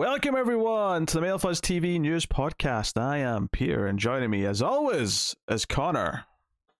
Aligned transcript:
Welcome 0.00 0.34
everyone 0.34 1.04
to 1.04 1.14
the 1.16 1.20
Mail 1.20 1.36
Fuzz 1.38 1.60
TV 1.60 2.00
News 2.00 2.24
Podcast. 2.24 2.98
I 2.98 3.18
am 3.18 3.48
Peter, 3.48 3.86
and 3.86 3.98
joining 3.98 4.30
me, 4.30 4.46
as 4.46 4.62
always, 4.62 5.36
is 5.46 5.66
Connor. 5.66 6.24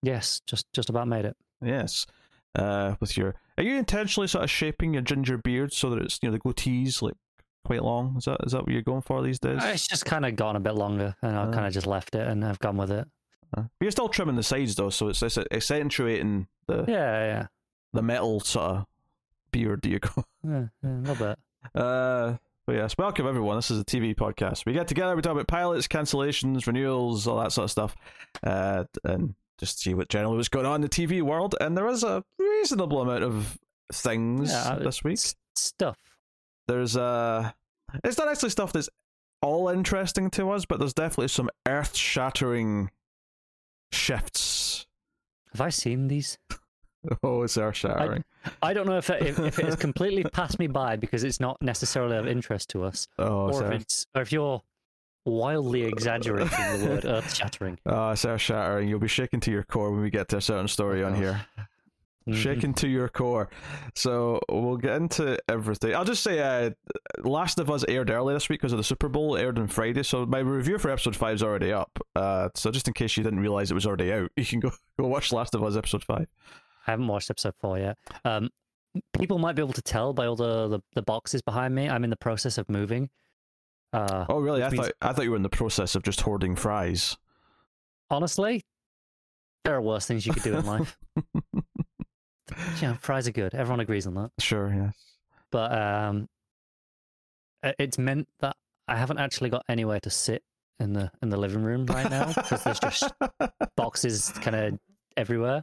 Yes, 0.03 0.41
just 0.47 0.73
just 0.73 0.89
about 0.89 1.07
made 1.07 1.27
it. 1.27 1.37
Yes, 1.63 2.07
uh, 2.55 2.95
with 2.99 3.19
your 3.19 3.35
are 3.59 3.63
you 3.63 3.77
intentionally 3.77 4.27
sort 4.27 4.45
of 4.45 4.49
shaping 4.51 4.95
your 4.95 5.03
ginger 5.03 5.37
beard 5.37 5.71
so 5.75 5.91
that 5.91 6.01
it's 6.01 6.19
you 6.23 6.31
know 6.31 6.33
the 6.33 6.41
goatees 6.41 7.03
like 7.03 7.13
quite 7.67 7.83
long? 7.85 8.15
Is 8.17 8.25
that 8.25 8.39
is 8.47 8.53
that 8.53 8.63
what 8.63 8.73
you're 8.73 8.81
going 8.81 9.03
for 9.03 9.23
these 9.23 9.39
days? 9.39 9.63
Uh, 9.63 9.67
It's 9.75 9.87
just 9.87 10.07
kind 10.07 10.25
of 10.25 10.35
gone 10.35 10.57
a 10.57 10.61
bit 10.61 10.75
longer, 10.77 11.15
and 11.21 11.37
I 11.37 11.43
Uh. 11.43 11.53
kind 11.53 11.67
of 11.67 11.75
just 11.75 11.87
left 11.87 12.15
it, 12.15 12.27
and 12.27 12.43
I've 12.43 12.59
gone 12.61 12.79
with 12.79 12.91
it. 12.91 13.07
Uh, 13.55 13.63
but 13.65 13.71
you're 13.83 13.91
still 13.91 14.09
trimming 14.09 14.37
the 14.37 14.43
sides 14.43 14.77
though, 14.77 14.89
so 14.89 15.09
it's, 15.09 15.23
it's 15.23 15.37
accentuating 15.37 16.47
the 16.69 16.87
Yeah, 16.89 17.25
yeah, 17.27 17.47
the 17.93 18.01
metal 18.01 18.41
sort 18.41 18.71
of 18.77 18.87
beard 19.53 19.85
you 19.85 19.99
go. 19.99 20.25
yeah, 20.43 20.69
yeah 20.83 20.91
a 20.91 21.03
little 21.03 21.27
bit. 21.27 21.39
Uh, 21.75 22.37
but 22.71 22.77
yes, 22.77 22.97
welcome 22.97 23.27
everyone. 23.27 23.57
This 23.57 23.73
is 23.73 23.81
a 23.81 23.85
TV 23.85 24.15
podcast. 24.15 24.65
We 24.65 24.73
get 24.73 24.87
together, 24.87 25.17
we 25.17 25.23
talk 25.23 25.33
about 25.33 25.49
pilots, 25.49 25.89
cancellations, 25.89 26.69
renewals, 26.69 27.27
all 27.27 27.41
that 27.41 27.51
sort 27.51 27.65
of 27.65 27.71
stuff, 27.73 27.97
uh, 28.45 28.85
and 29.03 29.35
just 29.59 29.81
see 29.81 29.93
what 29.93 30.09
generally 30.09 30.37
what's 30.37 30.49
going 30.49 30.67
on 30.67 30.77
in 30.77 30.81
the 30.83 30.89
TV 30.89 31.21
world. 31.21 31.57
And 31.61 31.77
there 31.77 31.89
is 31.89 32.05
a 32.05 32.23
reasonable 32.39 33.01
amount 33.01 33.25
of 33.25 33.59
things 33.93 34.53
Yeah, 34.53 34.79
this 34.81 35.03
week. 35.03 35.19
Stuff. 35.57 35.97
There's 36.69 36.97
uh, 36.97 37.51
it's 38.05 38.19
not 38.19 38.29
actually 38.29 38.51
stuff 38.51 38.73
that's 38.73 38.89
all 39.43 39.69
interesting 39.69 40.31
to 40.31 40.53
us, 40.53 40.65
but 40.65 40.79
there's 40.79 40.95
definitely 40.95 41.27
some 41.27 41.51
earth-shattering 41.67 42.93
shifts. 43.91 44.87
Have 45.55 45.61
I 45.61 45.71
seen 45.71 46.07
these? 46.07 46.39
Oh, 47.25 47.43
it's 47.43 47.57
earth-shattering. 47.57 48.23
I 48.63 48.73
don't 48.73 48.87
know 48.87 48.97
if 48.99 49.11
it, 49.11 49.23
if, 49.23 49.39
if 49.39 49.59
it 49.59 49.65
has 49.67 49.77
completely 49.77 50.25
passed 50.25 50.59
me 50.59 50.67
by 50.67 50.97
because 50.97 51.25
it's 51.25 51.41
not 51.41 51.61
necessarily 51.61 52.17
of 52.17 52.27
interest 52.27 52.71
to 52.71 52.85
us, 52.85 53.07
oh, 53.19 53.53
or 53.53 53.73
if 53.73 53.81
it's 53.83 54.07
or 54.15 54.23
if 54.23 54.33
you're 54.33 54.63
wildly 55.27 55.83
exaggerating 55.85 56.49
the 56.49 56.87
word 56.89 57.05
earth 57.05 57.35
shattering. 57.35 57.79
oh, 57.87 58.11
it's 58.11 58.25
earth-shattering. 58.25 58.89
You'll 58.89 58.99
be 59.01 59.09
shaken 59.09 59.41
to 59.41 59.51
your 59.51 59.63
core 59.65 59.91
when 59.93 60.01
we 60.01 60.11
get 60.11 60.29
to 60.29 60.39
a 60.39 60.41
certain 60.41 60.69
story 60.69 61.05
on 61.05 61.15
here. 61.15 61.47
Mhm. 62.29 62.35
shaken 62.35 62.75
to 62.75 62.87
your 62.89 63.09
core. 63.09 63.49
So 63.95 64.41
we'll 64.51 64.77
get 64.77 64.97
into 64.97 65.39
everything. 65.49 65.95
I'll 65.95 66.05
just 66.05 66.23
say, 66.23 66.39
uh, 66.39 66.71
Last 67.25 67.59
of 67.59 67.71
Us 67.71 67.83
aired 67.89 68.11
early 68.11 68.35
this 68.35 68.49
week 68.51 68.61
because 68.61 68.73
of 68.73 68.77
the 68.77 68.85
Super 68.85 69.09
Bowl. 69.09 69.37
Aired 69.39 69.59
on 69.59 69.69
Friday, 69.69 70.03
so 70.03 70.27
my 70.27 70.41
review 70.41 70.77
for 70.79 70.91
episode 70.91 71.17
five 71.17 71.37
is 71.37 71.43
already 71.43 71.73
up. 71.73 71.99
Uh, 72.15 72.51
so 72.55 72.71
just 72.71 72.87
in 72.89 72.95
case 72.95 73.17
you 73.17 73.23
didn't 73.25 73.41
realize 73.41 73.71
it 73.71 73.75
was 73.75 73.87
already 73.87 74.13
out, 74.13 74.31
you 74.37 74.45
can 74.45 74.61
go 74.61 74.71
go 74.99 75.07
watch 75.09 75.33
Last 75.33 75.55
of 75.55 75.63
Us 75.65 75.77
episode 75.77 76.05
five. 76.05 76.27
I 76.87 76.91
haven't 76.93 77.07
watched 77.09 77.31
episode 77.31 77.55
four 77.61 77.79
yet. 77.79 77.97
Um, 78.25 78.51
people 79.19 79.39
might 79.39 79.55
be 79.55 79.63
able 79.63 79.73
to 79.75 79.83
tell 79.83 80.13
by 80.13 80.27
all 80.27 80.37
the, 80.37 80.69
the, 80.69 80.81
the 80.95 81.03
boxes 81.03 81.43
behind 81.43 81.75
me. 81.75 81.89
I'm 81.89 82.05
in 82.05 82.11
the 82.11 82.17
process 82.17 82.59
of 82.59 82.69
moving. 82.69 83.11
Uh, 83.93 84.25
Oh, 84.29 84.39
really? 84.41 84.63
I 84.63 84.71
means- 84.71 84.87
thought 84.87 84.95
I 85.03 85.13
thought 85.13 85.25
you 85.25 85.31
were 85.31 85.37
in 85.37 85.43
the 85.43 85.49
process 85.49 85.95
of 85.95 86.03
just 86.03 86.21
hoarding 86.23 86.57
fries. 86.57 87.17
honestly, 88.11 88.65
there 89.65 89.75
are 89.75 89.83
worse 89.83 90.07
things 90.07 90.27
you 90.27 90.33
could 90.33 90.43
do 90.43 90.57
in 90.57 90.65
life. 90.67 90.97
yeah, 92.81 92.95
fries 93.01 93.29
are 93.29 93.33
good. 93.33 93.55
Everyone 93.55 93.81
agrees 93.81 94.07
on 94.07 94.15
that. 94.15 94.31
Sure, 94.39 94.73
yes. 94.75 94.95
But 95.53 95.73
um, 95.73 96.29
it's 97.63 97.99
meant 97.99 98.29
that 98.41 98.57
I 98.89 98.97
haven't 98.97 99.19
actually 99.19 99.51
got 99.51 99.65
anywhere 99.69 100.01
to 100.01 100.11
sit 100.11 100.43
in 100.79 100.93
the 100.95 101.11
in 101.23 101.29
the 101.29 101.37
living 101.37 101.63
room 101.63 101.85
right 101.87 102.11
now 102.11 102.33
because 102.33 102.65
there's 102.65 102.81
just 102.81 103.13
boxes 103.77 104.31
kind 104.41 104.57
of 104.57 104.79
everywhere, 105.17 105.63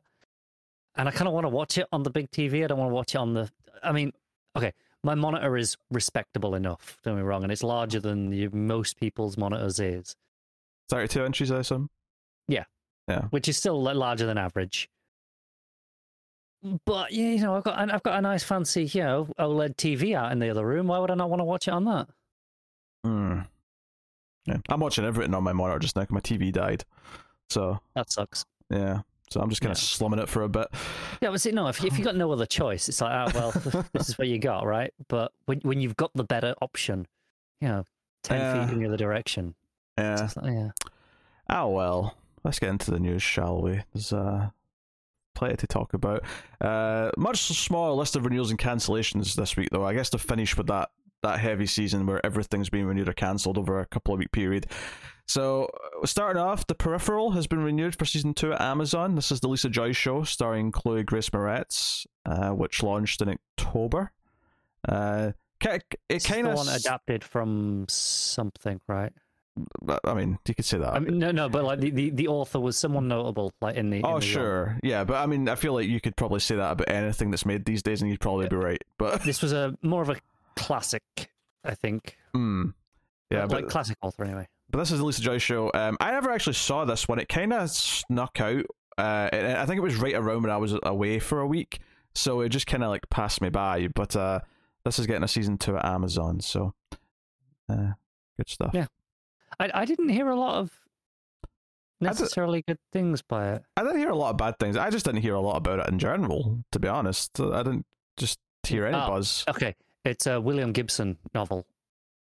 and 0.97 1.07
I 1.07 1.11
kind 1.11 1.27
of 1.27 1.33
want 1.33 1.45
to 1.45 1.49
watch 1.49 1.77
it 1.77 1.87
on 1.91 2.03
the 2.03 2.09
big 2.09 2.29
TV. 2.31 2.63
I 2.63 2.67
don't 2.67 2.77
want 2.79 2.89
to 2.91 2.95
watch 2.95 3.15
it 3.15 3.17
on 3.19 3.33
the. 3.33 3.49
I 3.83 3.91
mean, 3.91 4.11
okay, 4.55 4.73
my 5.03 5.15
monitor 5.15 5.55
is 5.57 5.77
respectable 5.91 6.55
enough. 6.55 6.97
Don't 7.03 7.15
get 7.15 7.21
me 7.21 7.23
wrong, 7.27 7.43
and 7.43 7.51
it's 7.51 7.63
larger 7.63 7.99
than 7.99 8.29
the, 8.29 8.47
most 8.49 8.99
people's 8.99 9.37
monitors 9.37 9.79
is, 9.79 10.15
Thirty-two 10.89 11.25
inches, 11.25 11.51
I 11.51 11.59
assume. 11.59 11.89
Yeah. 12.47 12.63
Yeah. 13.07 13.23
Which 13.29 13.47
is 13.47 13.57
still 13.57 13.81
larger 13.81 14.25
than 14.25 14.37
average. 14.37 14.89
But 16.85 17.11
yeah, 17.11 17.29
you 17.31 17.39
know, 17.41 17.55
I've 17.55 17.63
got 17.63 17.77
I've 17.93 18.03
got 18.03 18.17
a 18.17 18.21
nice 18.21 18.43
fancy, 18.43 18.85
you 18.85 19.03
know, 19.03 19.27
OLED 19.39 19.75
TV 19.75 20.15
out 20.15 20.31
in 20.31 20.39
the 20.39 20.49
other 20.49 20.65
room. 20.65 20.87
Why 20.87 20.97
would 20.99 21.11
I 21.11 21.15
not 21.15 21.29
want 21.29 21.39
to 21.39 21.45
watch 21.45 21.67
it 21.67 21.71
on 21.71 21.85
that? 21.85 22.07
Hmm. 23.05 23.39
Yeah, 24.45 24.57
I'm 24.69 24.79
watching 24.79 25.05
everything 25.05 25.33
on 25.35 25.43
my 25.43 25.53
monitor 25.53 25.79
just 25.79 25.95
now. 25.95 26.05
My 26.09 26.19
TV 26.19 26.51
died, 26.51 26.83
so 27.49 27.79
That 27.95 28.11
sucks. 28.11 28.45
yeah. 28.69 29.01
So 29.29 29.41
I'm 29.41 29.49
just 29.49 29.61
kind 29.61 29.71
of 29.71 29.77
Yeah. 29.77 29.83
slumming 29.83 30.19
it 30.19 30.29
for 30.29 30.43
a 30.43 30.49
bit. 30.49 30.67
Yeah, 31.21 31.31
but 31.31 31.41
see, 31.41 31.51
no, 31.51 31.67
if, 31.67 31.83
if 31.83 31.97
you 31.97 32.03
got 32.05 32.15
no 32.15 32.31
other 32.31 32.45
choice, 32.45 32.87
it's 32.87 33.01
like, 33.01 33.35
oh, 33.35 33.51
well, 33.71 33.85
this 33.93 34.07
is 34.09 34.17
what 34.17 34.27
you 34.29 34.39
got, 34.39 34.65
right? 34.65 34.93
But 35.09 35.31
when 35.45 35.59
when 35.61 35.81
you've 35.81 35.97
got 35.97 36.11
the 36.13 36.23
better 36.23 36.55
option, 36.61 37.07
you 37.59 37.67
know, 37.67 37.83
10 38.23 38.39
Yeah. 38.39 38.65
feet 38.67 38.73
in 38.73 38.79
the 38.79 38.87
other 38.87 38.97
direction, 38.97 39.55
Yeah. 39.97 40.29
like, 40.41 40.53
yeah. 40.53 40.69
Oh 41.49 41.69
well, 41.69 42.15
let's 42.43 42.59
get 42.59 42.69
into 42.69 42.91
the 42.91 42.99
news, 42.99 43.21
shall 43.21 43.61
we? 43.61 43.81
There's 43.93 44.13
uh, 44.13 44.49
plenty 45.35 45.57
to 45.57 45.67
talk 45.67 45.93
about. 45.93 46.23
Uh, 46.61 47.11
much 47.17 47.39
smaller 47.43 47.93
list 47.93 48.15
of 48.15 48.23
renewals 48.25 48.49
and 48.49 48.59
cancellations 48.59 49.35
this 49.35 49.55
week, 49.57 49.69
though. 49.71 49.85
I 49.85 49.93
guess 49.93 50.09
to 50.11 50.17
finish 50.17 50.55
with 50.57 50.67
that 50.67 50.89
that 51.23 51.39
heavy 51.39 51.65
season 51.65 52.05
where 52.05 52.23
everything's 52.25 52.69
been 52.69 52.85
renewed 52.85 53.09
or 53.09 53.13
cancelled 53.13 53.57
over 53.57 53.79
a 53.79 53.85
couple 53.87 54.13
of 54.13 54.19
week 54.19 54.31
period. 54.31 54.67
So 55.27 55.69
uh, 56.01 56.05
starting 56.05 56.41
off, 56.41 56.65
The 56.67 56.75
Peripheral 56.75 57.31
has 57.31 57.47
been 57.47 57.61
renewed 57.63 57.97
for 57.97 58.05
season 58.05 58.33
two 58.33 58.53
at 58.53 58.61
Amazon. 58.61 59.15
This 59.15 59.31
is 59.31 59.41
the 59.41 59.49
Lisa 59.49 59.69
Joy 59.69 59.91
show 59.91 60.23
starring 60.23 60.71
Chloe 60.71 61.03
Grace 61.03 61.29
Moretz, 61.29 62.05
uh, 62.25 62.51
which 62.51 62.81
launched 62.81 63.21
in 63.21 63.29
October. 63.57 64.11
Uh, 64.87 65.31
it 65.61 65.83
It's 66.07 66.25
kind 66.25 66.47
of, 66.47 66.55
one 66.55 66.69
adapted 66.69 67.23
from 67.23 67.85
something, 67.89 68.79
right? 68.87 69.11
I 70.05 70.13
mean, 70.13 70.37
you 70.47 70.53
could 70.53 70.65
say 70.65 70.77
that. 70.77 70.93
I 70.93 70.99
mean, 70.99 71.17
no, 71.17 71.31
no, 71.31 71.49
but 71.49 71.63
like 71.63 71.79
the, 71.79 71.89
the, 71.89 72.09
the 72.11 72.27
author 72.27 72.59
was 72.59 72.77
someone 72.77 73.07
notable, 73.07 73.51
like 73.59 73.75
in 73.75 73.89
the. 73.89 73.97
in 73.97 74.05
Oh 74.05 74.07
the 74.07 74.13
role. 74.13 74.21
sure, 74.21 74.79
yeah, 74.83 75.03
but 75.03 75.15
I 75.15 75.25
mean, 75.25 75.49
I 75.49 75.55
feel 75.55 75.73
like 75.73 75.87
you 75.87 75.99
could 75.99 76.15
probably 76.15 76.39
say 76.41 76.55
that 76.55 76.71
about 76.73 76.89
anything 76.89 77.31
that's 77.31 77.45
made 77.45 77.65
these 77.65 77.81
days, 77.81 78.01
and 78.03 78.09
you'd 78.11 78.19
probably 78.19 78.47
be 78.47 78.55
right. 78.55 78.81
But 78.99 79.23
This 79.25 79.41
was 79.41 79.53
a 79.53 79.75
more 79.81 80.03
of 80.03 80.09
a 80.09 80.17
classic, 80.55 81.03
I 81.65 81.73
think. 81.73 82.17
mm, 82.35 82.71
yeah, 83.31 83.41
like 83.41 83.49
but 83.49 83.69
classic 83.69 83.97
author 84.03 84.23
anyway. 84.23 84.47
But 84.69 84.79
this 84.79 84.91
is 84.91 84.99
the 84.99 85.05
Lisa 85.05 85.21
Joy 85.21 85.37
show. 85.37 85.71
Um, 85.73 85.97
I 85.99 86.11
never 86.11 86.31
actually 86.31 86.53
saw 86.53 86.85
this 86.85 87.07
one. 87.07 87.19
It 87.19 87.29
kind 87.29 87.53
of 87.53 87.69
snuck 87.69 88.39
out. 88.41 88.65
Uh, 88.97 89.29
and 89.31 89.57
I 89.57 89.65
think 89.65 89.77
it 89.77 89.81
was 89.83 89.95
right 89.95 90.15
around 90.15 90.41
when 90.41 90.51
I 90.51 90.57
was 90.57 90.75
away 90.83 91.19
for 91.19 91.39
a 91.41 91.47
week, 91.47 91.79
so 92.15 92.41
it 92.41 92.49
just 92.49 92.65
kind 92.65 92.83
of 92.83 92.89
like 92.89 93.07
passed 93.11 93.41
me 93.41 93.49
by. 93.49 93.87
But 93.93 94.15
uh, 94.15 94.39
this 94.85 94.97
is 94.97 95.05
getting 95.05 95.23
a 95.23 95.27
season 95.27 95.57
two 95.59 95.77
at 95.77 95.85
Amazon, 95.85 96.39
so 96.39 96.73
uh, 97.69 97.91
good 98.37 98.49
stuff. 98.49 98.71
Yeah. 98.73 98.87
I 99.59 99.69
I 99.73 99.85
didn't 99.85 100.09
hear 100.09 100.29
a 100.29 100.35
lot 100.35 100.55
of 100.55 100.71
necessarily 101.99 102.63
good 102.67 102.79
things 102.93 103.21
by 103.21 103.53
it. 103.53 103.63
I 103.75 103.83
didn't 103.83 103.99
hear 103.99 104.09
a 104.09 104.15
lot 104.15 104.31
of 104.31 104.37
bad 104.37 104.59
things. 104.59 104.77
I 104.77 104.89
just 104.89 105.05
didn't 105.05 105.21
hear 105.21 105.33
a 105.35 105.41
lot 105.41 105.57
about 105.57 105.79
it 105.79 105.87
in 105.89 105.99
general, 105.99 106.63
to 106.71 106.79
be 106.79 106.87
honest. 106.87 107.39
I 107.39 107.63
didn't 107.63 107.85
just 108.17 108.39
hear 108.63 108.85
any 108.85 108.97
Oh. 108.97 109.07
buzz. 109.07 109.43
Okay, 109.47 109.75
it's 110.05 110.27
a 110.27 110.39
William 110.39 110.71
Gibson 110.73 111.17
novel, 111.33 111.65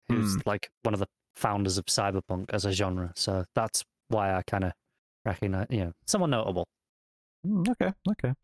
who's 0.09 0.35
Hmm. 0.35 0.41
like 0.47 0.71
one 0.83 0.95
of 0.95 1.01
the 1.01 1.09
founders 1.37 1.79
of 1.79 1.87
cyberpunk 1.87 2.47
as 2.51 2.65
a 2.65 2.73
genre. 2.73 3.13
So 3.17 3.45
that's 3.55 3.85
why 4.09 4.35
I 4.35 4.43
kind 4.43 4.65
of 4.65 4.73
recognize, 5.25 5.67
you 5.71 5.85
know, 5.87 5.93
someone 6.07 6.31
notable. 6.31 6.67
Mm, 7.47 7.69
Okay, 7.71 7.93
okay. 8.11 8.35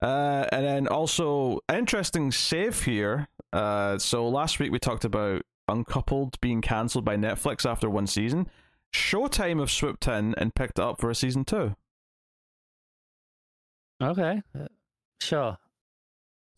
Uh, 0.00 0.46
and 0.50 0.66
then 0.66 0.88
also 0.88 1.60
interesting 1.72 2.32
save 2.32 2.82
here. 2.84 3.28
Uh, 3.52 3.98
so 3.98 4.28
last 4.28 4.58
week 4.58 4.72
we 4.72 4.78
talked 4.78 5.04
about 5.04 5.42
Uncoupled 5.68 6.40
being 6.40 6.60
cancelled 6.60 7.04
by 7.04 7.16
Netflix 7.16 7.64
after 7.64 7.88
one 7.88 8.08
season. 8.08 8.48
Showtime 8.92 9.60
have 9.60 9.70
swooped 9.70 10.08
in 10.08 10.34
and 10.36 10.54
picked 10.54 10.78
it 10.78 10.82
up 10.84 11.00
for 11.00 11.08
a 11.08 11.14
season 11.14 11.44
two. 11.44 11.76
Okay, 14.02 14.42
uh, 14.58 14.66
sure. 15.20 15.56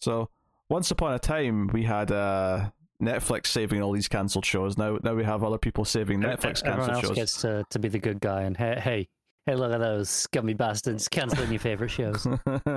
So 0.00 0.30
once 0.70 0.91
upon 0.91 1.12
a 1.12 1.18
time 1.18 1.68
we 1.68 1.82
had 1.84 2.10
uh, 2.10 2.70
Netflix 3.02 3.46
saving 3.48 3.82
all 3.82 3.92
these 3.92 4.08
cancelled 4.08 4.46
shows. 4.46 4.76
Now 4.78 4.98
now 5.02 5.14
we 5.14 5.24
have 5.24 5.42
other 5.44 5.58
people 5.58 5.84
saving 5.84 6.20
Netflix 6.20 6.62
E-, 6.64 6.68
Everyone 6.68 6.91
cancelled 6.91 6.94
else 6.94 7.06
shows. 7.06 7.16
gets 7.16 7.41
to, 7.42 7.64
to 7.70 7.78
be 7.78 7.88
the 7.88 7.98
good 7.98 8.20
guy, 8.20 8.42
and 8.42 8.56
hey, 8.56 8.78
hey, 8.80 9.08
hey, 9.46 9.54
look 9.56 9.72
at 9.72 9.80
those 9.80 10.08
scummy 10.08 10.54
bastards 10.54 11.08
canceling 11.08 11.50
your 11.50 11.58
favorite 11.60 11.91
shows. 11.91 12.26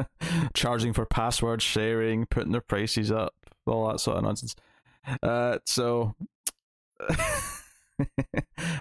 charging 0.54 0.94
for 0.94 1.06
password 1.06 1.62
sharing, 1.62 2.26
putting 2.26 2.52
their 2.52 2.62
prices 2.62 3.12
up, 3.12 3.34
all 3.66 3.88
that 3.90 4.00
sort 4.00 4.18
of 4.18 4.24
nonsense. 4.24 4.56
Uh, 5.24 5.58
so 5.66 6.14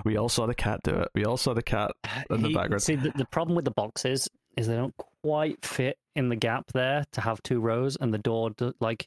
we 0.05 0.17
all 0.17 0.29
saw 0.29 0.47
the 0.47 0.55
cat 0.55 0.81
do 0.83 0.93
it. 0.95 1.09
We 1.15 1.25
all 1.25 1.37
saw 1.37 1.55
the 1.55 1.63
cat 1.63 1.93
in 2.31 2.43
the 2.43 2.49
He- 2.49 2.55
background. 2.55 2.83
See, 2.83 2.97
the, 2.97 3.11
the 3.11 3.27
problem 3.27 3.57
with 3.57 3.65
the 3.65 3.71
boxes 3.71 4.29
is 4.57 4.67
they 4.67 4.77
don't 4.77 4.95
quite 5.23 5.65
fit 5.65 5.99
in 6.15 6.29
the 6.29 6.37
gap 6.37 6.65
there 6.73 7.05
to 7.13 7.21
have 7.21 7.43
two 7.43 7.61
rows, 7.61 7.97
and 8.01 8.13
the 8.13 8.19
door, 8.19 8.51
do, 8.51 8.73
like, 8.81 9.07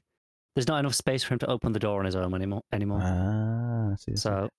there's 0.60 0.68
not 0.68 0.80
enough 0.80 0.94
space 0.94 1.24
for 1.24 1.34
him 1.36 1.40
to 1.40 1.48
open 1.48 1.72
the 1.72 1.80
door 1.80 2.00
on 2.00 2.06
his 2.06 2.18
own 2.18 2.34
anymore. 2.34 2.64
anymore. 2.74 3.00
Ah, 3.02 3.94
I 3.94 3.96
see, 3.96 4.12
I 4.12 4.16
see. 4.16 4.16
So 4.18 4.50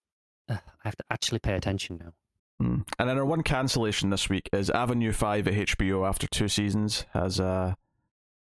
uh, 0.49 0.55
I 0.55 0.59
have 0.85 0.97
to 0.97 1.05
actually 1.11 1.41
pay 1.41 1.53
attention 1.53 1.99
now. 2.03 2.13
Hmm. 2.59 2.81
And 2.99 3.07
then 3.07 3.19
our 3.19 3.25
one 3.27 3.43
cancellation 3.43 4.09
this 4.09 4.31
week 4.31 4.49
is 4.51 4.71
Avenue 4.71 5.13
Five 5.13 5.47
at 5.47 5.53
HBO 5.53 6.09
after 6.09 6.27
two 6.27 6.49
seasons 6.49 7.05
has 7.13 7.39
uh 7.39 7.75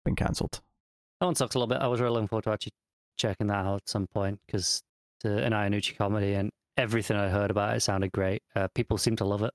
been 0.05 0.15
cancelled. 0.15 0.61
That 1.19 1.25
one 1.25 1.35
sucks 1.35 1.55
a 1.55 1.59
little 1.59 1.67
bit. 1.67 1.81
I 1.81 1.87
was 1.87 1.99
really 1.99 2.13
looking 2.13 2.29
forward 2.29 2.45
to 2.45 2.51
actually 2.51 2.71
checking 3.17 3.47
that 3.47 3.65
out 3.65 3.81
at 3.81 3.89
some 3.89 4.07
point 4.07 4.39
because 4.45 4.81
to 5.19 5.43
an 5.43 5.51
Iannucci 5.51 5.97
comedy, 5.97 6.35
and 6.35 6.51
everything 6.77 7.17
I 7.17 7.27
heard 7.27 7.51
about 7.51 7.75
it 7.75 7.81
sounded 7.81 8.13
great. 8.13 8.43
Uh, 8.55 8.69
people 8.73 8.97
seem 8.97 9.17
to 9.17 9.25
love 9.25 9.43
it. 9.43 9.53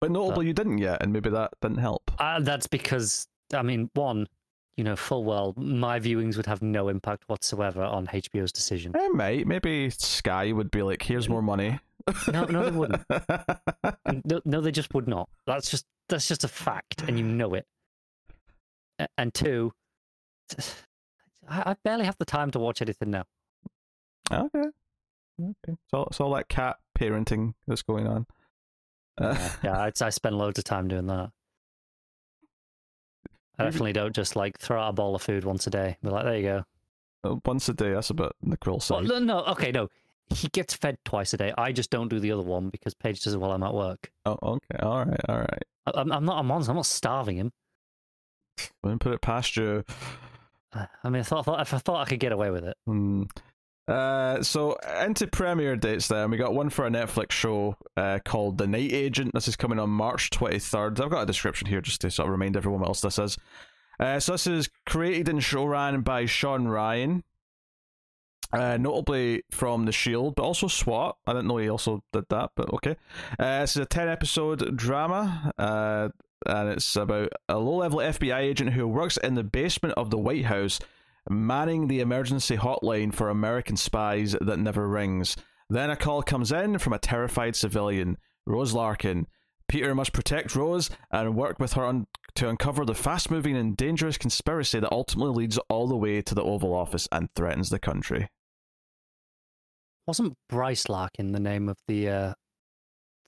But 0.00 0.12
notably, 0.12 0.46
you 0.46 0.52
didn't 0.52 0.78
yet, 0.78 1.02
and 1.02 1.12
maybe 1.12 1.30
that 1.30 1.50
didn't 1.60 1.78
help. 1.78 2.12
Uh, 2.18 2.38
that's 2.40 2.68
because, 2.68 3.26
I 3.52 3.62
mean, 3.62 3.90
one, 3.94 4.28
you 4.76 4.84
know 4.84 4.96
full 4.96 5.24
well 5.24 5.54
my 5.56 5.98
viewings 6.00 6.36
would 6.36 6.46
have 6.46 6.62
no 6.62 6.88
impact 6.88 7.24
whatsoever 7.28 7.82
on 7.82 8.06
HBO's 8.06 8.52
decision. 8.52 8.92
It 8.94 9.14
might. 9.14 9.46
Maybe 9.46 9.90
Sky 9.90 10.52
would 10.52 10.70
be 10.70 10.82
like, 10.82 11.02
"Here's 11.02 11.28
more 11.28 11.42
money." 11.42 11.78
No, 12.32 12.44
no, 12.44 12.70
they 12.70 12.76
wouldn't. 12.76 13.02
No, 14.24 14.40
no, 14.44 14.60
they 14.60 14.70
just 14.70 14.94
would 14.94 15.08
not. 15.08 15.28
That's 15.46 15.70
just 15.70 15.84
that's 16.08 16.28
just 16.28 16.44
a 16.44 16.48
fact, 16.48 17.02
and 17.02 17.18
you 17.18 17.24
know 17.24 17.54
it. 17.54 17.66
And 19.18 19.34
two, 19.34 19.72
I, 21.48 21.76
barely 21.84 22.04
have 22.04 22.16
the 22.18 22.24
time 22.24 22.50
to 22.52 22.58
watch 22.58 22.80
anything 22.80 23.10
now. 23.10 23.24
okay. 24.32 24.64
Okay. 25.40 25.76
So 25.90 26.04
it's 26.04 26.20
all 26.20 26.34
that 26.34 26.48
cat 26.48 26.76
parenting 26.98 27.54
that's 27.66 27.82
going 27.82 28.06
on. 28.06 28.26
Uh, 29.20 29.36
Yeah, 29.62 29.80
I'd, 29.80 30.00
I 30.00 30.10
spend 30.10 30.38
loads 30.38 30.58
of 30.58 30.64
time 30.64 30.88
doing 30.88 31.06
that. 31.06 31.30
I 33.58 33.64
definitely 33.64 33.92
don't 33.94 34.14
just 34.14 34.36
like 34.36 34.58
throw 34.58 34.80
out 34.80 34.90
a 34.90 34.92
bowl 34.92 35.14
of 35.14 35.22
food 35.22 35.44
once 35.44 35.66
a 35.66 35.70
day. 35.70 35.96
Be 36.02 36.10
like, 36.10 36.24
there 36.24 36.36
you 36.36 36.64
go. 37.24 37.40
once 37.44 37.68
a 37.68 37.74
day. 37.74 37.92
That's 37.92 38.10
a 38.10 38.14
bit 38.14 38.32
on 38.44 38.50
the 38.50 38.56
cruel 38.56 38.76
Well, 38.76 39.00
side. 39.00 39.08
no, 39.08 39.18
no, 39.18 39.44
okay, 39.46 39.72
no. 39.72 39.88
He 40.28 40.48
gets 40.48 40.74
fed 40.74 40.98
twice 41.04 41.32
a 41.34 41.36
day. 41.36 41.54
I 41.56 41.72
just 41.72 41.90
don't 41.90 42.08
do 42.08 42.18
the 42.20 42.32
other 42.32 42.42
one 42.42 42.68
because 42.68 42.94
Paige 42.94 43.22
does 43.22 43.32
it 43.34 43.38
while 43.38 43.52
I'm 43.52 43.62
at 43.62 43.72
work. 43.74 44.10
Oh, 44.24 44.36
okay. 44.42 44.78
All 44.82 45.04
right. 45.04 45.20
All 45.28 45.38
right. 45.38 45.62
I, 45.86 45.92
I'm, 46.00 46.10
I'm 46.12 46.24
not 46.24 46.40
a 46.40 46.42
monster. 46.42 46.70
I'm 46.72 46.76
not 46.76 46.86
starving 46.86 47.36
him. 47.36 47.52
Wouldn't 48.82 49.00
put 49.00 49.12
it 49.14 49.20
past 49.22 49.56
you. 49.56 49.84
Uh, 50.72 50.86
I 51.04 51.08
mean, 51.10 51.20
I 51.20 51.22
thought, 51.22 51.44
thought 51.44 51.60
if 51.60 51.72
I 51.72 51.78
thought 51.78 52.00
I 52.06 52.08
could 52.08 52.20
get 52.20 52.32
away 52.32 52.50
with 52.50 52.64
it. 52.64 52.76
Hmm. 52.86 53.22
Uh, 53.88 54.42
so 54.42 54.76
into 55.04 55.28
premiere 55.28 55.76
dates 55.76 56.08
then 56.08 56.28
we 56.28 56.36
got 56.36 56.52
one 56.52 56.68
for 56.68 56.86
a 56.86 56.90
Netflix 56.90 57.30
show 57.30 57.76
uh, 57.96 58.18
called 58.24 58.58
The 58.58 58.66
Night 58.66 58.92
Agent. 58.92 59.32
This 59.32 59.46
is 59.46 59.54
coming 59.54 59.78
on 59.78 59.90
March 59.90 60.30
23rd. 60.30 61.00
I've 61.00 61.10
got 61.10 61.22
a 61.22 61.26
description 61.26 61.68
here 61.68 61.80
just 61.80 62.00
to 62.00 62.10
sort 62.10 62.26
of 62.26 62.32
remind 62.32 62.56
everyone 62.56 62.80
what 62.80 62.88
else 62.88 63.00
this 63.00 63.18
is. 63.18 63.38
Uh, 64.00 64.18
so 64.18 64.32
this 64.32 64.46
is 64.46 64.68
created 64.86 65.28
and 65.28 65.40
showran 65.40 66.02
by 66.02 66.26
Shawn 66.26 66.66
Ryan, 66.66 67.22
uh, 68.52 68.76
notably 68.76 69.44
from 69.52 69.84
The 69.84 69.92
Shield, 69.92 70.34
but 70.34 70.42
also 70.42 70.66
SWAT. 70.66 71.16
I 71.26 71.32
didn't 71.32 71.46
know 71.46 71.58
he 71.58 71.68
also 71.68 72.02
did 72.12 72.24
that, 72.30 72.50
but 72.56 72.72
okay. 72.74 72.96
Uh, 73.38 73.60
this 73.60 73.76
is 73.76 73.82
a 73.82 73.86
10 73.86 74.08
episode 74.08 74.76
drama, 74.76 75.52
uh, 75.58 76.08
and 76.44 76.68
it's 76.70 76.96
about 76.96 77.32
a 77.48 77.58
low 77.58 77.76
level 77.76 78.00
FBI 78.00 78.38
agent 78.38 78.72
who 78.72 78.86
works 78.86 79.16
in 79.16 79.34
the 79.34 79.44
basement 79.44 79.94
of 79.96 80.10
the 80.10 80.18
White 80.18 80.46
House 80.46 80.80
manning 81.28 81.88
the 81.88 82.00
emergency 82.00 82.56
hotline 82.56 83.12
for 83.12 83.28
American 83.28 83.76
spies 83.76 84.36
that 84.40 84.58
never 84.58 84.88
rings. 84.88 85.36
Then 85.68 85.90
a 85.90 85.96
call 85.96 86.22
comes 86.22 86.52
in 86.52 86.78
from 86.78 86.92
a 86.92 86.98
terrified 86.98 87.56
civilian, 87.56 88.18
Rose 88.46 88.72
Larkin. 88.72 89.26
Peter 89.68 89.94
must 89.94 90.12
protect 90.12 90.54
Rose 90.54 90.90
and 91.10 91.34
work 91.34 91.58
with 91.58 91.72
her 91.72 91.84
un- 91.84 92.06
to 92.36 92.48
uncover 92.48 92.84
the 92.84 92.94
fast 92.94 93.30
moving 93.30 93.56
and 93.56 93.76
dangerous 93.76 94.16
conspiracy 94.16 94.78
that 94.78 94.92
ultimately 94.92 95.42
leads 95.42 95.58
all 95.68 95.88
the 95.88 95.96
way 95.96 96.22
to 96.22 96.34
the 96.34 96.42
Oval 96.42 96.72
Office 96.72 97.08
and 97.10 97.28
threatens 97.34 97.70
the 97.70 97.80
country. 97.80 98.28
Wasn't 100.06 100.36
Bryce 100.48 100.88
Larkin 100.88 101.32
the 101.32 101.40
name 101.40 101.68
of 101.68 101.78
the 101.88 102.08
uh, 102.08 102.34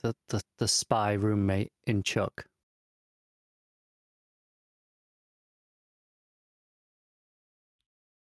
the, 0.02 0.14
the 0.28 0.42
the 0.58 0.68
spy 0.68 1.14
roommate 1.14 1.72
in 1.88 2.04
Chuck? 2.04 2.44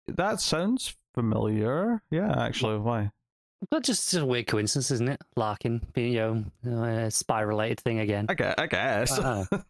That 0.07 0.39
sounds 0.41 0.95
familiar. 1.13 2.01
Yeah, 2.11 2.33
actually, 2.43 2.77
why? 2.79 3.11
But 3.69 3.83
just, 3.83 4.09
just 4.11 4.23
a 4.23 4.25
weird 4.25 4.47
coincidence, 4.47 4.89
isn't 4.91 5.07
it? 5.09 5.21
Larkin 5.35 5.81
being 5.93 6.13
you 6.13 6.45
know, 6.63 6.83
a 6.83 7.11
spy 7.11 7.41
related 7.41 7.79
thing 7.79 7.99
again. 7.99 8.25
I 8.29 8.33
guess. 8.33 8.55
I 8.57 8.67
guess. 8.67 9.19
Uh, 9.19 9.45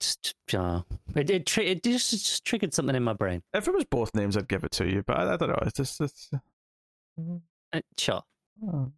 just, 0.00 0.22
just, 0.22 0.54
uh, 0.54 0.82
it 1.14 1.30
it, 1.30 1.46
tri- 1.46 1.64
it 1.64 1.82
just, 1.84 2.10
just 2.10 2.44
triggered 2.44 2.74
something 2.74 2.96
in 2.96 3.04
my 3.04 3.12
brain. 3.12 3.42
if 3.54 3.68
it 3.68 3.74
was 3.74 3.84
both 3.84 4.14
names, 4.14 4.36
I'd 4.36 4.48
give 4.48 4.64
it 4.64 4.72
to 4.72 4.88
you, 4.88 5.02
but 5.06 5.16
I, 5.18 5.34
I 5.34 5.36
don't 5.36 5.50
know. 5.50 5.58
It's 5.62 5.76
just. 5.76 6.00
It's, 6.00 6.30
Uh, 7.72 7.80
sure. 7.96 8.22
Oh. 8.66 8.90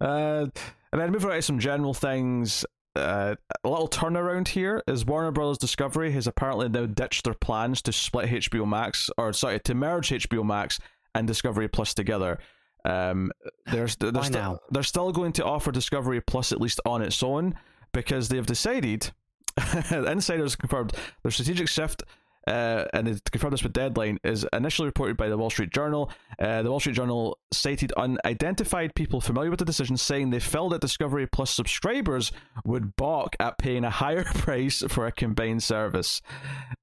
Uh, 0.00 0.46
and 0.92 1.00
then 1.00 1.10
moving 1.10 1.28
on 1.30 1.36
to 1.36 1.42
some 1.42 1.58
general 1.58 1.92
things. 1.94 2.64
Uh, 2.96 3.36
a 3.64 3.68
little 3.68 3.88
turnaround 3.88 4.48
here 4.48 4.82
is 4.86 5.04
Warner 5.04 5.30
Brothers 5.30 5.58
Discovery 5.58 6.12
has 6.12 6.26
apparently 6.26 6.68
now 6.68 6.86
ditched 6.86 7.24
their 7.24 7.34
plans 7.34 7.82
to 7.82 7.92
split 7.92 8.28
HBO 8.30 8.66
Max, 8.66 9.10
or 9.18 9.32
sorry, 9.32 9.60
to 9.60 9.74
merge 9.74 10.10
HBO 10.10 10.44
Max 10.44 10.78
and 11.14 11.26
Discovery 11.26 11.68
Plus 11.68 11.94
together. 11.94 12.38
Um, 12.84 13.32
there's 13.66 13.96
they're, 14.00 14.12
now? 14.12 14.60
they're 14.70 14.82
still 14.82 15.12
going 15.12 15.32
to 15.32 15.44
offer 15.44 15.70
Discovery 15.72 16.20
Plus 16.20 16.52
at 16.52 16.60
least 16.60 16.80
on 16.86 17.02
its 17.02 17.22
own 17.22 17.54
because 17.92 18.28
they've 18.28 18.46
decided. 18.46 19.10
insiders 19.90 20.54
confirmed 20.54 20.92
their 21.22 21.30
strategic 21.30 21.66
shift 21.66 22.02
uh, 22.46 22.84
and 22.92 23.06
they 23.06 23.16
confirmed 23.30 23.52
this 23.52 23.62
with 23.62 23.72
Deadline, 23.72 24.18
is 24.22 24.46
initially 24.52 24.86
reported 24.86 25.16
by 25.16 25.28
the 25.28 25.36
Wall 25.36 25.50
Street 25.50 25.70
Journal. 25.72 26.10
Uh, 26.38 26.62
the 26.62 26.70
Wall 26.70 26.80
Street 26.80 26.94
Journal 26.96 27.38
cited 27.52 27.92
unidentified 27.92 28.94
people 28.94 29.20
familiar 29.20 29.50
with 29.50 29.58
the 29.58 29.64
decision, 29.64 29.96
saying 29.96 30.30
they 30.30 30.40
felt 30.40 30.70
that 30.70 30.80
Discovery 30.80 31.26
Plus 31.26 31.50
subscribers 31.50 32.32
would 32.64 32.96
balk 32.96 33.36
at 33.40 33.58
paying 33.58 33.84
a 33.84 33.90
higher 33.90 34.24
price 34.34 34.82
for 34.88 35.06
a 35.06 35.12
combined 35.12 35.62
service. 35.62 36.22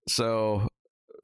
So 0.08 0.68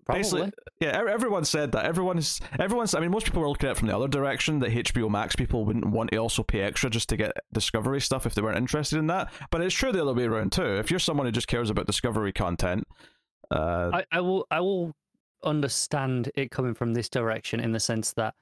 basically, 0.08 0.52
Probably. 0.52 0.54
yeah, 0.80 1.12
everyone 1.12 1.46
said 1.46 1.72
that. 1.74 1.86
Everyone's, 1.86 2.40
everyone's. 2.60 2.94
I 2.94 3.00
mean, 3.00 3.12
most 3.12 3.26
people 3.26 3.42
were 3.42 3.50
looking 3.50 3.68
at 3.68 3.74
it 3.74 3.78
from 3.78 3.88
the 3.88 3.96
other 3.96 4.08
direction 4.08 4.60
that 4.60 4.72
HBO 4.72 5.10
Max 5.10 5.36
people 5.36 5.66
wouldn't 5.66 5.88
want 5.88 6.12
to 6.12 6.18
also 6.18 6.44
pay 6.44 6.62
extra 6.62 6.90
just 6.90 7.10
to 7.10 7.18
get 7.18 7.34
Discovery 7.54 8.02
stuff 8.02 8.26
if 8.26 8.36
they 8.36 8.42
weren't 8.42 8.58
interested 8.58 9.00
in 9.00 9.08
that. 9.08 9.32
But 9.52 9.62
it's 9.62 9.76
true 9.76 9.92
the 9.92 10.02
other 10.02 10.14
way 10.14 10.26
around 10.26 10.52
too. 10.52 10.78
If 10.78 10.90
you're 10.90 11.00
someone 11.00 11.26
who 11.26 11.32
just 11.32 11.48
cares 11.48 11.70
about 11.70 11.88
Discovery 11.88 12.32
content, 12.32 12.88
uh, 13.52 13.90
I, 13.94 14.04
I 14.12 14.22
will 14.22 14.46
I 14.52 14.60
will 14.62 14.94
understand 15.44 16.32
it 16.36 16.52
coming 16.52 16.74
from 16.74 16.94
this 16.94 17.10
direction 17.10 17.60
in 17.60 17.72
the 17.72 17.80
sense 17.80 18.14
that 18.14 18.36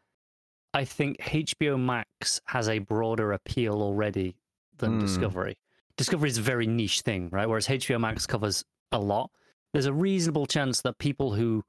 I 0.73 0.83
think 0.85 1.17
HBO 1.19 1.79
Max 1.79 2.41
has 2.45 2.67
a 2.67 2.79
broader 2.79 3.31
appeal 3.33 3.81
already 3.81 4.35
than 4.77 4.93
Hmm. 4.93 4.99
Discovery. 4.99 5.57
Discovery 5.95 6.29
is 6.29 6.37
a 6.37 6.41
very 6.41 6.67
niche 6.67 7.01
thing, 7.01 7.29
right? 7.31 7.47
Whereas 7.47 7.67
HBO 7.67 7.99
Max 7.99 8.27
covers 8.27 8.63
a 8.91 8.99
lot. 8.99 9.31
There's 9.73 9.85
a 9.87 9.93
reasonable 9.93 10.45
chance 10.45 10.81
that 10.81 10.97
people 10.99 11.33
who 11.33 11.63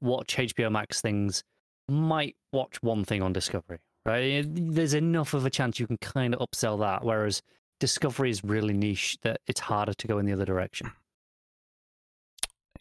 watch 0.00 0.36
HBO 0.36 0.70
Max 0.70 1.00
things 1.00 1.42
might 1.88 2.36
watch 2.52 2.80
one 2.82 3.04
thing 3.04 3.22
on 3.22 3.32
Discovery, 3.32 3.78
right? 4.06 4.44
There's 4.48 4.94
enough 4.94 5.34
of 5.34 5.44
a 5.46 5.50
chance 5.50 5.80
you 5.80 5.86
can 5.86 5.96
kind 5.98 6.34
of 6.34 6.40
upsell 6.48 6.78
that. 6.80 7.04
Whereas 7.04 7.42
Discovery 7.80 8.30
is 8.30 8.44
really 8.44 8.74
niche 8.74 9.18
that 9.22 9.40
it's 9.48 9.60
harder 9.60 9.94
to 9.94 10.06
go 10.06 10.18
in 10.18 10.26
the 10.26 10.32
other 10.32 10.44
direction. 10.44 10.92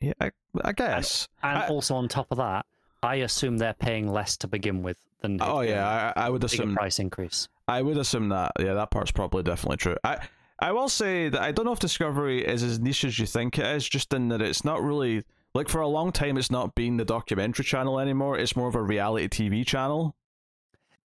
Yeah, 0.02 0.14
I, 0.20 0.32
I 0.64 0.72
guess. 0.74 1.28
And 1.44 1.58
I- 1.58 1.68
also 1.68 1.96
on 1.96 2.08
top 2.08 2.28
of 2.32 2.38
that, 2.38 2.66
I 3.04 3.16
assume 3.16 3.58
they're 3.58 3.74
paying 3.74 4.12
less 4.12 4.38
to 4.38 4.48
begin 4.48 4.84
with 4.84 4.98
than 5.22 5.38
oh 5.42 5.62
yeah, 5.62 6.14
I, 6.16 6.26
I 6.26 6.30
would 6.30 6.44
assume. 6.44 6.76
price 6.76 7.00
increase. 7.00 7.48
I 7.68 7.82
would 7.82 7.98
assume 7.98 8.30
that. 8.30 8.52
Yeah, 8.60 8.74
that 8.74 8.92
part's 8.92 9.12
probably 9.12 9.44
definitely 9.44 9.78
true. 9.78 9.96
I 10.04 10.18
I 10.60 10.72
will 10.72 10.90
say 10.90 11.30
that 11.30 11.42
I 11.42 11.52
don't 11.52 11.66
know 11.66 11.72
if 11.72 11.80
Discovery 11.80 12.46
is 12.46 12.62
as 12.64 12.80
niche 12.80 13.06
as 13.06 13.18
you 13.18 13.26
think 13.26 13.58
it 13.58 13.66
is, 13.66 13.88
just 13.88 14.14
in 14.14 14.30
that 14.30 14.42
it's 14.42 14.64
not 14.64 14.84
really 14.84 15.24
like 15.56 15.68
for 15.70 15.82
a 15.82 15.88
long 15.88 16.12
time 16.12 16.38
it's 16.38 16.52
not 16.52 16.76
been 16.76 16.98
the 16.98 17.06
documentary 17.06 17.66
channel 17.66 18.00
anymore. 18.00 18.38
It's 18.38 18.56
more 18.56 18.68
of 18.68 18.76
a 18.76 18.82
reality 18.82 19.28
TV 19.50 19.66
channel. 19.66 20.16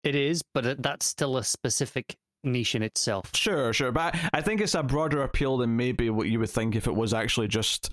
It 0.03 0.15
is, 0.15 0.43
but 0.43 0.83
that's 0.83 1.07
still 1.07 1.37
a 1.37 1.45
specific 1.45 2.17
niche 2.45 2.75
in 2.75 2.83
itself. 2.83 3.31
Sure, 3.35 3.73
sure, 3.73 3.91
but 3.91 4.15
I 4.33 4.41
think 4.41 4.61
it's 4.61 4.75
a 4.75 4.83
broader 4.83 5.23
appeal 5.23 5.57
than 5.57 5.77
maybe 5.77 6.11
what 6.11 6.29
you 6.29 6.39
would 6.41 6.51
think 6.51 6.77
if 6.77 6.87
it 6.87 6.95
was 6.95 7.15
actually 7.15 7.49
just. 7.49 7.91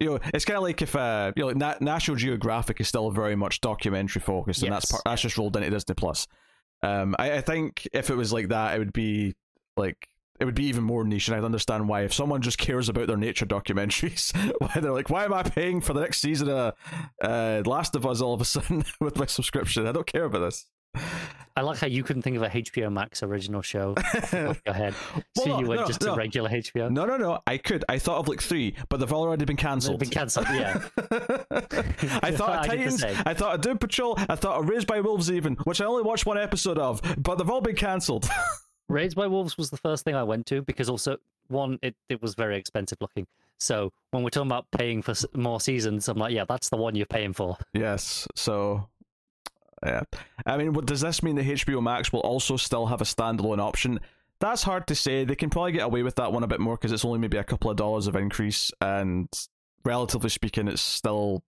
You 0.00 0.10
know, 0.10 0.18
it's 0.32 0.44
kind 0.44 0.56
of 0.56 0.62
like 0.62 0.80
if 0.80 0.94
uh, 0.94 1.32
you 1.34 1.42
know, 1.42 1.48
like 1.48 1.56
Na- 1.56 1.74
National 1.80 2.16
Geographic 2.16 2.80
is 2.80 2.88
still 2.88 3.10
very 3.10 3.34
much 3.34 3.60
documentary 3.60 4.20
focused, 4.20 4.62
and 4.62 4.72
that's 4.72 4.92
part, 4.92 5.02
that's 5.04 5.22
just 5.22 5.36
rolled 5.36 5.56
into 5.56 5.70
Disney 5.70 5.94
Plus. 5.94 6.28
Um, 6.82 7.16
I, 7.18 7.32
I 7.32 7.40
think 7.40 7.88
if 7.92 8.08
it 8.10 8.14
was 8.14 8.32
like 8.32 8.48
that, 8.48 8.76
it 8.76 8.78
would 8.78 8.92
be 8.92 9.34
like 9.76 10.08
it 10.38 10.44
would 10.44 10.54
be 10.54 10.66
even 10.66 10.84
more 10.84 11.04
niche, 11.04 11.28
and 11.28 11.36
I'd 11.36 11.44
understand 11.44 11.88
why. 11.88 12.02
If 12.02 12.14
someone 12.14 12.42
just 12.42 12.58
cares 12.58 12.88
about 12.88 13.08
their 13.08 13.16
nature 13.16 13.46
documentaries, 13.46 14.32
why 14.58 14.80
they're 14.80 14.92
like, 14.92 15.10
why 15.10 15.24
am 15.24 15.34
I 15.34 15.42
paying 15.42 15.80
for 15.80 15.94
the 15.94 16.00
next 16.00 16.20
season 16.20 16.48
of 16.48 16.74
uh, 17.20 17.62
Last 17.66 17.96
of 17.96 18.06
Us 18.06 18.20
all 18.20 18.34
of 18.34 18.40
a 18.40 18.44
sudden 18.44 18.84
with 19.00 19.18
my 19.18 19.26
subscription? 19.26 19.86
I 19.86 19.92
don't 19.92 20.06
care 20.06 20.24
about 20.24 20.40
this. 20.40 20.66
I 20.94 21.62
like 21.62 21.78
how 21.78 21.88
you 21.88 22.04
couldn't 22.04 22.22
think 22.22 22.36
of 22.36 22.42
a 22.44 22.48
HBO 22.48 22.92
Max 22.92 23.22
original 23.24 23.62
show 23.62 23.94
your 24.32 24.74
head. 24.74 24.94
Well, 25.36 25.46
so 25.46 25.52
no, 25.52 25.60
you 25.60 25.66
went 25.66 25.80
no, 25.82 25.86
just 25.86 26.00
no. 26.02 26.14
to 26.14 26.18
regular 26.18 26.50
HBO. 26.50 26.90
No, 26.90 27.04
no, 27.04 27.16
no. 27.16 27.40
I 27.46 27.58
could. 27.58 27.84
I 27.88 27.98
thought 27.98 28.18
of 28.18 28.28
like 28.28 28.40
three, 28.40 28.74
but 28.88 28.98
they've 28.98 29.12
already 29.12 29.44
been 29.44 29.56
cancelled. 29.56 30.00
been 30.00 30.08
cancelled, 30.08 30.46
yeah. 30.52 30.80
I 31.00 32.30
thought 32.32 32.50
of 32.50 32.60
I 32.62 32.66
Titans. 32.66 33.00
same. 33.00 33.16
I 33.26 33.34
thought 33.34 33.54
of 33.56 33.60
Doom 33.60 33.78
Patrol. 33.78 34.16
I 34.28 34.34
thought 34.36 34.58
of 34.60 34.68
Raised 34.68 34.86
by 34.86 35.00
Wolves, 35.00 35.30
even, 35.30 35.54
which 35.64 35.80
I 35.80 35.84
only 35.84 36.02
watched 36.02 36.26
one 36.26 36.38
episode 36.38 36.78
of, 36.78 37.00
but 37.18 37.36
they've 37.36 37.50
all 37.50 37.60
been 37.60 37.76
cancelled. 37.76 38.28
Raised 38.88 39.16
by 39.16 39.26
Wolves 39.26 39.56
was 39.58 39.70
the 39.70 39.76
first 39.76 40.04
thing 40.04 40.14
I 40.14 40.22
went 40.22 40.46
to 40.46 40.62
because 40.62 40.88
also 40.88 41.18
one, 41.48 41.78
it, 41.82 41.94
it 42.08 42.20
was 42.22 42.34
very 42.34 42.56
expensive 42.56 42.98
looking. 43.00 43.26
So 43.58 43.92
when 44.12 44.22
we're 44.22 44.30
talking 44.30 44.48
about 44.48 44.66
paying 44.70 45.02
for 45.02 45.14
more 45.34 45.60
seasons, 45.60 46.08
I'm 46.08 46.18
like, 46.18 46.32
yeah, 46.32 46.44
that's 46.48 46.68
the 46.68 46.76
one 46.76 46.94
you're 46.94 47.06
paying 47.06 47.32
for. 47.32 47.58
yes. 47.74 48.26
So, 48.34 48.88
Yeah. 49.84 50.02
I 50.46 50.56
mean, 50.56 50.72
what 50.72 50.86
does 50.86 51.00
this 51.00 51.22
mean 51.22 51.36
that 51.36 51.44
HBO 51.46 51.82
Max 51.82 52.12
will 52.12 52.20
also 52.20 52.56
still 52.56 52.86
have 52.86 53.00
a 53.00 53.04
standalone 53.04 53.58
option? 53.60 54.00
That's 54.40 54.62
hard 54.62 54.86
to 54.88 54.94
say. 54.94 55.24
They 55.24 55.34
can 55.34 55.50
probably 55.50 55.72
get 55.72 55.82
away 55.84 56.02
with 56.02 56.16
that 56.16 56.32
one 56.32 56.42
a 56.42 56.46
bit 56.46 56.60
more 56.60 56.76
because 56.76 56.92
it's 56.92 57.04
only 57.04 57.18
maybe 57.18 57.38
a 57.38 57.44
couple 57.44 57.70
of 57.70 57.76
dollars 57.76 58.06
of 58.06 58.14
increase, 58.16 58.70
and 58.80 59.28
relatively 59.84 60.30
speaking, 60.30 60.68
it's 60.68 60.80
still 60.82 61.42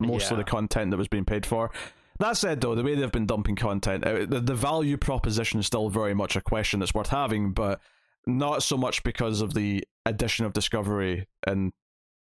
most 0.00 0.26
of 0.30 0.32
Yeah. 0.38 0.44
the 0.44 0.50
content 0.50 0.90
that 0.90 0.96
was 0.98 1.08
being 1.08 1.24
paid 1.24 1.46
for. 1.46 1.70
That 2.20 2.36
said, 2.36 2.60
though, 2.60 2.74
the 2.74 2.82
way 2.82 2.94
they've 2.94 3.10
been 3.10 3.26
dumping 3.26 3.56
content, 3.56 4.04
uh, 4.04 4.26
the, 4.26 4.40
the 4.40 4.54
value 4.54 4.96
proposition 4.96 5.58
is 5.60 5.66
still 5.66 5.88
very 5.88 6.14
much 6.14 6.36
a 6.36 6.40
question 6.40 6.80
that's 6.80 6.94
worth 6.94 7.08
having, 7.08 7.52
but 7.52 7.80
not 8.26 8.62
so 8.62 8.76
much 8.76 9.02
because 9.02 9.40
of 9.40 9.54
the 9.54 9.84
addition 10.06 10.46
of 10.46 10.52
Discovery 10.52 11.26
and 11.46 11.72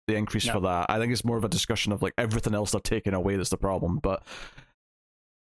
the 0.06 0.14
increase 0.16 0.46
No. 0.46 0.54
for 0.54 0.60
that. 0.60 0.86
I 0.88 0.98
think 0.98 1.12
it's 1.12 1.24
more 1.24 1.36
of 1.36 1.44
a 1.44 1.48
discussion 1.48 1.92
of 1.92 2.00
like 2.00 2.14
everything 2.16 2.54
else 2.54 2.70
they're 2.70 2.80
taking 2.80 3.12
away 3.12 3.36
that's 3.36 3.50
the 3.50 3.56
problem. 3.58 3.98
But 4.02 4.22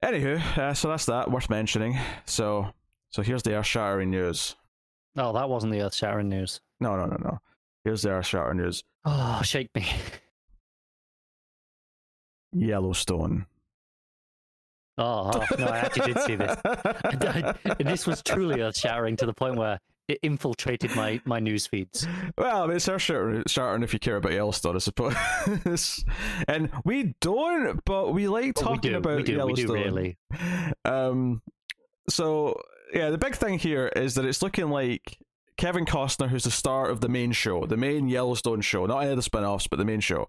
anywho, 0.05 0.59
uh, 0.59 0.75
so 0.75 0.88
that's 0.88 1.07
that 1.07 1.31
worth 1.31 1.50
mentioning. 1.50 1.99
So 2.25 2.73
so 3.11 3.23
here's 3.23 3.43
the 3.43 3.55
earth 3.57 3.67
shattering 3.67 4.11
news. 4.11 4.57
Oh, 5.17 5.33
that 5.33 5.49
wasn't 5.49 5.73
the 5.73 5.83
earth 5.83 5.95
shattering 5.95 6.28
news. 6.28 6.61
No, 6.81 6.97
no, 6.97 7.07
no, 7.07 7.17
no. 7.17 7.38
Here's 7.85 8.02
the 8.02 8.11
earth 8.11 8.26
shattering 8.26 8.59
news. 8.59 8.85
Oh, 9.05 9.40
shake 9.43 9.71
me. 9.75 9.87
Yellowstone. 12.52 13.47
Oh, 14.97 15.31
oh, 15.33 15.47
no, 15.59 15.67
I 15.67 15.78
actually 15.78 16.12
did 16.12 16.23
see 16.23 16.35
this. 16.35 16.57
This 17.78 18.07
was 18.07 18.23
truly 18.23 18.61
earth 18.61 18.76
shattering 18.76 19.17
to 19.17 19.26
the 19.26 19.33
point 19.33 19.57
where 19.57 19.78
it 20.09 20.19
infiltrated 20.23 20.97
my, 20.97 21.21
my 21.25 21.38
news 21.38 21.67
feeds. 21.67 22.07
Well, 22.37 22.65
I 22.65 22.67
mean, 22.67 22.77
it's 22.77 22.87
shattering 22.87 23.45
shattering 23.47 23.83
if 23.83 23.93
you 23.93 23.99
care 23.99 24.17
about 24.17 24.33
Yellowstone, 24.33 24.75
I 24.75 24.79
suppose. 24.79 25.15
and 26.49 26.71
we 26.85 27.15
don't, 27.21 27.85
but 27.85 28.15
we 28.15 28.27
like 28.27 28.55
But 28.55 28.62
talking 28.62 28.93
we 28.93 28.97
about 28.97 29.19
we 29.19 29.23
do, 29.23 29.47
we 29.47 29.53
do 29.53 29.73
really. 29.73 30.19
Um, 30.85 31.43
so 32.09 32.61
yeah, 32.93 33.11
the 33.11 33.19
big 33.19 33.37
thing 33.37 33.59
here 33.59 33.88
is 33.88 34.15
that 34.15 34.25
it's 34.25 34.43
looking 34.43 34.71
like 34.71 35.19
Kevin 35.59 35.85
Costner, 35.85 36.29
who's 36.29 36.45
the 36.45 36.50
star 36.50 36.88
of 36.88 37.00
the 37.00 37.09
main 37.09 37.33
show, 37.33 37.67
the 37.67 37.77
main 37.77 38.09
Yellowstone 38.09 38.62
show, 38.62 38.87
not 38.87 39.00
any 39.00 39.11
of 39.11 39.17
the 39.17 39.23
spin-offs, 39.23 39.67
but 39.67 39.77
the 39.77 39.85
main 39.85 40.00
show, 40.00 40.29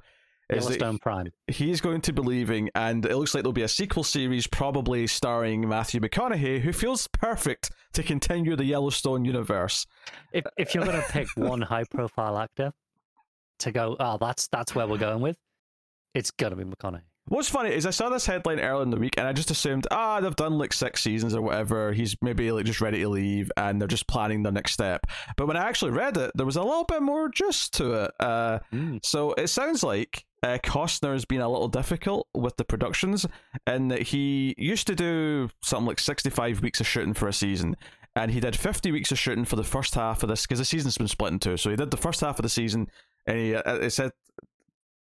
Yellowstone 0.51 0.97
Prime. 0.97 1.31
he's 1.47 1.79
going 1.81 2.01
to 2.01 2.13
be 2.13 2.21
leaving, 2.21 2.69
and 2.75 3.05
it 3.05 3.15
looks 3.15 3.33
like 3.33 3.43
there'll 3.43 3.53
be 3.53 3.61
a 3.61 3.67
sequel 3.67 4.03
series, 4.03 4.47
probably 4.47 5.05
starring 5.07 5.67
Matthew 5.67 5.99
McConaughey, 6.01 6.61
who 6.61 6.73
feels 6.73 7.07
perfect 7.07 7.71
to 7.93 8.03
continue 8.03 8.55
the 8.55 8.65
Yellowstone 8.65 9.25
universe. 9.25 9.85
If 10.31 10.45
if 10.57 10.73
you're 10.73 10.85
gonna 10.85 11.03
pick 11.09 11.27
one 11.35 11.61
high 11.61 11.83
profile 11.83 12.37
actor 12.37 12.71
to 13.59 13.71
go, 13.71 13.95
oh, 13.99 14.17
that's 14.19 14.47
that's 14.47 14.73
where 14.73 14.87
we're 14.87 14.97
going 14.97 15.21
with, 15.21 15.37
it's 16.13 16.31
gonna 16.31 16.55
be 16.55 16.63
McConaughey. 16.63 17.01
What's 17.29 17.47
funny 17.47 17.69
is 17.73 17.85
I 17.85 17.91
saw 17.91 18.09
this 18.09 18.25
headline 18.25 18.59
earlier 18.59 18.81
in 18.83 18.89
the 18.89 18.97
week, 18.97 19.15
and 19.17 19.27
I 19.27 19.33
just 19.33 19.51
assumed, 19.51 19.85
ah, 19.91 20.19
they've 20.19 20.35
done 20.35 20.57
like 20.57 20.73
six 20.73 21.01
seasons 21.01 21.35
or 21.35 21.41
whatever. 21.41 21.93
He's 21.93 22.15
maybe 22.21 22.51
like 22.51 22.65
just 22.65 22.81
ready 22.81 23.01
to 23.01 23.09
leave, 23.09 23.51
and 23.55 23.79
they're 23.79 23.87
just 23.87 24.07
planning 24.07 24.41
the 24.43 24.51
next 24.51 24.71
step. 24.73 25.05
But 25.37 25.47
when 25.47 25.55
I 25.55 25.67
actually 25.69 25.91
read 25.91 26.17
it, 26.17 26.31
there 26.35 26.45
was 26.45 26.55
a 26.55 26.63
little 26.63 26.85
bit 26.85 27.01
more 27.03 27.29
juice 27.29 27.69
to 27.71 28.03
it. 28.05 28.11
Uh, 28.19 28.59
Mm. 28.73 28.99
so 29.05 29.33
it 29.33 29.47
sounds 29.47 29.83
like 29.83 30.25
uh, 30.43 30.57
Costner 30.63 31.13
has 31.13 31.25
been 31.25 31.41
a 31.41 31.49
little 31.49 31.67
difficult 31.67 32.27
with 32.33 32.57
the 32.57 32.65
productions, 32.65 33.25
and 33.67 33.91
that 33.91 34.01
he 34.01 34.55
used 34.57 34.87
to 34.87 34.95
do 34.95 35.49
something 35.61 35.87
like 35.87 35.99
sixty-five 35.99 36.61
weeks 36.61 36.79
of 36.81 36.87
shooting 36.87 37.13
for 37.13 37.27
a 37.27 37.33
season, 37.33 37.75
and 38.15 38.31
he 38.31 38.39
did 38.39 38.55
fifty 38.55 38.91
weeks 38.91 39.11
of 39.11 39.19
shooting 39.19 39.45
for 39.45 39.55
the 39.55 39.63
first 39.63 39.93
half 39.95 40.23
of 40.23 40.29
this 40.29 40.43
because 40.47 40.59
the 40.59 40.65
season's 40.65 40.97
been 40.97 41.07
split 41.07 41.31
in 41.33 41.39
two. 41.39 41.57
So 41.57 41.69
he 41.69 41.75
did 41.75 41.91
the 41.91 41.97
first 41.97 42.21
half 42.21 42.39
of 42.39 42.43
the 42.43 42.49
season, 42.49 42.87
and 43.27 43.37
he 43.37 43.55
uh, 43.55 43.75
it 43.75 43.91
said. 43.91 44.11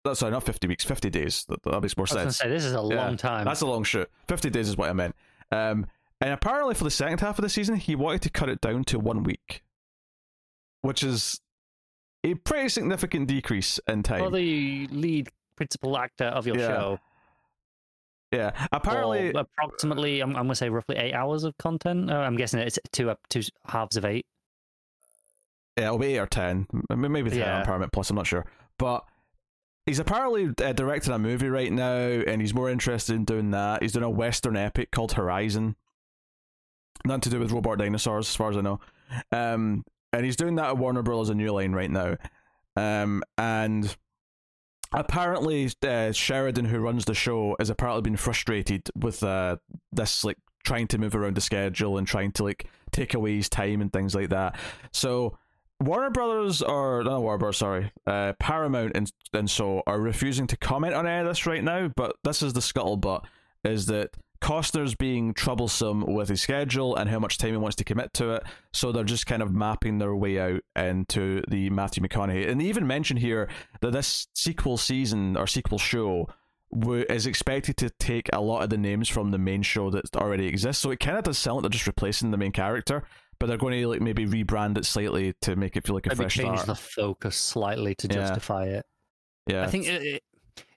That's 0.04 0.20
sorry, 0.20 0.32
not 0.32 0.42
50 0.42 0.66
weeks, 0.66 0.84
50 0.84 1.10
days. 1.10 1.44
That, 1.48 1.62
that 1.62 1.80
makes 1.80 1.96
more 1.96 2.06
I 2.10 2.14
was 2.14 2.22
sense. 2.22 2.38
say 2.38 2.48
this 2.48 2.64
is 2.64 2.72
a 2.72 2.76
Yeah, 2.90 3.04
long 3.06 3.16
time. 3.16 3.44
That's 3.44 3.60
a 3.60 3.66
long 3.66 3.84
shoot. 3.84 4.10
50 4.28 4.50
days 4.50 4.68
is 4.68 4.76
what 4.76 4.90
I 4.90 4.92
meant. 4.92 5.14
Um, 5.52 5.86
and 6.20 6.32
apparently 6.32 6.74
for 6.74 6.84
the 6.84 6.90
second 6.90 7.20
half 7.20 7.38
of 7.38 7.42
the 7.42 7.48
season, 7.48 7.76
he 7.76 7.94
wanted 7.94 8.22
to 8.22 8.30
cut 8.30 8.48
it 8.48 8.60
down 8.60 8.84
to 8.84 8.98
one 8.98 9.22
week, 9.22 9.62
which 10.80 11.02
is 11.02 11.40
a 12.24 12.34
pretty 12.34 12.68
significant 12.68 13.28
decrease 13.28 13.78
in 13.86 14.02
time. 14.02 14.20
For 14.20 14.30
the 14.30 14.86
lead 14.88 15.28
principal 15.56 15.96
actor 15.98 16.24
of 16.26 16.46
your 16.46 16.56
Yeah. 16.56 16.66
show, 16.68 16.98
yeah, 18.32 18.66
apparently, 18.72 19.32
or 19.34 19.40
approximately, 19.40 20.20
I'm, 20.20 20.30
I'm 20.30 20.44
gonna 20.44 20.54
say 20.54 20.68
roughly 20.70 20.96
eight 20.96 21.12
hours 21.12 21.44
of 21.44 21.56
content. 21.58 22.10
Uh, 22.10 22.14
I'm 22.16 22.36
guessing 22.36 22.60
it's 22.60 22.78
two 22.92 23.10
up 23.10 23.18
two 23.28 23.42
halves 23.66 23.96
of 23.96 24.04
eight. 24.04 24.24
yeah, 25.76 25.86
it'll 25.86 25.98
be 25.98 26.14
eight 26.14 26.18
or 26.18 26.26
10. 26.26 26.66
Maybe 26.90 27.30
10 27.30 27.42
on 27.42 27.46
Yeah. 27.48 27.64
Paramount 27.64 27.92
Plus, 27.92 28.08
I'm 28.10 28.16
not 28.16 28.26
sure. 28.26 28.46
But 28.78 29.04
he's 29.86 29.98
apparently 29.98 30.50
uh, 30.64 30.72
directing 30.72 31.12
a 31.12 31.18
movie 31.18 31.48
right 31.48 31.72
now, 31.72 31.96
and 31.96 32.40
he's 32.40 32.54
more 32.54 32.70
interested 32.70 33.14
in 33.14 33.24
doing 33.24 33.50
that. 33.50 33.82
He's 33.82 33.92
doing 33.92 34.04
a 34.04 34.10
Western 34.10 34.56
epic 34.56 34.90
called 34.90 35.12
Horizon. 35.12 35.76
Nothing 37.04 37.20
to 37.22 37.30
do 37.30 37.40
with 37.40 37.52
robot 37.52 37.78
dinosaurs, 37.78 38.28
as 38.28 38.36
far 38.36 38.50
as 38.50 38.56
I 38.56 38.60
know. 38.60 38.80
Um, 39.32 39.84
and 40.12 40.24
he's 40.24 40.36
doing 40.36 40.56
that 40.56 40.66
at 40.66 40.78
Warner 40.78 41.02
Brothers 41.02 41.30
and 41.30 41.38
New 41.38 41.52
Line 41.52 41.72
right 41.72 41.90
now. 41.90 42.16
Um, 42.76 43.22
and 43.36 43.94
apparently, 44.92 45.70
uh, 45.86 46.12
Sheridan, 46.12 46.66
who 46.66 46.78
runs 46.78 47.04
the 47.04 47.14
show, 47.14 47.56
has 47.58 47.70
apparently 47.70 48.02
been 48.02 48.16
frustrated 48.16 48.88
with 48.94 49.22
uh, 49.22 49.56
this, 49.90 50.24
like 50.24 50.38
trying 50.64 50.86
to 50.88 50.98
move 50.98 51.16
around 51.16 51.36
the 51.36 51.40
schedule 51.40 51.98
and 51.98 52.06
trying 52.06 52.30
to 52.32 52.44
like 52.44 52.66
take 52.92 53.14
away 53.14 53.36
his 53.36 53.48
time 53.48 53.80
and 53.80 53.92
things 53.92 54.14
like 54.14 54.28
that. 54.28 54.56
So 54.92 55.38
Warner 55.82 56.10
Brothers 56.10 56.62
or 56.62 57.02
not 57.04 57.22
Warner 57.22 57.38
Brothers, 57.38 57.58
sorry, 57.58 57.92
uh, 58.06 58.32
Paramount 58.38 58.92
and 58.94 59.12
and 59.32 59.50
so 59.50 59.82
are 59.86 60.00
refusing 60.00 60.46
to 60.48 60.56
comment 60.56 60.94
on 60.94 61.06
any 61.06 61.20
of 61.20 61.26
this 61.26 61.46
right 61.46 61.62
now. 61.62 61.90
But 61.94 62.16
this 62.24 62.42
is 62.42 62.52
the 62.52 62.60
scuttlebutt: 62.60 63.24
is 63.64 63.86
that 63.86 64.10
Costner's 64.42 64.96
being 64.96 65.34
troublesome 65.34 66.04
with 66.04 66.28
his 66.28 66.42
schedule 66.42 66.96
and 66.96 67.08
how 67.08 67.20
much 67.20 67.38
time 67.38 67.50
he 67.50 67.56
wants 67.56 67.76
to 67.76 67.84
commit 67.84 68.12
to 68.14 68.32
it. 68.32 68.42
So 68.72 68.90
they're 68.90 69.04
just 69.04 69.26
kind 69.26 69.40
of 69.40 69.54
mapping 69.54 69.98
their 69.98 70.16
way 70.16 70.40
out 70.40 70.62
into 70.74 71.42
the 71.48 71.70
Matthew 71.70 72.02
McConaughey. 72.02 72.50
And 72.50 72.60
they 72.60 72.64
even 72.64 72.86
mention 72.86 73.16
here 73.16 73.48
that 73.80 73.92
this 73.92 74.26
sequel 74.34 74.76
season 74.76 75.36
or 75.36 75.46
sequel 75.46 75.78
show 75.78 76.28
w- 76.72 77.06
is 77.08 77.26
expected 77.26 77.76
to 77.78 77.90
take 77.90 78.28
a 78.32 78.40
lot 78.40 78.64
of 78.64 78.70
the 78.70 78.78
names 78.78 79.08
from 79.08 79.30
the 79.30 79.38
main 79.38 79.62
show 79.62 79.90
that 79.90 80.16
already 80.16 80.48
exists. 80.48 80.82
So 80.82 80.90
it 80.90 80.98
kind 80.98 81.16
of 81.16 81.22
does 81.22 81.38
sound 81.38 81.58
like 81.58 81.62
they're 81.62 81.70
just 81.70 81.86
replacing 81.86 82.32
the 82.32 82.36
main 82.36 82.52
character, 82.52 83.04
but 83.42 83.48
they're 83.48 83.58
going 83.58 83.80
to 83.80 83.88
like 83.88 84.00
maybe 84.00 84.24
rebrand 84.24 84.78
it 84.78 84.84
slightly 84.86 85.34
to 85.42 85.56
make 85.56 85.76
it 85.76 85.84
feel 85.84 85.94
like 85.96 86.06
a 86.06 86.10
Maybe 86.10 86.16
fresh 86.18 86.36
change 86.36 86.60
start. 86.60 86.66
the 86.66 86.74
focus 86.76 87.34
slightly 87.36 87.92
to 87.96 88.06
Yeah. 88.06 88.14
justify 88.14 88.66
it. 88.66 88.86
yeah, 89.48 89.64
I 89.64 89.66
think 89.66 89.86
it, 89.88 90.02
it- 90.02 90.22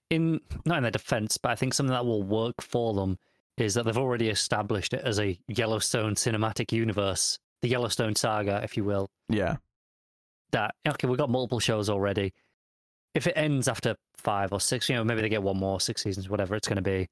in 0.09 0.39
not 0.65 0.77
in 0.77 0.83
their 0.83 0.91
defense, 0.91 1.37
but 1.37 1.51
I 1.51 1.55
think 1.55 1.75
something 1.75 1.91
that 1.93 2.05
will 2.05 2.23
work 2.23 2.61
for 2.63 2.93
them 2.95 3.19
is 3.57 3.75
that 3.75 3.85
they've 3.85 3.97
already 3.97 4.29
established 4.29 4.93
it 4.93 5.01
as 5.03 5.19
a 5.19 5.37
Yellowstone 5.47 6.15
cinematic 6.15 6.71
universe, 6.71 7.37
the 7.61 7.69
Yellowstone 7.69 8.15
saga, 8.15 8.61
if 8.63 8.75
you 8.77 8.83
will. 8.83 9.09
yeah, 9.29 9.57
That 10.51 10.73
okay, 10.87 11.07
we've 11.07 11.17
got 11.19 11.29
multiple 11.29 11.59
shows 11.59 11.87
already. 11.89 12.33
If 13.13 13.27
it 13.27 13.33
ends 13.37 13.67
after 13.67 13.95
five 14.17 14.51
or 14.53 14.59
six, 14.59 14.89
you 14.89 14.95
know, 14.95 15.03
maybe 15.03 15.21
they 15.21 15.29
get 15.29 15.43
one 15.43 15.57
more, 15.57 15.79
six 15.79 16.01
seasons, 16.03 16.29
whatever 16.29 16.55
it's 16.55 16.67
going 16.67 16.75
to 16.77 16.81
be, 16.81 17.07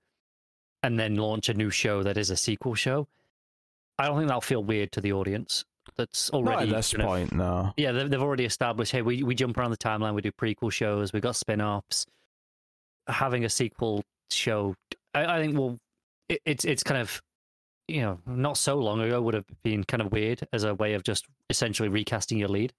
and 0.82 1.00
then 1.00 1.16
launch 1.16 1.48
a 1.50 1.54
new 1.54 1.70
show 1.70 2.02
that 2.04 2.18
is 2.18 2.30
a 2.32 2.36
sequel 2.38 2.74
show. 2.76 3.08
I 3.98 4.08
don't 4.08 4.18
think 4.18 4.28
that'll 4.28 4.42
feel 4.42 4.64
weird 4.64 4.92
to 4.94 5.02
the 5.02 5.14
audience. 5.14 5.66
That's 5.96 6.32
not 6.32 6.40
already 6.40 6.70
at 6.72 6.76
this 6.76 6.94
point. 6.94 7.34
No, 7.34 7.74
yeah, 7.78 7.92
they've, 7.92 8.10
they've 8.10 8.22
already 8.22 8.46
established. 8.46 8.92
Hey, 8.92 9.02
we 9.02 9.24
we 9.24 9.36
jump 9.36 9.58
around 9.58 9.72
the 9.72 9.78
timeline. 9.78 10.16
We 10.16 10.22
do 10.22 10.32
prequel 10.32 10.72
shows. 10.72 11.14
We 11.14 11.20
got 11.20 11.36
spin-offs. 11.36 12.06
Having 13.08 13.46
a 13.46 13.50
sequel 13.50 14.04
show, 14.32 14.76
I, 15.14 15.26
I 15.38 15.42
think, 15.42 15.58
will 15.58 15.78
it, 16.30 16.42
it's 16.46 16.66
it's 16.66 16.84
kind 16.84 17.02
of 17.02 17.22
you 17.88 18.02
know 18.02 18.20
not 18.26 18.58
so 18.58 18.76
long 18.76 19.02
ago 19.02 19.22
would 19.22 19.34
have 19.34 19.46
been 19.64 19.84
kind 19.84 20.02
of 20.02 20.12
weird 20.12 20.48
as 20.54 20.64
a 20.64 20.74
way 20.74 20.94
of 20.94 21.04
just 21.04 21.26
essentially 21.50 21.90
recasting 21.90 22.38
your 22.38 22.50
lead. 22.50 22.74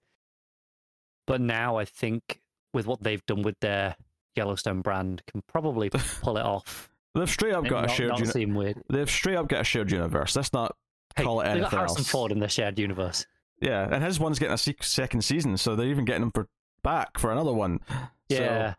But 1.27 1.41
now 1.41 1.77
I 1.77 1.85
think 1.85 2.41
with 2.73 2.87
what 2.87 3.03
they've 3.03 3.25
done 3.27 3.43
with 3.43 3.59
their 3.61 3.97
Yellowstone 4.35 4.81
brand, 4.81 5.23
can 5.31 5.43
probably 5.47 5.91
pull 6.23 6.37
it 6.39 6.45
off. 6.45 6.91
they've 7.15 7.31
straight 7.31 7.55
up 7.55 7.67
got 7.67 7.85
a 7.85 7.89
shared. 7.89 8.11
not 8.11 8.35
Uni- 8.35 8.75
they've 8.89 9.11
straight 9.11 9.37
up 9.37 9.49
got 9.49 9.61
a 9.61 9.65
shared 9.65 9.91
universe. 9.91 10.35
Let's 10.35 10.53
not 10.53 10.75
Hey, 11.17 11.25
call 11.25 11.41
it 11.41 11.53
they 11.53 11.61
got 11.61 11.71
Harrison 11.71 11.99
else. 11.99 12.09
Ford 12.11 12.33
in 12.33 12.41
the 12.41 12.49
shared 12.49 12.79
universe. 12.79 13.27
Yeah, 13.61 13.89
and 13.91 14.03
his 14.03 14.19
one's 14.19 14.39
getting 14.39 14.55
a 14.55 14.59
se- 14.59 14.77
second 14.81 15.23
season, 15.23 15.57
so 15.57 15.77
they're 15.77 15.89
even 15.89 16.05
getting 16.05 16.23
him 16.25 16.33
for 16.33 16.49
back 16.83 17.19
for 17.19 17.31
another 17.33 17.53
one. 17.53 17.81
So- 17.89 17.97
Yeah. 18.29 18.75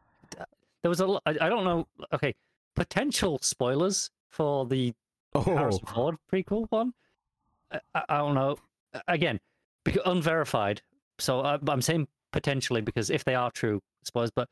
There 0.82 0.90
was 0.90 1.00
a 1.00 1.08
lot. 1.08 1.24
I, 1.26 1.32
I 1.42 1.50
don't 1.50 1.64
know. 1.64 1.88
Okay. 2.14 2.36
Potential 2.76 3.40
spoilers 3.42 4.12
for 4.30 4.68
the 4.68 4.94
oh, 5.34 5.42
Harrison 5.42 5.86
Ford 5.88 6.16
prequel 6.32 6.68
one. 6.70 6.94
I, 7.72 7.80
I, 8.08 8.18
don't 8.18 8.36
know. 8.36 8.58
Again, 9.08 9.40
because 9.84 10.04
unverified. 10.06 10.84
So 11.18 11.42
I, 11.42 11.58
I'm 11.68 11.82
saying 11.82 12.08
potentially 12.32 12.82
because 12.82 13.10
if 13.10 13.24
they 13.24 13.34
are 13.34 13.50
true 13.50 13.82
spoilers, 14.04 14.30
but 14.30 14.48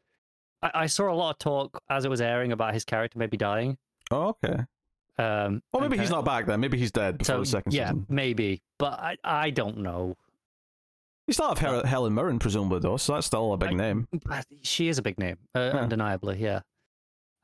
I, 0.63 0.71
I 0.73 0.85
saw 0.87 1.11
a 1.11 1.13
lot 1.13 1.31
of 1.31 1.37
talk 1.37 1.83
as 1.89 2.03
it 2.03 2.09
was 2.09 2.21
airing 2.21 2.51
about 2.51 2.73
his 2.73 2.83
character 2.83 3.19
maybe 3.19 3.37
dying. 3.37 3.77
oh, 4.09 4.35
okay. 4.43 4.63
Um, 5.19 5.61
Well, 5.71 5.83
and 5.83 5.89
maybe 5.91 6.01
he's 6.01 6.09
not 6.09 6.25
back 6.25 6.45
then. 6.47 6.59
Maybe 6.59 6.77
he's 6.77 6.91
dead 6.91 7.19
before 7.19 7.35
So 7.35 7.39
the 7.41 7.45
second 7.45 7.73
yeah, 7.73 7.89
season. 7.89 8.05
maybe, 8.09 8.61
but 8.79 8.93
I 8.99 9.17
I 9.23 9.49
don't 9.51 9.77
know. 9.79 10.15
You 11.27 11.33
still 11.33 11.47
have 11.49 11.59
Hel- 11.59 11.85
Helen 11.85 12.13
Mirren, 12.13 12.39
presumably, 12.39 12.79
though, 12.79 12.97
so 12.97 13.13
that's 13.13 13.27
still 13.27 13.53
a 13.53 13.57
big 13.57 13.69
I- 13.71 13.73
name. 13.75 14.07
She 14.63 14.87
is 14.89 14.97
a 14.97 15.01
big 15.01 15.17
name, 15.19 15.37
uh, 15.55 15.71
Yeah. 15.73 15.79
undeniably. 15.81 16.37
Yeah. 16.39 16.61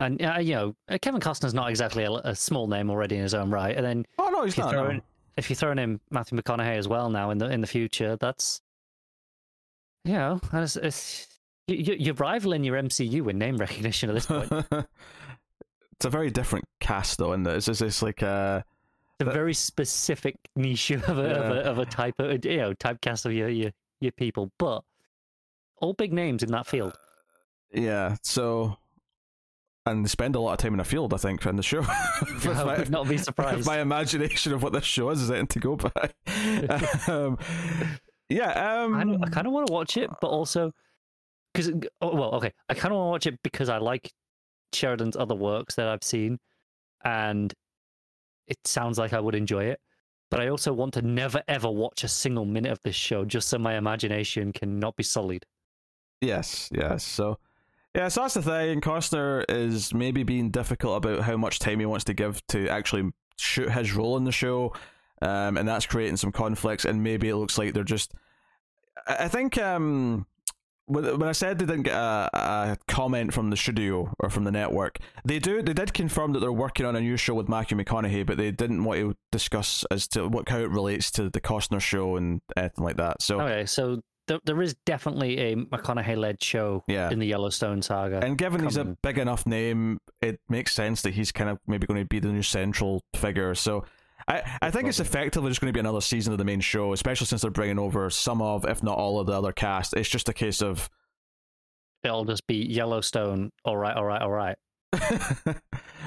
And 0.02 0.22
uh, 0.22 0.40
you 0.40 0.56
know, 0.56 0.76
uh, 0.90 0.98
Kevin 1.02 1.22
Costner's 1.22 1.54
not 1.54 1.70
exactly 1.70 2.04
a, 2.06 2.12
a 2.12 2.36
small 2.36 2.68
name 2.68 2.90
already 2.90 3.16
in 3.18 3.22
his 3.22 3.34
own 3.34 3.50
right. 3.52 3.76
And 3.76 3.86
then 3.86 4.06
Oh 4.18 4.30
no, 4.30 4.44
he's 4.46 4.58
not. 4.58 4.72
throw 4.72 4.84
no. 4.86 4.90
in, 4.90 5.02
if 5.38 5.50
you 5.50 5.56
throw 5.56 5.72
in 5.72 6.00
Matthew 6.10 6.38
McConaughey 6.38 6.78
as 6.78 6.88
well 6.88 7.10
now 7.10 7.30
in 7.32 7.38
the 7.38 7.50
in 7.50 7.62
the 7.62 7.68
future, 7.68 8.16
that's 8.18 8.62
you 10.06 10.14
know, 10.14 10.40
that's, 10.52 10.76
it's, 10.78 11.28
you- 11.68 11.96
you're 12.00 12.14
rivaling 12.16 12.64
your 12.64 12.78
MCU 12.82 13.30
in 13.30 13.38
name 13.38 13.58
recognition 13.58 14.10
at 14.10 14.16
this 14.16 14.26
point. 14.26 14.50
it's 16.00 16.06
a 16.06 16.10
very 16.10 16.32
different 16.32 16.64
cast 16.80 17.18
though, 17.18 17.34
and 17.34 17.46
it? 17.46 17.58
It's 17.58 17.66
just 17.66 17.82
it's 17.82 18.02
like 18.02 18.24
uh 18.24 18.62
It's 19.20 19.28
a 19.28 19.32
very 19.34 19.54
specific 19.54 20.38
niche 20.56 20.92
of 20.92 21.10
a, 21.10 21.12
of, 21.12 21.52
a, 21.52 21.60
of 21.72 21.78
a 21.80 21.86
type 21.86 22.16
of 22.20 22.46
you 22.46 22.58
know 22.58 22.74
typecast 22.74 23.26
of 23.26 23.34
your, 23.34 23.50
your 23.50 23.72
your 24.00 24.14
people, 24.14 24.50
but 24.58 24.82
all 25.82 25.94
big 25.94 26.14
names 26.14 26.42
in 26.42 26.52
that 26.52 26.68
field. 26.68 26.98
yeah, 27.74 28.16
so 28.24 28.78
and 29.86 30.06
they 30.06 30.10
spend 30.10 30.36
a 30.36 30.40
lot 30.40 30.54
of 30.54 30.58
time 30.60 30.74
in 30.74 30.78
the 30.78 30.84
field, 30.84 31.14
I 31.14 31.18
think, 31.18 31.46
in 31.46 31.56
the 31.56 31.64
show. 31.64 31.82
I 31.86 32.64
my- 32.64 32.78
would 32.78 32.90
not 32.90 33.10
be 33.10 33.18
surprised. 33.30 33.66
my 33.66 33.80
imagination 33.80 34.54
of 34.54 34.64
what 34.64 34.72
this 34.72 34.84
show 34.86 35.10
is 35.10 35.22
is 35.22 35.32
anything 35.32 35.48
to 35.48 35.60
go 35.60 35.76
by. 35.76 36.12
um, 37.08 37.38
yeah, 38.30 38.84
um, 38.84 38.94
I, 38.94 39.26
I 39.26 39.30
kind 39.30 39.48
of 39.48 39.54
want 39.54 39.68
to 39.68 39.74
watch 39.74 39.98
it, 39.98 40.10
but 40.22 40.28
also 40.28 40.72
because 41.54 41.72
oh, 42.02 42.16
well, 42.16 42.36
okay, 42.36 42.54
I 42.70 42.74
kind 42.74 42.94
of 42.94 43.00
want 43.00 43.08
to 43.08 43.12
watch 43.12 43.34
it 43.34 43.40
because 43.44 43.68
I 43.68 43.80
like 43.80 44.12
Sheridan's 44.74 45.16
other 45.16 45.36
works 45.36 45.76
that 45.76 45.88
I've 45.88 46.04
seen, 46.04 46.40
and 47.04 47.54
it 48.48 48.58
sounds 48.66 48.98
like 48.98 49.14
I 49.14 49.20
would 49.20 49.36
enjoy 49.36 49.66
it. 49.66 49.80
But 50.30 50.42
I 50.42 50.50
also 50.50 50.74
want 50.74 50.94
to 50.94 51.02
never 51.02 51.42
ever 51.48 51.70
watch 51.70 52.04
a 52.04 52.08
single 52.08 52.46
minute 52.46 52.72
of 52.72 52.80
this 52.84 52.96
show 52.96 53.26
just 53.26 53.50
so 53.50 53.58
my 53.58 53.76
imagination 53.76 54.54
cannot 54.54 54.96
be 54.96 55.04
sullied. 55.04 55.46
Yes, 56.22 56.70
yes. 56.72 57.04
So, 57.04 57.40
yeah, 57.96 58.10
so 58.10 58.22
that's 58.22 58.36
the 58.36 58.42
thing. 58.42 58.82
Costner 58.82 59.44
is 59.50 59.94
maybe 59.94 60.24
being 60.24 60.52
difficult 60.52 60.98
about 60.98 61.22
how 61.22 61.38
much 61.38 61.60
time 61.60 61.80
he 61.80 61.86
wants 61.86 62.06
to 62.06 62.14
give 62.14 62.46
to 62.48 62.68
actually 62.68 63.12
shoot 63.38 63.72
his 63.72 63.94
role 63.94 64.18
in 64.18 64.26
the 64.26 64.32
show, 64.32 64.74
um, 65.22 65.58
and 65.58 65.68
that's 65.68 65.86
creating 65.86 66.18
some 66.18 66.32
conflicts. 66.32 66.86
And 66.86 67.02
maybe 67.02 67.30
it 67.30 67.36
looks 67.36 67.58
like 67.58 67.74
they're 67.74 67.84
just. 67.84 68.14
I 69.08 69.30
think 69.30 69.58
um, 69.58 70.28
when 70.90 71.20
when 71.20 71.30
I 71.30 71.32
said 71.34 71.60
they 71.60 71.66
didn't 71.66 71.84
get 71.84 71.94
a, 71.96 72.30
a 72.34 72.78
comment 72.88 73.34
from 73.34 73.50
the 73.50 73.58
studio 73.58 74.12
or 74.20 74.30
from 74.30 74.44
the 74.44 74.52
network, 74.52 74.98
they 75.24 75.40
do. 75.40 75.62
They 75.62 75.74
did 75.74 75.94
confirm 75.94 76.34
that 76.34 76.40
they're 76.40 76.52
working 76.52 76.86
on 76.86 76.96
a 76.96 77.02
new 77.02 77.16
show 77.18 77.36
with 77.36 77.48
Matthew 77.48 77.78
McConaughey, 77.78 78.26
but 78.26 78.38
they 78.38 78.52
didn't 78.52 78.84
want 78.84 79.00
to 79.00 79.16
discuss 79.32 79.86
as 79.92 80.08
to 80.10 80.28
what 80.28 80.50
how 80.50 80.58
it 80.60 80.70
relates 80.70 81.12
to 81.12 81.30
the 81.30 81.40
Costner 81.40 81.80
show 81.80 82.16
and 82.18 82.42
anything 82.58 82.84
like 82.84 82.98
that. 82.98 83.22
So. 83.22 83.40
Okay, 83.42 83.66
so 83.66 84.02
there, 84.28 84.40
there 84.46 84.62
is 84.62 84.76
definitely 84.86 85.40
a 85.40 85.56
McConaughey-led 85.56 86.44
show 86.44 86.84
Yeah. 86.88 87.10
in 87.10 87.20
the 87.20 87.26
Yellowstone 87.28 87.82
saga. 87.82 88.24
And 88.24 88.38
given 88.38 88.64
he's 88.64 88.78
a 88.78 88.86
big 88.86 89.18
enough 89.18 89.46
name, 89.46 90.00
it 90.22 90.40
makes 90.50 90.74
sense 90.74 91.02
that 91.02 91.14
he's 91.16 91.32
kind 91.32 91.50
of 91.50 91.58
maybe 91.68 91.88
going 91.88 92.00
to 92.00 92.06
be 92.06 92.20
the 92.20 92.28
new 92.30 92.44
central 92.44 93.02
figure. 93.16 93.56
So 93.56 93.86
I, 94.30 94.58
I 94.62 94.72
think 94.72 94.88
it's 94.88 95.00
effectively 95.00 95.50
just 95.50 95.60
going 95.60 95.74
to 95.74 95.76
be 95.76 95.80
another 95.80 96.02
season 96.02 96.32
of 96.32 96.38
the 96.38 96.46
main 96.46 96.62
show, 96.62 96.94
especially 96.94 97.26
since 97.26 97.42
they're 97.42 97.50
bringing 97.50 97.80
over 97.80 98.10
some 98.12 98.42
of, 98.42 98.64
if 98.64 98.84
not 98.84 98.98
all 98.98 99.20
of 99.20 99.26
the 99.26 99.34
other 99.34 99.52
cast. 99.52 99.94
It's 99.96 100.08
just 100.08 100.30
a 100.30 100.34
case 100.34 100.62
of. 100.62 100.90
It'll 102.04 102.26
just 102.26 102.46
be 102.46 102.58
Yellowstone. 102.58 103.52
All 103.66 103.76
right, 103.76 103.96
all 103.96 104.06
right, 104.06 104.22
all 104.22 104.30
right. 104.30 104.56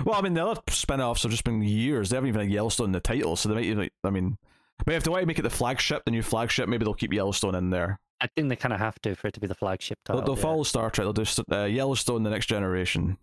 well, 0.05 0.15
I 0.15 0.23
mean, 0.23 0.35
the 0.35 0.47
other 0.47 0.61
spin 0.69 1.01
offs 1.01 1.25
have 1.25 1.33
just 1.33 1.45
been 1.45 1.63
years. 1.63 2.11
They 2.11 2.17
haven't 2.17 2.29
even 2.29 2.43
had 2.43 2.51
Yellowstone 2.51 2.87
in 2.87 2.93
the 2.93 3.01
title, 3.01 3.35
so 3.37 3.49
they 3.49 3.57
might 3.57 3.65
even. 3.65 3.91
I 4.05 4.11
mean, 4.11 4.39
but 4.87 4.95
if 4.95 5.03
they 5.03 5.11
want 5.11 5.23
to 5.23 5.27
make 5.27 5.39
it 5.39 5.43
the 5.43 5.51
flagship, 5.51 6.05
the 6.05 6.13
new 6.13 6.23
flagship, 6.23 6.69
maybe 6.69 6.85
they'll 6.85 6.95
keep 6.95 7.13
Yellowstone 7.13 7.57
in 7.57 7.71
there. 7.71 7.99
I 8.21 8.29
think 8.29 8.49
they 8.49 8.57
kind 8.57 8.73
of 8.73 8.79
have 8.79 9.01
to 9.03 9.17
for 9.17 9.27
it 9.27 9.35
to 9.35 9.41
be 9.41 9.49
the 9.49 9.55
flagship 9.55 9.99
They'll, 10.07 10.21
title. 10.21 10.37
they'll 10.37 10.43
follow 10.43 10.63
Star 10.63 10.91
Trek. 10.91 11.05
They'll 11.07 11.13
do 11.13 11.25
uh, 11.51 11.65
Yellowstone: 11.65 12.23
The 12.23 12.31
Next 12.31 12.47
Generation. 12.47 13.19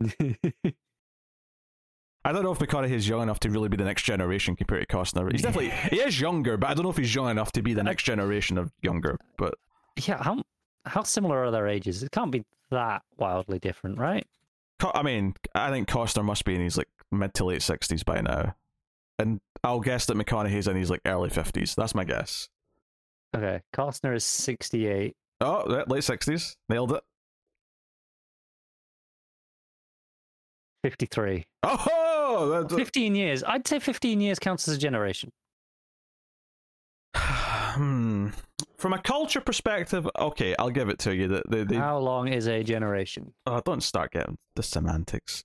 I 2.24 2.32
don't 2.32 2.42
know 2.42 2.52
if 2.52 2.58
McConaughey 2.58 2.90
is 2.90 3.08
young 3.08 3.22
enough 3.22 3.40
to 3.40 3.50
really 3.50 3.68
be 3.68 3.78
the 3.78 3.84
next 3.84 4.02
generation 4.02 4.54
compared 4.54 4.86
to 4.86 4.94
Costner. 4.94 5.32
He's 5.32 5.42
definitely 5.42 5.70
he 5.90 6.00
is 6.00 6.20
younger, 6.20 6.56
but 6.58 6.68
I 6.68 6.74
don't 6.74 6.84
know 6.84 6.90
if 6.90 6.98
he's 6.98 7.14
young 7.14 7.30
enough 7.30 7.50
to 7.52 7.62
be 7.62 7.72
the 7.72 7.82
next 7.82 8.02
generation 8.02 8.58
of 8.58 8.70
younger. 8.82 9.18
But 9.38 9.54
yeah, 9.96 10.22
how 10.22 10.42
how 10.84 11.02
similar 11.02 11.42
are 11.44 11.50
their 11.50 11.66
ages? 11.66 12.02
It 12.02 12.10
can't 12.10 12.30
be 12.30 12.44
that 12.70 13.02
wildly 13.16 13.58
different, 13.58 13.98
right? 13.98 14.26
I 14.82 15.02
mean, 15.02 15.34
I 15.54 15.70
think 15.70 15.88
Costner 15.88 16.24
must 16.24 16.44
be 16.44 16.54
in 16.54 16.60
his 16.60 16.76
like 16.76 16.88
mid 17.10 17.32
to 17.34 17.44
late 17.44 17.62
sixties 17.62 18.02
by 18.02 18.20
now, 18.20 18.54
and 19.18 19.40
I'll 19.64 19.80
guess 19.80 20.04
that 20.06 20.16
McConaughey's 20.16 20.68
in 20.68 20.76
his 20.76 20.90
like 20.90 21.00
early 21.06 21.30
fifties. 21.30 21.74
That's 21.74 21.94
my 21.94 22.04
guess. 22.04 22.48
Okay, 23.34 23.62
Costner 23.74 24.14
is 24.14 24.24
sixty-eight. 24.24 25.16
Oh, 25.40 25.84
late 25.86 26.04
sixties, 26.04 26.56
nailed 26.68 26.92
it. 26.92 27.02
53. 30.82 31.44
Oh, 31.62 31.76
that's, 32.48 32.74
15 32.74 33.14
years. 33.14 33.44
I'd 33.44 33.66
say 33.66 33.78
15 33.78 34.20
years 34.20 34.38
counts 34.38 34.66
as 34.68 34.76
a 34.76 34.78
generation. 34.78 35.30
hmm. 37.16 38.28
From 38.78 38.92
a 38.94 38.98
culture 38.98 39.40
perspective, 39.40 40.08
okay, 40.18 40.54
I'll 40.58 40.70
give 40.70 40.88
it 40.88 40.98
to 41.00 41.14
you. 41.14 41.28
That 41.28 41.50
they, 41.50 41.64
they, 41.64 41.76
How 41.76 41.98
long 41.98 42.28
is 42.28 42.46
a 42.48 42.62
generation? 42.62 43.34
oh, 43.46 43.60
don't 43.64 43.82
start 43.82 44.12
getting 44.12 44.38
the 44.56 44.62
semantics. 44.62 45.44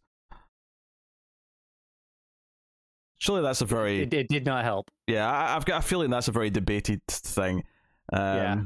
Surely 3.18 3.42
that's 3.42 3.62
a 3.62 3.66
very 3.66 4.04
It, 4.04 4.14
it 4.14 4.28
did 4.28 4.46
not 4.46 4.64
help. 4.64 4.92
Yeah, 5.08 5.30
I, 5.30 5.56
I've 5.56 5.66
got 5.66 5.80
a 5.80 5.88
feeling 5.88 6.10
that's 6.10 6.28
a 6.28 6.32
very 6.32 6.50
debated 6.50 7.02
thing. 7.08 7.64
Um, 8.12 8.22
Yeah. 8.22 8.62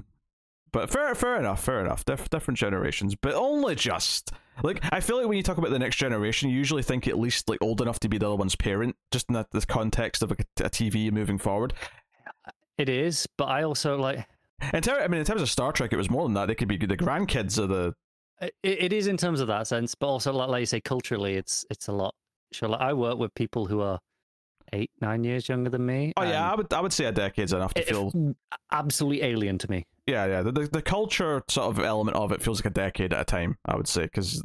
But 0.72 0.92
fair, 0.92 1.16
fair 1.16 1.40
enough, 1.40 1.64
fair 1.64 1.80
enough. 1.84 2.06
Dif- 2.06 2.30
different 2.30 2.58
generations, 2.60 3.16
but 3.16 3.34
only 3.34 3.74
just. 3.74 4.32
Like, 4.64 4.84
I 4.92 5.00
feel 5.00 5.18
like 5.18 5.28
when 5.28 5.38
you 5.38 5.44
talk 5.44 5.58
about 5.58 5.72
the 5.72 5.80
next 5.80 5.96
generation, 5.98 6.50
you 6.50 6.58
usually 6.58 6.84
think 6.84 7.08
at 7.08 7.18
least 7.18 7.50
like 7.50 7.60
old 7.62 7.82
enough 7.82 8.00
to 8.02 8.10
be 8.10 8.18
the 8.18 8.28
other 8.28 8.36
one's 8.36 8.56
parent, 8.56 8.96
just 9.12 9.28
in 9.30 9.34
the, 9.34 9.46
the 9.52 9.66
context 9.66 10.22
of 10.24 10.32
a, 10.32 10.36
a 10.60 10.70
TV 10.70 11.12
moving 11.12 11.38
forward. 11.38 11.74
It 12.78 12.90
is, 12.90 13.28
but 13.38 13.46
I 13.46 13.64
also 13.64 13.98
like 13.98 14.26
In 14.74 14.82
ter- 14.82 15.02
I 15.02 15.08
mean, 15.08 15.20
in 15.20 15.26
terms 15.26 15.42
of 15.42 15.50
Star 15.50 15.72
Trek, 15.72 15.94
it 15.94 15.98
was 15.98 16.10
more 16.10 16.24
than 16.24 16.34
that. 16.34 16.48
They 16.48 16.56
could 16.56 16.68
be 16.68 16.78
the 16.78 16.98
grandkids 16.98 17.58
of 17.58 17.70
the. 17.70 17.94
it, 18.42 18.54
it 18.64 18.94
is 18.94 19.08
in 19.08 19.18
terms 19.18 19.42
of 19.42 19.48
that 19.48 19.68
sense, 19.68 19.96
but 19.96 20.08
also 20.08 20.34
like, 20.34 20.50
like 20.50 20.60
you 20.62 20.66
say, 20.66 20.82
culturally, 20.82 21.36
it's 21.36 21.66
it's 21.70 21.88
a 21.88 21.92
lot. 21.92 22.16
Sure, 22.52 22.70
like 22.70 22.82
I 22.82 22.94
work 22.94 23.18
with 23.18 23.34
people 23.36 23.68
who 23.68 23.82
are 23.82 24.00
eight, 24.74 24.92
nine 25.02 25.24
years 25.24 25.48
younger 25.48 25.70
than 25.70 25.86
me. 25.86 26.14
Oh 26.18 26.24
yeah, 26.24 26.52
I 26.52 26.56
would 26.56 26.72
I 26.74 26.82
would 26.82 26.94
say 26.94 27.06
a 27.06 27.12
decade's 27.12 27.54
enough 27.54 27.74
to 27.76 27.84
feel. 27.84 28.36
absolutely 28.72 29.24
alien 29.24 29.58
to 29.60 29.70
me. 29.70 29.86
Yeah, 30.10 30.26
yeah. 30.26 30.42
The, 30.42 30.52
the 30.52 30.68
the 30.68 30.82
culture 30.82 31.44
sort 31.50 31.68
of 31.78 31.84
element 31.84 32.18
of 32.18 32.32
it 32.32 32.42
feels 32.42 32.60
like 32.60 32.66
a 32.66 32.74
decade 32.74 33.14
at 33.14 33.22
a 33.22 33.26
time. 33.26 33.58
I 33.66 33.76
would 33.76 33.88
say 33.88 34.04
because 34.04 34.42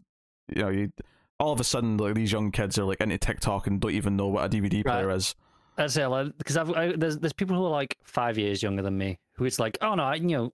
you 0.55 0.63
know 0.63 0.69
you 0.69 0.93
all 1.41 1.53
of 1.53 1.61
a 1.61 1.65
sudden 1.65 1.97
like 1.97 2.15
these 2.15 2.33
young 2.33 2.51
kids 2.51 2.79
are 2.79 2.85
like 2.85 3.01
into 3.01 3.17
TikTok 3.19 3.67
and 3.67 3.81
don't 3.81 3.93
even 3.93 4.15
know 4.17 4.27
what 4.29 4.45
a 4.45 4.49
DVD 4.49 4.85
player 4.85 5.11
is. 5.11 5.35
That's 5.77 5.97
it, 5.97 6.07
like, 6.07 6.37
because 6.39 6.57
I've 6.57 6.71
I, 6.71 6.93
there's 6.97 7.19
there's 7.19 7.33
people 7.33 7.57
who 7.57 7.65
are 7.65 7.71
like 7.71 7.97
five 8.05 8.37
years 8.39 8.63
younger 8.63 8.83
than 8.83 8.97
me 8.99 9.19
who 9.37 9.45
it's 9.47 9.59
like, 9.59 9.79
oh 9.81 9.95
no, 9.95 10.05
I, 10.05 10.17
you 10.17 10.29
know, 10.29 10.53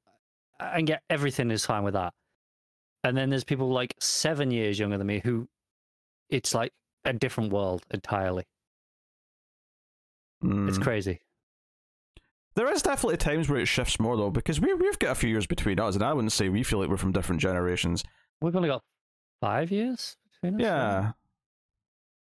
I 0.61 0.77
can 0.77 0.85
get 0.85 1.03
everything 1.11 1.51
is 1.51 1.67
fine 1.67 1.83
with 1.83 1.95
that, 1.95 2.15
and 3.05 3.17
then 3.17 3.31
there's 3.31 3.45
people 3.45 3.69
like 3.71 3.95
seven 3.99 4.51
years 4.53 4.79
younger 4.79 4.97
than 4.97 5.07
me 5.07 5.21
who 5.23 5.49
it's 6.31 6.55
like 6.55 6.73
a 7.05 7.13
different 7.13 7.53
world 7.53 7.85
entirely. 7.91 8.45
It's 10.43 10.79
Mm. 10.79 10.83
crazy. 10.83 11.21
There 12.61 12.71
is 12.71 12.83
definitely 12.83 13.17
times 13.17 13.49
where 13.49 13.59
it 13.59 13.65
shifts 13.65 13.99
more 13.99 14.19
though, 14.19 14.29
because 14.31 14.61
we 14.61 14.75
we've 14.75 14.99
got 14.99 15.13
a 15.13 15.15
few 15.15 15.31
years 15.31 15.47
between 15.47 15.81
us, 15.81 15.95
and 15.95 16.05
I 16.05 16.13
wouldn't 16.13 16.31
say 16.31 16.51
we 16.51 16.63
feel 16.63 16.79
like 16.79 16.91
we're 16.91 16.99
from 16.99 17.11
different 17.11 17.41
generations. 17.41 18.05
We've 18.43 18.55
only 18.55 18.69
got 18.69 18.83
five 19.41 19.71
years 19.71 20.19
between 20.31 20.61
us. 20.61 20.67
Yeah, 20.67 21.13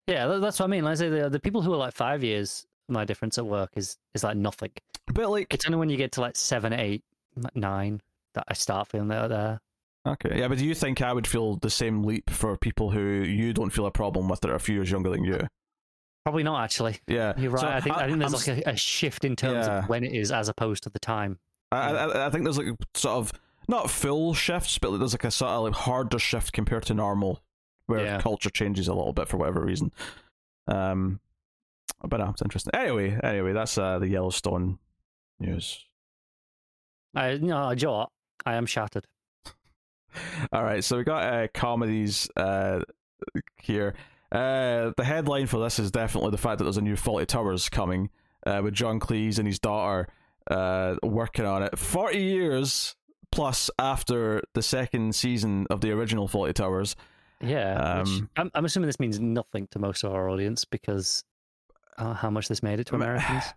yeah, 0.07 0.27
that's 0.27 0.59
what 0.59 0.65
I 0.65 0.67
mean. 0.67 0.83
Like 0.83 0.91
I 0.91 0.95
say 0.95 1.07
the 1.07 1.29
the 1.29 1.39
people 1.39 1.61
who 1.61 1.73
are 1.73 1.77
like 1.77 1.93
five 1.93 2.21
years, 2.21 2.67
my 2.89 3.05
difference 3.05 3.37
at 3.37 3.45
work 3.45 3.69
is 3.77 3.97
is 4.13 4.25
like 4.25 4.35
nothing. 4.35 4.71
but 5.13 5.29
like 5.29 5.53
It's 5.53 5.65
only 5.67 5.77
when 5.77 5.89
you 5.89 5.95
get 5.95 6.11
to 6.11 6.19
like 6.19 6.35
seven, 6.35 6.73
eight, 6.73 7.05
like 7.37 7.55
nine 7.55 8.01
that 8.33 8.43
I 8.49 8.55
start 8.55 8.89
feeling 8.89 9.07
that 9.07 9.29
there. 9.29 9.61
okay, 10.05 10.37
yeah. 10.37 10.49
But 10.49 10.57
do 10.57 10.65
you 10.65 10.75
think 10.75 11.01
I 11.01 11.13
would 11.13 11.27
feel 11.27 11.55
the 11.55 11.69
same 11.69 12.03
leap 12.03 12.29
for 12.29 12.57
people 12.57 12.91
who 12.91 12.99
you 12.99 13.53
don't 13.53 13.69
feel 13.69 13.85
a 13.85 13.91
problem 13.91 14.27
with 14.27 14.41
that 14.41 14.51
are 14.51 14.55
a 14.55 14.59
few 14.59 14.75
years 14.75 14.91
younger 14.91 15.11
than 15.11 15.23
you? 15.23 15.47
Probably 16.25 16.41
not 16.43 16.63
actually. 16.63 16.97
Yeah, 17.07 17.33
You're 17.37 17.51
right. 17.51 17.61
So 17.61 17.67
I 17.67 17.79
think 17.81 17.95
I, 17.97 18.07
think 18.07 18.19
there's 18.19 18.33
I'm 18.47 18.55
like 18.55 18.65
a, 18.65 18.71
a 18.71 18.75
shift 18.75 19.23
in 19.23 19.35
terms 19.35 19.67
Yeah. 19.67 19.83
of 19.83 19.89
when 19.89 20.03
it 20.03 20.11
is 20.11 20.31
as 20.31 20.49
opposed 20.49 20.81
to 20.83 20.89
the 20.89 20.97
time. 20.99 21.37
I, 21.71 21.91
I, 21.91 22.25
I 22.25 22.29
think 22.31 22.43
there's 22.45 22.57
like 22.57 22.75
sort 22.95 23.15
of 23.17 23.31
not 23.67 23.91
full 23.91 24.33
shifts, 24.33 24.79
but 24.79 24.97
there's 24.97 25.13
like 25.13 25.23
a 25.23 25.29
sort 25.31 25.51
of 25.51 25.63
like 25.65 25.73
harder 25.73 26.17
shift 26.17 26.51
compared 26.51 26.83
to 26.87 26.95
normal, 26.95 27.43
where 27.85 28.03
Yeah. 28.03 28.21
culture 28.21 28.49
changes 28.49 28.87
a 28.87 28.93
little 28.95 29.13
bit 29.13 29.27
for 29.27 29.37
whatever 29.37 29.61
reason. 29.63 29.91
Um, 30.67 31.19
but 32.03 32.17
no, 32.17 32.29
it's 32.29 32.41
interesting. 32.41 32.71
Anyway, 32.73 33.19
anyway, 33.23 33.53
that's 33.53 33.77
uh, 33.77 33.99
the 33.99 34.07
Yellowstone 34.07 34.79
news. 35.39 35.85
I 37.13 37.37
no, 37.37 37.73
Joe? 37.75 38.07
I 38.47 38.55
am 38.55 38.65
shattered. 38.65 39.05
All 40.51 40.63
right, 40.63 40.83
so 40.83 40.97
we 40.97 41.03
got 41.03 41.23
uh, 41.31 41.47
comedies 41.53 42.27
uh, 42.35 42.81
here. 43.57 43.93
Uh, 44.31 44.91
the 44.97 45.03
headline 45.03 45.47
for 45.47 45.59
this 45.59 45.79
is 45.79 45.91
definitely 45.91 46.31
the 46.31 46.37
fact 46.37 46.57
that 46.57 46.63
there's 46.65 46.77
a 46.77 46.81
new 46.81 46.95
Fawlty 46.95 47.25
Towers 47.27 47.69
coming 47.69 48.09
uh, 48.45 48.61
with 48.63 48.73
John 48.73 48.99
Cleese 48.99 49.37
and 49.37 49.47
his 49.47 49.59
daughter 49.59 50.07
uh, 50.49 50.95
working 51.03 51.45
on 51.45 51.63
it. 51.63 51.77
40 51.77 52.17
years 52.17 52.95
plus 53.31 53.69
after 53.79 54.41
the 54.53 54.61
second 54.61 55.15
season 55.15 55.67
of 55.69 55.81
the 55.81 55.91
original 55.91 56.27
Fawlty 56.27 56.53
Towers. 56.53 56.95
Yeah, 57.41 57.99
which 57.99 58.07
Um, 58.07 58.29
I'm, 58.37 58.51
I'm 58.55 58.65
assuming 58.65 58.87
this 58.87 58.99
means 58.99 59.19
nothing 59.19 59.67
to 59.71 59.79
most 59.79 60.03
of 60.03 60.13
our 60.13 60.29
audience 60.29 60.65
because 60.65 61.23
uh, 61.97 62.13
how 62.13 62.29
much 62.29 62.47
this 62.47 62.63
made 62.63 62.79
it 62.79 62.87
to 62.87 62.95
Americans. 62.95 63.43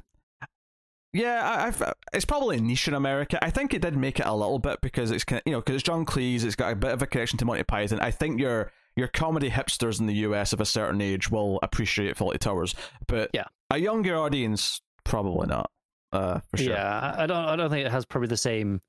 Yeah, 1.14 1.42
I, 1.42 1.66
I've, 1.68 1.94
it's 2.12 2.26
probably 2.26 2.58
a 2.58 2.60
niche 2.60 2.86
in 2.86 2.92
America. 2.92 3.42
I 3.42 3.48
think 3.48 3.72
it 3.72 3.80
did 3.80 3.96
make 3.96 4.20
it 4.20 4.26
a 4.26 4.34
little 4.34 4.58
bit 4.58 4.82
because 4.82 5.10
it's 5.10 5.24
you 5.46 5.52
know 5.52 5.60
because 5.60 5.76
it's 5.76 5.82
John 5.82 6.04
Cleese. 6.04 6.44
It's 6.44 6.54
got 6.54 6.70
a 6.70 6.76
bit 6.76 6.90
of 6.90 7.00
a 7.00 7.06
connection 7.06 7.38
to 7.38 7.46
Monty 7.46 7.62
Python. 7.62 7.98
I 8.00 8.10
think 8.10 8.38
your 8.38 8.70
your 8.98 9.08
comedy 9.08 9.48
hipsters 9.50 10.00
in 10.00 10.06
the 10.06 10.14
US 10.26 10.52
of 10.52 10.60
a 10.60 10.64
certain 10.66 11.00
age 11.00 11.30
will 11.30 11.58
appreciate 11.62 12.16
Fawlty 12.16 12.38
Towers, 12.38 12.74
but 13.06 13.30
Yeah. 13.32 13.44
a 13.70 13.78
younger 13.78 14.16
audience 14.16 14.80
probably 15.04 15.46
not. 15.46 15.70
Uh, 16.12 16.40
for 16.50 16.56
sure. 16.56 16.70
Yeah, 16.72 17.14
I, 17.18 17.26
don't. 17.26 17.44
I 17.44 17.54
don't 17.56 17.70
think 17.70 17.86
it 17.86 17.92
has 17.92 18.04
probably 18.06 18.28
the 18.28 18.36
same 18.36 18.80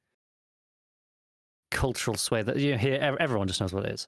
cultural 1.72 2.18
sway 2.18 2.42
that 2.42 2.58
you 2.58 2.72
know, 2.72 2.78
here. 2.78 3.18
Everyone 3.20 3.48
just 3.48 3.62
knows 3.62 3.74
what 3.74 3.86
it 3.86 3.92
is. 3.92 4.08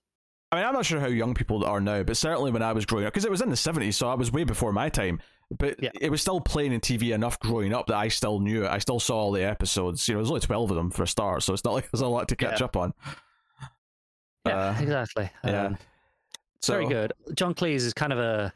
I 0.51 0.57
mean, 0.57 0.65
I'm 0.65 0.73
not 0.73 0.85
sure 0.85 0.99
how 0.99 1.07
young 1.07 1.33
people 1.33 1.63
are 1.63 1.79
now, 1.79 2.03
but 2.03 2.17
certainly 2.17 2.51
when 2.51 2.61
I 2.63 2.73
was 2.73 2.85
growing 2.85 3.05
up, 3.05 3.13
because 3.13 3.23
it 3.25 3.31
was 3.31 3.41
in 3.41 3.49
the 3.49 3.55
70s, 3.55 3.93
so 3.93 4.09
I 4.09 4.15
was 4.15 4.31
way 4.31 4.43
before 4.43 4.73
my 4.73 4.89
time. 4.89 5.21
But 5.57 5.81
Yeah. 5.83 5.91
it 5.99 6.09
was 6.09 6.21
still 6.21 6.41
playing 6.41 6.73
in 6.73 6.79
TV 6.81 7.11
enough 7.13 7.39
growing 7.39 7.73
up 7.73 7.87
that 7.87 7.95
I 7.97 8.07
still 8.07 8.39
knew 8.39 8.63
it. 8.65 8.69
I 8.69 8.79
still 8.79 8.99
saw 8.99 9.17
all 9.17 9.31
the 9.31 9.43
episodes. 9.43 10.07
You 10.07 10.15
know, 10.15 10.19
there's 10.21 10.29
only 10.31 10.41
12 10.41 10.71
of 10.71 10.77
them 10.77 10.89
for 10.91 11.03
a 11.03 11.07
start, 11.07 11.43
so 11.43 11.53
it's 11.53 11.63
not 11.63 11.73
like 11.73 11.89
there's 11.91 12.01
a 12.01 12.07
lot 12.07 12.27
to 12.29 12.35
catch 12.35 12.59
Yeah. 12.59 12.65
up 12.65 12.75
on. 12.77 12.93
Yeah, 14.45 14.57
Uh, 14.57 14.81
exactly. 14.81 15.29
yeah. 15.43 15.75
So, 16.61 16.73
very 16.73 16.87
good. 16.87 17.13
John 17.35 17.53
Cleese 17.53 17.77
is 17.85 17.93
kind 17.93 18.13
of 18.13 18.19
a, 18.19 18.53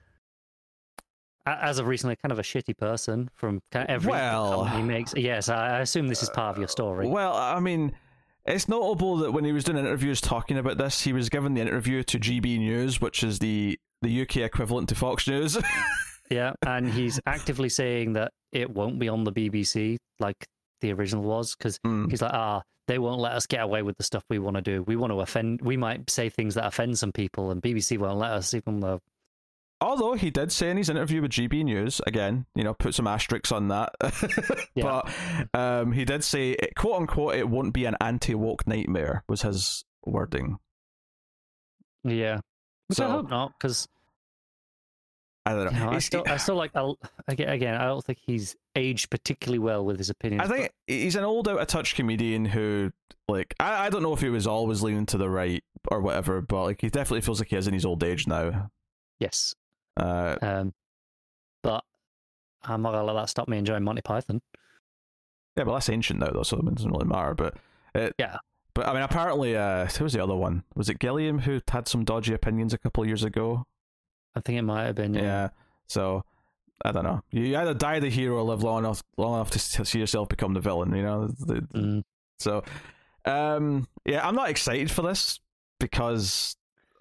as 1.46 1.80
of 1.80 1.88
recently, 1.88 2.16
kind 2.16 2.32
of 2.32 2.40
a 2.40 2.44
shitty 2.44 2.78
person 2.78 3.30
from 3.36 3.62
kind 3.72 3.84
of 3.88 3.90
every 3.94 4.12
Well- 4.12 4.66
he 4.66 4.82
makes. 4.82 5.14
Yes, 5.16 5.50
I 5.50 5.78
I 5.78 5.80
assume 5.82 6.08
this 6.08 6.24
is 6.24 6.30
part 6.30 6.56
of 6.56 6.58
your 6.58 6.68
story. 6.68 7.08
Well, 7.08 7.34
I 7.36 7.60
mean, 7.60 7.94
it's 8.46 8.68
notable 8.68 9.18
that 9.18 9.32
when 9.32 9.44
he 9.46 9.52
was 9.52 9.64
doing 9.64 9.78
interviews 9.78 10.22
talking 10.22 10.58
about 10.58 10.78
this, 10.78 11.02
he 11.02 11.14
was 11.14 11.30
given 11.30 11.54
the 11.54 11.62
interview 11.62 12.04
to 12.04 12.20
GB 12.20 12.60
News, 12.60 13.00
which 13.02 13.24
is 13.24 13.40
the, 13.40 13.78
the 14.02 14.22
UK 14.22 14.38
equivalent 14.38 14.90
to 14.90 14.96
Fox 14.96 15.28
News. 15.28 15.58
Yeah, 16.32 16.54
and 16.66 16.90
he's 16.92 17.20
actively 17.28 17.70
saying 17.70 18.14
that 18.14 18.32
it 18.52 18.68
won't 18.68 18.98
be 18.98 19.08
on 19.08 19.24
the 19.26 19.32
BBC 19.32 19.98
like 20.20 20.48
the 20.82 20.92
original 20.92 21.22
was 21.24 21.56
because 21.56 21.78
Mm. 21.86 22.10
he's 22.10 22.20
like, 22.24 22.34
ah, 22.34 22.64
they 22.88 23.00
won't 23.00 23.20
let 23.20 23.34
us 23.34 23.46
get 23.48 23.62
away 23.62 23.82
with 23.82 23.98
the 23.98 24.04
stuff 24.04 24.24
we 24.30 24.40
want 24.40 24.56
to 24.56 24.62
do. 24.62 24.84
We 24.84 24.96
want 24.96 25.12
to 25.12 25.22
offend. 25.22 25.62
We 25.62 25.78
might 25.78 26.10
say 26.10 26.30
things 26.30 26.56
that 26.56 26.66
offend 26.66 26.98
some 26.98 27.12
people, 27.12 27.52
and 27.52 27.62
BBC 27.62 27.98
won't 27.98 28.20
let 28.20 28.32
us, 28.32 28.54
even 28.54 28.80
though. 28.80 29.02
Although 29.82 30.14
he 30.14 30.30
did 30.32 30.52
say 30.52 30.70
in 30.70 30.78
his 30.78 30.90
interview 30.90 31.22
with 31.22 31.32
GB 31.32 31.64
News, 31.66 32.00
again, 32.08 32.46
you 32.56 32.64
know, 32.64 32.74
put 32.74 32.96
some 32.96 33.08
asterisks 33.08 33.52
on 33.52 33.68
that. 33.70 33.94
Yeah. 34.76 35.02
but 35.54 35.60
um, 35.60 35.94
he 35.94 36.04
did 36.04 36.22
say, 36.22 36.58
quote 36.76 37.02
unquote, 37.02 37.36
it 37.36 37.48
won't 37.48 37.74
be 37.74 37.86
an 37.86 37.96
anti 38.02 38.36
woke 38.36 38.68
nightmare, 38.68 39.24
was 39.30 39.44
his 39.44 39.86
wording. 40.06 40.58
Yeah, 42.04 42.42
which 42.88 43.00
I 43.00 43.10
hope 43.10 43.30
not, 43.30 43.54
because 43.58 43.88
I 45.46 45.54
don't 45.54 45.72
know. 45.74 45.86
know, 45.86 45.92
I 45.92 46.00
still, 46.00 46.24
I 46.28 46.38
still 46.38 46.56
like. 46.56 46.72
I'll, 46.76 46.98
again, 47.28 47.50
again, 47.50 47.76
I 47.76 47.86
don't 47.86 48.04
think 48.04 48.20
he's 48.26 48.56
aged 48.76 49.10
particularly 49.12 49.60
well 49.60 49.86
with 49.86 49.98
his 49.98 50.10
opinions. 50.10 50.42
I 50.42 50.48
think 50.52 50.72
but- 50.88 50.94
he's 50.94 51.16
an 51.16 51.24
old 51.24 51.48
out 51.48 51.60
of 51.60 51.68
touch 51.68 51.94
comedian 51.96 52.46
who, 52.46 52.92
like, 53.28 53.54
I, 53.60 53.86
I 53.86 53.90
don't 53.90 54.02
know 54.04 54.14
if 54.14 54.22
he 54.22 54.30
was 54.30 54.48
always 54.48 54.82
leaning 54.82 55.06
to 55.08 55.18
the 55.18 55.30
right 55.30 55.64
or 55.90 56.02
whatever, 56.02 56.42
but 56.42 56.64
like 56.64 56.82
he 56.82 56.90
definitely 56.90 57.22
feels 57.22 57.40
like 57.40 57.50
he 57.50 57.56
is 57.56 57.68
in 57.68 57.74
his 57.76 57.86
old 57.86 58.04
age 58.04 58.26
now. 58.28 58.72
yes, 59.20 59.54
Uh, 59.98 60.36
um, 60.42 60.74
but 61.62 61.84
I'm 62.64 62.82
not 62.82 62.94
gonna 62.94 63.04
let 63.06 63.14
that 63.14 63.30
stop 63.30 63.48
me 63.48 63.60
enjoying 63.60 63.84
Monty 63.84 64.02
Python. 64.02 64.42
yeah, 65.56 65.64
but 65.64 65.74
that's 65.74 65.90
ancient 65.90 66.20
now 66.20 66.32
though, 66.32 66.42
so 66.44 66.58
it 66.58 66.74
doesn't 66.76 66.92
really 66.92 67.06
matter. 67.06 67.36
But 67.36 67.56
it, 67.94 68.16
Yeah. 68.18 68.38
But 68.74 68.88
I 68.88 68.94
mean, 68.94 69.04
apparently, 69.04 69.56
uh, 69.56 69.86
who 69.86 70.04
was 70.04 70.14
the 70.14 70.22
other 70.24 70.36
one? 70.36 70.64
Was 70.76 70.90
it 70.90 71.00
Gilliam 71.00 71.40
who 71.40 71.62
had 71.70 71.88
some 71.88 72.04
dodgy 72.04 72.34
opinions 72.34 72.74
a 72.74 72.78
couple 72.78 73.04
of 73.04 73.08
years 73.08 73.24
ago? 73.24 73.68
I 74.36 74.42
think 74.42 74.60
it 74.60 74.64
might 74.64 74.86
have 74.86 74.96
been. 74.96 75.14
Yeah. 75.14 75.50
So 75.88 76.24
I 76.84 76.92
don't 76.92 77.04
know. 77.04 77.22
You 77.32 77.58
either 77.58 77.74
die 77.74 78.00
the 78.00 78.10
hero 78.10 78.36
or 78.38 78.42
live 78.44 78.64
long 78.64 78.80
enough 78.80 79.02
long 79.18 79.36
enough 79.36 79.52
to 79.52 79.60
see 79.86 80.00
yourself 80.00 80.30
become 80.30 80.54
the 80.54 80.60
villain. 80.60 80.94
You 80.96 81.04
know. 81.04 81.30
Mm, 81.48 82.04
So, 82.40 82.64
um, 83.26 83.88
yeah, 84.06 84.28
I'm 84.28 84.36
not 84.36 84.50
excited 84.50 84.92
for 84.92 85.02
this 85.04 85.40
because 85.80 86.56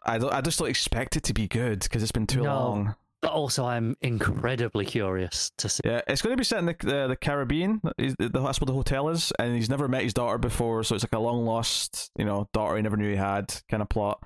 I 0.05 0.19
don't. 0.19 0.33
I 0.33 0.41
just 0.41 0.59
don't 0.59 0.69
expect 0.69 1.17
it 1.17 1.25
to 1.25 1.35
be 1.35 1.49
good 1.49 1.81
because 1.81 2.03
it's 2.03 2.13
been 2.13 2.27
too 2.27 2.43
No. 2.43 2.55
long. 2.55 2.95
but 3.21 3.33
also, 3.33 3.65
I'm 3.65 3.97
incredibly 4.03 4.85
curious 4.85 5.51
to 5.57 5.69
see. 5.69 5.81
Yeah, 5.85 6.03
it's 6.07 6.21
going 6.23 6.33
to 6.35 6.37
be 6.37 6.45
set 6.45 6.59
in 6.61 6.67
the 6.67 6.77
the, 6.79 7.07
the 7.09 7.17
Caribbean. 7.17 7.81
That's 7.99 8.61
where 8.61 8.67
the 8.67 8.73
hotel 8.75 9.09
is, 9.09 9.33
and 9.39 9.55
he's 9.57 9.71
never 9.71 9.89
met 9.89 10.03
his 10.03 10.13
daughter 10.15 10.39
before, 10.39 10.85
so 10.85 10.95
it's 10.95 11.05
like 11.05 11.13
a 11.15 11.19
long 11.19 11.45
lost, 11.47 12.11
you 12.19 12.25
know, 12.27 12.49
daughter 12.53 12.77
he 12.77 12.83
never 12.83 12.97
knew 12.99 13.11
he 13.11 13.17
had 13.17 13.55
kind 13.71 13.83
of 13.83 13.89
plot. 13.89 14.23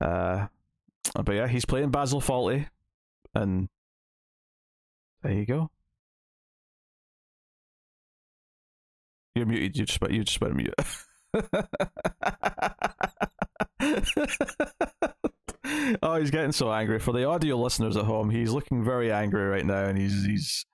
Uh, 0.00 0.46
but 1.14 1.32
yeah, 1.32 1.48
he's 1.48 1.64
playing 1.64 1.90
Basil 1.90 2.20
Fawlty, 2.20 2.66
and 3.34 3.68
there 5.22 5.32
you 5.32 5.46
go. 5.46 5.70
You're 9.34 9.46
muted. 9.46 9.76
You 9.76 9.86
just 9.86 10.00
you 10.10 10.24
just 10.24 10.40
went 10.40 10.56
mute. 10.56 10.74
oh, 16.02 16.16
he's 16.16 16.30
getting 16.30 16.52
so 16.52 16.72
angry. 16.72 16.98
For 16.98 17.12
the 17.12 17.24
audio 17.24 17.56
listeners 17.56 17.96
at 17.96 18.04
home, 18.04 18.30
he's 18.30 18.50
looking 18.50 18.84
very 18.84 19.12
angry 19.12 19.46
right 19.46 19.64
now, 19.64 19.84
and 19.84 19.96
he's 19.96 20.24
he's 20.24 20.66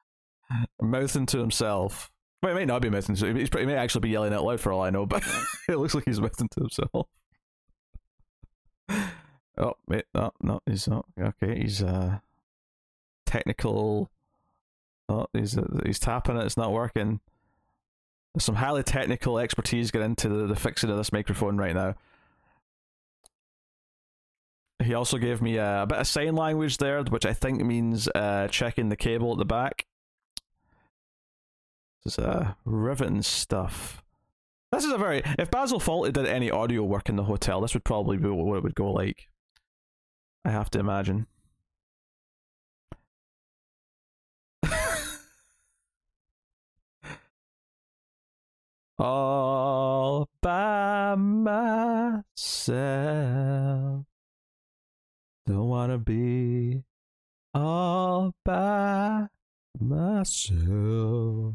mouthing 0.81 1.27
to 1.27 1.39
himself. 1.39 2.11
Well, 2.43 2.53
he 2.53 2.59
may 2.59 2.65
not 2.65 2.83
be 2.83 2.91
mouthing 2.91 3.17
to. 3.17 3.35
He's, 3.35 3.49
he 3.57 3.67
may 3.67 3.75
actually 3.75 4.03
be 4.03 4.11
yelling 4.11 4.33
out 4.33 4.45
loud 4.45 4.61
for 4.61 4.73
all 4.73 4.83
I 4.83 4.91
know, 4.91 5.07
but 5.07 5.23
it 5.69 5.77
looks 5.77 5.95
like 5.95 6.05
he's 6.07 6.21
mouthing 6.21 6.49
to 6.53 6.61
himself. 6.61 7.07
Oh 9.59 9.75
wait, 9.87 10.05
no, 10.15 10.33
no, 10.43 10.61
he's 10.67 10.87
not. 10.87 11.07
Okay, 11.19 11.61
he's 11.61 11.83
uh 11.83 12.19
technical. 13.25 14.11
Oh, 15.09 15.27
he's 15.33 15.57
uh, 15.57 15.81
he's 15.85 15.99
tapping 15.99 16.37
it. 16.37 16.45
It's 16.45 16.57
not 16.57 16.73
working. 16.73 17.21
There's 18.35 18.45
some 18.45 18.57
highly 18.57 18.83
technical 18.83 19.39
expertise 19.39 19.91
get 19.91 20.03
into 20.03 20.29
the, 20.29 20.47
the 20.47 20.57
fixing 20.57 20.91
of 20.91 20.97
this 20.97 21.13
microphone 21.13 21.57
right 21.57 21.75
now. 21.75 21.95
He 24.83 24.93
also 24.93 25.17
gave 25.17 25.41
me 25.41 25.57
a, 25.57 25.83
a 25.83 25.87
bit 25.87 25.99
of 25.99 26.07
sign 26.07 26.35
language 26.35 26.77
there, 26.77 27.03
which 27.05 27.25
I 27.25 27.33
think 27.33 27.65
means 27.65 28.09
uh, 28.15 28.49
checking 28.49 28.91
the 28.91 28.97
cable 28.97 29.33
at 29.33 29.39
the 29.39 29.47
back. 29.47 29.87
This 32.05 32.19
is 32.19 32.25
uh, 32.25 32.53
riveting 32.65 33.23
stuff. 33.23 34.03
This 34.71 34.85
is 34.85 34.93
a 34.93 34.99
very. 34.99 35.23
If 35.39 35.51
Basil 35.51 35.81
Fawlty 35.81 36.13
did 36.13 36.27
any 36.27 36.51
audio 36.51 36.83
work 36.83 37.09
in 37.09 37.17
the 37.17 37.25
hotel, 37.25 37.63
this 37.63 37.73
would 37.73 37.85
probably 37.85 38.19
be 38.19 38.29
what 38.29 38.59
it 38.59 38.63
would 38.63 38.75
go 38.75 38.93
like. 38.93 39.29
I 40.47 40.51
have 40.51 40.71
to 40.71 40.79
imagine. 40.79 41.27
All 48.97 50.29
by 50.41 51.17
myself. 51.17 52.25
Don't 55.47 55.69
wanna 55.69 55.99
be 55.99 56.85
all 57.53 58.33
by 58.45 59.27
myself. 59.81 61.55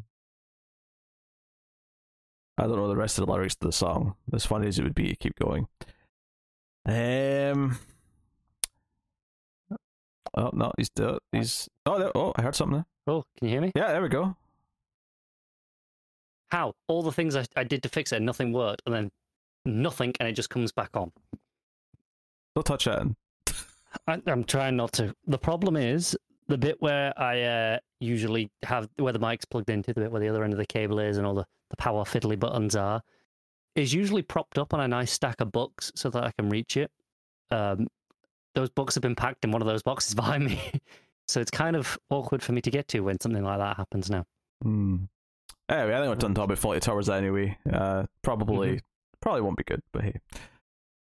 I 2.57 2.63
don't 2.63 2.75
know 2.75 2.89
the 2.89 2.97
rest 2.97 3.17
of 3.19 3.25
the 3.25 3.31
lyrics 3.31 3.55
to 3.55 3.67
the 3.67 3.71
song. 3.71 4.15
As 4.33 4.45
funny 4.45 4.67
as 4.67 4.77
it 4.79 4.83
would 4.83 4.95
be 4.95 5.07
to 5.07 5.15
keep 5.15 5.39
going. 5.39 5.69
Um. 6.85 7.79
Oh 10.35 10.49
no, 10.53 10.71
he's 10.77 10.89
uh, 10.99 11.17
he's. 11.31 11.67
Oh, 11.85 11.99
there, 11.99 12.11
oh, 12.15 12.33
I 12.35 12.41
heard 12.41 12.55
something. 12.55 12.77
There. 12.77 12.85
Oh, 13.07 13.23
can 13.37 13.47
you 13.47 13.53
hear 13.53 13.61
me? 13.61 13.71
Yeah, 13.75 13.91
there 13.91 14.01
we 14.01 14.09
go. 14.09 14.35
How? 16.49 16.73
All 16.87 17.03
the 17.03 17.11
things 17.11 17.35
I, 17.35 17.45
I 17.55 17.63
did 17.63 17.83
to 17.83 17.89
fix 17.89 18.11
it, 18.11 18.21
nothing 18.21 18.53
worked, 18.53 18.81
and 18.85 18.95
then 18.95 19.11
nothing, 19.65 20.13
and 20.19 20.29
it 20.29 20.33
just 20.33 20.49
comes 20.49 20.71
back 20.71 20.91
on. 20.95 21.11
Don't 22.55 22.65
touch 22.65 22.85
that. 22.85 23.07
I, 24.07 24.21
I'm 24.27 24.43
trying 24.43 24.75
not 24.75 24.93
to. 24.93 25.13
The 25.27 25.37
problem 25.37 25.75
is 25.75 26.15
the 26.47 26.57
bit 26.57 26.81
where 26.81 27.17
I 27.19 27.41
uh, 27.41 27.79
usually 27.99 28.49
have 28.63 28.89
where 28.97 29.13
the 29.13 29.19
mic's 29.19 29.45
plugged 29.45 29.69
into, 29.69 29.93
the 29.93 30.01
bit 30.01 30.11
where 30.11 30.21
the 30.21 30.29
other 30.29 30.43
end 30.43 30.53
of 30.53 30.59
the 30.59 30.65
cable 30.65 30.99
is, 30.99 31.17
and 31.17 31.25
all 31.25 31.35
the, 31.35 31.45
the 31.69 31.77
power 31.77 32.03
fiddly 32.03 32.39
buttons 32.39 32.75
are, 32.75 33.01
is 33.75 33.93
usually 33.93 34.21
propped 34.21 34.57
up 34.57 34.73
on 34.73 34.81
a 34.81 34.87
nice 34.87 35.11
stack 35.11 35.41
of 35.41 35.51
books 35.51 35.91
so 35.95 36.09
that 36.09 36.23
I 36.23 36.31
can 36.37 36.49
reach 36.49 36.77
it. 36.77 36.91
Um, 37.51 37.87
those 38.55 38.69
books 38.69 38.95
have 38.95 39.01
been 39.01 39.15
packed 39.15 39.43
in 39.45 39.51
one 39.51 39.61
of 39.61 39.67
those 39.67 39.83
boxes 39.83 40.13
behind 40.21 40.45
me, 40.45 40.59
so 41.27 41.39
it's 41.41 41.51
kind 41.51 41.75
of 41.75 41.97
awkward 42.09 42.43
for 42.43 42.51
me 42.51 42.61
to 42.61 42.71
get 42.71 42.87
to 42.89 42.99
when 43.01 43.19
something 43.19 43.43
like 43.43 43.59
that 43.59 43.77
happens 43.77 44.09
now. 44.09 44.25
Hmm. 44.63 44.97
Anyway, 45.69 45.95
I 45.95 45.99
think 45.99 46.09
we're 46.09 46.15
done 46.15 46.33
talking 46.33 46.51
about 46.51 46.57
Fawlty 46.59 46.81
Towers 46.81 47.09
anyway. 47.09 47.57
Uh, 47.71 48.03
probably, 48.23 48.77
Mhm. 48.77 48.81
probably 49.21 49.41
won't 49.41 49.57
be 49.57 49.63
good, 49.63 49.81
but 49.93 50.03
hey. 50.03 50.15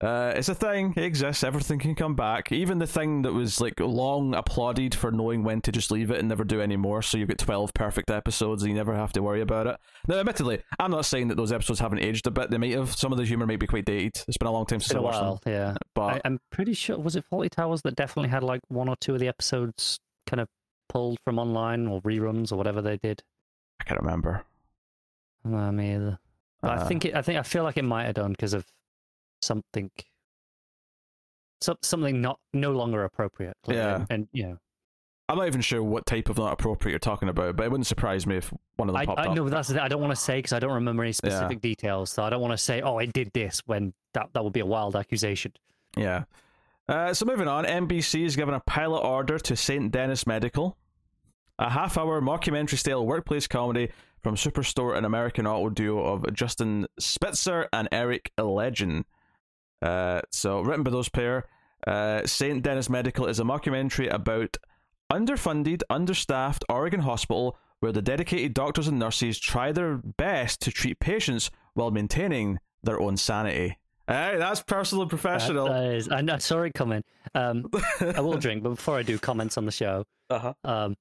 Uh, 0.02 0.32
it's 0.34 0.48
a 0.48 0.56
thing. 0.56 0.94
It 0.96 1.04
exists. 1.04 1.44
Everything 1.44 1.78
can 1.78 1.94
come 1.94 2.16
back. 2.16 2.54
Even 2.54 2.80
the 2.80 2.88
thing 2.88 3.24
that 3.24 3.34
was 3.34 3.60
like 3.60 3.80
long 3.82 4.34
applauded 4.34 4.96
for 4.96 5.12
knowing 5.12 5.44
when 5.44 5.60
to 5.62 5.74
just 5.74 5.92
leave 5.92 6.10
it 6.10 6.20
and 6.20 6.30
never 6.30 6.46
do 6.46 6.62
any 6.62 6.78
more. 6.78 7.02
So 7.02 7.18
you've 7.18 7.28
got 7.28 7.38
twelve 7.38 7.74
perfect 7.74 8.10
episodes 8.10 8.64
and 8.64 8.72
you 8.72 8.78
never 8.78 8.96
have 8.96 9.12
to 9.14 9.22
worry 9.22 9.42
about 9.42 9.68
it. 9.68 9.78
Now, 10.08 10.20
admittedly, 10.20 10.62
I'm 10.80 10.92
not 10.92 11.06
saying 11.06 11.28
that 11.28 11.36
those 11.36 11.52
episodes 11.52 11.82
haven't 11.82 12.00
aged 12.00 12.26
a 12.28 12.32
bit. 12.32 12.50
They 12.50 12.58
might 12.58 12.72
have. 12.72 12.96
Some 12.96 13.12
of 13.12 13.18
the 13.18 13.26
humor 13.26 13.46
might 13.46 13.60
be 13.60 13.68
quite 13.68 13.84
dated. 13.84 14.24
It's 14.28 14.38
been 14.38 14.48
a 14.48 14.52
long 14.54 14.66
time 14.66 14.80
since 14.80 14.96
I 14.96 15.00
watched 15.02 15.22
while, 15.22 15.42
them. 15.44 15.54
yeah. 15.54 15.76
But 15.96 16.02
I, 16.16 16.22
I'm 16.24 16.40
pretty 16.50 16.74
sure 16.74 16.98
was 16.98 17.18
it 17.18 17.26
Fawlty 17.30 17.50
Towers 17.50 17.82
that 17.82 17.96
definitely 17.96 18.30
had 18.30 18.44
like 18.44 18.62
one 18.70 18.88
or 18.88 18.96
two 19.02 19.14
of 19.16 19.20
the 19.20 19.28
episodes 19.28 20.00
kind 20.26 20.40
of 20.40 20.48
pulled 20.88 21.20
from 21.26 21.38
online 21.40 21.88
or 21.88 22.02
reruns 22.04 22.54
or 22.54 22.56
whatever 22.56 22.82
they 22.82 22.96
did. 22.96 23.22
I 23.82 23.84
can't 23.84 24.00
remember. 24.00 24.46
No, 25.44 25.72
me 25.74 25.96
either. 25.96 26.20
But 26.62 26.72
I 26.72 26.76
Uh, 26.76 26.88
think 26.88 27.06
it, 27.06 27.16
I 27.16 27.22
think 27.22 27.38
I 27.38 27.44
feel 27.44 27.64
like 27.64 27.78
it 27.78 27.84
might 27.84 28.06
have 28.06 28.16
done 28.16 28.32
because 28.32 28.54
of 28.54 28.66
something, 29.42 29.90
some, 31.62 31.78
something 31.82 32.22
not 32.22 32.40
no 32.54 32.72
longer 32.72 33.04
appropriate. 33.04 33.56
clearly, 33.64 33.84
Yeah. 33.84 33.96
and, 33.96 34.08
and 34.10 34.28
you 34.32 34.44
know, 34.44 34.58
I'm 35.28 35.38
not 35.38 35.46
even 35.48 35.62
sure 35.62 35.84
what 35.84 36.08
type 36.08 36.30
of 36.30 36.38
not 36.40 36.54
appropriate 36.54 36.92
you're 36.92 37.00
talking 37.00 37.30
about, 37.30 37.56
but 37.56 37.64
it 37.64 37.70
wouldn't 37.72 37.86
surprise 37.86 38.26
me 38.26 38.38
if 38.38 38.52
one 38.78 38.90
of 38.90 38.94
them 38.94 39.02
I, 39.02 39.06
popped 39.06 39.20
I 39.20 39.26
up. 39.28 39.36
know 39.36 39.48
that's 39.48 39.68
the 39.68 39.76
thing. 39.76 39.84
I 39.84 39.88
don't 39.88 40.02
want 40.02 40.12
to 40.12 40.16
say 40.20 40.40
because 40.40 40.54
I 40.54 40.60
don't 40.60 40.74
remember 40.74 41.04
any 41.04 41.12
specific 41.12 41.62
details. 41.62 42.10
So 42.10 42.24
I 42.24 42.32
don't 42.32 42.42
want 42.42 42.54
to 42.54 42.58
say, 42.58 42.82
oh, 42.82 42.98
it 42.98 43.14
did 43.14 43.32
this 43.34 43.62
when 43.68 43.94
that 44.16 44.30
that 44.34 44.44
would 44.44 44.54
be 44.54 44.62
a 44.62 44.66
wild 44.66 44.96
accusation. 44.96 45.52
Yeah. 45.96 46.24
Uh, 46.88 47.14
so 47.14 47.28
moving 47.28 47.48
on, 47.48 47.66
NBC 47.66 48.24
has 48.24 48.36
given 48.36 48.56
a 48.56 48.60
pilot 48.62 49.02
order 49.02 49.38
to 49.38 49.56
St. 49.56 49.92
Denis 49.92 50.26
Medical, 50.26 50.76
a 51.60 51.70
half-hour 51.70 52.20
mockumentary-style 52.22 53.06
workplace 53.06 53.46
comedy 53.46 53.90
from 54.24 54.36
Superstore 54.36 54.98
and 54.98 55.06
American 55.06 55.46
Auto 55.46 55.70
duo 55.70 56.04
of 56.06 56.34
Justin 56.34 56.88
Spitzer 57.00 57.70
and 57.72 57.88
Eric 57.92 58.32
Ledgin. 58.40 59.04
Uh, 59.82 60.22
so 60.32 60.62
written 60.62 60.84
by 60.84 60.92
those 60.92 61.10
pair, 61.10 61.46
uh, 61.88 62.26
St. 62.26 62.62
Denis 62.62 62.90
Medical 62.90 63.26
is 63.28 63.40
a 63.40 63.44
mockumentary 63.44 64.12
about 64.12 64.58
underfunded, 65.12 65.82
understaffed 65.90 66.64
Oregon 66.70 67.02
hospital 67.02 67.58
where 67.80 67.92
the 67.92 68.02
dedicated 68.02 68.54
doctors 68.54 68.88
and 68.88 69.00
nurses 69.00 69.40
try 69.40 69.72
their 69.72 69.98
best 69.98 70.60
to 70.62 70.72
treat 70.72 71.00
patients 71.00 71.50
while 71.74 71.92
maintaining 71.92 72.60
their 72.84 73.00
own 73.00 73.16
sanity. 73.16 73.78
Hey, 74.08 74.36
that's 74.38 74.62
personal 74.62 75.04
and 75.04 75.10
professional. 75.10 75.68
That 75.68 75.84
is, 75.94 76.10
I, 76.10 76.20
I 76.22 76.38
saw 76.40 76.62
it 76.64 76.74
coming. 76.74 77.04
Um, 77.36 77.70
I 78.02 78.20
will 78.20 78.38
drink, 78.38 78.64
but 78.64 78.72
before 78.72 78.98
I 78.98 79.04
do 79.04 79.18
comments 79.18 79.58
on 79.58 79.66
the 79.66 79.72
show, 79.72 80.06
Uh-huh. 80.30 80.54
um, 80.66 80.98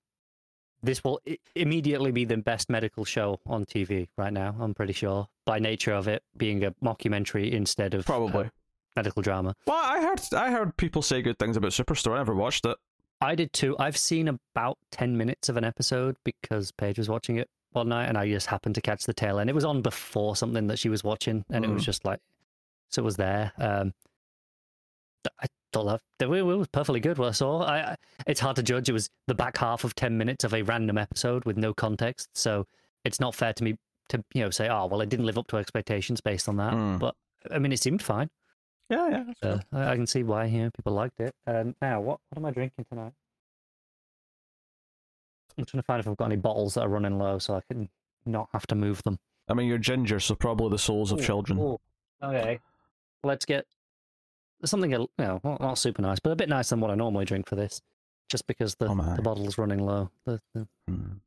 this 0.82 1.02
will 1.02 1.18
I- 1.28 1.38
immediately 1.56 2.12
be 2.12 2.24
the 2.24 2.36
best 2.36 2.68
medical 2.70 3.04
show 3.04 3.40
on 3.46 3.64
TV 3.64 4.08
right 4.16 4.32
now. 4.32 4.54
I'm 4.60 4.74
pretty 4.74 4.92
sure 4.92 5.26
by 5.46 5.58
nature 5.58 5.92
of 5.94 6.06
it 6.06 6.22
being 6.36 6.62
a 6.64 6.70
mockumentary 6.84 7.50
instead 7.50 7.94
of 7.94 8.00
uh, 8.00 8.04
Probably. 8.04 8.50
Medical 8.96 9.22
drama. 9.22 9.54
Well, 9.66 9.76
I 9.82 10.00
heard 10.00 10.20
I 10.34 10.50
heard 10.50 10.76
people 10.76 11.02
say 11.02 11.22
good 11.22 11.38
things 11.38 11.56
about 11.56 11.70
Superstore. 11.72 12.14
I 12.14 12.18
never 12.18 12.34
watched 12.34 12.66
it. 12.66 12.76
I 13.20 13.34
did 13.34 13.52
too. 13.52 13.76
I've 13.78 13.96
seen 13.96 14.28
about 14.28 14.78
10 14.92 15.16
minutes 15.16 15.48
of 15.48 15.56
an 15.56 15.64
episode 15.64 16.16
because 16.24 16.70
Paige 16.72 16.98
was 16.98 17.08
watching 17.08 17.36
it 17.36 17.48
one 17.72 17.88
night 17.88 18.06
and 18.06 18.16
I 18.16 18.28
just 18.28 18.46
happened 18.46 18.76
to 18.76 18.80
catch 18.80 19.04
the 19.04 19.12
tail 19.14 19.38
end. 19.40 19.50
It 19.50 19.54
was 19.54 19.64
on 19.64 19.82
before 19.82 20.36
something 20.36 20.68
that 20.68 20.78
she 20.78 20.88
was 20.88 21.02
watching 21.02 21.44
and 21.50 21.64
it 21.64 21.70
was 21.70 21.82
Mm. 21.82 21.86
just 21.86 22.04
like, 22.04 22.20
so 22.90 23.02
it 23.02 23.04
was 23.04 23.16
there. 23.16 23.52
Um, 23.58 23.92
I 25.42 25.46
thought 25.72 26.00
that 26.18 26.30
it 26.30 26.42
was 26.42 26.68
perfectly 26.68 27.00
good 27.00 27.18
what 27.18 27.28
I 27.28 27.32
saw. 27.32 27.62
I, 27.62 27.96
it's 28.26 28.40
hard 28.40 28.56
to 28.56 28.62
judge. 28.62 28.88
It 28.88 28.92
was 28.92 29.10
the 29.26 29.34
back 29.34 29.58
half 29.58 29.84
of 29.84 29.94
10 29.94 30.16
minutes 30.16 30.44
of 30.44 30.54
a 30.54 30.62
random 30.62 30.96
episode 30.96 31.44
with 31.44 31.56
no 31.56 31.74
context. 31.74 32.28
So 32.34 32.66
it's 33.04 33.20
not 33.20 33.34
fair 33.34 33.52
to 33.52 33.64
me 33.64 33.74
to, 34.10 34.24
you 34.32 34.42
know, 34.42 34.50
say, 34.50 34.68
oh, 34.68 34.86
well, 34.86 35.00
it 35.00 35.08
didn't 35.08 35.26
live 35.26 35.36
up 35.38 35.48
to 35.48 35.56
expectations 35.56 36.20
based 36.20 36.48
on 36.48 36.56
that. 36.56 36.72
Mm. 36.72 36.98
But 37.00 37.14
I 37.50 37.58
mean, 37.58 37.72
it 37.72 37.80
seemed 37.80 38.00
fine. 38.00 38.30
Yeah, 38.90 39.08
yeah. 39.10 39.24
that's 39.26 39.42
Uh. 39.42 39.60
I, 39.72 39.90
I 39.90 39.94
can 39.96 40.06
see 40.06 40.22
why 40.22 40.46
you 40.46 40.62
know, 40.64 40.70
people 40.70 40.92
liked 40.92 41.20
it. 41.20 41.34
Um, 41.46 41.74
now, 41.82 42.00
what, 42.00 42.20
what 42.30 42.38
am 42.38 42.44
I 42.46 42.50
drinking 42.50 42.86
tonight? 42.88 43.12
I'm 45.56 45.64
trying 45.64 45.82
to 45.82 45.86
find 45.86 46.00
if 46.00 46.06
I've 46.08 46.16
got 46.16 46.26
any 46.26 46.36
bottles 46.36 46.74
that 46.74 46.82
are 46.82 46.88
running 46.88 47.18
low 47.18 47.38
so 47.38 47.54
I 47.54 47.60
can 47.70 47.88
not 48.24 48.48
have 48.52 48.66
to 48.68 48.74
move 48.74 49.02
them. 49.02 49.18
I 49.48 49.54
mean, 49.54 49.66
you're 49.66 49.78
ginger, 49.78 50.20
so 50.20 50.34
probably 50.34 50.70
the 50.70 50.78
souls 50.78 51.10
of 51.12 51.18
Ooh, 51.18 51.22
children. 51.22 51.58
ooh. 51.58 51.78
Okay. 52.22 52.60
Let's 53.24 53.44
get 53.44 53.66
something, 54.64 54.90
you 54.90 55.08
know, 55.18 55.40
not, 55.42 55.60
not 55.60 55.78
super 55.78 56.02
nice, 56.02 56.18
but 56.20 56.30
a 56.30 56.36
bit 56.36 56.48
nicer 56.48 56.74
than 56.74 56.80
what 56.80 56.90
I 56.90 56.94
normally 56.94 57.24
drink 57.24 57.46
for 57.48 57.56
this, 57.56 57.82
just 58.28 58.46
because 58.46 58.76
the, 58.76 58.88
Oh 58.88 59.14
the 59.16 59.22
bottle's 59.22 59.58
running 59.58 59.84
low. 59.84 60.10
The, 60.24 60.40
the, 60.54 60.68
Mm. 60.88 61.20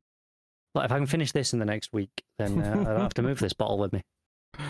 like, 0.74 0.86
if 0.86 0.92
I 0.92 0.96
can 0.98 1.06
finish 1.06 1.30
this 1.32 1.52
in 1.52 1.58
the 1.60 1.64
next 1.64 1.92
week, 1.92 2.24
then 2.38 2.60
uh, 2.60 2.80
I 2.80 2.84
don't 2.92 3.00
have 3.02 3.14
to 3.14 3.22
move 3.22 3.38
this 3.38 3.52
bottle 3.52 3.78
with 3.78 3.92
me. 3.92 4.02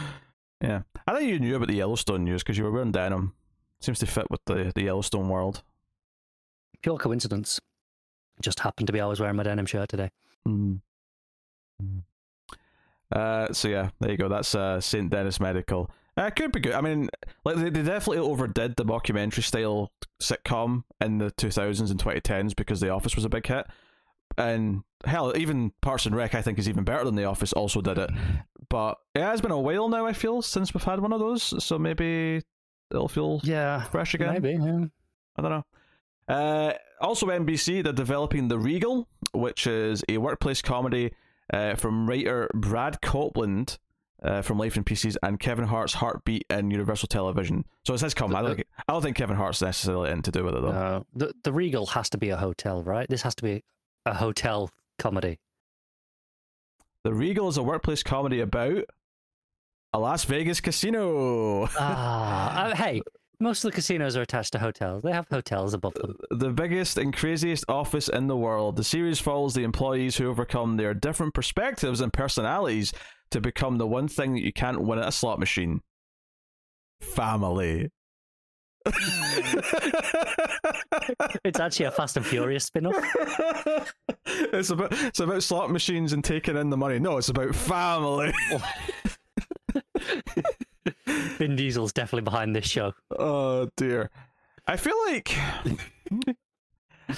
Yeah, 0.62 0.82
I 1.06 1.16
think 1.16 1.30
you 1.30 1.38
knew 1.38 1.56
about 1.56 1.68
the 1.68 1.76
Yellowstone 1.76 2.24
news 2.24 2.42
because 2.42 2.56
you 2.56 2.64
were 2.64 2.70
wearing 2.70 2.92
denim. 2.92 3.34
Seems 3.80 3.98
to 3.98 4.06
fit 4.06 4.30
with 4.30 4.44
the 4.46 4.72
the 4.74 4.84
Yellowstone 4.84 5.28
world. 5.28 5.62
Pure 6.82 6.98
coincidence. 6.98 7.60
Just 8.40 8.60
happened 8.60 8.86
to 8.86 8.92
be 8.92 9.00
always 9.00 9.20
wearing 9.20 9.36
my 9.36 9.42
denim 9.42 9.66
shirt 9.66 9.88
today. 9.88 10.10
Mm. 10.46 10.80
Uh, 13.10 13.52
so 13.52 13.68
yeah, 13.68 13.90
there 14.00 14.12
you 14.12 14.16
go. 14.16 14.28
That's 14.28 14.54
uh, 14.54 14.80
Saint 14.80 15.10
Denis 15.10 15.40
Medical. 15.40 15.90
Uh, 16.16 16.30
could 16.30 16.52
be 16.52 16.60
good. 16.60 16.74
I 16.74 16.80
mean, 16.80 17.08
like 17.44 17.56
they, 17.56 17.70
they 17.70 17.82
definitely 17.82 18.18
overdid 18.18 18.76
the 18.76 18.84
mockumentary 18.84 19.42
style 19.42 19.90
sitcom 20.20 20.84
in 21.00 21.18
the 21.18 21.30
2000s 21.32 21.90
and 21.90 22.02
2010s 22.02 22.54
because 22.54 22.80
The 22.80 22.90
Office 22.90 23.16
was 23.16 23.24
a 23.24 23.28
big 23.28 23.46
hit. 23.46 23.66
And 24.36 24.82
hell, 25.04 25.36
even 25.36 25.72
Parks 25.80 26.06
and 26.06 26.14
Rec, 26.16 26.34
I 26.34 26.42
think, 26.42 26.58
is 26.58 26.68
even 26.68 26.84
better 26.84 27.04
than 27.04 27.14
The 27.14 27.24
Office. 27.24 27.52
Also 27.52 27.80
did 27.80 27.98
it, 27.98 28.10
but 28.68 28.98
it 29.14 29.22
has 29.22 29.40
been 29.40 29.50
a 29.50 29.58
while 29.58 29.88
now. 29.88 30.06
I 30.06 30.12
feel 30.12 30.42
since 30.42 30.72
we've 30.74 30.82
had 30.82 31.00
one 31.00 31.12
of 31.12 31.20
those, 31.20 31.62
so 31.64 31.78
maybe 31.78 32.42
it'll 32.90 33.08
feel 33.08 33.40
Yeah, 33.42 33.82
fresh 33.84 34.14
again. 34.14 34.32
maybe. 34.34 34.52
Yeah. 34.62 34.84
I 35.36 35.42
don't 35.42 35.50
know. 35.50 35.64
Uh, 36.28 36.72
also, 37.00 37.26
NBC, 37.26 37.82
they're 37.82 37.92
developing 37.92 38.48
The 38.48 38.58
Regal, 38.58 39.08
which 39.32 39.66
is 39.66 40.04
a 40.08 40.18
workplace 40.18 40.62
comedy 40.62 41.12
uh, 41.52 41.74
from 41.74 42.08
writer 42.08 42.48
Brad 42.54 43.00
Copeland 43.02 43.78
uh, 44.22 44.40
from 44.40 44.56
Life 44.58 44.76
in 44.76 44.84
Pieces 44.84 45.18
and 45.24 45.40
Kevin 45.40 45.64
Hart's 45.66 45.94
Hartbeat 45.94 46.44
and 46.48 46.70
Universal 46.70 47.08
Television. 47.08 47.64
So 47.84 47.92
it 47.94 47.98
says 47.98 48.14
come. 48.14 48.36
I 48.36 48.42
don't, 48.42 48.54
think, 48.54 48.68
I 48.88 48.92
don't 48.92 49.02
think 49.02 49.16
Kevin 49.16 49.36
Hart's 49.36 49.60
necessarily 49.60 50.10
anything 50.10 50.22
to 50.22 50.30
do 50.30 50.44
with 50.44 50.54
it, 50.54 50.62
though. 50.62 50.70
No, 50.72 51.06
the 51.14 51.34
the 51.42 51.52
Regal 51.52 51.86
has 51.86 52.08
to 52.10 52.18
be 52.18 52.28
a 52.30 52.36
hotel, 52.36 52.82
right? 52.84 53.08
This 53.08 53.22
has 53.22 53.34
to 53.34 53.42
be 53.42 53.64
a 54.06 54.14
hotel 54.14 54.70
comedy. 54.98 55.38
The 57.04 57.12
Regal 57.14 57.48
is 57.48 57.56
a 57.56 57.62
workplace 57.62 58.02
comedy 58.02 58.40
about 58.40 58.84
a 59.92 59.98
Las 59.98 60.24
Vegas 60.24 60.60
casino. 60.60 61.68
Ah, 61.78 62.66
uh, 62.70 62.76
hey, 62.76 63.02
most 63.40 63.64
of 63.64 63.72
the 63.72 63.74
casinos 63.74 64.16
are 64.16 64.22
attached 64.22 64.52
to 64.52 64.58
hotels. 64.58 65.02
They 65.02 65.12
have 65.12 65.26
hotels 65.28 65.74
above 65.74 65.94
them. 65.94 66.16
the 66.30 66.50
biggest 66.50 66.96
and 66.96 67.12
craziest 67.12 67.64
office 67.68 68.08
in 68.08 68.28
the 68.28 68.36
world. 68.36 68.76
The 68.76 68.84
series 68.84 69.18
follows 69.18 69.54
the 69.54 69.64
employees 69.64 70.16
who 70.16 70.28
overcome 70.28 70.76
their 70.76 70.94
different 70.94 71.34
perspectives 71.34 72.00
and 72.00 72.12
personalities 72.12 72.92
to 73.32 73.40
become 73.40 73.78
the 73.78 73.86
one 73.86 74.06
thing 74.06 74.34
that 74.34 74.44
you 74.44 74.52
can't 74.52 74.82
win 74.82 75.00
at 75.00 75.08
a 75.08 75.12
slot 75.12 75.40
machine 75.40 75.80
family. 77.00 77.90
It's 81.44 81.60
actually 81.60 81.86
a 81.86 81.90
Fast 81.90 82.16
and 82.16 82.24
Furious 82.26 82.64
spin-off. 82.64 82.94
it's 84.26 84.70
about 84.70 84.92
it's 84.92 85.20
about 85.20 85.42
slot 85.42 85.70
machines 85.70 86.12
and 86.12 86.22
taking 86.24 86.56
in 86.56 86.70
the 86.70 86.76
money. 86.76 86.98
No, 86.98 87.16
it's 87.18 87.28
about 87.28 87.54
family. 87.54 88.32
Vin 91.38 91.56
Diesel's 91.56 91.92
definitely 91.92 92.22
behind 92.22 92.54
this 92.54 92.66
show. 92.66 92.92
oh 93.18 93.68
dear. 93.76 94.10
I 94.66 94.76
feel 94.76 94.94
like 95.06 95.36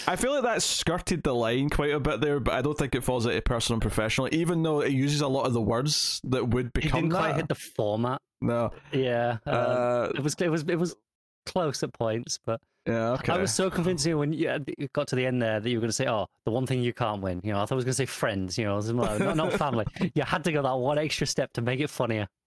I 0.09 0.17
feel 0.17 0.33
like 0.33 0.43
that 0.45 0.63
skirted 0.63 1.23
the 1.23 1.35
line 1.35 1.69
quite 1.69 1.93
a 1.93 2.01
bit 2.01 2.21
there, 2.21 2.41
but 2.41 2.55
I 2.55 2.63
don't 2.63 2.77
think 2.77 2.95
it 2.95 3.05
falls 3.05 3.27
into 3.27 3.41
personal 3.43 3.77
and 3.77 3.83
professional, 3.83 4.29
even 4.33 4.63
though 4.63 4.81
it 4.81 4.93
uses 4.93 5.21
a 5.21 5.29
lot 5.29 5.47
of 5.47 5.53
the 5.53 5.61
words 5.61 6.21
that 6.25 6.49
would 6.49 6.67
It 6.67 6.73
become 6.73 7.03
didn't 7.03 7.13
quite 7.17 7.29
that. 7.33 7.37
hit 7.37 7.49
the 7.49 7.55
format. 7.55 8.21
No. 8.41 8.73
Yeah, 8.93 9.39
um, 9.47 9.55
Uh, 9.55 10.09
it 10.15 10.21
was 10.23 10.35
it 10.41 10.49
was 10.51 10.65
it 10.69 10.77
was 10.79 10.97
close 11.47 11.83
at 11.83 11.93
points, 11.93 12.39
but 12.45 12.61
yeah, 12.87 13.11
okay. 13.13 13.33
I 13.33 13.39
was 13.39 13.55
so 13.55 13.71
convinced 13.71 14.05
you 14.07 14.19
when 14.19 14.33
you 14.33 14.65
you 14.79 14.89
got 14.93 15.09
to 15.09 15.17
the 15.17 15.27
end 15.27 15.41
there 15.41 15.61
that 15.61 15.69
you 15.69 15.77
were 15.79 15.83
going 15.83 15.89
to 15.89 15.95
say, 15.95 16.07
"Oh, 16.09 16.27
the 16.45 16.51
one 16.51 16.67
thing 16.67 16.83
you 16.83 16.93
can't 16.93 17.23
win." 17.23 17.41
You 17.45 17.53
know, 17.53 17.63
I 17.63 17.67
thought 17.67 17.73
I 17.73 17.77
was 17.77 17.85
going 17.85 17.93
to 17.93 17.97
say 17.97 18.07
friends. 18.07 18.59
You 18.59 18.65
know, 18.67 18.81
no, 18.81 19.19
not, 19.19 19.37
not 19.37 19.53
family. 19.59 19.87
You 20.15 20.23
had 20.23 20.45
to 20.45 20.53
go 20.53 20.63
that 20.63 20.75
one 20.75 20.99
extra 20.99 21.27
step 21.27 21.53
to 21.55 21.63
make 21.63 21.81
it 21.81 21.91
funnier. 21.91 22.29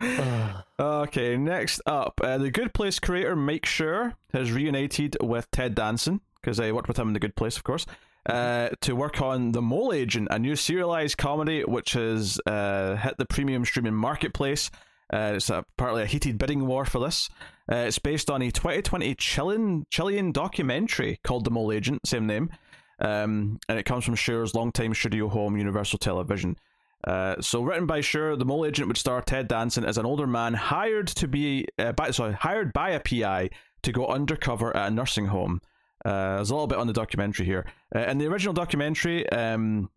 Okay, 0.80 1.36
next 1.36 1.80
up, 1.86 2.20
uh, 2.24 2.38
the 2.38 2.50
Good 2.50 2.74
Place 2.74 2.98
creator 2.98 3.36
Mike 3.36 3.66
Schur 3.66 4.14
has 4.32 4.50
reunited 4.50 5.16
with 5.20 5.48
Ted 5.52 5.76
Danson 5.76 6.20
because 6.40 6.58
I 6.58 6.72
worked 6.72 6.88
with 6.88 6.98
him 6.98 7.08
in 7.08 7.14
the 7.14 7.20
Good 7.20 7.36
Place, 7.36 7.56
of 7.56 7.62
course, 7.62 7.86
uh, 8.26 8.70
to 8.80 8.96
work 8.96 9.20
on 9.22 9.52
The 9.52 9.62
Mole 9.62 9.92
Agent, 9.92 10.28
a 10.30 10.40
new 10.40 10.56
serialized 10.56 11.18
comedy 11.18 11.62
which 11.62 11.92
has 11.92 12.40
uh, 12.46 12.96
hit 12.96 13.16
the 13.18 13.26
premium 13.26 13.64
streaming 13.64 13.94
marketplace. 13.94 14.72
Uh, 15.12 15.32
it's 15.36 15.50
a, 15.50 15.64
partly 15.76 16.02
a 16.02 16.06
heated 16.06 16.38
bidding 16.38 16.66
war 16.66 16.84
for 16.84 16.98
this. 16.98 17.28
Uh, 17.70 17.76
it's 17.76 17.98
based 17.98 18.30
on 18.30 18.42
a 18.42 18.50
2020 18.50 19.14
Chilean 19.16 19.84
Chilean 19.90 20.32
documentary 20.32 21.18
called 21.22 21.44
The 21.44 21.50
Mole 21.50 21.72
Agent, 21.72 22.06
same 22.06 22.26
name, 22.26 22.50
um, 22.98 23.58
and 23.68 23.78
it 23.78 23.84
comes 23.84 24.04
from 24.04 24.16
Schur's 24.16 24.54
longtime 24.54 24.94
studio 24.94 25.28
home, 25.28 25.56
Universal 25.56 25.98
Television. 25.98 26.56
Uh, 27.04 27.40
so 27.40 27.62
written 27.62 27.86
by 27.86 28.00
Schur, 28.00 28.38
the 28.38 28.44
mole 28.44 28.64
agent 28.64 28.86
would 28.86 28.96
star 28.96 29.20
Ted 29.20 29.48
Danson 29.48 29.84
as 29.84 29.98
an 29.98 30.06
older 30.06 30.26
man 30.26 30.54
hired 30.54 31.08
to 31.08 31.26
be 31.26 31.66
uh, 31.78 31.92
by, 31.92 32.10
sorry 32.12 32.32
hired 32.32 32.72
by 32.72 32.90
a 32.90 33.00
PI 33.00 33.50
to 33.82 33.92
go 33.92 34.06
undercover 34.06 34.76
at 34.76 34.88
a 34.88 34.94
nursing 34.94 35.26
home. 35.26 35.60
Uh, 36.04 36.36
there's 36.36 36.50
a 36.50 36.54
little 36.54 36.68
bit 36.68 36.78
on 36.78 36.86
the 36.86 36.92
documentary 36.92 37.46
here. 37.46 37.66
Uh, 37.94 38.00
in 38.00 38.18
the 38.18 38.26
original 38.26 38.54
documentary, 38.54 39.28
um, 39.30 39.90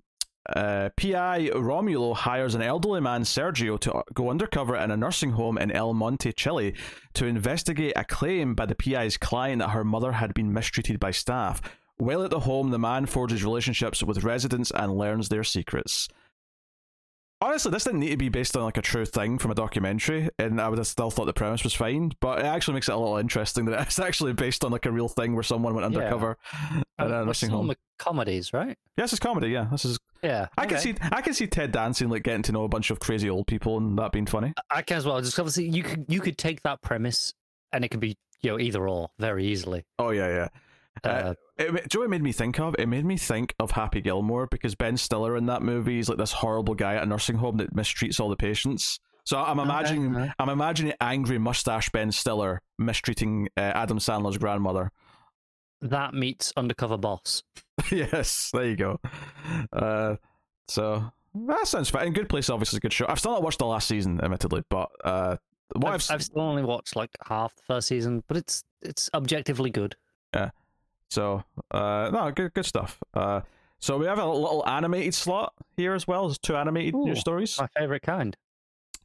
uh, 0.53 0.89
PI 0.97 1.49
Romulo 1.53 2.15
hires 2.15 2.55
an 2.55 2.61
elderly 2.61 3.01
man, 3.01 3.23
Sergio, 3.23 3.79
to 3.79 4.03
go 4.13 4.29
undercover 4.29 4.75
in 4.75 4.91
a 4.91 4.97
nursing 4.97 5.31
home 5.31 5.57
in 5.57 5.71
El 5.71 5.93
Monte, 5.93 6.33
Chile, 6.33 6.73
to 7.13 7.25
investigate 7.25 7.93
a 7.95 8.03
claim 8.03 8.53
by 8.55 8.65
the 8.65 8.75
PI's 8.75 9.17
client 9.17 9.59
that 9.59 9.69
her 9.69 9.83
mother 9.83 10.13
had 10.13 10.33
been 10.33 10.53
mistreated 10.53 10.99
by 10.99 11.11
staff. 11.11 11.61
While 11.97 12.23
at 12.23 12.29
the 12.29 12.41
home, 12.41 12.71
the 12.71 12.79
man 12.79 13.05
forges 13.05 13.43
relationships 13.43 14.03
with 14.03 14.23
residents 14.23 14.71
and 14.71 14.97
learns 14.97 15.29
their 15.29 15.43
secrets. 15.43 16.09
Honestly, 17.41 17.69
this 17.71 17.83
didn't 17.83 17.99
need 17.99 18.11
to 18.11 18.17
be 18.17 18.29
based 18.29 18.55
on 18.55 18.63
like 18.63 18.77
a 18.77 18.81
true 18.81 19.05
thing 19.05 19.37
from 19.37 19.51
a 19.51 19.55
documentary, 19.55 20.29
and 20.39 20.59
I 20.59 20.69
would 20.69 20.77
have 20.77 20.87
still 20.87 21.11
thought 21.11 21.25
the 21.25 21.33
premise 21.33 21.63
was 21.63 21.73
fine. 21.73 22.11
But 22.21 22.39
it 22.39 22.45
actually 22.45 22.75
makes 22.75 22.87
it 22.87 22.93
a 22.93 22.97
little 22.97 23.17
interesting 23.17 23.65
that 23.65 23.81
it's 23.87 23.99
actually 23.99 24.33
based 24.33 24.63
on 24.63 24.71
like 24.71 24.85
a 24.85 24.91
real 24.91 25.09
thing 25.09 25.33
where 25.33 25.43
someone 25.43 25.75
went 25.75 25.91
Yeah. 25.93 25.99
undercover 25.99 26.37
at 26.97 27.11
uh, 27.11 27.21
a 27.21 27.25
nursing 27.25 27.49
home. 27.49 27.67
the 27.67 27.77
comedies, 27.99 28.53
right? 28.53 28.77
Yes, 28.97 29.11
it's 29.11 29.19
comedy. 29.19 29.49
Yeah, 29.49 29.67
this 29.71 29.83
is. 29.85 29.99
Yeah, 30.23 30.47
I 30.57 30.65
can 30.65 30.79
see. 30.79 30.95
I 31.11 31.21
can 31.21 31.33
see 31.33 31.45
Ted 31.45 31.71
dancing, 31.71 32.09
like 32.09 32.23
getting 32.23 32.41
to 32.43 32.51
know 32.51 32.63
a 32.63 32.69
bunch 32.69 32.89
of 32.89 32.99
crazy 32.99 33.29
old 33.29 33.47
people, 33.47 33.77
and 33.77 33.99
that 33.99 34.11
being 34.11 34.25
funny. 34.25 34.53
I 34.71 34.81
can 34.81 34.97
as 34.97 35.05
well. 35.05 35.19
Just 35.21 35.37
obviously, 35.37 35.67
you 35.67 35.83
could 35.83 36.05
you 36.07 36.21
could 36.21 36.37
take 36.37 36.63
that 36.63 36.81
premise, 36.81 37.33
and 37.73 37.83
it 37.85 37.89
could 37.89 37.99
be 37.99 38.15
you 38.41 38.51
know 38.51 38.59
either 38.59 38.87
or 38.87 39.09
very 39.19 39.45
easily. 39.45 39.83
Oh 39.99 40.09
yeah, 40.11 40.27
yeah. 40.29 40.47
Uh, 41.03 41.07
Uh, 41.07 41.33
It, 41.57 41.65
do 41.65 41.65
you 41.65 41.71
know 41.73 41.99
what 41.99 42.05
it 42.05 42.09
made 42.09 42.23
me 42.23 42.31
think 42.31 42.59
of? 42.59 42.75
It 42.79 42.87
made 42.87 43.05
me 43.05 43.17
think 43.17 43.53
of 43.59 43.71
Happy 43.71 44.01
Gilmore 44.01 44.47
because 44.47 44.75
Ben 44.75 44.97
Stiller 44.97 45.37
in 45.37 45.45
that 45.47 45.61
movie 45.61 45.99
is 45.99 46.09
like 46.09 46.17
this 46.17 46.31
horrible 46.33 46.75
guy 46.75 46.95
at 46.95 47.03
a 47.03 47.05
nursing 47.05 47.37
home 47.37 47.57
that 47.57 47.73
mistreats 47.75 48.19
all 48.19 48.29
the 48.29 48.35
patients. 48.35 48.99
So 49.23 49.39
I'm 49.41 49.59
imagining, 49.59 50.15
okay. 50.15 50.31
I'm 50.37 50.49
imagining 50.49 50.93
angry 51.01 51.37
mustache 51.39 51.89
Ben 51.89 52.11
Stiller 52.11 52.61
mistreating 52.77 53.47
uh, 53.57 53.61
Adam 53.61 53.97
Sandler's 53.99 54.37
grandmother. 54.37 54.91
that 55.81 56.13
meets 56.13 56.53
Undercover 56.55 56.97
Boss. 56.97 57.43
yes, 57.91 58.49
there 58.53 58.65
you 58.65 58.75
go. 58.75 58.99
Uh, 59.73 60.15
so 60.67 61.11
that 61.33 61.67
sounds 61.67 61.89
fine. 61.89 62.13
Good 62.13 62.29
Place 62.29 62.49
obviously 62.49 62.75
is 62.75 62.79
a 62.79 62.81
good 62.81 62.93
show. 62.93 63.05
I've 63.09 63.19
still 63.19 63.31
not 63.31 63.43
watched 63.43 63.59
the 63.59 63.65
last 63.65 63.87
season, 63.87 64.19
admittedly, 64.21 64.63
but 64.69 64.89
uh, 65.03 65.37
what 65.73 65.93
I've, 65.93 66.05
I've, 66.09 66.15
I've 66.15 66.23
still 66.23 66.41
only 66.41 66.63
watched 66.63 66.95
like 66.95 67.09
half 67.27 67.55
the 67.55 67.63
first 67.67 67.87
season, 67.87 68.23
but 68.27 68.37
it's 68.37 68.63
it's 68.81 69.09
objectively 69.13 69.69
good. 69.69 69.95
So, 71.09 71.43
uh, 71.71 72.09
no, 72.11 72.31
good, 72.31 72.53
good 72.53 72.65
stuff. 72.65 73.01
Uh, 73.13 73.41
so 73.79 73.97
we 73.97 74.05
have 74.05 74.19
a 74.19 74.25
little 74.25 74.67
animated 74.67 75.13
slot 75.13 75.53
here 75.77 75.93
as 75.93 76.07
well. 76.07 76.27
There's 76.27 76.39
two 76.39 76.55
animated 76.55 76.95
Ooh. 76.95 77.05
news 77.05 77.19
stories. 77.19 77.57
My 77.59 77.67
favorite 77.77 78.01
kind. 78.01 78.35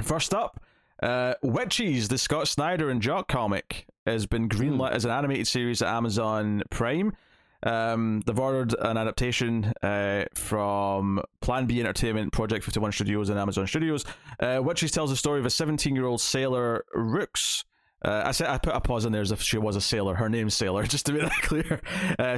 First 0.03 0.33
up, 0.33 0.61
uh, 1.03 1.35
Witches, 1.43 2.09
the 2.09 2.19
Scott 2.19 2.49
Snyder 2.49 2.91
and 2.91 3.03
Jock 3.03 3.29
comic, 3.29 3.87
has 4.07 4.27
been 4.27 4.49
greenlit 4.49 4.93
as 4.93 5.05
an 5.05 5.11
animated 5.11 5.47
series 5.47 5.83
at 5.83 5.95
Amazon 5.95 6.63
Prime. 6.71 7.15
Um, 7.63 8.23
they've 8.27 8.39
ordered 8.39 8.75
an 8.81 8.97
adaptation 8.97 9.73
uh, 9.83 10.25
from 10.35 11.21
Plan 11.41 11.67
B 11.67 11.81
Entertainment, 11.81 12.33
Project 12.33 12.65
51 12.65 12.93
Studios, 12.93 13.29
and 13.29 13.39
Amazon 13.39 13.67
Studios. 13.67 14.05
Uh, 14.39 14.61
Witches 14.63 14.91
tells 14.91 15.11
the 15.11 15.17
story 15.17 15.41
of 15.41 15.47
a 15.47 15.51
17 15.51 15.95
year 15.95 16.07
old 16.07 16.21
sailor, 16.21 16.85
Rooks. 16.95 17.65
Uh, 18.03 18.23
I 18.25 18.31
said 18.33 18.49
I 18.49 18.57
put 18.59 18.75
a 18.75 18.81
pause 18.81 19.05
in 19.05 19.13
there 19.13 19.21
as 19.21 19.31
if 19.31 19.43
she 19.43 19.59
was 19.59 19.77
a 19.77 19.81
sailor. 19.81 20.15
Her 20.15 20.29
name's 20.29 20.55
Sailor, 20.55 20.83
just 20.87 21.05
to 21.07 21.13
be 21.13 21.19
that 21.21 21.33
clear. 21.43 21.81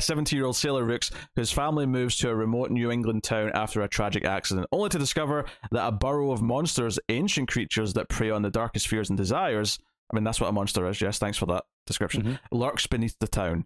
Seventy-year-old 0.00 0.56
sailor 0.56 0.84
Rooks, 0.84 1.10
whose 1.36 1.52
family 1.52 1.86
moves 1.86 2.16
to 2.18 2.30
a 2.30 2.34
remote 2.34 2.70
New 2.70 2.90
England 2.90 3.22
town 3.22 3.52
after 3.54 3.80
a 3.82 3.88
tragic 3.88 4.24
accident, 4.24 4.66
only 4.72 4.88
to 4.88 4.98
discover 4.98 5.44
that 5.70 5.86
a 5.86 5.92
burrow 5.92 6.32
of 6.32 6.42
monsters, 6.42 6.98
ancient 7.08 7.48
creatures 7.48 7.92
that 7.94 8.08
prey 8.08 8.30
on 8.30 8.42
the 8.42 8.50
darkest 8.50 8.88
fears 8.88 9.08
and 9.10 9.16
desires. 9.16 9.78
I 10.12 10.16
mean, 10.16 10.24
that's 10.24 10.40
what 10.40 10.48
a 10.48 10.52
monster 10.52 10.86
is. 10.88 11.00
Yes, 11.00 11.18
thanks 11.18 11.38
for 11.38 11.46
that 11.46 11.64
description. 11.86 12.22
Mhm. 12.24 12.38
Lurks 12.50 12.86
beneath 12.86 13.16
the 13.18 13.28
town. 13.28 13.64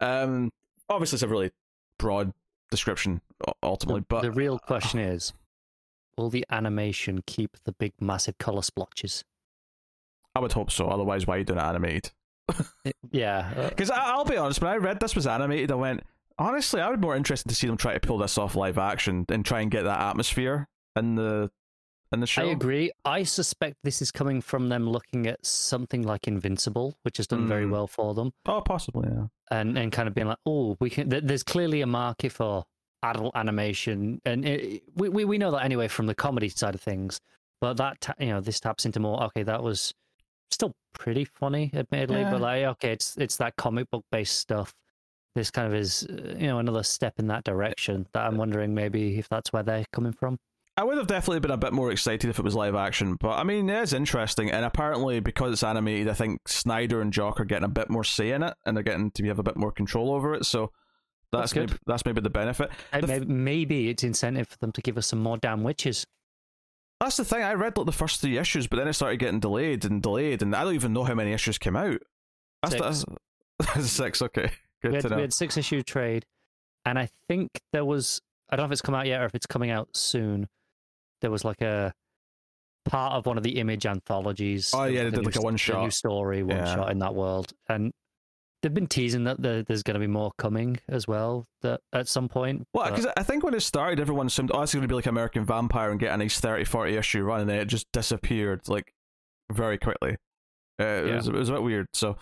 Um, 0.00 0.50
obviously, 0.88 1.16
it's 1.16 1.22
a 1.22 1.28
really 1.28 1.50
broad 1.98 2.32
description 2.70 3.20
ultimately, 3.62 4.00
The, 4.00 4.06
but 4.08 4.22
the 4.22 4.32
real 4.32 4.58
question 4.58 4.98
is, 4.98 5.32
will 6.16 6.30
the 6.30 6.44
animation 6.50 7.22
keep 7.26 7.56
the 7.64 7.72
big 7.72 7.92
massive 8.00 8.38
color 8.38 8.62
splotches? 8.62 9.24
I 10.34 10.40
would 10.40 10.52
hope 10.52 10.70
so. 10.70 10.88
Otherwise, 10.88 11.26
why 11.26 11.36
are 11.36 11.38
you 11.38 11.44
doing 11.44 11.58
it 11.58 11.62
animated? 11.62 12.10
Yeah, 13.12 13.52
uh, 13.56 13.68
Because 13.68 13.90
I'll 13.90 14.24
be 14.24 14.36
honest, 14.36 14.60
when 14.60 14.72
I 14.72 14.76
read 14.76 14.98
this 15.00 15.14
was 15.14 15.26
animated, 15.26 15.70
I 15.70 15.76
went, 15.76 16.02
honestly, 16.38 16.80
I 16.80 16.90
would 16.90 17.00
be 17.00 17.06
more 17.06 17.14
interested 17.16 17.48
to 17.48 17.54
see 17.54 17.68
them 17.68 17.76
try 17.76 17.94
to 17.94 18.00
pull 18.00 18.18
this 18.18 18.36
off 18.36 18.56
live 18.56 18.76
action 18.76 19.24
and 19.28 19.44
try 19.44 19.60
and 19.60 19.70
get 19.70 19.84
that 19.84 20.00
atmosphere 20.00 20.68
in 20.96 21.14
the 21.14 21.50
in 22.12 22.20
the 22.20 22.26
show. 22.26 22.42
I 22.42 22.46
agree. 22.46 22.90
I 23.04 23.22
suspect 23.22 23.76
this 23.84 24.02
is 24.02 24.10
coming 24.10 24.40
from 24.40 24.68
them 24.68 24.88
looking 24.88 25.26
at 25.28 25.44
something 25.46 26.02
like 26.02 26.26
Invincible, 26.28 26.96
which 27.02 27.16
has 27.18 27.26
done 27.28 27.46
very 27.48 27.64
Mm. 27.66 27.70
well 27.70 27.86
for 27.86 28.14
them, 28.14 28.32
Oh, 28.46 28.60
possibly, 28.60 29.08
yeah. 29.10 29.26
and 29.50 29.78
and 29.78 29.92
kind 29.92 30.08
of 30.08 30.14
being 30.14 30.26
like, 30.28 30.38
oh, 30.44 30.76
we 30.80 30.90
can. 30.90 31.08
th- 31.10 31.22
There's 31.24 31.42
clearly 31.44 31.80
a 31.82 31.86
market 31.86 32.32
for 32.32 32.64
adult 33.04 33.34
animation, 33.36 34.20
and 34.24 34.44
it, 34.44 34.82
we, 34.96 35.08
we 35.08 35.24
we 35.24 35.38
know 35.38 35.50
that 35.52 35.64
anyway 35.64 35.86
from 35.88 36.06
the 36.06 36.14
comedy 36.14 36.48
side 36.48 36.74
of 36.74 36.80
things. 36.80 37.20
But 37.60 37.76
that 37.78 38.00
ta- 38.00 38.14
you 38.18 38.28
know, 38.28 38.40
this 38.40 38.58
taps 38.60 38.84
into 38.86 38.98
more. 39.00 39.22
Okay, 39.24 39.44
that 39.44 39.62
was 39.62 39.94
still 40.54 40.74
pretty 40.94 41.24
funny, 41.24 41.70
admittedly, 41.74 42.20
Yeah. 42.20 42.30
but 42.30 42.40
like, 42.40 42.64
okay, 42.64 42.92
it's 42.92 43.16
it's 43.16 43.36
that 43.36 43.56
comic 43.56 43.90
book 43.90 44.04
based 44.10 44.38
stuff. 44.38 44.72
This 45.34 45.50
kind 45.50 45.66
of 45.66 45.74
is, 45.74 46.06
uh, 46.08 46.36
you 46.38 46.46
know, 46.46 46.58
another 46.60 46.82
step 46.84 47.14
in 47.18 47.26
that 47.26 47.44
direction. 47.44 48.06
That 48.14 48.24
I'm 48.26 48.36
wondering 48.36 48.74
maybe 48.74 49.18
if 49.18 49.28
that's 49.28 49.52
where 49.52 49.62
they're 49.64 49.84
coming 49.92 50.12
from. 50.12 50.38
I 50.76 50.82
would 50.82 50.96
have 50.98 51.06
definitely 51.06 51.38
been 51.40 51.52
a 51.52 51.56
bit 51.56 51.72
more 51.72 51.92
excited 51.92 52.28
if 52.28 52.38
it 52.40 52.44
was 52.44 52.56
live 52.56 52.74
action, 52.74 53.16
but 53.20 53.38
I 53.38 53.44
mean, 53.44 53.68
it 53.70 53.80
is 53.82 53.92
interesting, 53.92 54.50
and 54.50 54.64
apparently 54.64 55.20
because 55.20 55.52
it's 55.52 55.62
animated, 55.62 56.08
I 56.08 56.14
think 56.14 56.48
Snyder 56.48 57.00
and 57.00 57.12
Jock 57.12 57.38
are 57.40 57.44
getting 57.44 57.64
a 57.64 57.68
bit 57.68 57.90
more 57.90 58.02
say 58.02 58.32
in 58.32 58.42
it, 58.42 58.54
and 58.66 58.76
they're 58.76 58.82
getting 58.82 59.12
to 59.12 59.24
have 59.26 59.38
a 59.38 59.44
bit 59.44 59.56
more 59.56 59.70
control 59.70 60.10
over 60.12 60.34
it. 60.34 60.46
So 60.46 60.72
that's, 61.30 61.52
That's 61.52 61.52
good. 61.52 61.70
maybe 61.70 61.78
that's 61.86 62.04
maybe 62.04 62.20
the 62.22 62.30
benefit. 62.30 62.70
The 62.92 62.98
f- 62.98 63.08
maybe, 63.08 63.26
maybe 63.26 63.88
it's 63.88 64.02
incentive 64.02 64.48
for 64.48 64.56
them 64.58 64.72
to 64.72 64.80
give 64.82 64.98
us 64.98 65.06
some 65.06 65.20
more 65.22 65.36
damn 65.36 65.62
witches. 65.62 66.06
That's 67.04 67.18
the 67.18 67.24
thing. 67.24 67.42
I 67.42 67.52
read 67.54 67.76
like 67.76 67.84
the 67.86 67.92
first 67.92 68.20
three 68.22 68.38
issues, 68.38 68.66
but 68.66 68.78
then 68.78 68.88
it 68.88 68.94
started 68.94 69.18
getting 69.18 69.38
delayed 69.40 69.84
and 69.84 70.02
delayed, 70.02 70.40
and 70.42 70.56
I 70.56 70.64
don't 70.64 70.74
even 70.74 70.92
know 70.94 71.04
how 71.04 71.14
many 71.14 71.32
issues 71.32 71.58
came 71.58 71.76
out. 71.76 72.00
That's 72.62 72.74
Six. 72.98 73.04
that's 73.74 73.90
six. 73.90 74.22
Okay, 74.22 74.50
good 74.82 74.88
We 74.92 74.94
had, 74.94 75.02
to 75.02 75.08
know. 75.10 75.16
we 75.16 75.22
had 75.22 75.32
six 75.34 75.56
issue 75.58 75.82
trade, 75.82 76.24
and 76.86 76.98
I 76.98 77.10
think 77.28 77.50
there 77.72 77.84
was 77.84 78.20
I 78.50 78.56
don't 78.56 78.64
know 78.64 78.68
if 78.68 78.72
it's 78.72 78.80
come 78.82 78.94
out 78.94 79.06
yet 79.06 79.20
or 79.20 79.26
if 79.26 79.34
it's 79.34 79.46
coming 79.46 79.70
out 79.70 79.88
soon. 79.94 80.48
There 81.20 81.30
was 81.30 81.44
like 81.44 81.60
a 81.60 81.92
part 82.86 83.12
of 83.14 83.26
one 83.26 83.36
of 83.36 83.42
the 83.42 83.58
image 83.58 83.86
anthologies. 83.86 84.72
Oh, 84.74 84.84
yeah, 84.84 85.04
they 85.04 85.10
did 85.10 85.18
new 85.20 85.24
like 85.26 85.36
a 85.36 85.38
s- 85.38 85.44
one-shot. 85.44 85.84
new 85.84 85.90
story, 85.90 86.42
one 86.42 86.56
Yeah. 86.56 86.74
shot 86.74 86.90
in 86.90 86.98
that 87.00 87.14
world, 87.14 87.52
and 87.68 87.92
they've 88.64 88.72
been 88.74 88.86
teasing 88.86 89.24
that 89.24 89.40
there, 89.42 89.62
there's 89.62 89.82
going 89.82 89.94
to 89.94 90.00
be 90.00 90.06
more 90.06 90.32
coming 90.38 90.78
as 90.88 91.06
well. 91.06 91.46
That 91.60 91.80
at 91.92 92.08
some 92.08 92.28
point. 92.28 92.66
Well, 92.72 92.88
because 92.90 93.06
I 93.16 93.22
think 93.22 93.44
when 93.44 93.52
it 93.54 93.60
started, 93.60 94.00
everyone 94.00 94.26
assumed, 94.26 94.50
oh, 94.54 94.62
it's 94.62 94.72
going 94.72 94.80
to 94.82 94.88
be 94.88 94.94
like 94.94 95.04
American 95.06 95.44
Vampire 95.44 95.90
and 95.90 96.00
get 96.00 96.12
a 96.12 96.16
nice 96.16 96.40
30, 96.40 96.64
40 96.64 96.96
issue 96.96 97.22
run, 97.22 97.42
and 97.42 97.50
then 97.50 97.58
it 97.58 97.66
just 97.66 97.86
disappeared 97.92 98.62
like 98.68 98.92
very 99.52 99.76
quickly. 99.78 100.16
Uh, 100.80 100.84
it, 100.84 101.06
Yeah. 101.08 101.16
was, 101.16 101.28
it 101.28 101.34
was 101.34 101.48
a 101.50 101.52
bit 101.52 101.62
weird. 101.62 101.86
So, 101.92 102.16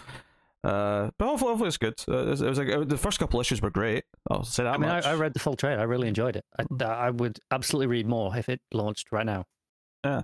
uh, 0.64 1.11
but 1.18 1.26
hopefully, 1.26 1.50
hopefully 1.50 1.68
it's 1.68 1.78
good. 1.78 1.94
Uh, 2.09 2.18
it 2.18 2.26
was, 2.28 2.42
it 2.42 2.48
was 2.48 2.59
like 2.59 2.68
uh, 2.70 2.85
the 2.85 2.98
first 2.98 3.18
couple 3.18 3.40
issues 3.40 3.62
were 3.62 3.70
great. 3.70 4.05
I'll 4.31 4.44
say 4.44 4.64
that 4.64 4.74
I 4.74 4.78
mean, 4.78 4.90
I. 4.90 5.00
I 5.00 5.14
read 5.14 5.35
the 5.35 5.40
full 5.40 5.55
trade. 5.57 5.78
I 5.78 5.85
really 5.85 6.09
enjoyed 6.09 6.37
it. 6.37 6.44
I, 6.59 6.85
I 6.85 7.11
would 7.11 7.38
absolutely 7.50 7.87
read 7.87 8.07
more 8.07 8.37
if 8.37 8.48
it 8.48 8.61
launched 8.72 9.12
right 9.12 9.26
now. 9.26 9.44
Uh, 10.05 10.22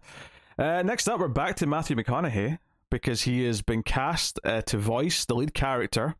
next 0.58 1.08
up, 1.08 1.20
we're 1.20 1.28
back 1.28 1.54
to 1.56 1.66
Matthew 1.66 1.94
McConaughey 1.96 2.58
because 2.90 3.22
he 3.22 3.44
has 3.44 3.62
been 3.62 3.82
cast 3.82 4.38
uh, 4.44 4.62
to 4.62 4.78
voice 4.78 5.24
the 5.24 5.34
lead 5.34 5.54
character. 5.54 6.14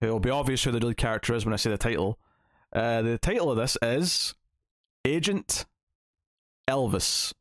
It'll 0.00 0.20
be 0.20 0.30
obvious 0.30 0.64
who 0.64 0.70
the 0.70 0.84
lead 0.84 0.96
character 0.96 1.34
is 1.34 1.44
when 1.44 1.52
I 1.52 1.56
say 1.56 1.70
the 1.70 1.78
title. 1.78 2.18
Uh, 2.72 3.02
the 3.02 3.18
title 3.18 3.50
of 3.50 3.56
this 3.56 3.76
is 3.82 4.34
Agent 5.04 5.66
Elvis. 6.68 7.32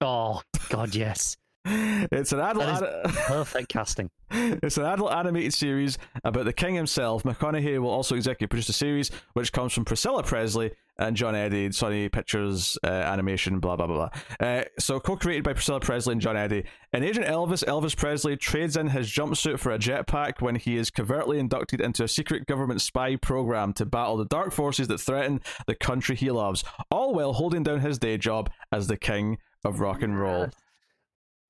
Oh 0.00 0.42
God, 0.68 0.94
yes, 0.94 1.36
It's 1.66 2.32
an 2.32 2.40
adult. 2.40 2.82
Perfect 3.26 3.68
casting. 3.68 4.10
it's 4.30 4.78
an 4.78 4.84
adult 4.84 5.12
animated 5.12 5.52
series 5.52 5.98
about 6.24 6.46
the 6.46 6.52
king 6.52 6.74
himself. 6.74 7.22
McConaughey 7.24 7.78
will 7.78 7.90
also 7.90 8.16
executive 8.16 8.48
produce 8.48 8.66
the 8.66 8.72
series, 8.72 9.10
which 9.34 9.52
comes 9.52 9.72
from 9.72 9.84
Priscilla 9.84 10.22
Presley 10.22 10.72
and 11.00 11.16
John 11.16 11.34
Eddy, 11.34 11.70
Sony 11.70 12.12
Pictures 12.12 12.78
uh, 12.84 12.88
Animation, 12.88 13.58
blah 13.58 13.74
blah 13.74 13.86
blah 13.86 14.08
blah. 14.08 14.46
Uh, 14.46 14.64
so 14.78 15.00
co-created 15.00 15.42
by 15.42 15.54
Priscilla 15.54 15.80
Presley 15.80 16.12
and 16.12 16.20
John 16.20 16.36
Eddy. 16.36 16.64
In 16.92 17.02
Agent 17.02 17.26
Elvis, 17.26 17.64
Elvis 17.64 17.96
Presley 17.96 18.36
trades 18.36 18.76
in 18.76 18.88
his 18.88 19.08
jumpsuit 19.08 19.58
for 19.58 19.72
a 19.72 19.78
jetpack 19.78 20.40
when 20.40 20.56
he 20.56 20.76
is 20.76 20.90
covertly 20.90 21.38
inducted 21.38 21.80
into 21.80 22.04
a 22.04 22.08
secret 22.08 22.46
government 22.46 22.80
spy 22.80 23.16
program 23.16 23.72
to 23.72 23.86
battle 23.86 24.16
the 24.16 24.24
dark 24.26 24.52
forces 24.52 24.88
that 24.88 24.98
threaten 24.98 25.40
the 25.66 25.74
country 25.74 26.14
he 26.14 26.30
loves, 26.30 26.62
all 26.90 27.14
while 27.14 27.32
holding 27.32 27.62
down 27.62 27.80
his 27.80 27.98
day 27.98 28.18
job 28.18 28.50
as 28.70 28.86
the 28.86 28.96
king 28.96 29.38
of 29.64 29.80
rock 29.80 30.02
and 30.02 30.20
roll. 30.20 30.48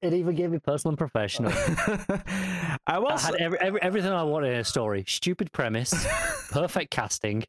It 0.03 0.15
even 0.15 0.35
gave 0.35 0.51
me 0.51 0.59
personal 0.59 0.93
and 0.93 0.99
professional. 0.99 1.53
I 2.87 2.99
will. 2.99 3.09
I 3.09 3.21
had 3.21 3.35
every, 3.35 3.59
every, 3.61 3.83
everything 3.83 4.13
I 4.13 4.23
wanted 4.23 4.55
in 4.55 4.61
a 4.61 4.65
story. 4.65 5.05
Stupid 5.07 5.53
premise, 5.53 5.93
perfect 6.51 6.91
casting, 6.91 7.45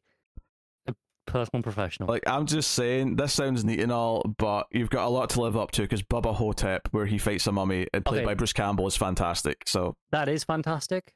personal 1.26 1.58
and 1.58 1.64
professional. 1.64 2.08
Like 2.08 2.22
I'm 2.26 2.46
just 2.46 2.72
saying, 2.72 3.16
this 3.16 3.32
sounds 3.32 3.64
neat 3.64 3.80
and 3.80 3.92
all, 3.92 4.22
but 4.38 4.66
you've 4.70 4.90
got 4.90 5.06
a 5.06 5.08
lot 5.10 5.30
to 5.30 5.40
live 5.42 5.56
up 5.56 5.70
to 5.72 5.82
because 5.82 6.02
Bubba 6.02 6.34
Ho-Tep, 6.34 6.88
where 6.92 7.06
he 7.06 7.18
fights 7.18 7.46
a 7.46 7.52
mummy 7.52 7.86
and 7.94 8.04
played 8.04 8.18
Okay. 8.18 8.26
by 8.26 8.34
Bruce 8.34 8.52
Campbell, 8.52 8.86
is 8.86 8.96
fantastic. 8.96 9.62
So 9.66 9.96
that 10.10 10.28
is 10.28 10.44
fantastic. 10.44 11.12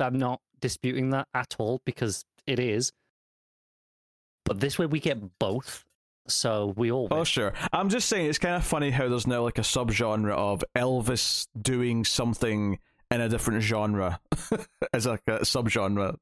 I'm 0.00 0.18
not 0.18 0.40
disputing 0.60 1.10
that 1.10 1.28
at 1.34 1.56
all 1.58 1.80
because 1.84 2.24
it 2.46 2.58
is. 2.58 2.92
But 4.44 4.58
this 4.60 4.78
way 4.78 4.86
we 4.86 4.98
get 4.98 5.38
both, 5.38 5.84
so 6.26 6.74
we 6.76 6.90
all. 6.90 7.08
Oh, 7.10 7.22
sure. 7.24 7.52
I'm 7.72 7.88
just 7.88 8.08
saying 8.08 8.26
it's 8.26 8.38
kind 8.38 8.56
of 8.56 8.64
funny 8.64 8.90
how 8.90 9.08
there's 9.08 9.26
now 9.26 9.42
like 9.42 9.58
a 9.58 9.62
subgenre 9.62 10.32
of 10.32 10.64
Elvis 10.76 11.46
doing 11.60 12.04
something 12.04 12.78
in 13.10 13.20
a 13.20 13.28
different 13.28 13.62
genre 13.62 14.18
as 14.92 15.06
like 15.06 15.22
a 15.28 15.40
subgenre. 15.40 16.16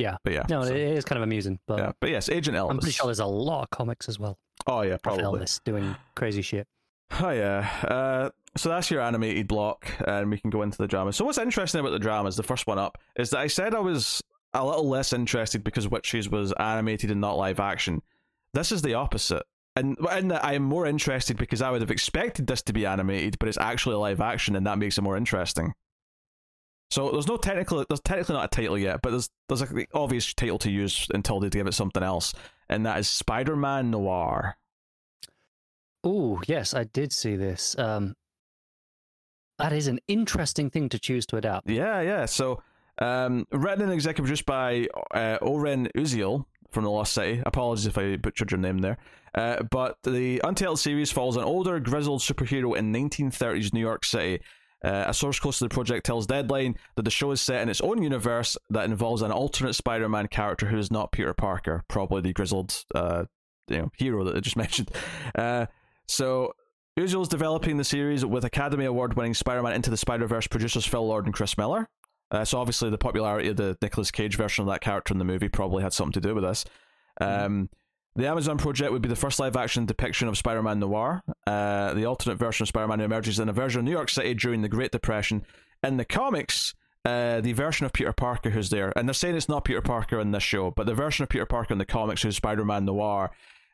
Yeah. 0.00 0.16
But 0.24 0.32
yeah. 0.32 0.46
no, 0.48 0.64
so- 0.64 0.74
it 0.74 0.80
is 0.80 1.04
kind 1.04 1.18
of 1.18 1.22
amusing. 1.22 1.58
But 1.66 1.78
yeah. 1.78 1.92
But 2.00 2.10
yes, 2.10 2.28
Agent 2.28 2.56
Elvis. 2.56 2.70
I'm 2.70 2.78
pretty 2.78 2.92
sure 2.92 3.06
there's 3.06 3.20
a 3.20 3.26
lot 3.26 3.62
of 3.62 3.70
comics 3.70 4.08
as 4.08 4.18
well. 4.18 4.38
Oh 4.66 4.82
yeah, 4.82 4.96
probably. 4.96 5.24
Elvis 5.24 5.60
doing 5.64 5.94
crazy 6.14 6.42
shit. 6.42 6.66
Oh 7.20 7.30
yeah. 7.30 7.68
Uh, 7.84 8.30
so 8.56 8.68
that's 8.68 8.90
your 8.90 9.00
animated 9.00 9.48
block, 9.48 9.86
and 10.06 10.30
we 10.30 10.38
can 10.38 10.50
go 10.50 10.62
into 10.62 10.78
the 10.78 10.86
drama. 10.86 11.12
So 11.12 11.24
what's 11.24 11.38
interesting 11.38 11.80
about 11.80 11.90
the 11.90 11.98
dramas, 11.98 12.36
the 12.36 12.42
first 12.42 12.66
one 12.66 12.78
up, 12.78 12.98
is 13.16 13.30
that 13.30 13.38
I 13.38 13.46
said 13.46 13.74
I 13.74 13.80
was 13.80 14.22
a 14.54 14.64
little 14.64 14.88
less 14.88 15.12
interested 15.12 15.62
because 15.62 15.88
Witches 15.88 16.28
was 16.28 16.52
animated 16.58 17.10
and 17.10 17.20
not 17.20 17.36
live 17.36 17.60
action. 17.60 18.02
This 18.54 18.72
is 18.72 18.82
the 18.82 18.94
opposite. 18.94 19.42
And 19.76 19.96
that 19.98 20.44
I 20.44 20.54
am 20.54 20.64
more 20.64 20.84
interested 20.86 21.36
because 21.36 21.62
I 21.62 21.70
would 21.70 21.80
have 21.80 21.92
expected 21.92 22.46
this 22.48 22.60
to 22.62 22.72
be 22.72 22.84
animated, 22.84 23.38
but 23.38 23.48
it's 23.48 23.56
actually 23.58 23.96
live 23.96 24.20
action, 24.20 24.56
and 24.56 24.66
that 24.66 24.78
makes 24.78 24.98
it 24.98 25.02
more 25.02 25.16
interesting. 25.16 25.72
So 26.90 27.10
there's 27.12 27.28
no 27.28 27.36
technical, 27.36 27.84
there's 27.88 28.00
technically 28.00 28.34
not 28.34 28.46
a 28.46 28.48
title 28.48 28.76
yet, 28.76 29.00
but 29.02 29.10
there's 29.10 29.30
there's 29.48 29.60
like 29.60 29.70
the 29.70 29.86
obvious 29.94 30.34
title 30.34 30.58
to 30.58 30.70
use 30.70 31.06
until 31.14 31.38
they 31.38 31.48
give 31.48 31.66
it 31.66 31.74
something 31.74 32.02
else, 32.02 32.34
and 32.68 32.84
that 32.84 32.98
is 32.98 33.08
Spider-Man 33.08 33.90
Noir. 33.90 34.56
Oh 36.02 36.40
yes, 36.46 36.74
I 36.74 36.84
did 36.84 37.12
see 37.12 37.36
this. 37.36 37.78
Um, 37.78 38.16
that 39.58 39.72
is 39.72 39.86
an 39.86 40.00
interesting 40.08 40.70
thing 40.70 40.88
to 40.88 40.98
choose 40.98 41.26
to 41.26 41.36
adapt. 41.36 41.68
Yeah, 41.68 42.00
yeah. 42.00 42.24
So, 42.24 42.62
um, 42.98 43.46
written 43.52 43.84
and 43.84 43.92
executive 43.92 44.24
produced 44.24 44.46
by 44.46 44.88
uh, 45.12 45.38
Oren 45.42 45.88
Uziel 45.94 46.46
from 46.70 46.84
The 46.84 46.90
Lost 46.90 47.12
City. 47.12 47.42
Apologies 47.44 47.86
if 47.86 47.98
I 47.98 48.16
butchered 48.16 48.50
your 48.50 48.58
name 48.58 48.78
there. 48.78 48.96
Uh, 49.34 49.62
but 49.62 49.98
the 50.02 50.40
Untitled 50.42 50.80
series 50.80 51.12
follows 51.12 51.36
an 51.36 51.44
older, 51.44 51.78
grizzled 51.78 52.20
superhero 52.20 52.76
in 52.76 52.92
1930s 52.92 53.72
New 53.72 53.80
York 53.80 54.04
City. 54.04 54.40
Uh, 54.82 55.04
a 55.06 55.14
source 55.14 55.38
close 55.38 55.58
to 55.58 55.64
the 55.64 55.68
project 55.68 56.06
tells 56.06 56.26
Deadline 56.26 56.76
that 56.96 57.02
the 57.02 57.10
show 57.10 57.30
is 57.32 57.40
set 57.40 57.60
in 57.60 57.68
its 57.68 57.82
own 57.82 58.02
universe 58.02 58.56
that 58.70 58.86
involves 58.86 59.20
an 59.20 59.30
alternate 59.30 59.74
Spider-Man 59.74 60.28
character 60.28 60.66
who 60.66 60.78
is 60.78 60.90
not 60.90 61.12
Peter 61.12 61.34
Parker, 61.34 61.84
probably 61.88 62.22
the 62.22 62.32
grizzled, 62.32 62.84
uh, 62.94 63.24
you 63.68 63.78
know, 63.78 63.90
hero 63.98 64.24
that 64.24 64.36
I 64.36 64.40
just 64.40 64.56
mentioned. 64.56 64.90
Uh, 65.34 65.66
so 66.06 66.54
Uziel's 66.98 67.28
developing 67.28 67.76
the 67.76 67.84
series 67.84 68.24
with 68.24 68.44
Academy 68.44 68.86
Award 68.86 69.14
winning 69.14 69.34
Spider 69.34 69.62
Man 69.62 69.74
Into 69.74 69.90
the 69.90 69.96
Spider 69.96 70.26
Verse 70.26 70.46
producers 70.46 70.86
Phil 70.86 71.06
Lord 71.06 71.26
and 71.26 71.34
Chris 71.34 71.58
Miller. 71.58 71.88
Uh, 72.30 72.44
so 72.44 72.58
obviously 72.58 72.90
the 72.90 72.98
popularity 72.98 73.48
of 73.48 73.56
the 73.56 73.76
Nicolas 73.82 74.10
Cage 74.10 74.36
version 74.36 74.62
of 74.62 74.68
that 74.68 74.80
character 74.80 75.12
in 75.12 75.18
the 75.18 75.24
movie 75.24 75.48
probably 75.48 75.82
had 75.82 75.92
something 75.92 76.12
to 76.12 76.20
do 76.20 76.34
with 76.34 76.44
this. 76.44 76.64
Um, 77.20 77.68
the 78.16 78.26
Amazon 78.26 78.58
project 78.58 78.92
would 78.92 79.02
be 79.02 79.08
the 79.08 79.16
first 79.16 79.38
live 79.38 79.56
action 79.56 79.86
depiction 79.86 80.28
of 80.28 80.36
Spider 80.36 80.62
Man 80.62 80.78
Noir, 80.80 81.22
uh, 81.46 81.94
the 81.94 82.04
alternate 82.04 82.36
version 82.36 82.64
of 82.64 82.68
Spider 82.68 82.88
Man 82.88 82.98
who 82.98 83.04
emerges 83.04 83.38
in 83.38 83.48
a 83.48 83.52
version 83.52 83.78
of 83.80 83.84
New 83.84 83.92
York 83.92 84.10
City 84.10 84.34
during 84.34 84.62
the 84.62 84.68
Great 84.68 84.90
Depression. 84.92 85.44
In 85.82 85.96
the 85.96 86.04
comics, 86.04 86.74
uh, 87.04 87.40
the 87.40 87.52
version 87.52 87.86
of 87.86 87.92
Peter 87.92 88.12
Parker 88.12 88.50
who's 88.50 88.70
there, 88.70 88.92
and 88.96 89.08
they're 89.08 89.14
saying 89.14 89.36
it's 89.36 89.48
not 89.48 89.64
Peter 89.64 89.80
Parker 89.80 90.20
in 90.20 90.32
this 90.32 90.42
show, 90.42 90.70
but 90.70 90.86
the 90.86 90.94
version 90.94 91.22
of 91.22 91.28
Peter 91.28 91.46
Parker 91.46 91.72
in 91.72 91.78
the 91.78 91.86
comics 91.86 92.22
who's 92.22 92.36
Spider 92.36 92.64
Man 92.64 92.84
Noir 92.84 93.30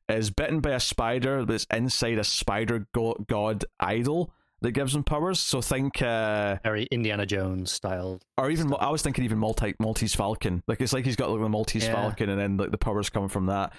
is 0.08 0.30
bitten 0.30 0.60
by 0.60 0.70
a 0.70 0.78
spider 0.80 1.44
that's 1.44 1.66
inside 1.72 2.16
a 2.18 2.22
spider 2.24 2.86
go- 2.94 3.16
god 3.28 3.64
idol 3.80 4.32
that 4.62 4.70
gives 4.70 4.94
him 4.94 5.02
powers. 5.02 5.40
So 5.40 5.60
think, 5.60 6.00
uh, 6.00 6.58
Very 6.62 6.84
Indiana 6.92 7.26
Jones 7.26 7.72
style. 7.72 8.20
or 8.38 8.50
even 8.50 8.72
I 8.78 8.90
was 8.90 9.02
thinking 9.02 9.24
even 9.24 9.38
multi 9.38 9.74
Maltese 9.80 10.14
Falcon. 10.14 10.62
Like 10.68 10.80
it's 10.80 10.92
like 10.92 11.04
he's 11.04 11.16
got 11.16 11.30
like 11.30 11.40
the 11.40 11.48
Maltese 11.48 11.86
Yeah. 11.86 11.94
Falcon, 11.94 12.28
and 12.30 12.40
then 12.40 12.56
like 12.56 12.70
the 12.70 12.78
powers 12.78 13.10
coming 13.10 13.28
from 13.28 13.46
that. 13.46 13.72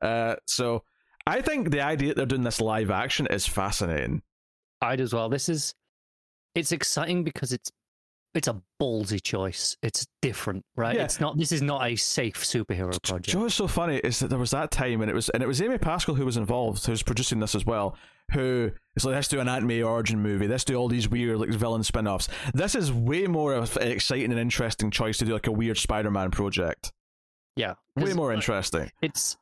Uh, 0.00 0.36
so 0.46 0.84
I 1.26 1.40
think 1.40 1.70
the 1.70 1.80
idea 1.80 2.08
that 2.08 2.16
they're 2.16 2.26
doing 2.26 2.42
this 2.42 2.60
live 2.60 2.90
action 2.90 3.26
is 3.26 3.46
fascinating. 3.46 4.22
I'd 4.80 5.00
as 5.00 5.12
well. 5.12 5.28
This 5.28 5.48
is 5.48 5.74
it's 6.54 6.72
exciting 6.72 7.24
because 7.24 7.52
it's 7.52 7.70
it's 8.34 8.48
a 8.48 8.62
ballsy 8.80 9.20
choice. 9.20 9.76
It's 9.82 10.06
different, 10.22 10.64
right? 10.76 10.94
Yeah. 10.96 11.04
It's 11.04 11.20
not. 11.20 11.36
This 11.36 11.52
is 11.52 11.62
not 11.62 11.84
a 11.86 11.96
safe 11.96 12.36
superhero 12.36 12.90
Do 12.92 12.96
you 12.96 13.00
project. 13.00 13.34
know 13.34 13.42
what's 13.42 13.54
so 13.56 13.66
funny 13.66 13.96
is 13.96 14.20
that 14.20 14.28
there 14.28 14.38
was 14.38 14.52
that 14.52 14.70
time, 14.70 15.00
and 15.02 15.10
it 15.10 15.14
was 15.14 15.28
and 15.30 15.42
it 15.42 15.46
was 15.46 15.60
Amy 15.60 15.78
Pascal 15.78 16.14
who 16.14 16.24
was 16.24 16.36
involved, 16.36 16.86
who's 16.86 17.02
producing 17.02 17.40
this 17.40 17.54
as 17.54 17.66
well. 17.66 17.96
Who 18.32 18.70
is 18.94 19.04
like, 19.04 19.16
let's 19.16 19.26
do 19.26 19.40
an 19.40 19.48
Aunt 19.48 19.66
May 19.66 19.82
origin 19.82 20.20
movie. 20.20 20.46
Let's 20.46 20.62
do 20.62 20.76
all 20.76 20.86
these 20.86 21.08
weird 21.08 21.38
like 21.38 21.48
villain 21.48 21.82
spin-offs. 21.82 22.28
This 22.54 22.76
is 22.76 22.92
way 22.92 23.26
more 23.26 23.54
of 23.54 23.76
an 23.78 23.88
exciting 23.88 24.30
and 24.30 24.38
interesting 24.38 24.92
choice 24.92 25.18
to 25.18 25.24
do 25.24 25.32
like 25.32 25.48
a 25.48 25.52
weird 25.52 25.78
Spider-Man 25.78 26.30
project. 26.30 26.92
Yeah, 27.56 27.74
way 27.96 28.12
more 28.12 28.32
interesting. 28.32 28.92
It's 29.02 29.32
it, 29.32 29.38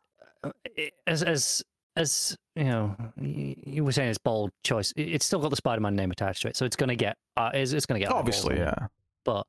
as 1.06 1.22
as 1.22 1.62
as 1.96 2.36
you 2.56 2.64
know. 2.64 2.96
You 3.16 3.84
were 3.84 3.92
saying 3.92 4.10
it's 4.10 4.18
bold 4.18 4.50
choice. 4.64 4.92
It's 4.96 5.26
still 5.26 5.40
got 5.40 5.50
the 5.50 5.56
Spider-Man 5.56 5.96
name 5.96 6.10
attached 6.10 6.42
to 6.42 6.48
it, 6.48 6.56
so 6.56 6.64
it's 6.64 6.76
going 6.76 6.88
to 6.88 6.96
get. 6.96 7.16
Uh, 7.36 7.50
it's, 7.54 7.72
it's 7.72 7.86
going 7.86 8.00
to 8.00 8.06
get. 8.06 8.14
Obviously, 8.14 8.56
it. 8.56 8.60
yeah. 8.60 8.86
but 9.24 9.46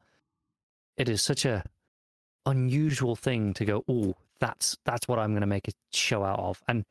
it 0.97 1.09
is 1.09 1.21
such 1.21 1.45
a 1.45 1.63
unusual 2.45 3.15
thing 3.15 3.53
to 3.53 3.65
go 3.65 3.83
oh 3.87 4.13
that's 4.39 4.77
that's 4.85 5.07
what 5.07 5.19
i'm 5.19 5.31
going 5.31 5.41
to 5.41 5.47
make 5.47 5.67
a 5.67 5.71
show 5.91 6.23
out 6.23 6.39
of 6.39 6.61
and 6.67 6.85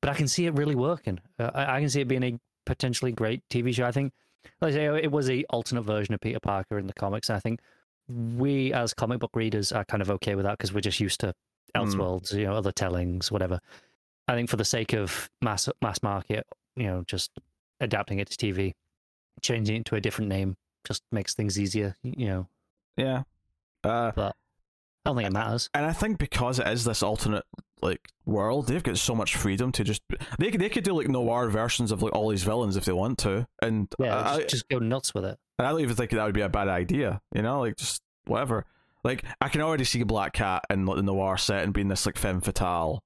but 0.00 0.10
i 0.10 0.14
can 0.14 0.28
see 0.28 0.46
it 0.46 0.54
really 0.54 0.74
working 0.74 1.18
uh, 1.38 1.50
I, 1.54 1.76
I 1.76 1.80
can 1.80 1.88
see 1.88 2.00
it 2.00 2.08
being 2.08 2.22
a 2.22 2.38
potentially 2.66 3.12
great 3.12 3.42
tv 3.48 3.74
show 3.74 3.84
i 3.84 3.92
think 3.92 4.12
like 4.60 4.72
I 4.72 4.74
say 4.74 4.84
it 5.02 5.10
was 5.10 5.30
a 5.30 5.44
alternate 5.50 5.82
version 5.82 6.14
of 6.14 6.20
peter 6.20 6.40
parker 6.40 6.78
in 6.78 6.86
the 6.86 6.92
comics 6.92 7.28
and 7.28 7.36
i 7.36 7.40
think 7.40 7.60
we 8.08 8.72
as 8.72 8.94
comic 8.94 9.20
book 9.20 9.34
readers 9.34 9.72
are 9.72 9.84
kind 9.84 10.02
of 10.02 10.10
okay 10.10 10.34
with 10.34 10.44
that 10.44 10.58
because 10.58 10.72
we're 10.72 10.80
just 10.80 11.00
used 11.00 11.20
to 11.20 11.34
Mm. 11.76 11.84
elseworlds 11.84 12.32
you 12.32 12.44
know 12.46 12.54
other 12.54 12.72
tellings 12.72 13.30
whatever 13.30 13.60
i 14.26 14.34
think 14.34 14.48
for 14.48 14.56
the 14.56 14.64
sake 14.64 14.92
of 14.94 15.28
mass 15.42 15.68
mass 15.82 16.02
market 16.02 16.46
you 16.76 16.84
know 16.86 17.04
just 17.06 17.30
adapting 17.80 18.18
it 18.20 18.30
to 18.30 18.36
tv 18.36 18.72
changing 19.42 19.76
it 19.76 19.84
to 19.86 19.94
a 19.96 20.00
different 20.00 20.28
name 20.30 20.56
just 20.86 21.02
makes 21.12 21.34
things 21.34 21.58
easier 21.58 21.94
you 22.02 22.26
know 22.26 22.48
Yeah. 22.96 23.22
Uh, 23.84 24.10
I 24.16 24.32
don't 25.04 25.16
think 25.16 25.28
it 25.28 25.32
matters. 25.32 25.70
and 25.72 25.86
I 25.86 25.92
think 25.92 26.18
because 26.18 26.58
it 26.58 26.66
is 26.66 26.84
this 26.84 27.02
alternate 27.02 27.44
like 27.80 28.08
world, 28.26 28.66
they've 28.66 28.82
got 28.82 28.98
so 28.98 29.14
much 29.14 29.36
freedom 29.36 29.70
to 29.72 29.84
just 29.84 30.02
they 30.38 30.50
could 30.50 30.60
they 30.60 30.68
could 30.68 30.82
do 30.84 30.92
like 30.92 31.08
noir 31.08 31.48
versions 31.48 31.92
of 31.92 32.02
like 32.02 32.12
all 32.14 32.28
these 32.28 32.42
villains 32.42 32.76
if 32.76 32.84
they 32.84 32.92
want 32.92 33.18
to, 33.18 33.46
and 33.62 33.86
Yeah, 34.00 34.18
I, 34.18 34.36
just, 34.38 34.48
just 34.50 34.68
go 34.68 34.78
nuts 34.80 35.14
with 35.14 35.24
it. 35.24 35.38
and 35.58 35.66
I 35.66 35.70
don't 35.70 35.80
even 35.80 35.94
think 35.94 36.10
that 36.10 36.24
would 36.24 36.34
be 36.34 36.40
a 36.40 36.48
bad 36.48 36.66
idea. 36.68 37.20
You 37.34 37.42
know, 37.42 37.60
like 37.60 37.76
just 37.76 38.02
whatever. 38.26 38.66
Like 39.04 39.24
I 39.40 39.48
can 39.48 39.60
already 39.60 39.84
see 39.84 40.00
a 40.00 40.06
Black 40.06 40.32
Cat 40.32 40.64
in 40.70 40.86
like, 40.86 40.96
the 40.96 41.02
noir 41.02 41.36
set 41.36 41.64
and 41.64 41.72
being 41.72 41.88
this 41.88 42.06
like 42.06 42.16
femme 42.16 42.40
fatale. 42.40 43.00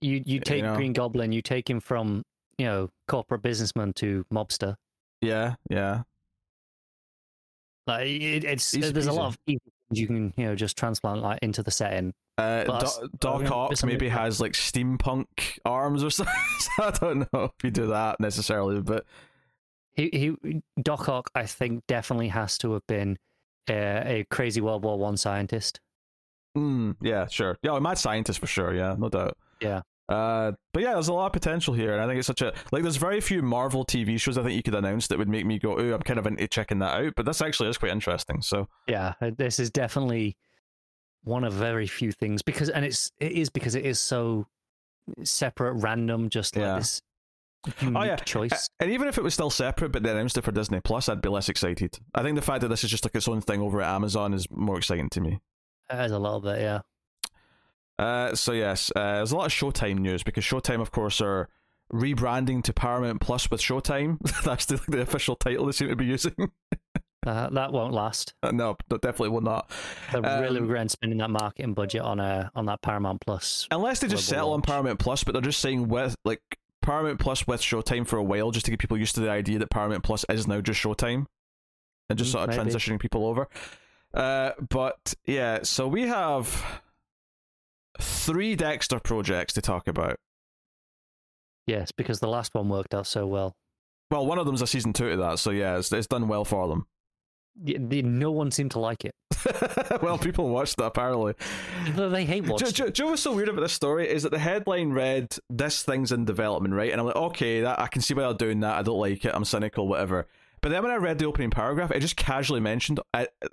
You 0.00 0.22
you 0.24 0.40
take 0.40 0.62
know? 0.62 0.76
Green 0.76 0.92
Goblin, 0.92 1.32
you 1.32 1.42
take 1.42 1.68
him 1.68 1.80
from 1.80 2.22
you 2.58 2.66
know 2.66 2.90
corporate 3.08 3.42
businessman 3.42 3.92
to 3.94 4.24
mobster. 4.32 4.76
Yeah, 5.20 5.56
yeah, 5.68 6.02
Like 7.86 8.06
it, 8.06 8.44
it's 8.44 8.72
Easy 8.74 8.92
there's 8.92 9.08
a 9.08 9.12
lot 9.12 9.26
of 9.26 9.38
things 9.46 9.60
you 9.90 10.06
can 10.06 10.32
you 10.36 10.46
know 10.46 10.54
just 10.54 10.76
transplant 10.76 11.22
like 11.22 11.38
into 11.42 11.62
the 11.62 11.70
setting. 11.70 12.12
Uh, 12.36 12.62
Do- 12.62 13.08
Doc 13.18 13.50
Ock 13.50 13.84
maybe 13.84 14.08
has 14.08 14.40
like 14.40 14.52
steampunk 14.52 15.26
arms 15.64 16.04
or 16.04 16.10
something. 16.10 16.34
so 16.60 16.70
I 16.84 16.90
don't 16.92 17.32
know 17.32 17.44
if 17.46 17.64
you 17.64 17.70
do 17.72 17.88
that 17.88 18.20
necessarily, 18.20 18.80
but 18.80 19.04
He 19.94 20.36
he 20.42 20.60
Doc 20.80 21.08
Ock 21.08 21.30
I 21.34 21.46
think 21.46 21.84
definitely 21.88 22.28
has 22.28 22.58
to 22.58 22.74
have 22.74 22.86
been 22.86 23.18
uh, 23.70 24.02
a 24.06 24.26
crazy 24.30 24.60
World 24.60 24.84
War 24.84 24.98
One 24.98 25.16
scientist. 25.16 25.80
Mm, 26.56 26.96
yeah, 27.00 27.26
sure. 27.26 27.58
Yeah, 27.62 27.76
a 27.76 27.80
mad 27.80 27.98
scientist 27.98 28.40
for 28.40 28.46
sure. 28.46 28.74
Yeah, 28.74 28.96
no 28.98 29.08
doubt. 29.08 29.36
Yeah. 29.60 29.82
Uh, 30.08 30.52
but 30.72 30.82
yeah, 30.82 30.94
there's 30.94 31.08
a 31.08 31.12
lot 31.12 31.26
of 31.26 31.32
potential 31.34 31.74
here, 31.74 31.92
and 31.92 32.00
I 32.00 32.06
think 32.06 32.18
it's 32.18 32.26
such 32.26 32.40
a 32.40 32.54
like. 32.72 32.82
There's 32.82 32.96
very 32.96 33.20
few 33.20 33.42
Marvel 33.42 33.84
TV 33.84 34.18
shows 34.18 34.38
I 34.38 34.42
think 34.42 34.54
you 34.56 34.62
could 34.62 34.74
announce 34.74 35.06
that 35.08 35.18
would 35.18 35.28
make 35.28 35.44
me 35.44 35.58
go, 35.58 35.78
"Ooh, 35.78 35.92
I'm 35.92 36.00
kind 36.00 36.18
of 36.18 36.26
into 36.26 36.48
checking 36.48 36.78
that 36.78 36.94
out." 36.98 37.12
But 37.14 37.26
this 37.26 37.42
actually 37.42 37.68
is 37.68 37.76
quite 37.76 37.92
interesting. 37.92 38.40
So 38.40 38.68
Yeah, 38.86 39.12
uh, 39.20 39.32
this 39.36 39.58
is 39.58 39.70
definitely 39.70 40.36
one 41.24 41.44
of 41.44 41.52
very 41.52 41.86
few 41.86 42.10
things 42.10 42.40
because 42.40 42.70
and 42.70 42.86
it's 42.86 43.12
it 43.18 43.32
is 43.32 43.50
because 43.50 43.74
it 43.74 43.84
is 43.84 44.00
so 44.00 44.46
separate, 45.24 45.74
random, 45.74 46.30
just 46.30 46.56
like 46.56 46.64
Yeah. 46.64 46.76
this 46.78 47.02
Oh, 47.82 48.02
yeah. 48.04 48.16
choice. 48.16 48.68
and 48.80 48.90
even 48.90 49.08
if 49.08 49.18
it 49.18 49.24
was 49.24 49.34
still 49.34 49.50
separate, 49.50 49.90
but 49.92 50.02
they 50.02 50.10
announced 50.10 50.38
it 50.38 50.42
for 50.44 50.52
Disney 50.52 50.80
Plus, 50.80 51.08
I'd 51.08 51.20
be 51.20 51.28
less 51.28 51.48
excited. 51.48 51.98
I 52.14 52.22
think 52.22 52.36
the 52.36 52.42
fact 52.42 52.60
that 52.62 52.68
this 52.68 52.84
is 52.84 52.90
just 52.90 53.04
like 53.04 53.14
its 53.14 53.28
own 53.28 53.40
thing 53.40 53.60
over 53.60 53.82
at 53.82 53.94
Amazon 53.94 54.32
is 54.32 54.46
more 54.50 54.78
exciting 54.78 55.08
to 55.10 55.20
me. 55.20 55.40
As 55.90 56.12
a 56.12 56.18
little 56.18 56.40
bit, 56.40 56.60
yeah. 56.60 56.80
Uh, 57.98 58.34
so 58.34 58.52
yes, 58.52 58.92
uh, 58.94 59.16
there's 59.16 59.32
a 59.32 59.36
lot 59.36 59.46
of 59.46 59.52
Showtime 59.52 59.98
news 59.98 60.22
because 60.22 60.44
Showtime, 60.44 60.80
of 60.80 60.92
course, 60.92 61.20
are 61.20 61.48
rebranding 61.92 62.62
to 62.64 62.72
Paramount 62.72 63.20
Plus 63.20 63.50
with 63.50 63.60
Showtime. 63.60 64.18
That's 64.44 64.66
the, 64.66 64.80
the 64.88 65.00
official 65.00 65.34
title 65.36 65.66
they 65.66 65.72
seem 65.72 65.88
to 65.88 65.96
be 65.96 66.04
using. 66.06 66.34
Uh, 67.26 67.50
that 67.50 67.72
won't 67.72 67.92
last. 67.92 68.32
Uh, 68.42 68.52
no, 68.52 68.76
that 68.88 69.02
definitely 69.02 69.30
will 69.30 69.40
not. 69.40 69.70
They're 70.12 70.22
really 70.22 70.58
Um, 70.58 70.62
regretting 70.62 70.88
spending 70.88 71.18
that 71.18 71.30
marketing 71.30 71.74
budget 71.74 72.00
on 72.02 72.20
a 72.20 72.50
on 72.54 72.66
that 72.66 72.80
Paramount 72.82 73.20
Plus. 73.20 73.66
Unless 73.72 73.98
they 74.00 74.08
just 74.08 74.28
Global 74.28 74.38
settle 74.38 74.52
on. 74.52 74.62
Paramount 74.62 74.98
Plus, 75.00 75.24
but 75.24 75.32
they're 75.32 75.42
just 75.42 75.60
saying 75.60 75.88
with 75.88 76.14
like 76.24 76.40
Paramount 76.88 77.20
Plus 77.20 77.46
with 77.46 77.60
Showtime 77.60 78.06
for 78.06 78.16
a 78.16 78.22
while, 78.24 78.50
just 78.50 78.64
to 78.64 78.70
get 78.72 78.80
people 78.80 78.96
used 78.96 79.14
to 79.16 79.20
the 79.20 79.30
idea 79.30 79.58
that 79.58 79.68
Paramount 79.70 80.02
Plus 80.02 80.24
is 80.30 80.46
now 80.48 80.62
just 80.62 80.82
Showtime, 80.82 81.26
and 82.08 82.18
just 82.18 82.30
Mm, 82.30 82.32
sort 82.32 82.48
of 82.48 82.56
maybe. 82.56 82.70
transitioning 82.70 82.98
people 82.98 83.26
over. 83.26 83.46
Uh, 84.14 84.52
but 84.70 85.12
yeah, 85.26 85.58
so 85.62 85.86
we 85.86 86.02
have 86.08 86.80
three 88.00 88.56
Dexter 88.56 88.98
projects 89.00 89.52
to 89.52 89.60
talk 89.60 89.86
about. 89.86 90.16
Yes, 91.66 91.92
because 91.92 92.20
the 92.20 92.28
last 92.28 92.54
one 92.54 92.70
worked 92.70 92.94
out 92.94 93.06
so 93.06 93.26
well. 93.26 93.54
Well, 94.10 94.24
one 94.26 94.38
of 94.38 94.46
them's 94.46 94.62
a 94.62 94.66
season 94.66 94.94
two 94.94 95.10
to 95.10 95.16
that, 95.18 95.38
so 95.38 95.50
yeah, 95.50 95.76
it's, 95.76 95.92
it's 95.92 96.06
done 96.06 96.26
well 96.26 96.46
for 96.46 96.68
them. 96.68 96.86
No 97.60 98.30
one 98.30 98.50
seemed 98.50 98.72
to 98.72 98.78
like 98.78 99.04
it. 99.04 99.14
well, 100.02 100.18
people 100.18 100.48
watched 100.48 100.74
it 100.78 100.84
apparently. 100.84 101.34
They- 101.94 102.08
They 102.08 102.24
hate 102.24 102.46
watching. 102.48 102.68
do, 102.70 102.90
do 102.90 103.02
you 103.02 103.06
know 103.06 103.10
what's 103.12 103.22
so 103.22 103.34
weird 103.34 103.48
about 103.48 103.60
this 103.62 103.72
story 103.72 104.08
is 104.08 104.22
that 104.24 104.30
the 104.32 104.38
headline 104.38 104.90
read 104.92 105.36
"This 105.50 105.82
thing's 105.82 106.12
in 106.12 106.24
development," 106.24 106.74
right? 106.74 106.90
And 106.90 107.00
I'm 107.00 107.06
like, 107.06 107.16
okay, 107.16 107.60
that 107.62 107.78
I 107.80 107.86
can 107.86 108.02
see 108.02 108.14
why 108.14 108.22
they're 108.22 108.34
doing 108.34 108.60
that. 108.60 108.76
I 108.78 108.82
don't 108.82 108.98
like 108.98 109.24
it. 109.24 109.32
I'm 109.34 109.44
cynical, 109.44 109.86
whatever. 109.86 110.26
But 110.60 110.70
then 110.70 110.82
when 110.82 110.90
I 110.90 110.96
read 110.96 111.18
the 111.18 111.26
opening 111.26 111.50
paragraph, 111.50 111.92
it 111.92 112.00
just 112.00 112.16
casually 112.16 112.58
mentioned 112.60 112.98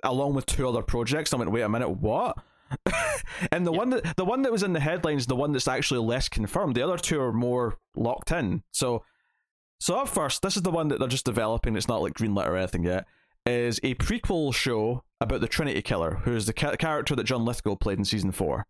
along 0.02 0.34
with 0.34 0.46
two 0.46 0.68
other 0.68 0.82
projects. 0.82 1.32
I 1.32 1.36
went, 1.36 1.52
wait 1.52 1.62
a 1.62 1.68
minute, 1.68 1.90
what? 1.90 2.36
and 3.52 3.64
the 3.64 3.70
one 3.70 3.90
that 3.90 4.16
the 4.16 4.24
one 4.24 4.42
that 4.42 4.50
was 4.50 4.64
in 4.64 4.72
the 4.72 4.80
headlines, 4.80 5.26
the 5.26 5.36
one 5.36 5.52
that's 5.52 5.68
actually 5.68 6.00
less 6.00 6.28
confirmed. 6.28 6.74
The 6.74 6.82
other 6.82 6.98
two 6.98 7.20
are 7.20 7.32
more 7.32 7.78
locked 7.94 8.32
in. 8.32 8.64
So, 8.72 9.04
so 9.78 10.00
at 10.00 10.08
first, 10.08 10.42
this 10.42 10.56
is 10.56 10.62
the 10.62 10.70
one 10.72 10.88
that 10.88 10.98
they're 10.98 11.06
just 11.08 11.24
developing. 11.24 11.76
It's 11.76 11.86
not 11.86 12.02
like 12.02 12.14
greenlit 12.14 12.46
or 12.48 12.56
anything 12.56 12.82
yet. 12.82 13.06
Is 13.46 13.78
a 13.84 13.94
prequel 13.94 14.52
show 14.52 15.04
about 15.20 15.40
the 15.40 15.46
Trinity 15.48 15.80
Killer, 15.80 16.16
who 16.24 16.34
is 16.34 16.46
the 16.46 16.52
ca- 16.52 16.74
character 16.76 17.14
that 17.14 17.24
John 17.24 17.44
Lithgow 17.44 17.76
played 17.76 17.98
in 17.98 18.04
season 18.04 18.32
four. 18.32 18.66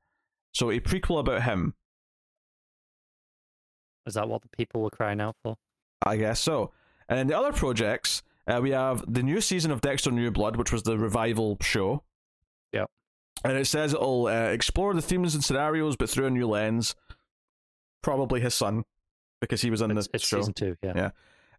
So 0.52 0.70
a 0.70 0.80
prequel 0.80 1.18
about 1.18 1.42
him, 1.42 1.74
Is 4.06 4.14
that 4.14 4.28
what 4.28 4.42
the 4.42 4.48
people 4.48 4.82
were 4.82 4.90
crying 4.90 5.20
out 5.20 5.34
for? 5.42 5.56
I 6.04 6.16
guess 6.16 6.40
so. 6.40 6.72
And 7.08 7.18
then 7.18 7.26
the 7.26 7.36
other 7.38 7.52
projects, 7.52 8.22
uh, 8.46 8.60
we 8.62 8.70
have 8.70 9.02
the 9.12 9.22
new 9.22 9.40
season 9.40 9.70
of 9.70 9.80
Dexter 9.80 10.10
New 10.10 10.30
Blood, 10.30 10.56
which 10.56 10.72
was 10.72 10.82
the 10.84 10.98
revival 10.98 11.56
show. 11.60 12.02
Yep. 12.72 12.90
And 13.44 13.56
it 13.56 13.66
says 13.66 13.94
it'll 13.94 14.26
uh, 14.26 14.48
explore 14.50 14.94
the 14.94 15.02
themes 15.02 15.34
and 15.34 15.42
scenarios, 15.42 15.96
but 15.96 16.08
through 16.10 16.26
a 16.26 16.30
new 16.30 16.46
lens. 16.46 16.94
Probably 18.02 18.40
his 18.40 18.54
son, 18.54 18.84
because 19.40 19.62
he 19.62 19.70
was 19.70 19.80
in 19.80 19.90
It's, 19.90 20.06
the 20.06 20.10
it's 20.14 20.26
show. 20.26 20.38
season 20.40 20.52
two. 20.54 20.76
Yeah. 20.82 20.92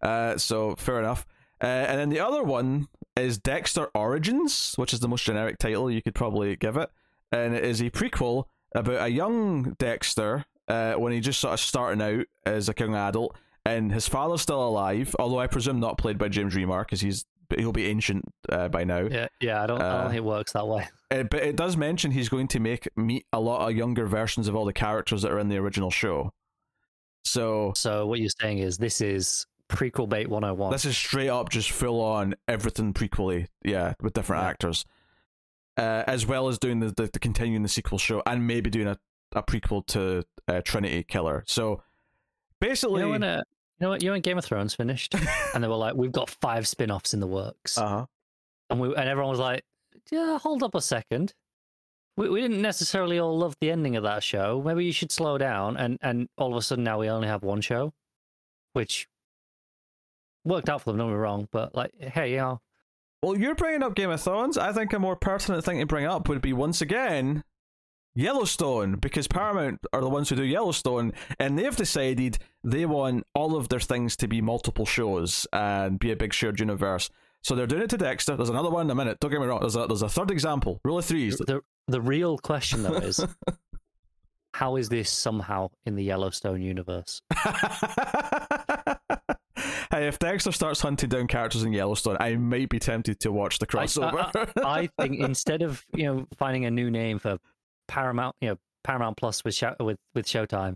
Yeah. 0.02 0.08
Uh, 0.08 0.38
so 0.38 0.76
fair 0.76 1.00
enough. 1.00 1.26
Uh, 1.62 1.66
and 1.66 2.00
then 2.00 2.10
the 2.10 2.20
other 2.20 2.44
one 2.44 2.88
is 3.16 3.38
Dexter 3.38 3.88
Origins, 3.96 4.74
which 4.76 4.94
is 4.94 5.00
the 5.00 5.08
most 5.08 5.24
generic 5.26 5.58
title 5.58 5.90
you 5.90 6.02
could 6.02 6.16
probably 6.16 6.56
give 6.56 6.78
it, 6.78 6.90
and 7.32 7.56
it 7.56 7.64
is 7.66 7.82
a 7.82 7.90
prequel 7.90 8.44
about 8.76 9.02
a 9.02 9.10
young 9.10 9.74
Dexter 9.80 10.46
uh, 10.68 10.94
when 10.94 11.14
he 11.14 11.20
just 11.20 11.40
sort 11.40 11.54
of 11.54 11.60
starting 11.60 12.02
out 12.02 12.26
as 12.46 12.70
a 12.70 12.76
young 12.78 12.94
adult, 12.96 13.36
and 13.66 13.92
his 13.92 14.08
father's 14.08 14.42
still 14.42 14.66
alive, 14.68 15.16
although 15.18 15.40
I 15.40 15.48
presume 15.48 15.80
not 15.80 15.98
played 15.98 16.18
by 16.18 16.28
James 16.30 16.54
Remar 16.54 16.82
because 16.82 17.02
he's 17.02 17.26
he'll 17.58 17.72
be 17.72 17.86
ancient 17.88 18.26
uh, 18.50 18.68
by 18.68 18.84
now. 18.84 19.00
Yeah, 19.10 19.28
yeah. 19.40 19.64
I 19.64 19.68
don't. 19.68 19.82
I 19.82 19.86
Uh, 19.88 19.98
don't 20.02 20.08
think 20.12 20.18
it 20.18 20.24
works 20.26 20.52
that 20.54 20.68
way. 20.68 20.88
Uh, 21.10 21.24
but 21.24 21.42
it 21.42 21.56
does 21.56 21.78
mention 21.78 22.12
he's 22.12 22.28
going 22.28 22.50
to 22.50 22.60
make 22.60 22.86
meet 22.98 23.26
a 23.32 23.40
lot 23.40 23.66
of 23.70 23.74
younger 23.78 24.06
versions 24.06 24.50
of 24.50 24.58
all 24.58 24.66
the 24.66 24.74
characters 24.74 25.22
that 25.22 25.32
are 25.32 25.40
in 25.40 25.48
the 25.48 25.56
original 25.56 25.90
show. 25.90 26.34
So 27.24 27.72
So 27.78 28.06
what 28.08 28.20
you're 28.20 28.30
saying 28.42 28.58
is 28.58 28.78
this 28.78 29.00
is 29.00 29.46
prequel 29.70 30.08
bait 30.10 30.28
101. 30.30 30.72
This 30.72 30.86
is 30.86 30.98
straight 30.98 31.30
up 31.30 31.50
just 31.50 31.72
full 31.72 32.02
on 32.02 32.36
everything 32.48 32.94
prequely, 32.94 33.48
yeah, 33.64 33.94
with 34.02 34.14
different 34.14 34.44
Yeah. 34.44 34.50
actors, 34.50 34.86
uh, 35.78 36.04
as 36.08 36.26
well 36.26 36.48
as 36.48 36.58
doing 36.58 36.80
the, 36.80 36.88
the, 36.96 37.10
the 37.12 37.20
continuing 37.20 37.64
the 37.64 37.70
sequel 37.70 37.98
show 37.98 38.22
and 38.26 38.48
maybe 38.48 38.70
doing 38.70 38.88
a, 38.88 38.98
a 39.34 39.44
prequel 39.44 39.86
to 39.88 40.24
uh, 40.48 40.62
Trinity 40.64 41.04
Killer. 41.04 41.44
So 41.48 41.72
you 41.72 41.82
basically, 42.62 43.02
know 43.02 43.10
when 43.10 43.24
uh, 43.24 43.44
you 43.80 43.86
know 43.86 43.90
what 43.90 44.02
you 44.02 44.08
know 44.08 44.14
when 44.14 44.22
Game 44.22 44.38
of 44.38 44.46
Thrones 44.46 44.74
finished 44.74 45.14
and 45.54 45.64
they 45.64 45.68
were 45.68 45.76
like, 45.76 45.96
we've 45.96 46.12
got 46.12 46.30
five 46.30 46.68
spin-offs 46.68 47.14
in 47.14 47.20
the 47.20 47.28
works, 47.28 47.78
uh 47.78 47.88
huh, 47.88 48.06
and 48.70 48.80
we 48.80 48.88
and 48.96 49.10
everyone 49.10 49.32
was 49.32 49.40
like, 49.40 49.64
yeah, 50.12 50.40
hold 50.40 50.64
up 50.64 50.74
a 50.76 50.82
second. 50.82 51.34
We, 52.16 52.30
we 52.30 52.42
didn't 52.42 52.62
necessarily 52.64 53.20
all 53.20 53.38
love 53.38 53.56
the 53.62 53.70
ending 53.70 53.96
of 53.96 54.02
that 54.04 54.24
show. 54.24 54.64
Maybe 54.66 54.84
you 54.86 54.92
should 54.92 55.12
slow 55.12 55.38
down. 55.38 55.78
And 55.78 56.00
and 56.02 56.30
all 56.38 56.52
of 56.52 56.58
a 56.58 56.62
sudden 56.64 56.84
now 56.84 56.98
we 57.00 57.10
only 57.10 57.28
have 57.28 57.44
one 57.44 57.62
show, 57.62 57.94
which 58.74 59.08
worked 60.44 60.70
out 60.70 60.82
for 60.82 60.92
them. 60.92 60.98
Don't 61.00 61.08
get 61.10 61.14
me 61.14 61.20
wrong, 61.20 61.48
but 61.52 61.76
like, 61.76 61.92
hey, 62.00 62.32
you 62.32 62.38
know, 62.38 62.62
Well, 63.22 63.38
you're 63.38 63.56
bringing 63.56 63.84
up 63.84 63.96
Game 63.96 64.10
of 64.10 64.22
Thrones. 64.22 64.58
I 64.58 64.72
think 64.74 64.94
a 64.94 65.00
more 65.00 65.16
pertinent 65.16 65.64
thing 65.64 65.80
to 65.80 65.86
bring 65.86 66.06
up 66.06 66.30
would 66.30 66.42
be 66.42 66.54
once 66.54 66.82
again 66.82 67.44
Yellowstone, 68.16 68.96
because 68.96 69.28
Paramount 69.28 69.80
are 69.94 70.02
the 70.02 70.10
ones 70.10 70.30
who 70.30 70.36
do 70.36 70.44
Yellowstone, 70.44 71.14
and 71.40 71.58
they've 71.58 71.76
decided 71.76 72.40
they 72.64 72.86
want 72.86 73.26
all 73.36 73.56
of 73.56 73.70
their 73.70 73.80
things 73.80 74.16
to 74.18 74.28
be 74.28 74.42
multiple 74.42 74.88
shows 74.88 75.46
and 75.54 76.00
be 76.00 76.12
a 76.12 76.16
big 76.16 76.34
shared 76.34 76.60
universe. 76.60 77.12
So 77.44 77.56
they're 77.56 77.68
doing 77.68 77.84
it 77.84 77.92
to 77.92 77.98
Dexter. 77.98 78.36
There's 78.36 78.50
another 78.50 78.72
one 78.72 78.88
in 78.88 78.92
a 78.92 78.96
minute. 78.96 79.20
Don't 79.20 79.30
get 79.30 79.40
me 79.40 79.46
wrong. 79.46 79.60
There's 79.60 79.76
a 79.76 79.86
there's 79.86 80.02
a 80.02 80.10
third 80.10 80.32
example. 80.32 80.82
Rule 80.84 80.98
of 80.98 81.06
threes. 81.06 81.38
the 81.38 81.62
the 81.88 82.02
real 82.02 82.40
question 82.40 82.82
though 82.82 82.96
is, 82.96 83.24
how 84.56 84.76
is 84.78 84.90
this 84.90 85.12
somehow 85.12 85.70
in 85.86 85.96
the 85.96 86.04
Yellowstone 86.04 86.62
universe? 86.64 87.22
if 90.00 90.20
Dexter 90.20 90.52
starts 90.52 90.82
hunting 90.82 91.10
down 91.10 91.28
characters 91.28 91.64
in 91.64 91.74
Yellowstone, 91.74 92.18
I 92.20 92.36
might 92.36 92.70
be 92.70 92.80
tempted 92.80 93.20
to 93.22 93.32
watch 93.32 93.60
the 93.60 93.66
I- 93.74 93.82
I- 93.82 93.86
crossover. 93.86 94.52
I 94.64 94.90
think 95.02 95.20
instead 95.20 95.62
of 95.62 95.86
you 95.94 96.04
know 96.06 96.28
finding 96.38 96.66
a 96.66 96.72
new 96.72 96.90
name 96.92 97.20
for 97.20 97.38
Paramount, 97.88 98.36
you 98.42 98.50
know 98.50 98.58
Paramount 98.84 99.18
Plus 99.18 99.44
with 99.44 99.56
Show, 99.56 99.76
with 99.80 99.98
with 100.16 100.26
Showtime, 100.26 100.76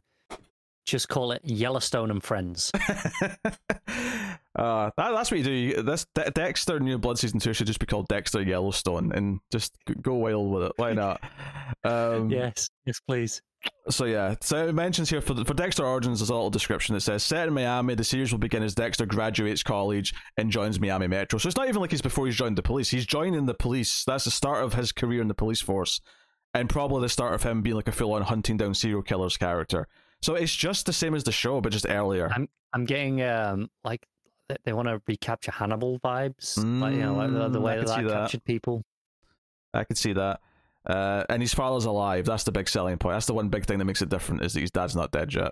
just 0.85 1.09
call 1.09 1.31
it 1.31 1.41
Yellowstone 1.43 2.11
and 2.11 2.23
Friends. 2.23 2.71
uh, 2.79 3.37
that, 4.55 4.91
that's 4.97 5.31
what 5.31 5.37
you 5.37 5.43
do. 5.43 5.51
You- 5.51 5.81
This 5.83 6.05
De- 6.15 6.29
Dexter 6.31 6.79
New 6.79 6.97
Blood 6.97 7.17
season 7.19 7.39
two 7.39 7.53
should 7.53 7.67
just 7.67 7.79
be 7.79 7.85
called 7.85 8.07
Dexter 8.07 8.41
Yellowstone, 8.41 9.11
and 9.13 9.39
just 9.51 9.75
go 10.01 10.15
wild 10.15 10.51
with 10.51 10.63
it. 10.63 10.71
Why 10.77 10.93
not? 10.93 11.21
Um, 11.83 12.29
yes, 12.29 12.69
yes, 12.85 12.99
please. 13.07 13.41
So 13.89 14.05
yeah, 14.05 14.35
so 14.41 14.67
it 14.67 14.73
mentions 14.75 15.09
here 15.09 15.21
for 15.21 15.33
the, 15.33 15.43
for 15.43 15.53
Dexter 15.53 15.85
Origins, 15.85 16.19
there's 16.19 16.29
a 16.29 16.33
little 16.33 16.49
description 16.51 16.93
that 16.95 17.01
says 17.01 17.23
set 17.23 17.47
in 17.47 17.53
Miami, 17.53 17.95
the 17.95 18.03
series 18.03 18.31
will 18.31 18.39
begin 18.39 18.61
as 18.63 18.75
Dexter 18.75 19.05
graduates 19.05 19.63
college 19.63 20.13
and 20.37 20.51
joins 20.51 20.79
Miami 20.79 21.07
Metro. 21.07 21.39
So 21.39 21.47
it's 21.47 21.57
not 21.57 21.67
even 21.67 21.81
like 21.81 21.91
he's 21.91 22.01
before 22.01 22.25
he's 22.27 22.35
joined 22.35 22.57
the 22.57 22.61
police. 22.63 22.89
He's 22.89 23.05
joining 23.05 23.45
the 23.47 23.53
police. 23.55 24.03
That's 24.05 24.23
the 24.25 24.31
start 24.31 24.63
of 24.63 24.75
his 24.75 24.91
career 24.91 25.19
in 25.21 25.27
the 25.27 25.33
police 25.33 25.61
force, 25.61 25.99
and 26.53 26.69
probably 26.69 27.01
the 27.01 27.09
start 27.09 27.33
of 27.33 27.43
him 27.43 27.61
being 27.61 27.75
like 27.75 27.87
a 27.87 27.91
full 27.91 28.13
on 28.13 28.21
hunting 28.21 28.57
down 28.57 28.73
serial 28.75 29.01
killers 29.01 29.35
character. 29.35 29.87
So 30.21 30.35
it's 30.35 30.55
just 30.55 30.85
the 30.85 30.93
same 30.93 31.15
as 31.15 31.23
the 31.23 31.31
show, 31.31 31.59
but 31.59 31.71
just 31.71 31.87
earlier. 31.89 32.29
I'm 32.31 32.47
I'm 32.73 32.85
getting 32.85 33.21
um 33.23 33.69
like 33.83 34.05
they- 34.63 34.73
want 34.73 34.87
to 34.89 35.01
recapture 35.07 35.51
Hannibal 35.51 35.99
vibes, 35.99 36.57
like 36.81 36.93
you 36.93 37.01
know 37.01 37.15
like 37.15 37.31
the, 37.31 37.49
the 37.49 37.59
Mm, 37.59 37.63
way 37.63 37.79
could 37.79 37.87
that, 37.87 37.95
see 37.95 38.01
that 38.03 38.09
that. 38.09 38.19
captured 38.21 38.43
people. 38.45 38.83
I 39.73 39.83
could 39.85 39.97
see 39.97 40.13
that. 40.13 40.39
Uh, 40.85 41.23
and 41.29 41.41
his 41.41 41.53
father's 41.53 41.85
alive. 41.85 42.25
That's 42.25 42.43
the 42.43 42.51
big 42.51 42.67
selling 42.67 42.97
point. 42.97 43.15
That's 43.15 43.27
the 43.27 43.33
one 43.33 43.49
big 43.49 43.65
thing 43.65 43.77
that 43.79 43.85
makes 43.85 44.01
it 44.01 44.09
different 44.09 44.43
is 44.43 44.53
that 44.53 44.61
his 44.61 44.71
dad's 44.71 44.95
not 44.95 45.11
dead 45.11 45.33
yet. 45.33 45.51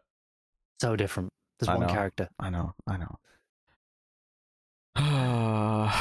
So 0.82 0.96
different. 0.96 1.30
There's 1.60 1.70
I 1.70 1.76
one 1.76 1.88
know. 1.88 1.94
character. 1.94 2.30
I 2.40 2.50
know, 2.50 2.74
I 2.88 2.98
know. 2.98 3.16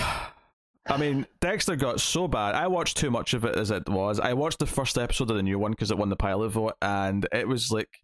I 0.90 0.96
mean, 0.98 1.26
Dexter 1.40 1.76
got 1.76 2.00
so 2.00 2.26
bad. 2.26 2.54
I 2.54 2.66
watched 2.68 2.96
too 2.96 3.10
much 3.10 3.34
of 3.34 3.44
it 3.44 3.56
as 3.56 3.70
it 3.70 3.88
was. 3.88 4.18
I 4.18 4.32
watched 4.32 4.58
the 4.58 4.66
first 4.66 4.96
episode 4.96 5.30
of 5.30 5.36
the 5.36 5.42
new 5.42 5.58
one 5.58 5.72
because 5.72 5.90
it 5.90 5.98
won 5.98 6.08
the 6.08 6.16
pilot 6.16 6.48
vote, 6.50 6.74
and 6.80 7.28
it 7.32 7.46
was 7.46 7.70
like, 7.70 8.00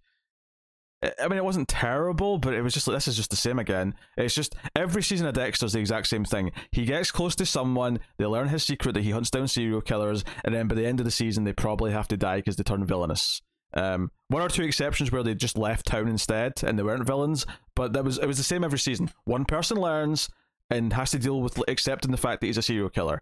I- 1.20 1.28
mean, 1.28 1.38
it 1.38 1.44
wasn't 1.44 1.68
terrible, 1.68 2.38
but 2.38 2.54
it 2.54 2.62
was 2.62 2.74
just 2.74 2.86
like 2.86 2.96
this 2.96 3.08
is 3.08 3.16
just 3.16 3.30
the 3.30 3.36
same 3.36 3.58
again. 3.58 3.94
It's 4.16 4.34
just 4.34 4.54
every 4.74 5.02
season 5.02 5.26
of 5.26 5.34
Dexter's 5.34 5.72
the 5.72 5.80
exact 5.80 6.06
same 6.06 6.24
thing. 6.24 6.52
He 6.72 6.84
gets 6.84 7.10
close 7.10 7.34
to 7.36 7.46
someone, 7.46 8.00
they 8.18 8.26
learn 8.26 8.48
his 8.48 8.62
secret 8.64 8.92
that 8.94 9.04
he 9.04 9.10
hunts 9.10 9.30
down 9.30 9.48
serial 9.48 9.80
killers, 9.80 10.24
and 10.44 10.54
then 10.54 10.68
by 10.68 10.74
the 10.74 10.86
end 10.86 11.00
of 11.00 11.04
the 11.04 11.10
season, 11.10 11.44
they 11.44 11.52
probably 11.52 11.92
have 11.92 12.08
to 12.08 12.16
die 12.16 12.36
because 12.36 12.56
they 12.56 12.62
turn 12.62 12.84
villainous. 12.84 13.42
Um, 13.74 14.12
one 14.28 14.40
or 14.40 14.48
two 14.48 14.62
exceptions 14.62 15.10
where 15.10 15.24
they 15.24 15.34
just 15.34 15.58
left 15.58 15.86
town 15.86 16.06
instead 16.06 16.62
and 16.62 16.78
they 16.78 16.82
weren't 16.84 17.06
villains, 17.06 17.44
but 17.74 17.92
that 17.92 18.04
was 18.04 18.18
it 18.18 18.26
was 18.26 18.36
the 18.36 18.44
same 18.44 18.62
every 18.62 18.78
season. 18.78 19.10
One 19.24 19.44
person 19.44 19.76
learns 19.76 20.28
and 20.70 20.92
has 20.92 21.10
to 21.10 21.18
deal 21.18 21.40
with 21.40 21.60
accepting 21.68 22.12
the 22.12 22.16
fact 22.16 22.40
that 22.40 22.46
he's 22.46 22.56
a 22.56 22.62
serial 22.62 22.88
killer. 22.88 23.20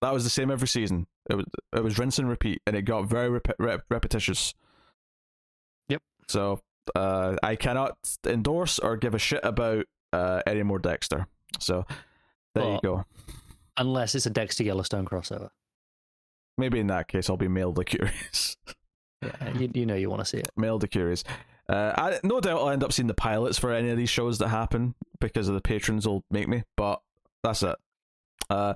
That 0.00 0.14
was 0.14 0.24
the 0.24 0.30
same 0.30 0.50
every 0.50 0.68
season. 0.68 1.06
It 1.28 1.34
was 1.36 1.46
it 1.76 1.84
was 1.84 1.98
rinse 1.98 2.18
and 2.18 2.28
repeat, 2.28 2.62
and 2.66 2.74
it 2.74 2.82
got 2.82 3.08
very 3.08 3.28
rep- 3.28 3.56
rep- 3.58 3.84
repetitious. 3.90 4.54
Yep. 5.88 6.02
So 6.28 6.60
uh, 6.94 7.36
I 7.42 7.56
cannot 7.56 7.96
endorse 8.26 8.78
or 8.78 8.96
give 8.96 9.14
a 9.14 9.18
shit 9.18 9.40
about 9.42 9.86
uh, 10.12 10.42
any 10.46 10.62
more 10.62 10.78
Dexter. 10.78 11.26
So 11.58 11.86
there 12.54 12.72
you 12.72 12.80
go. 12.82 13.04
Unless 13.76 14.14
it's 14.14 14.26
a 14.26 14.30
Dexter 14.30 14.64
Yellowstone 14.64 15.04
crossover. 15.04 15.50
Maybe 16.56 16.78
in 16.78 16.86
that 16.88 17.08
case, 17.08 17.28
I'll 17.28 17.36
be 17.36 17.48
mildly 17.48 17.84
curious. 17.86 18.56
Yeah, 19.22 19.58
you, 19.58 19.70
you 19.74 19.86
know 19.86 19.94
you 19.94 20.08
want 20.10 20.20
to 20.20 20.26
see 20.26 20.38
it. 20.38 20.50
mildly 20.56 20.88
curious. 20.88 21.24
Uh, 21.68 21.92
I 21.96 22.20
no 22.22 22.40
doubt 22.40 22.60
I'll 22.60 22.70
end 22.70 22.84
up 22.84 22.92
seeing 22.92 23.08
the 23.08 23.14
pilots 23.14 23.58
for 23.58 23.72
any 23.72 23.88
of 23.88 23.96
these 23.96 24.10
shows 24.10 24.38
that 24.38 24.48
happen 24.48 24.94
because 25.18 25.48
of 25.48 25.54
the 25.54 25.62
patrons 25.62 26.06
will 26.06 26.22
make 26.30 26.46
me. 26.46 26.62
But 26.76 27.00
that's 27.42 27.62
it. 27.62 27.76
Uh, 28.50 28.74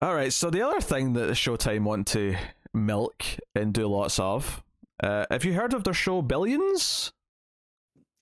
all 0.00 0.14
right. 0.14 0.32
So 0.32 0.50
the 0.50 0.62
other 0.62 0.80
thing 0.80 1.12
that 1.12 1.30
Showtime 1.30 1.82
want 1.82 2.06
to 2.08 2.36
milk 2.72 3.24
and 3.54 3.72
do 3.72 3.86
lots 3.86 4.18
of. 4.18 4.62
Uh, 5.02 5.26
have 5.30 5.44
you 5.44 5.54
heard 5.54 5.74
of 5.74 5.84
their 5.84 5.94
show 5.94 6.22
Billions? 6.22 7.12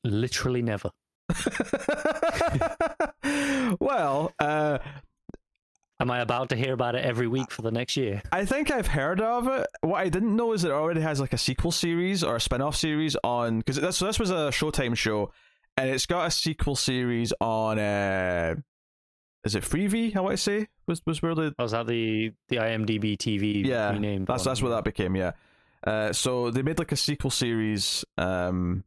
Literally 0.04 0.62
never. 0.62 0.90
well, 3.80 4.32
uh, 4.38 4.78
Am 6.00 6.10
I 6.10 6.18
about 6.18 6.48
to 6.48 6.56
hear 6.56 6.72
about 6.72 6.96
it 6.96 7.04
every 7.04 7.28
week 7.28 7.52
for 7.52 7.62
the 7.62 7.70
next 7.70 7.96
year? 7.96 8.22
I 8.32 8.44
think 8.44 8.72
I've 8.72 8.88
heard 8.88 9.20
of 9.20 9.46
it. 9.46 9.68
What 9.82 9.98
I 9.98 10.08
didn't 10.08 10.34
know 10.34 10.52
is 10.52 10.64
it 10.64 10.72
already 10.72 11.00
has 11.00 11.20
like 11.20 11.32
a 11.32 11.38
sequel 11.38 11.70
series 11.70 12.24
or 12.24 12.34
a 12.34 12.40
spin-off 12.40 12.74
series 12.74 13.16
on 13.22 13.58
because 13.58 13.76
this 13.76 14.00
this 14.00 14.18
was 14.18 14.32
a 14.32 14.50
Showtime 14.50 14.96
show, 14.96 15.30
and 15.76 15.88
it's 15.88 16.06
got 16.06 16.26
a 16.26 16.30
sequel 16.32 16.74
series 16.74 17.32
on. 17.40 17.78
Uh, 17.78 18.56
is 19.44 19.54
it 19.54 19.62
Freevee? 19.62 20.12
How 20.12 20.24
would 20.24 20.32
I 20.32 20.36
say 20.36 20.66
was 20.88 21.02
was 21.06 21.22
where 21.22 21.36
the 21.36 21.54
Oh, 21.56 21.62
was 21.62 21.70
that 21.70 21.86
the 21.86 22.32
the 22.48 22.56
IMDb 22.56 23.16
TV 23.16 23.64
yeah 23.64 23.92
renamed? 23.92 24.26
that's 24.26 24.42
that's 24.42 24.60
what 24.60 24.70
that 24.70 24.82
became 24.82 25.14
yeah. 25.14 25.32
Uh, 25.84 26.12
so 26.12 26.50
they 26.50 26.62
made 26.62 26.78
like 26.78 26.92
a 26.92 26.96
sequel 26.96 27.30
series 27.30 28.04
um 28.18 28.84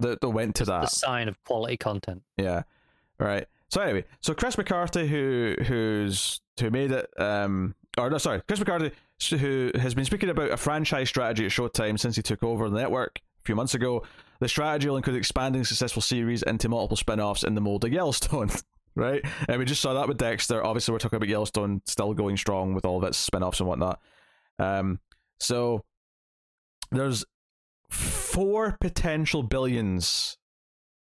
that 0.00 0.20
that 0.20 0.28
went 0.30 0.54
to 0.56 0.64
The 0.64 0.80
that. 0.80 0.90
sign 0.90 1.28
of 1.28 1.42
quality 1.44 1.76
content. 1.76 2.22
yeah. 2.36 2.62
Right. 3.18 3.46
So 3.68 3.80
anyway 3.80 4.04
so 4.20 4.32
chris 4.34 4.56
mccarthy 4.56 5.06
who 5.08 5.56
who's 5.66 6.40
who 6.60 6.70
made 6.70 6.92
it 6.92 7.08
um 7.18 7.74
or 7.98 8.08
no 8.10 8.18
sorry 8.18 8.40
chris 8.46 8.60
mccarthy 8.60 8.92
who 9.30 9.72
has 9.74 9.92
been 9.94 10.04
speaking 10.04 10.28
about 10.28 10.50
a 10.52 10.56
franchise 10.56 11.08
strategy 11.08 11.46
at 11.46 11.50
showtime 11.50 11.98
since 11.98 12.14
he 12.16 12.22
took 12.22 12.42
over 12.44 12.68
the 12.70 12.78
network 12.78 13.18
a 13.18 13.44
few 13.44 13.56
months 13.56 13.74
ago. 13.74 14.02
The 14.40 14.48
strategy 14.48 14.88
will 14.88 14.98
include 14.98 15.16
expanding 15.16 15.64
successful 15.64 16.02
series 16.02 16.42
into 16.42 16.68
multiple 16.68 16.96
spin-offs 16.98 17.42
in 17.42 17.54
the 17.54 17.60
mold 17.62 17.84
of 17.86 17.92
yellowstone 17.92 18.50
right? 18.94 19.22
And 19.48 19.58
we 19.58 19.64
just 19.64 19.80
saw 19.82 19.94
that 19.94 20.08
with 20.08 20.18
dexter. 20.18 20.62
Obviously 20.64 20.92
we're 20.92 20.98
talking 20.98 21.16
about 21.16 21.28
yellowstone 21.28 21.80
still 21.86 22.12
going 22.14 22.36
strong 22.36 22.74
with 22.74 22.84
all 22.84 22.98
of 22.98 23.04
its 23.04 23.16
spin-offs 23.18 23.60
and 23.60 23.68
whatnot 23.68 24.00
um 24.58 24.98
so 25.38 25.84
there's 26.90 27.24
four 27.90 28.76
potential 28.80 29.42
billions 29.42 30.36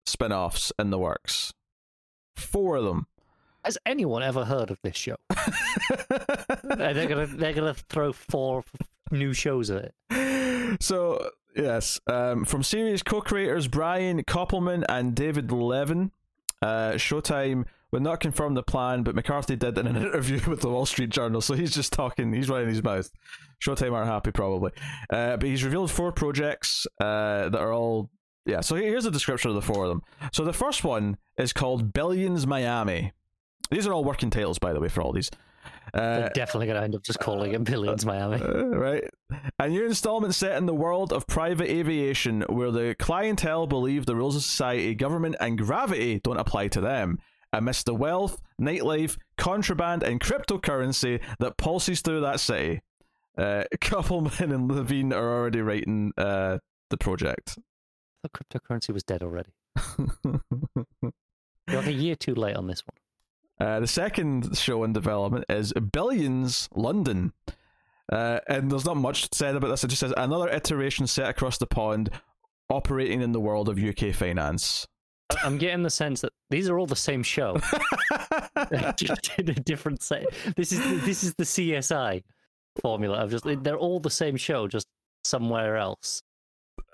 spin-offs 0.06 0.72
in 0.80 0.89
the 0.89 0.97
works 0.97 1.54
four 2.36 2.78
of 2.78 2.84
them 2.86 3.06
Has 3.66 3.78
anyone 3.86 4.24
ever 4.24 4.45
heard 4.45 4.72
of 4.72 4.80
this 4.82 4.95
show? 4.95 5.16
They're 6.64 7.08
gonna 7.08 7.28
they're 7.28 7.54
gonna 7.54 7.74
throw 7.74 8.14
four 8.14 8.64
new 9.12 9.34
shows 9.34 9.70
at 9.70 9.91
it. 10.10 10.78
so 10.82 11.30
yes, 11.56 12.00
um, 12.08 12.45
from 12.45 12.64
series 12.64 13.04
co-creators 13.04 13.68
Brian 13.68 14.24
Koppelman 14.24 14.86
and 14.88 15.16
David 15.16 15.47
Levien, 15.47 16.12
uh, 16.62 16.91
Showtime 16.93 17.66
would 17.92 18.02
not 18.02 18.20
confirm 18.20 18.54
the 18.54 18.64
plan, 18.64 19.04
but 19.04 19.16
McCarthy 19.16 19.56
did 19.56 19.78
in 19.78 19.88
an 19.88 19.96
interview 20.04 20.40
with 20.50 20.62
the 20.62 20.70
Wall 20.70 20.86
Street 20.86 21.10
Journal. 21.10 21.42
So 21.42 21.54
he's 21.56 21.74
just 21.74 21.94
talking, 21.94 22.34
he's 22.34 22.50
running 22.50 22.70
his 22.70 22.84
mouth. 22.84 23.10
Showtime 23.66 23.94
aren't 23.94 24.10
happy 24.10 24.32
probably, 24.32 24.72
uh, 25.10 25.38
but 25.38 25.44
he's 25.48 25.64
revealed 25.64 25.92
four 25.92 26.12
projects 26.12 26.88
uh, 27.02 27.50
that 27.50 27.60
are 27.60 27.74
all 27.74 28.10
yeah. 28.46 28.62
So 28.62 28.76
here's 28.76 29.06
a 29.06 29.12
description 29.12 29.50
of 29.50 29.56
the 29.56 29.62
four 29.62 29.84
of 29.84 29.90
them. 29.90 30.02
So 30.32 30.46
the 30.46 30.54
first 30.54 30.84
one 30.84 31.18
is 31.38 31.52
called 31.54 31.94
Billions 31.94 32.48
Miami. 32.48 33.12
These 33.70 33.86
are 33.86 33.94
all 33.94 34.04
working 34.04 34.30
titles, 34.30 34.60
by 34.60 34.74
the 34.74 34.80
way, 34.80 34.88
for 34.88 35.02
all 35.02 35.12
these. 35.12 35.30
Uh, 35.94 36.20
They're 36.20 36.30
definitely 36.30 36.68
gonna 36.68 36.82
end 36.82 36.96
up 36.96 37.04
just 37.04 37.20
calling 37.20 37.54
it 37.54 37.64
Billions 37.64 38.06
Miami. 38.06 38.42
uh, 38.42 38.66
right. 38.68 39.04
A 39.60 39.68
new 39.68 39.86
installment 39.86 40.36
set 40.36 40.58
in 40.58 40.66
the 40.66 40.74
world 40.74 41.12
of 41.12 41.28
private 41.28 41.70
aviation 41.70 42.44
where 42.48 42.72
the 42.72 42.96
clientele 42.98 43.68
believe 43.68 44.06
the 44.06 44.16
rules 44.16 44.36
of 44.36 44.44
society, 44.44 44.96
government, 44.96 45.36
and 45.40 45.58
gravity 45.58 46.22
don't 46.24 46.40
apply 46.40 46.68
to 46.70 46.82
them. 46.82 47.18
Amidst 47.52 47.86
the 47.86 47.95
wealth, 47.95 48.41
nightlife, 48.62 49.18
contraband, 49.38 50.04
and 50.04 50.20
cryptocurrency 50.20 51.22
that 51.39 51.58
pulses 51.58 52.02
through 52.02 52.22
that 52.22 52.39
city. 52.39 52.82
Uh, 53.38 53.64
Koppelman 53.82 54.54
and 54.54 54.70
Levien 54.70 55.14
are 55.14 55.39
already 55.39 55.62
writing 55.62 56.12
uh, 56.18 56.60
the 56.89 56.97
project. 56.97 57.58
The 58.24 58.30
cryptocurrency 58.30 58.93
was 58.93 59.04
dead 59.04 59.24
already. 59.24 59.52
You're 60.24 61.78
like 61.82 61.88
a 61.88 61.93
year 61.93 62.16
too 62.16 62.36
late 62.36 62.56
on 62.56 62.68
this 62.68 62.84
one. 62.86 63.68
Uh, 63.68 63.80
the 63.80 63.88
second 63.88 64.58
show 64.58 64.84
in 64.84 64.93
development 64.93 65.45
is 65.50 65.74
Billions 65.74 66.70
London. 66.74 67.34
Uh, 68.12 68.39
and 68.47 68.72
there's 68.72 68.86
not 68.86 68.97
much 68.97 69.34
said 69.34 69.56
about 69.56 69.68
this. 69.68 69.84
It 69.84 69.89
just 69.89 70.00
says 70.00 70.14
another 70.18 70.50
iteration 70.50 71.08
set 71.08 71.30
across 71.30 71.58
the 71.58 71.68
pond, 71.68 72.10
operating 72.70 73.22
in 73.22 73.34
the 73.34 73.39
world 73.39 73.70
of 73.70 73.78
UK 73.78 74.14
finance. 74.14 74.88
I'm 75.44 75.58
getting 75.58 75.84
the 75.84 75.90
sense 75.90 76.22
that 76.22 76.34
these 76.50 76.70
are 76.70 76.80
all 76.80 76.88
the 76.88 76.96
same 76.96 77.24
show, 77.24 77.58
just 78.96 79.32
in 79.38 79.50
a 79.50 79.54
different 79.54 80.02
set. 80.02 80.26
This 80.56 80.72
is 80.72 80.80
this 81.06 81.24
is 81.24 81.34
the 81.36 81.44
CSI 81.44 82.24
formula 82.82 83.18
of 83.18 83.32
just 83.32 83.46
they're 83.64 83.78
all 83.78 84.00
the 84.00 84.10
same 84.10 84.38
show, 84.38 84.68
just 84.68 84.88
somewhere 85.24 85.78
else. 85.78 86.24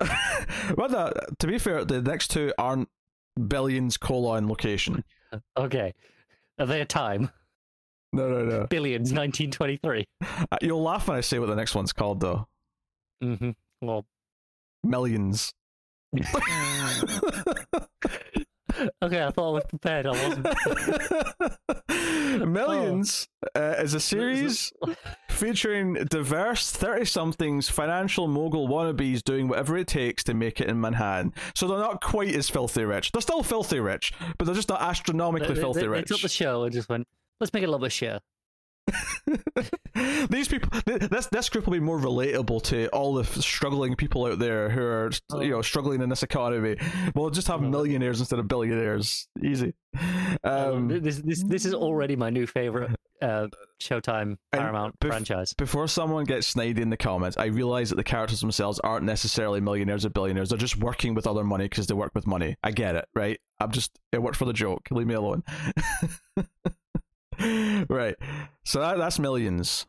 well, 0.76 0.88
no, 0.88 1.12
to 1.38 1.46
be 1.46 1.58
fair, 1.58 1.84
the 1.84 2.02
next 2.02 2.28
two 2.28 2.52
aren't 2.58 2.88
Billions 3.48 3.96
colon 3.96 4.48
location. 4.48 5.04
Okay, 5.56 5.94
are 6.58 6.66
they 6.66 6.80
a 6.80 6.84
time? 6.84 7.30
No, 8.12 8.28
no, 8.28 8.44
no. 8.44 8.66
Billions, 8.66 9.12
1923. 9.12 10.06
Uh, 10.22 10.56
You'll 10.62 10.82
laugh 10.82 11.08
when 11.08 11.18
I 11.18 11.20
say 11.20 11.38
what 11.38 11.48
the 11.48 11.56
next 11.56 11.74
one's 11.74 11.92
called, 11.92 12.20
though. 12.20 12.46
Mm-hmm. 13.22 13.50
Well, 13.82 14.06
Millions. 14.84 15.52
okay, 19.02 19.24
I 19.24 19.30
thought 19.30 19.48
I 19.48 19.52
was 19.52 19.64
prepared. 19.68 20.06
I 20.06 20.10
wasn't. 20.10 20.46
Millions 22.48 23.28
uh, 23.54 23.74
is 23.78 23.94
a 23.94 24.00
series 24.00 24.72
featuring 25.30 25.94
diverse 26.10 26.70
30 26.70 27.04
somethings 27.04 27.68
financial 27.68 28.28
mogul 28.28 28.68
wannabes 28.68 29.22
doing 29.22 29.48
whatever 29.48 29.76
it 29.76 29.86
takes 29.86 30.22
to 30.24 30.34
make 30.34 30.60
it 30.60 30.68
in 30.68 30.80
Manhattan. 30.80 31.32
So 31.54 31.66
they're 31.68 31.78
not 31.78 32.00
quite 32.02 32.34
as 32.34 32.48
filthy 32.50 32.84
rich. 32.84 33.12
They're 33.12 33.22
still 33.22 33.42
filthy 33.42 33.80
rich, 33.80 34.12
but 34.38 34.44
they're 34.44 34.54
just 34.54 34.68
not 34.68 34.82
astronomically 34.82 35.48
They, 35.48 35.54
they- 35.54 35.60
filthy 35.60 35.80
they 35.80 35.88
rich. 35.88 36.08
took 36.08 36.20
the 36.20 36.28
show 36.28 36.64
and 36.64 36.72
just 36.72 36.88
went, 36.88 37.06
let's 37.40 37.52
make 37.52 37.62
it 37.62 37.66
a 37.66 37.70
little 37.70 37.84
bit 37.84 37.92
shit. 37.92 38.20
These 40.30 40.48
people, 40.48 40.68
this 40.84 41.26
this 41.26 41.48
group 41.48 41.66
will 41.66 41.72
be 41.72 41.80
more 41.80 41.98
relatable 41.98 42.62
to 42.64 42.88
all 42.88 43.14
the 43.14 43.24
struggling 43.24 43.96
people 43.96 44.26
out 44.26 44.38
there 44.38 44.68
who 44.68 44.82
are, 44.82 45.10
you 45.42 45.50
know, 45.50 45.62
struggling 45.62 46.02
in 46.02 46.08
this 46.08 46.22
economy. 46.22 46.76
We'll 47.14 47.30
just 47.30 47.48
have 47.48 47.60
Oh. 47.62 47.68
millionaires 47.68 48.20
instead 48.20 48.38
of 48.38 48.46
billionaires. 48.48 49.26
Easy. 49.42 49.74
Um, 50.44 50.88
this 50.88 51.18
this 51.18 51.42
this 51.42 51.64
is 51.64 51.72
already 51.74 52.14
my 52.16 52.28
new 52.30 52.46
favorite 52.46 52.90
uh, 53.22 53.46
Showtime 53.82 54.36
Paramount 54.52 54.98
bef- 55.00 55.08
franchise. 55.08 55.54
before 55.54 55.88
someone 55.88 56.24
gets 56.24 56.46
snide 56.46 56.78
in 56.78 56.90
the 56.90 56.96
comments, 56.96 57.36
I 57.38 57.46
realize 57.46 57.88
that 57.90 57.96
the 57.96 58.04
characters 58.04 58.40
themselves 58.40 58.78
aren't 58.80 59.04
necessarily 59.06 59.60
millionaires 59.60 60.04
or 60.04 60.10
billionaires. 60.10 60.50
They're 60.50 60.58
just 60.58 60.76
working 60.78 61.14
with 61.14 61.26
other 61.26 61.42
money 61.44 61.64
because 61.64 61.86
they 61.86 61.94
work 61.94 62.12
with 62.14 62.26
money. 62.26 62.56
I 62.62 62.70
get 62.72 62.94
it, 62.96 63.06
right? 63.14 63.40
I'm 63.58 63.70
just 63.72 63.98
it 64.12 64.22
worked 64.22 64.36
for 64.36 64.44
the 64.44 64.52
joke. 64.52 64.82
Leave 64.90 65.06
me 65.06 65.14
alone. 65.14 65.42
right. 67.88 68.16
So 68.64 68.80
that, 68.80 68.98
that's 68.98 69.18
millions. 69.18 69.86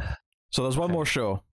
So 0.51 0.63
there's 0.63 0.77
one 0.77 0.85
Okay. 0.85 0.93
more 0.93 1.05
show. 1.05 1.43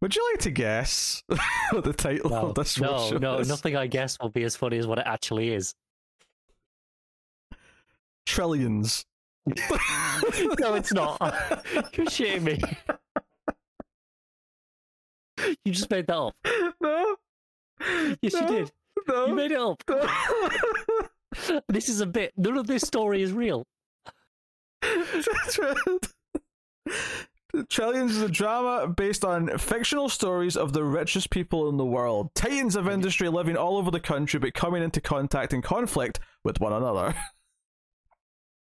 Would 0.00 0.16
you 0.16 0.26
like 0.32 0.40
to 0.42 0.50
guess 0.50 1.22
what 1.72 1.84
the 1.84 1.92
title 1.92 2.30
No, 2.30 2.36
of 2.48 2.54
this 2.54 2.78
no, 2.80 3.08
show 3.10 3.18
no, 3.18 3.38
is? 3.38 3.48
nothing 3.48 3.76
I 3.76 3.86
guess 3.86 4.18
will 4.20 4.30
be 4.30 4.44
as 4.44 4.56
funny 4.56 4.78
as 4.78 4.86
what 4.86 4.98
it 4.98 5.04
actually 5.06 5.52
is. 5.52 5.74
Trillions. 8.26 9.04
no, 9.46 10.74
it's 10.74 10.92
not. 10.92 11.18
You're 11.94 12.06
shitting 12.06 12.42
me. 12.42 12.60
You 15.64 15.72
just 15.72 15.90
made 15.90 16.06
that 16.06 16.16
up. 16.16 16.34
no. 16.80 17.16
Yes, 18.22 18.34
you 18.34 18.46
did. 18.46 18.72
No. 19.08 19.26
You 19.26 19.34
made 19.34 19.52
it 19.52 19.58
up. 19.58 19.82
no. 19.88 21.60
This 21.68 21.88
is 21.88 22.00
a 22.00 22.06
bit. 22.06 22.32
None 22.36 22.56
of 22.58 22.66
this 22.66 22.82
story 22.82 23.22
is 23.22 23.32
real. 23.32 23.66
Trillions 27.68 28.16
is 28.16 28.22
a 28.22 28.28
drama 28.28 28.86
based 28.88 29.24
on 29.24 29.58
fictional 29.58 30.08
stories 30.08 30.56
of 30.56 30.72
the 30.72 30.84
richest 30.84 31.30
people 31.30 31.68
in 31.68 31.76
the 31.76 31.84
world, 31.84 32.30
titans 32.34 32.76
of 32.76 32.84
mm-hmm. 32.84 32.94
industry 32.94 33.28
living 33.28 33.56
all 33.56 33.76
over 33.76 33.90
the 33.90 34.00
country 34.00 34.38
but 34.38 34.54
coming 34.54 34.82
into 34.82 35.00
contact 35.00 35.52
and 35.52 35.62
conflict 35.62 36.20
with 36.44 36.60
one 36.60 36.72
another. 36.72 37.14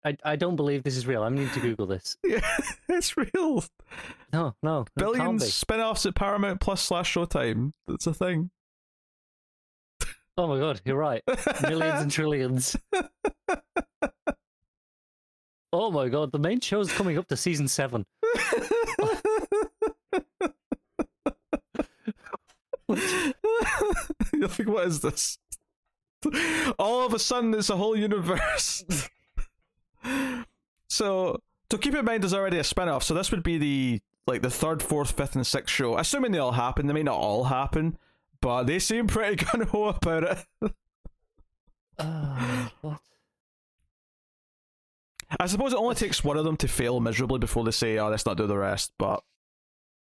I, 0.06 0.16
I 0.24 0.36
don't 0.38 0.56
believe 0.56 0.84
this 0.84 0.96
is 0.96 1.06
real. 1.06 1.24
I'm 1.24 1.36
need 1.36 1.52
to 1.54 1.60
Google 1.60 1.86
this. 1.86 2.16
yeah, 2.24 2.40
it's 2.88 3.18
real. 3.18 3.64
No, 4.32 4.56
no, 4.64 4.82
it 4.82 4.86
can't 4.86 4.96
Billions 4.96 5.44
be. 5.44 5.50
spin 5.50 5.82
offs 5.82 6.06
at 6.06 6.16
Paramount 6.16 6.62
Plus 6.62 6.82
slash 6.82 7.14
Showtime. 7.14 7.74
That's 7.88 8.08
a 8.08 8.14
thing. 8.14 8.52
Oh 10.38 10.48
my 10.48 10.60
god, 10.60 10.82
you're 10.86 10.96
right. 10.96 11.24
Millions 11.64 12.02
and 12.02 12.12
trillions. 12.12 12.78
Oh 15.74 15.92
my 15.92 16.08
god, 16.08 16.32
the 16.32 16.40
main 16.40 16.60
show 16.60 16.80
is 16.80 16.92
coming 16.92 17.18
up 17.18 17.28
to 17.28 17.38
season 17.38 17.68
seven. 17.68 18.06
You'll 24.34 24.48
think, 24.48 24.70
what 24.70 24.88
is 24.88 25.02
this? 25.02 25.38
All 26.80 27.06
of 27.06 27.14
a 27.14 27.20
sudden, 27.20 27.54
it's 27.54 27.70
a 27.70 27.76
whole 27.76 27.98
universe. 27.98 28.84
so 30.90 31.42
to 31.70 31.78
keep 31.78 31.94
in 31.96 32.06
mind 32.06 32.24
there's 32.24 32.34
already 32.34 32.60
a 32.60 32.64
spin-off, 32.64 33.04
so 33.04 33.14
this 33.14 33.32
would 33.32 33.44
be 33.44 33.58
the 33.58 34.02
like 34.26 34.42
the 34.42 34.50
third, 34.50 34.82
fourth, 34.82 35.12
fifth, 35.12 35.36
and 35.36 35.46
sixth 35.46 35.74
show. 35.74 35.98
Assuming 35.98 36.32
they 36.32 36.38
all 36.38 36.52
happen, 36.54 36.88
they 36.88 36.94
may 36.94 37.04
not 37.04 37.18
all 37.18 37.46
happen, 37.46 37.98
but 38.42 38.64
they 38.64 38.80
seem 38.80 39.08
pretty 39.08 39.44
gun 39.46 39.62
ho 39.68 39.86
about 39.86 40.24
it. 40.24 40.74
Uh, 41.98 42.70
what? 42.82 43.00
I 45.40 45.46
suppose 45.46 45.74
it 45.74 45.78
only 45.78 45.96
takes 45.96 46.24
one 46.24 46.38
of 46.38 46.46
them 46.46 46.58
to 46.58 46.68
fail 46.68 47.00
miserably 47.00 47.40
before 47.40 47.64
they 47.64 47.72
say, 47.72 47.98
"Oh, 47.98 48.10
let's 48.10 48.26
not 48.26 48.38
do 48.38 48.48
the 48.48 48.58
rest." 48.58 48.92
But 48.98 49.24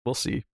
we'll 0.06 0.16
see. 0.16 0.46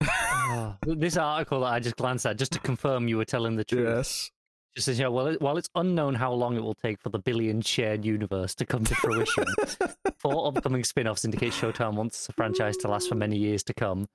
Uh, 0.00 0.74
this 0.86 1.16
article 1.16 1.60
that 1.60 1.72
I 1.72 1.80
just 1.80 1.96
glanced 1.96 2.26
at, 2.26 2.38
just 2.38 2.52
to 2.52 2.58
confirm 2.58 3.08
you 3.08 3.16
were 3.16 3.24
telling 3.24 3.56
the 3.56 3.64
truth. 3.64 3.86
Yes. 3.86 4.30
Just 4.74 4.86
says, 4.86 4.98
yeah, 4.98 5.08
well, 5.08 5.26
it, 5.26 5.40
while 5.40 5.56
it's 5.56 5.68
unknown 5.74 6.14
how 6.14 6.32
long 6.32 6.56
it 6.56 6.62
will 6.62 6.74
take 6.74 7.00
for 7.00 7.08
the 7.08 7.18
billion 7.18 7.60
shared 7.60 8.04
universe 8.04 8.54
to 8.56 8.66
come 8.66 8.84
to 8.84 8.94
fruition, 8.94 9.44
four 10.18 10.46
upcoming 10.46 10.84
spin 10.84 11.08
offs 11.08 11.24
indicate 11.24 11.52
Showtime 11.52 11.94
wants 11.94 12.26
the 12.26 12.32
franchise 12.32 12.76
to 12.78 12.88
last 12.88 13.08
for 13.08 13.14
many 13.14 13.36
years 13.36 13.62
to 13.64 13.74
come. 13.74 14.06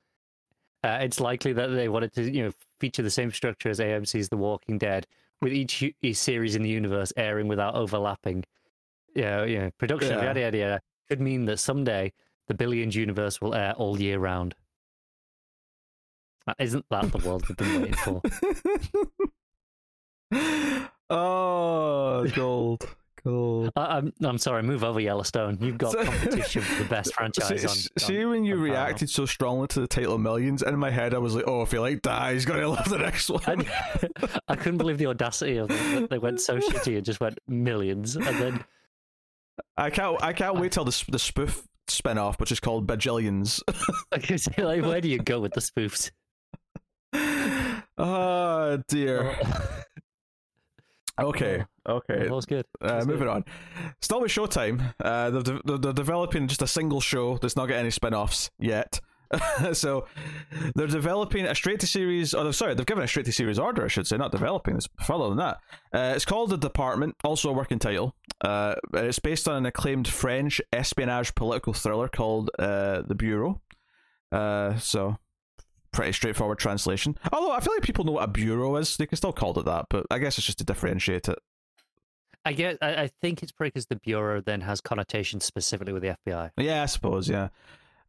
Uh, 0.84 1.00
it's 1.02 1.20
likely 1.20 1.54
that 1.54 1.68
they 1.68 1.90
wanted 1.90 2.14
to, 2.14 2.32
you 2.32 2.44
know, 2.44 2.52
feature 2.80 3.02
the 3.02 3.10
same 3.10 3.32
structure 3.32 3.70
as 3.70 3.80
AMC's 3.80 4.30
The 4.30 4.38
Walking 4.38 4.78
Dead, 4.78 5.08
with 5.44 5.54
each, 5.54 5.84
each 6.02 6.18
series 6.18 6.56
in 6.56 6.64
the 6.64 6.70
universe 6.70 7.14
airing 7.18 7.48
without 7.48 7.76
overlapping. 7.76 8.44
Yeah, 9.16 9.44
you 9.44 9.60
know, 9.60 9.72
production, 9.78 10.18
Yeah. 10.18 10.24
yada 10.24 10.40
yada 10.40 10.58
yada, 10.58 10.82
could 11.10 11.22
mean 11.22 11.46
that 11.46 11.58
someday 11.60 12.12
the 12.48 12.54
Billions 12.54 12.96
universe 12.96 13.40
will 13.40 13.54
air 13.54 13.74
all 13.74 14.00
year 14.02 14.18
round. 14.20 14.56
Isn't 16.60 16.86
that 16.90 17.12
the 17.12 17.20
world 17.20 17.48
we've 17.48 17.56
been 17.58 17.82
waiting 17.82 17.94
for? 17.94 18.22
oh, 21.10 22.28
gold, 22.36 22.96
gold. 23.26 23.72
I, 23.76 23.98
I'm 23.98 24.14
I'm 24.22 24.38
sorry. 24.38 24.64
Move 24.64 24.84
over 24.84 25.00
Yellowstone. 25.00 25.58
You've 25.62 25.78
got 25.78 25.92
So- 25.94 26.04
competition 26.04 26.62
for 26.62 26.84
the 26.84 26.90
best 26.90 27.14
franchise 27.16 27.62
See, 27.62 27.68
on. 27.68 28.00
see 28.00 28.24
on- 28.24 28.30
when 28.32 28.46
you 28.46 28.56
reacted 28.56 29.10
so 29.10 29.26
strongly 29.26 29.68
to 29.70 29.80
the 29.82 29.88
title 29.88 30.18
Millions, 30.18 30.62
in 30.62 30.78
my 30.80 30.90
head 30.92 31.14
I 31.14 31.18
was 31.20 31.36
like, 31.36 31.46
"Oh, 31.48 31.62
if 31.62 31.74
you 31.74 31.82
like 31.82 32.02
that, 32.04 32.34
he's 32.34 32.46
gonna 32.46 32.68
love 32.70 32.90
the 32.90 32.98
next 33.00 33.30
one." 33.30 33.42
I, 33.48 34.40
I 34.50 34.56
couldn't 34.56 34.78
believe 34.78 34.98
the 34.98 35.08
audacity 35.08 35.58
of 35.58 35.70
them. 35.70 36.08
They 36.10 36.18
went 36.18 36.42
so 36.42 36.58
shitty 36.60 36.98
and 36.98 37.06
just 37.06 37.20
went 37.20 37.40
millions, 37.48 38.16
and 38.16 38.26
then 38.26 38.64
I 39.78 39.90
can't. 39.90 40.22
I 40.24 40.34
can't 40.34 40.60
wait 40.60 40.72
till 40.72 40.86
the 40.86 41.06
the 41.10 41.20
spoof 41.20 41.68
spin 41.88 42.18
off, 42.18 42.40
which 42.40 42.52
is 42.52 42.60
called 42.60 42.88
Bajillions. 42.88 43.62
I 44.12 44.62
like, 44.62 44.82
where 44.84 45.02
do 45.02 45.10
you 45.10 45.18
go 45.20 45.40
with 45.40 45.54
the 45.54 45.60
spoofs? 45.62 46.12
oh 47.98 48.82
dear. 48.88 49.36
Okay. 51.20 51.64
Okay. 51.88 52.24
That 52.24 52.32
was 52.32 52.46
good. 52.46 52.66
Uh, 52.82 53.04
moving 53.06 53.20
good. 53.20 53.28
on. 53.28 53.46
Still 54.02 54.22
with 54.22 54.32
Showtime. 54.32 54.94
Uh, 55.00 55.30
they're, 55.30 55.42
de- 55.42 55.62
they're, 55.66 55.78
they're 55.78 55.94
developing 55.94 56.48
just 56.48 56.62
a 56.62 56.68
single 56.68 57.02
show 57.02 57.38
that's 57.38 57.56
not 57.56 57.68
got 57.68 57.76
any 57.76 57.92
spin 57.92 58.14
offs 58.14 58.50
yet. 58.58 59.00
so 59.74 60.06
they're 60.76 60.88
developing 60.88 61.46
a 61.46 61.56
straight 61.56 61.80
to 61.80 61.88
series, 61.88 62.34
or 62.34 62.52
sorry, 62.54 62.76
they've 62.76 62.86
given 62.86 63.04
a 63.04 63.08
straight 63.08 63.26
to 63.26 63.32
series 63.32 63.60
order, 63.60 63.84
I 63.84 63.88
should 63.88 64.08
say, 64.08 64.18
not 64.18 64.32
developing, 64.32 64.76
it's 64.76 64.88
further 65.04 65.30
than 65.30 65.38
that. 65.38 65.58
Uh, 65.94 66.14
it's 66.16 66.26
called 66.26 66.52
The 66.52 66.58
Department, 66.58 67.16
also 67.24 67.50
a 67.50 67.54
working 67.54 67.80
title. 67.80 68.16
Uh, 68.42 68.76
it's 68.94 69.20
based 69.20 69.48
on 69.48 69.56
an 69.56 69.66
acclaimed 69.66 70.08
French 70.08 70.62
espionage 70.72 71.34
political 71.36 71.74
thriller 71.74 72.08
called 72.08 72.52
uh, 72.60 73.02
The 73.02 73.16
Bureau. 73.16 73.62
Uh, 74.32 74.78
so 74.78 75.18
pretty 75.94 76.12
straightforward 76.12 76.60
translation. 76.60 77.18
Although 77.32 77.52
I 77.52 77.60
feel 77.62 77.74
like 77.74 77.84
people 77.84 78.04
know 78.04 78.12
what 78.14 78.24
a 78.24 78.28
bureau 78.28 78.76
is, 78.76 78.98
they 78.98 79.06
can 79.06 79.16
still 79.16 79.32
call 79.34 79.58
it 79.60 79.66
that, 79.66 79.86
but 79.90 80.06
I 80.12 80.18
guess 80.20 80.38
it's 80.38 80.46
just 80.46 80.58
to 80.58 80.66
differentiate 80.66 81.30
it. 81.30 81.40
I 82.46 82.52
guess 82.52 82.78
I, 82.82 83.04
I 83.04 83.10
think 83.22 83.42
it's 83.42 83.54
probably 83.54 83.70
because 83.70 83.86
the 83.86 83.96
bureau 83.96 84.42
then 84.42 84.62
has 84.62 84.82
connotations 84.82 85.46
specifically 85.46 85.94
with 85.94 86.04
the 86.04 86.18
FBI. 86.28 86.52
Yeah, 86.58 86.84
I 86.84 86.88
suppose, 86.88 87.30
yeah. 87.30 87.48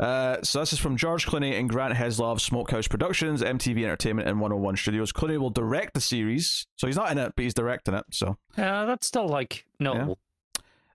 Uh, 0.00 0.42
so 0.42 0.58
this 0.58 0.72
is 0.72 0.80
from 0.80 0.96
George 0.96 1.24
Clooney 1.24 1.56
and 1.56 1.68
Grant 1.70 1.94
Heslov, 1.94 2.40
Smokehouse 2.40 2.88
Productions, 2.88 3.42
MTV 3.42 3.84
Entertainment, 3.84 4.26
and 4.28 4.40
101 4.40 4.76
Studios. 4.76 5.12
Clooney 5.12 5.38
will 5.38 5.50
direct 5.50 5.94
the 5.94 6.00
series, 6.00 6.66
so 6.74 6.88
he's 6.88 6.96
not 6.96 7.12
in 7.12 7.18
it, 7.18 7.32
but 7.36 7.42
he's 7.44 7.54
directing 7.54 7.94
it. 7.94 8.04
So, 8.10 8.36
Yeah, 8.58 8.86
that's 8.86 9.06
still 9.06 9.28
like 9.28 9.66
notable. 9.78 10.18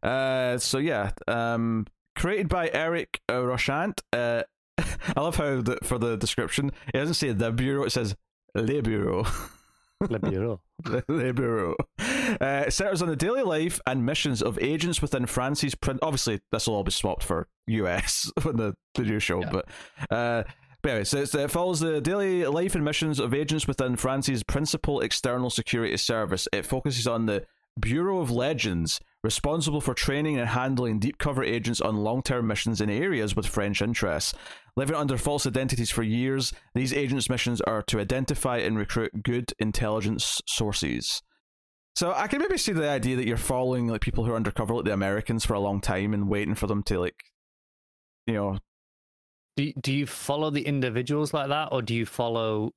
uh, 0.04 0.58
so 0.58 0.80
yeah, 0.80 1.12
um, 1.30 1.88
created 2.18 2.50
by 2.50 2.70
Eric 2.74 3.22
uh, 3.30 3.36
Rochant. 3.36 4.02
Uh, 4.12 4.44
I 5.16 5.22
love 5.22 5.36
how 5.36 5.62
the, 5.62 5.78
for 5.84 5.98
the 5.98 6.18
description 6.18 6.72
it 6.94 6.98
doesn't 6.98 7.16
say 7.16 7.32
the 7.32 7.52
bureau; 7.52 7.84
it 7.84 7.92
says 7.92 8.16
Le 8.56 8.82
Bureau. 8.82 9.26
Le 10.10 10.20
bureau. 10.30 10.62
Le 11.08 11.34
Bureau. 11.34 11.76
Uh, 12.00 12.64
it 12.68 12.74
centers 12.74 13.02
on 13.02 13.10
the 13.10 13.16
daily 13.16 13.42
life 13.44 13.82
and 13.86 14.06
missions 14.06 14.42
of 14.42 14.58
agents 14.60 15.02
within 15.02 15.26
France's 15.26 15.76
print. 15.76 16.00
Obviously, 16.02 16.40
this 16.52 16.68
will 16.68 16.76
all 16.76 16.84
be 16.84 16.92
swapped 16.92 17.24
for 17.24 17.48
US 17.68 18.32
when 18.44 18.56
the, 18.58 18.76
the 18.96 19.04
new 19.04 19.20
show, 19.20 19.42
Yeah. 19.42 19.50
but. 19.52 19.66
Uh, 20.10 20.44
but 20.82 20.92
anyway, 20.92 21.04
so 21.04 21.18
it's, 21.18 21.36
it 21.36 21.52
follows 21.52 21.82
the 21.82 22.00
daily 22.00 22.46
life 22.46 22.74
and 22.74 22.86
missions 22.86 23.20
of 23.20 23.34
agents 23.34 23.68
within 23.68 23.98
France's 23.98 24.44
principal 24.44 25.02
external 25.02 25.50
security 25.50 25.98
service. 25.98 26.48
It 26.54 26.66
focuses 26.66 27.06
on 27.06 27.26
the 27.26 27.44
Bureau 27.78 28.22
of 28.22 28.32
Legends, 28.32 29.02
responsible 29.24 29.82
for 29.82 29.94
training 29.94 30.40
and 30.40 30.50
handling 30.50 31.00
deep 31.00 31.18
cover 31.18 31.44
agents 31.44 31.82
on 31.82 31.98
long 31.98 32.22
term 32.22 32.48
missions 32.48 32.82
in 32.82 32.90
areas 32.90 33.36
with 33.36 33.46
French 33.46 33.82
interests. 33.82 34.34
Living 34.76 34.96
under 34.96 35.18
false 35.18 35.46
identities 35.46 35.92
for 35.92 36.04
years, 36.04 36.54
these 36.74 36.94
agents' 36.94 37.30
missions 37.30 37.60
are 37.62 37.82
to 37.84 38.00
identify 38.00 38.58
and 38.58 38.78
recruit 38.78 39.12
good 39.24 39.52
intelligence 39.60 40.40
sources. 40.48 41.22
So 41.96 42.14
I 42.14 42.28
can 42.28 42.40
maybe 42.40 42.58
see 42.58 42.72
the 42.72 42.90
idea 42.90 43.18
that 43.18 43.28
you're 43.28 43.36
following 43.36 43.88
like 43.88 44.02
people 44.02 44.24
who 44.24 44.32
are 44.32 44.38
undercover, 44.38 44.74
like 44.74 44.86
the 44.86 44.94
Americans, 44.94 45.44
for 45.44 45.54
a 45.54 45.60
long 45.60 45.82
time 45.82 46.14
and 46.14 46.30
waiting 46.30 46.56
for 46.56 46.68
them 46.68 46.82
to 46.84 47.00
like, 47.00 47.16
you 48.26 48.36
know, 48.36 48.58
Do 49.58 49.74
do 49.82 49.92
you 49.92 50.06
follow 50.06 50.50
the 50.50 50.62
individuals 50.62 51.34
like 51.34 51.50
that, 51.50 51.70
or 51.74 51.82
do 51.82 51.94
you 51.94 52.06
follow 52.06 52.72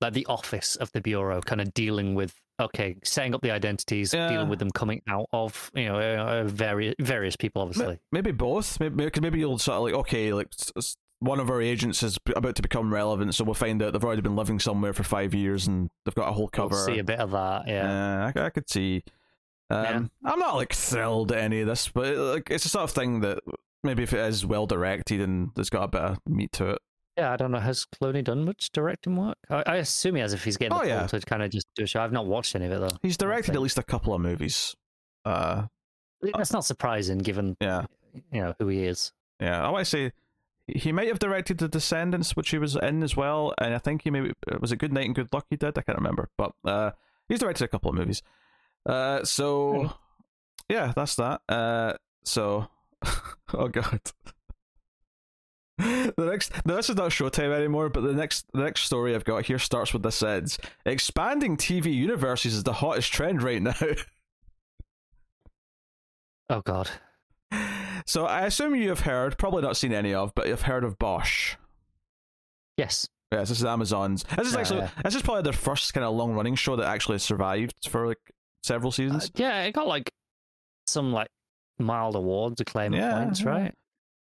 like 0.00 0.14
the 0.14 0.24
office 0.26 0.76
of 0.76 0.90
the 0.92 1.02
bureau, 1.02 1.42
kind 1.42 1.60
of 1.60 1.74
dealing 1.74 2.14
with 2.14 2.34
okay, 2.60 2.96
setting 3.04 3.34
up 3.34 3.42
the 3.42 3.50
identities, 3.50 4.12
Yeah. 4.14 4.28
dealing 4.28 4.48
with 4.48 4.58
them 4.58 4.70
coming 4.70 5.02
out 5.08 5.26
of 5.32 5.70
you 5.74 5.86
know 5.86 5.98
uh, 5.98 6.44
various 6.44 6.94
various 7.00 7.36
people, 7.36 7.62
obviously. 7.62 7.98
Maybe 8.12 8.32
both. 8.32 8.78
Maybe 8.80 9.04
because 9.04 9.22
maybe 9.22 9.38
you'll 9.38 9.58
sort 9.58 9.76
of 9.76 9.82
like 9.84 9.94
okay, 9.94 10.32
like 10.32 10.48
one 11.20 11.40
of 11.40 11.48
our 11.50 11.62
agents 11.62 12.02
is 12.02 12.18
about 12.36 12.54
to 12.56 12.62
become 12.62 12.92
relevant, 12.92 13.34
so 13.34 13.44
we'll 13.44 13.54
find 13.54 13.82
out 13.82 13.92
they've 13.92 14.04
already 14.04 14.20
been 14.22 14.36
living 14.36 14.58
somewhere 14.60 14.92
for 14.92 15.04
five 15.04 15.32
years 15.32 15.66
and 15.66 15.88
they've 16.04 16.14
got 16.14 16.28
a 16.28 16.32
whole 16.32 16.50
We'll 16.56 16.68
cover. 16.68 16.76
see 16.84 16.98
a 16.98 17.04
bit 17.04 17.18
of 17.20 17.30
that, 17.30 17.66
yeah. 17.66 18.30
Uh, 18.36 18.40
I, 18.40 18.44
I 18.46 18.50
could 18.50 18.68
see. 18.68 19.02
Um, 19.70 20.10
I'm 20.24 20.38
not 20.38 20.56
like 20.56 20.74
thrilled 20.74 21.32
at 21.32 21.38
any 21.38 21.62
of 21.62 21.66
this, 21.66 21.88
but 21.88 22.14
like 22.16 22.50
it's 22.50 22.64
the 22.64 22.68
sort 22.68 22.84
of 22.84 22.90
thing 22.90 23.20
that 23.20 23.38
maybe 23.82 24.02
if 24.02 24.12
it 24.12 24.20
is 24.20 24.44
well 24.44 24.66
directed 24.66 25.20
and 25.22 25.48
there's 25.54 25.70
got 25.70 25.84
a 25.84 25.88
bit 25.88 26.00
of 26.02 26.18
meat 26.28 26.52
to 26.52 26.70
it. 26.70 26.78
Yeah, 27.16 27.32
I 27.32 27.36
don't 27.36 27.52
know. 27.52 27.60
Has 27.60 27.86
Clooney 27.86 28.24
done 28.24 28.44
much 28.44 28.70
directing 28.72 29.14
work? 29.16 29.38
I, 29.48 29.62
I 29.66 29.76
assume 29.76 30.16
he 30.16 30.20
has 30.20 30.32
if 30.32 30.42
he's 30.44 30.56
getting 30.56 30.76
Oh, 30.76 30.82
the 30.82 30.88
yeah. 30.88 31.06
to 31.06 31.20
kind 31.20 31.42
of 31.42 31.50
just 31.50 31.68
do 31.76 31.84
a 31.84 31.86
show. 31.86 32.00
I've 32.00 32.12
not 32.12 32.26
watched 32.26 32.56
any 32.56 32.66
of 32.66 32.72
it 32.72 32.80
though. 32.80 32.96
He's 33.02 33.16
directed 33.16 33.54
at 33.54 33.60
least 33.62 33.78
a 33.78 33.82
couple 33.84 34.14
of 34.14 34.20
movies. 34.20 34.74
Uh, 35.24 35.66
That's 36.36 36.52
not 36.52 36.64
surprising 36.64 37.18
given 37.18 37.56
yeah, 37.60 37.84
you 38.32 38.40
know 38.42 38.54
who 38.58 38.68
he 38.68 38.84
is. 38.84 39.12
yeah. 39.40 39.64
I 39.64 39.70
want 39.70 39.86
to 39.86 39.90
say 39.90 40.12
he 40.66 40.90
might 40.92 41.08
have 41.08 41.18
directed 41.18 41.58
The 41.58 41.68
Descendants, 41.68 42.34
which 42.34 42.50
he 42.50 42.58
was 42.58 42.74
in 42.76 43.02
as 43.02 43.16
well, 43.16 43.54
and 43.58 43.74
I 43.74 43.78
think 43.78 44.02
he 44.02 44.10
maybe 44.10 44.32
was 44.60 44.72
it 44.72 44.76
Good 44.78 44.92
Night 44.92 45.06
and 45.06 45.14
Good 45.14 45.32
Luck 45.32 45.46
he 45.50 45.56
did. 45.56 45.78
I 45.78 45.82
can't 45.82 45.98
remember, 45.98 46.30
but 46.36 46.52
uh, 46.64 46.90
he's 47.28 47.38
directed 47.40 47.64
a 47.64 47.68
couple 47.68 47.90
of 47.90 47.96
movies. 47.96 48.22
Uh, 48.86 49.24
so 49.24 49.92
yeah, 50.68 50.92
that's 50.96 51.14
that. 51.16 51.42
Uh, 51.48 51.92
so 52.24 52.66
oh 53.54 53.68
god. 53.68 54.00
The 56.16 56.26
next, 56.30 56.52
this 56.64 56.88
is 56.90 56.96
not 56.96 57.10
Showtime 57.10 57.52
anymore. 57.52 57.88
But 57.88 58.02
the 58.02 58.12
next, 58.12 58.46
the 58.52 58.62
next 58.62 58.82
story 58.82 59.14
I've 59.14 59.24
got 59.24 59.46
here 59.46 59.58
starts 59.58 59.92
with 59.92 60.02
this: 60.02 60.14
says 60.16 60.58
expanding 60.86 61.56
TV 61.56 61.92
universes 61.92 62.54
is 62.54 62.62
the 62.62 62.74
hottest 62.74 63.12
trend 63.12 63.42
right 63.42 63.60
now. 63.62 63.74
Oh 66.50 66.60
God. 66.60 66.90
so 68.06 68.26
I 68.26 68.42
assume 68.42 68.74
you 68.74 68.90
have 68.90 69.00
heard, 69.00 69.38
probably 69.38 69.62
not 69.62 69.76
seen 69.76 69.92
any 69.92 70.12
of, 70.12 70.34
but 70.34 70.46
you've 70.46 70.62
heard 70.62 70.84
of 70.84 70.98
Bosch. 70.98 71.56
Yes. 72.76 73.08
Yes, 73.32 73.48
this 73.48 73.58
is 73.60 73.64
Amazon's. 73.64 74.24
This 74.36 74.48
is 74.48 74.54
actually 74.56 74.80
yeah. 74.80 74.90
this 75.02 75.14
is 75.14 75.22
probably 75.22 75.42
their 75.42 75.52
first 75.54 75.92
kind 75.94 76.04
of 76.04 76.14
long 76.14 76.34
running 76.34 76.54
show 76.54 76.76
that 76.76 76.86
actually 76.86 77.18
survived 77.18 77.74
for 77.88 78.06
like 78.08 78.18
several 78.62 78.88
Uh, 78.88 78.92
seasons. 78.92 79.30
yeah, 79.36 79.62
it 79.62 79.72
got 79.72 79.86
like 79.86 80.12
some 80.86 81.12
like 81.12 81.28
mild 81.78 82.14
awards, 82.14 82.60
acclaim 82.60 82.92
Yeah, 82.92 83.24
points, 83.24 83.40
yeah. 83.40 83.48
right? 83.48 83.74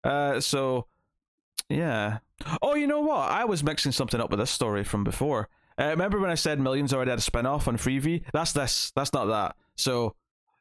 Uh, 0.05 0.40
so 0.40 0.86
yeah. 1.76 2.18
Oh, 2.60 2.74
you 2.74 2.86
know 2.86 3.00
what? 3.00 3.30
I 3.30 3.44
was 3.44 3.62
mixing 3.62 3.92
something 3.92 4.20
up 4.20 4.30
with 4.30 4.38
this 4.40 4.50
story 4.50 4.84
from 4.84 5.04
before. 5.04 5.48
Uh, 5.78 5.86
remember 5.86 6.20
when 6.20 6.30
I 6.30 6.34
said 6.34 6.60
Millions 6.60 6.92
already 6.92 7.10
had 7.10 7.18
a 7.18 7.22
spin 7.22 7.46
off 7.46 7.66
on 7.68 7.76
Freevee? 7.76 8.22
That's 8.32 8.52
this. 8.52 8.92
That's 8.94 9.12
not 9.12 9.26
that. 9.26 9.56
So 9.76 10.14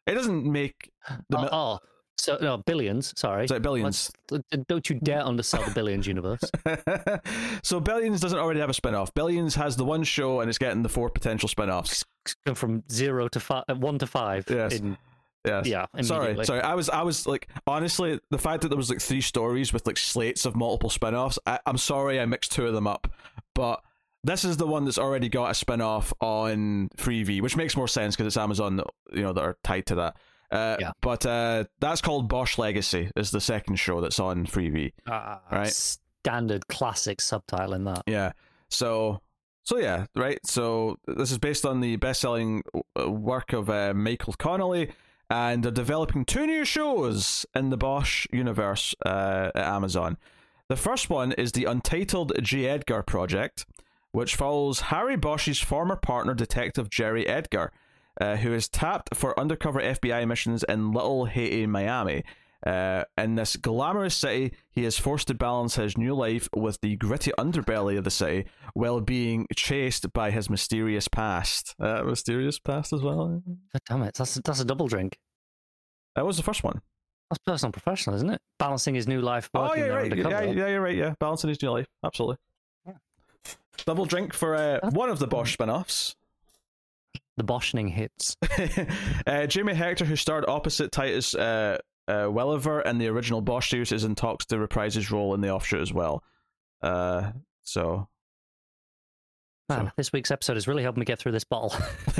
it 0.07 0.13
doesn't 0.13 0.45
make 0.45 0.91
the 1.29 1.37
oh, 1.37 1.41
mil- 1.41 1.49
oh, 1.51 1.79
So 2.17 2.37
no 2.41 2.57
billions. 2.57 3.13
Sorry, 3.19 3.45
Is 3.45 3.51
it 3.51 3.61
Billions? 3.61 4.11
Let's- 4.29 4.43
uh, 4.53 4.57
don't 4.67 4.89
you 4.89 4.99
dare 4.99 5.25
undersell 5.25 5.63
the 5.63 5.71
billions 5.71 6.07
universe. 6.07 6.43
so 7.63 7.79
Billions 7.79 8.21
doesn't 8.21 8.39
already 8.39 8.59
have 8.61 8.69
a 8.69 8.73
spin-off. 8.73 9.13
Billions 9.13 9.55
has 9.55 9.75
the 9.75 9.85
one 9.85 10.03
show 10.03 10.39
and 10.39 10.49
it's 10.49 10.57
getting 10.57 10.83
the 10.83 10.89
four 10.89 11.09
potential 11.09 11.49
spin-offs. 11.49 12.05
Go 12.45 12.53
from 12.55 12.83
zero 12.89 13.27
to 13.29 13.39
five, 13.39 13.63
one 13.77 13.99
to 13.99 14.07
five. 14.07 14.45
Yes. 14.49 14.73
In, 14.79 14.97
Yes. 15.45 15.65
yeah. 15.65 15.85
Sorry, 16.01 16.45
sorry. 16.45 16.61
I 16.61 16.75
was, 16.75 16.89
I 16.89 17.01
was 17.01 17.25
like, 17.25 17.47
honestly, 17.65 18.19
the 18.29 18.37
fact 18.37 18.61
that 18.61 18.67
there 18.69 18.77
was 18.77 18.89
like 18.89 19.01
three 19.01 19.21
stories 19.21 19.73
with 19.73 19.87
like 19.87 19.97
slates 19.97 20.45
of 20.45 20.55
multiple 20.55 20.89
spin-offs. 20.89 21.39
I, 21.45 21.59
I'm 21.65 21.77
sorry, 21.77 22.19
I 22.19 22.25
mixed 22.25 22.51
two 22.51 22.67
of 22.67 22.73
them 22.73 22.87
up, 22.87 23.11
but 23.55 23.81
this 24.23 24.45
is 24.45 24.57
the 24.57 24.67
one 24.67 24.85
that's 24.85 24.99
already 24.99 25.29
got 25.29 25.49
a 25.49 25.55
spin-off 25.55 26.13
on 26.21 26.89
Freevee, 26.97 27.41
which 27.41 27.57
makes 27.57 27.75
more 27.75 27.87
sense 27.87 28.15
because 28.15 28.27
it's 28.27 28.37
Amazon, 28.37 28.75
that, 28.75 28.87
you 29.11 29.23
know, 29.23 29.33
that 29.33 29.41
are 29.41 29.57
tied 29.63 29.87
to 29.87 29.95
that. 29.95 30.15
Uh, 30.51 30.77
Yeah. 30.79 30.91
But 31.01 31.25
uh, 31.25 31.63
that's 31.79 32.01
called 32.01 32.27
Bosch 32.27 32.57
Legacy. 32.57 33.09
Is 33.15 33.31
the 33.31 33.41
second 33.41 33.77
show 33.77 33.99
that's 34.01 34.19
on 34.19 34.45
Freevee. 34.45 34.91
Ah, 35.07 35.41
right. 35.51 35.67
Standard 35.69 36.67
classic 36.67 37.19
subtitle 37.19 37.73
in 37.73 37.85
that. 37.85 38.03
Yeah. 38.05 38.33
So 38.69 39.21
so 39.63 39.77
yeah, 39.77 40.05
right. 40.15 40.39
So 40.45 40.97
this 41.07 41.31
is 41.31 41.37
based 41.37 41.65
on 41.65 41.79
the 41.81 41.95
best-selling 41.95 42.63
uh, 42.99 43.09
work 43.09 43.53
of 43.53 43.69
uh, 43.69 43.93
Michael 43.95 44.33
Connolly, 44.37 44.91
and 45.31 45.63
they're 45.63 45.71
developing 45.71 46.25
two 46.25 46.45
new 46.45 46.65
shows 46.65 47.45
in 47.55 47.69
the 47.69 47.77
Bosch 47.77 48.27
universe 48.33 48.93
uh, 49.05 49.49
at 49.55 49.63
Amazon. 49.63 50.17
The 50.67 50.75
first 50.75 51.09
one 51.09 51.31
is 51.31 51.53
the 51.53 51.63
Untitled 51.63 52.33
J. 52.41 52.67
Edgar 52.67 53.01
project, 53.01 53.65
which 54.11 54.35
follows 54.35 54.81
Harry 54.81 55.15
Bosch's 55.15 55.61
former 55.61 55.95
partner, 55.95 56.33
Detective 56.33 56.89
Jerry 56.89 57.25
Edgar, 57.25 57.71
uh, 58.19 58.35
who 58.35 58.53
is 58.53 58.67
tapped 58.67 59.15
for 59.15 59.39
undercover 59.39 59.79
FBI 59.79 60.27
missions 60.27 60.65
in 60.67 60.91
Little 60.91 61.25
Haiti, 61.25 61.65
Miami. 61.65 62.25
Uh, 62.65 63.03
in 63.17 63.35
this 63.35 63.55
glamorous 63.55 64.15
city, 64.15 64.53
he 64.69 64.85
is 64.85 64.97
forced 64.97 65.27
to 65.27 65.33
balance 65.33 65.75
his 65.75 65.97
new 65.97 66.13
life 66.13 66.47
with 66.55 66.79
the 66.81 66.95
gritty 66.95 67.31
underbelly 67.37 67.97
of 67.97 68.03
the 68.03 68.11
city 68.11 68.45
while 68.73 69.01
being 69.01 69.47
chased 69.55 70.11
by 70.13 70.31
his 70.31 70.49
mysterious 70.49 71.07
past. 71.07 71.75
Uh, 71.79 72.03
mysterious 72.03 72.59
past 72.59 72.93
as 72.93 73.01
well? 73.01 73.41
God 73.73 73.81
damn 73.87 74.03
it, 74.03 74.15
that's 74.15 74.35
that's 74.35 74.59
a 74.59 74.65
double 74.65 74.87
drink. 74.87 75.17
That 76.15 76.25
was 76.25 76.37
the 76.37 76.43
first 76.43 76.63
one. 76.63 76.81
That's 77.29 77.39
personal 77.45 77.71
professional, 77.71 78.15
isn't 78.17 78.29
it? 78.29 78.41
Balancing 78.59 78.93
his 78.93 79.07
new 79.07 79.21
life. 79.21 79.49
Oh, 79.53 79.61
working 79.61 79.79
yeah, 79.79 79.87
there 79.87 79.95
right. 79.95 80.17
Yeah, 80.17 80.41
yeah, 80.41 80.67
you're 80.67 80.81
right. 80.81 80.97
Yeah, 80.97 81.13
balancing 81.19 81.47
his 81.47 81.61
new 81.61 81.71
life. 81.71 81.87
Absolutely. 82.03 82.35
Yeah. 82.85 82.93
Double 83.85 84.05
drink 84.05 84.33
for 84.33 84.55
uh, 84.55 84.79
one 84.91 85.09
of 85.09 85.19
the 85.19 85.27
Bosch 85.27 85.53
spin 85.53 85.69
offs. 85.69 86.15
The 87.37 87.43
Boschning 87.45 87.89
hits. 87.89 88.35
uh, 89.25 89.47
Jamie 89.47 89.73
Hector, 89.73 90.03
who 90.03 90.17
starred 90.17 90.43
opposite 90.47 90.91
Titus 90.91 91.33
uh, 91.33 91.77
uh, 92.11 92.29
Welliver 92.29 92.81
and 92.85 92.99
the 92.99 93.07
original 93.07 93.41
Bosch 93.41 93.69
series, 93.69 93.91
is 93.91 94.03
in 94.03 94.15
talks 94.15 94.45
to 94.47 94.59
reprise 94.59 94.95
his 94.95 95.11
role 95.11 95.33
in 95.33 95.41
the 95.41 95.49
offshoot 95.49 95.81
as 95.81 95.93
well. 95.93 96.23
Uh, 96.81 97.31
so, 97.63 98.07
Man, 99.69 99.85
So- 99.85 99.91
this 99.95 100.11
week's 100.11 100.31
episode 100.31 100.55
has 100.55 100.67
really 100.67 100.83
helped 100.83 100.97
me 100.97 101.05
get 101.05 101.19
through 101.19 101.31
this 101.31 101.43
bottle. 101.43 101.69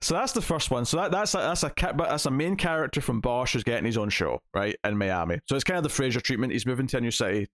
so 0.00 0.14
that's 0.14 0.32
the 0.32 0.42
first 0.42 0.70
one. 0.70 0.84
So 0.84 0.98
that, 0.98 1.10
that's 1.10 1.34
a, 1.34 1.38
that's 1.38 1.62
a 1.64 1.72
that's 1.96 2.26
a 2.26 2.30
main 2.30 2.56
character 2.56 3.00
from 3.00 3.20
Bosch 3.20 3.54
who's 3.54 3.64
getting 3.64 3.84
his 3.84 3.96
own 3.98 4.10
show 4.10 4.40
right 4.54 4.76
in 4.84 4.96
Miami. 4.96 5.40
So 5.48 5.54
it's 5.56 5.64
kind 5.64 5.78
of 5.78 5.82
the 5.82 5.88
Frasier 5.90 6.22
treatment. 6.22 6.52
He's 6.52 6.66
moving 6.66 6.86
to 6.88 6.98
a 6.98 7.00
new 7.00 7.10
city. 7.10 7.48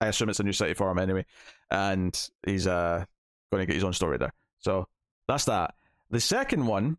I 0.00 0.06
assume 0.06 0.28
it's 0.28 0.40
a 0.40 0.44
new 0.44 0.52
city 0.52 0.74
for 0.74 0.90
him 0.90 0.98
anyway, 0.98 1.26
and 1.70 2.16
he's 2.46 2.66
uh 2.66 3.04
going 3.50 3.62
to 3.62 3.66
get 3.66 3.74
his 3.74 3.84
own 3.84 3.92
story 3.92 4.18
there. 4.18 4.32
So 4.60 4.86
that's 5.26 5.46
that. 5.46 5.74
The 6.10 6.20
second 6.20 6.66
one 6.66 6.96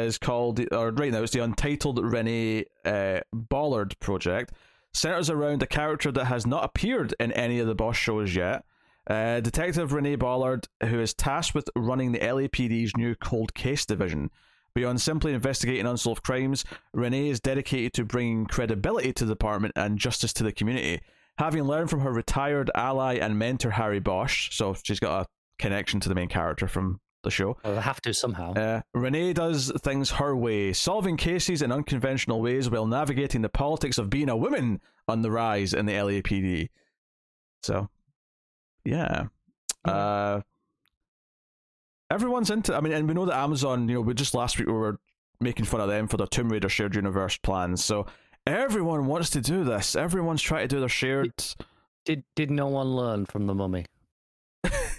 is 0.00 0.18
called, 0.18 0.60
or 0.72 0.90
right 0.90 1.12
now 1.12 1.22
it's 1.22 1.32
the 1.32 1.42
Untitled 1.42 2.04
Renee 2.04 2.64
uh, 2.84 3.20
Ballard 3.32 3.98
project. 4.00 4.52
Centers 4.92 5.28
around 5.28 5.62
a 5.62 5.66
character 5.66 6.12
that 6.12 6.26
has 6.26 6.46
not 6.46 6.64
appeared 6.64 7.14
in 7.18 7.32
any 7.32 7.58
of 7.58 7.66
the 7.66 7.74
Bosch 7.74 7.98
shows 7.98 8.34
yet. 8.34 8.64
Uh, 9.08 9.40
Detective 9.40 9.92
Renee 9.92 10.16
Ballard, 10.16 10.66
who 10.84 11.00
is 11.00 11.12
tasked 11.12 11.54
with 11.54 11.68
running 11.76 12.12
the 12.12 12.20
LAPD's 12.20 12.96
new 12.96 13.14
cold 13.16 13.54
case 13.54 13.84
division. 13.84 14.30
Beyond 14.74 15.00
simply 15.00 15.32
investigating 15.32 15.86
unsolved 15.86 16.22
crimes, 16.22 16.64
Renee 16.92 17.28
is 17.28 17.40
dedicated 17.40 17.92
to 17.94 18.04
bringing 18.04 18.46
credibility 18.46 19.12
to 19.12 19.24
the 19.24 19.34
department 19.34 19.74
and 19.76 19.98
justice 19.98 20.32
to 20.34 20.42
the 20.42 20.52
community. 20.52 21.00
Having 21.38 21.64
learned 21.64 21.90
from 21.90 22.00
her 22.00 22.12
retired 22.12 22.70
ally 22.74 23.14
and 23.14 23.38
mentor 23.38 23.70
Harry 23.70 24.00
Bosch, 24.00 24.56
so 24.56 24.74
she's 24.82 25.00
got 25.00 25.22
a 25.22 25.26
connection 25.58 26.00
to 26.00 26.08
the 26.08 26.14
main 26.14 26.28
character 26.28 26.66
from 26.66 27.00
the 27.24 27.30
show. 27.30 27.56
I 27.64 27.80
have 27.80 28.00
to 28.02 28.14
somehow. 28.14 28.54
Uh, 28.54 28.82
Renee 28.92 29.32
does 29.32 29.72
things 29.80 30.12
her 30.12 30.36
way, 30.36 30.72
solving 30.72 31.16
cases 31.16 31.62
in 31.62 31.72
unconventional 31.72 32.40
ways 32.40 32.70
while 32.70 32.86
navigating 32.86 33.42
the 33.42 33.48
politics 33.48 33.98
of 33.98 34.10
being 34.10 34.28
a 34.28 34.36
woman 34.36 34.80
on 35.08 35.22
the 35.22 35.30
rise 35.30 35.74
in 35.74 35.86
the 35.86 35.92
LAPD. 35.92 36.68
So, 37.62 37.88
yeah. 38.84 39.26
Uh, 39.84 40.40
everyone's 42.10 42.50
into. 42.50 42.74
I 42.74 42.80
mean, 42.80 42.92
and 42.92 43.08
we 43.08 43.14
know 43.14 43.26
that 43.26 43.36
Amazon. 43.36 43.88
You 43.88 43.96
know, 43.96 44.00
we 44.02 44.14
just 44.14 44.34
last 44.34 44.58
week 44.58 44.68
we 44.68 44.72
were 44.72 44.98
making 45.40 45.64
fun 45.64 45.80
of 45.80 45.88
them 45.88 46.08
for 46.08 46.16
their 46.16 46.26
Tomb 46.26 46.50
Raider 46.50 46.68
shared 46.68 46.94
universe 46.94 47.36
plans. 47.36 47.84
So 47.84 48.06
everyone 48.46 49.06
wants 49.06 49.30
to 49.30 49.40
do 49.40 49.64
this. 49.64 49.96
Everyone's 49.96 50.42
trying 50.42 50.68
to 50.68 50.74
do 50.74 50.80
their 50.80 50.88
shared. 50.88 51.32
Did 52.04 52.24
did 52.36 52.50
no 52.50 52.68
one 52.68 52.88
learn 52.94 53.26
from 53.26 53.46
the 53.46 53.54
Mummy? 53.54 53.86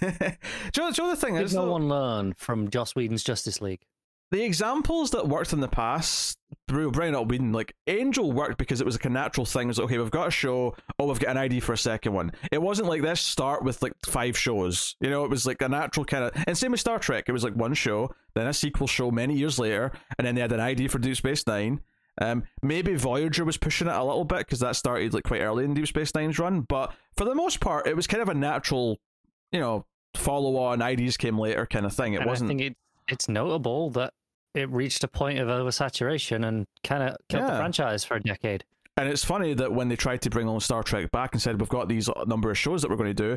do, 0.00 0.06
you 0.08 0.82
know, 0.82 0.90
do 0.90 1.02
you 1.02 1.08
know 1.08 1.10
the 1.10 1.16
thing 1.16 1.34
Did 1.34 1.44
is, 1.44 1.54
no 1.54 1.64
though? 1.66 1.72
one 1.72 1.88
learn 1.88 2.34
from 2.36 2.70
Joss 2.70 2.94
Whedon's 2.94 3.22
Justice 3.22 3.60
League? 3.60 3.86
the 4.32 4.42
examples 4.42 5.12
that 5.12 5.28
worked 5.28 5.52
in 5.52 5.60
the 5.60 5.68
past 5.68 6.38
through 6.68 6.90
Brian 6.90 7.12
Not 7.12 7.28
Whedon, 7.28 7.52
like 7.52 7.74
Angel 7.86 8.32
worked 8.32 8.58
because 8.58 8.80
it 8.80 8.84
was 8.84 8.96
like 8.96 9.04
a 9.04 9.10
natural 9.10 9.46
thing. 9.46 9.62
It 9.62 9.68
was 9.68 9.78
like, 9.78 9.86
okay, 9.86 9.98
we've 9.98 10.10
got 10.10 10.28
a 10.28 10.32
show. 10.32 10.74
Oh, 10.98 11.06
we've 11.06 11.20
got 11.20 11.30
an 11.30 11.36
idea 11.36 11.60
for 11.60 11.72
a 11.72 11.78
second 11.78 12.12
one. 12.12 12.32
It 12.50 12.60
wasn't 12.60 12.88
like 12.88 13.02
this 13.02 13.20
start 13.20 13.62
with 13.62 13.82
like 13.82 13.92
five 14.04 14.36
shows. 14.36 14.96
You 15.00 15.10
know, 15.10 15.24
it 15.24 15.30
was 15.30 15.46
like 15.46 15.62
a 15.62 15.68
natural 15.68 16.04
kind 16.04 16.24
of. 16.24 16.44
And 16.46 16.58
same 16.58 16.72
with 16.72 16.80
Star 16.80 16.98
Trek. 16.98 17.24
It 17.28 17.32
was 17.32 17.44
like 17.44 17.54
one 17.54 17.74
show, 17.74 18.12
then 18.34 18.48
a 18.48 18.52
sequel 18.52 18.88
show 18.88 19.10
many 19.12 19.36
years 19.36 19.58
later, 19.58 19.92
and 20.18 20.26
then 20.26 20.34
they 20.34 20.40
had 20.40 20.52
an 20.52 20.60
idea 20.60 20.88
for 20.88 20.98
Deep 20.98 21.16
Space 21.16 21.46
Nine. 21.46 21.80
Um, 22.20 22.44
maybe 22.62 22.94
Voyager 22.96 23.44
was 23.44 23.58
pushing 23.58 23.88
it 23.88 23.94
a 23.94 24.02
little 24.04 24.24
bit 24.24 24.38
because 24.38 24.60
that 24.60 24.74
started 24.74 25.14
like 25.14 25.24
quite 25.24 25.42
early 25.42 25.64
in 25.64 25.74
Deep 25.74 25.86
Space 25.86 26.14
Nine's 26.14 26.38
run. 26.38 26.62
But 26.62 26.92
for 27.16 27.24
the 27.24 27.34
most 27.34 27.60
part, 27.60 27.86
it 27.86 27.94
was 27.94 28.08
kind 28.08 28.22
of 28.22 28.28
a 28.28 28.34
natural, 28.34 28.98
you 29.52 29.60
know, 29.60 29.84
follow 30.14 30.56
on. 30.56 30.82
Ideas 30.82 31.16
came 31.16 31.38
later 31.38 31.66
kind 31.66 31.86
of 31.86 31.92
thing. 31.94 32.14
It 32.14 32.18
And 32.22 32.26
wasn't. 32.26 32.48
I 32.48 32.50
think 32.50 32.60
it, 32.62 32.76
it's 33.08 33.28
notable 33.28 33.90
that 33.90 34.12
it 34.54 34.70
reached 34.70 35.04
a 35.04 35.08
point 35.08 35.38
of 35.38 35.48
oversaturation 35.48 36.46
and 36.46 36.66
kind 36.82 37.02
of 37.02 37.16
killed 37.28 37.44
the 37.44 37.56
franchise 37.56 38.04
for 38.04 38.16
a 38.16 38.20
decade. 38.20 38.64
And 38.96 39.08
it's 39.10 39.24
funny 39.24 39.52
that 39.54 39.72
when 39.72 39.88
they 39.88 39.96
tried 39.96 40.22
to 40.22 40.30
bring 40.30 40.48
on 40.48 40.58
Star 40.60 40.82
Trek 40.82 41.10
back 41.10 41.34
and 41.34 41.42
said 41.42 41.60
we've 41.60 41.68
got 41.68 41.88
these 41.88 42.08
number 42.26 42.50
of 42.50 42.56
shows 42.56 42.80
that 42.80 42.90
we're 42.90 42.96
going 42.96 43.14
to 43.14 43.36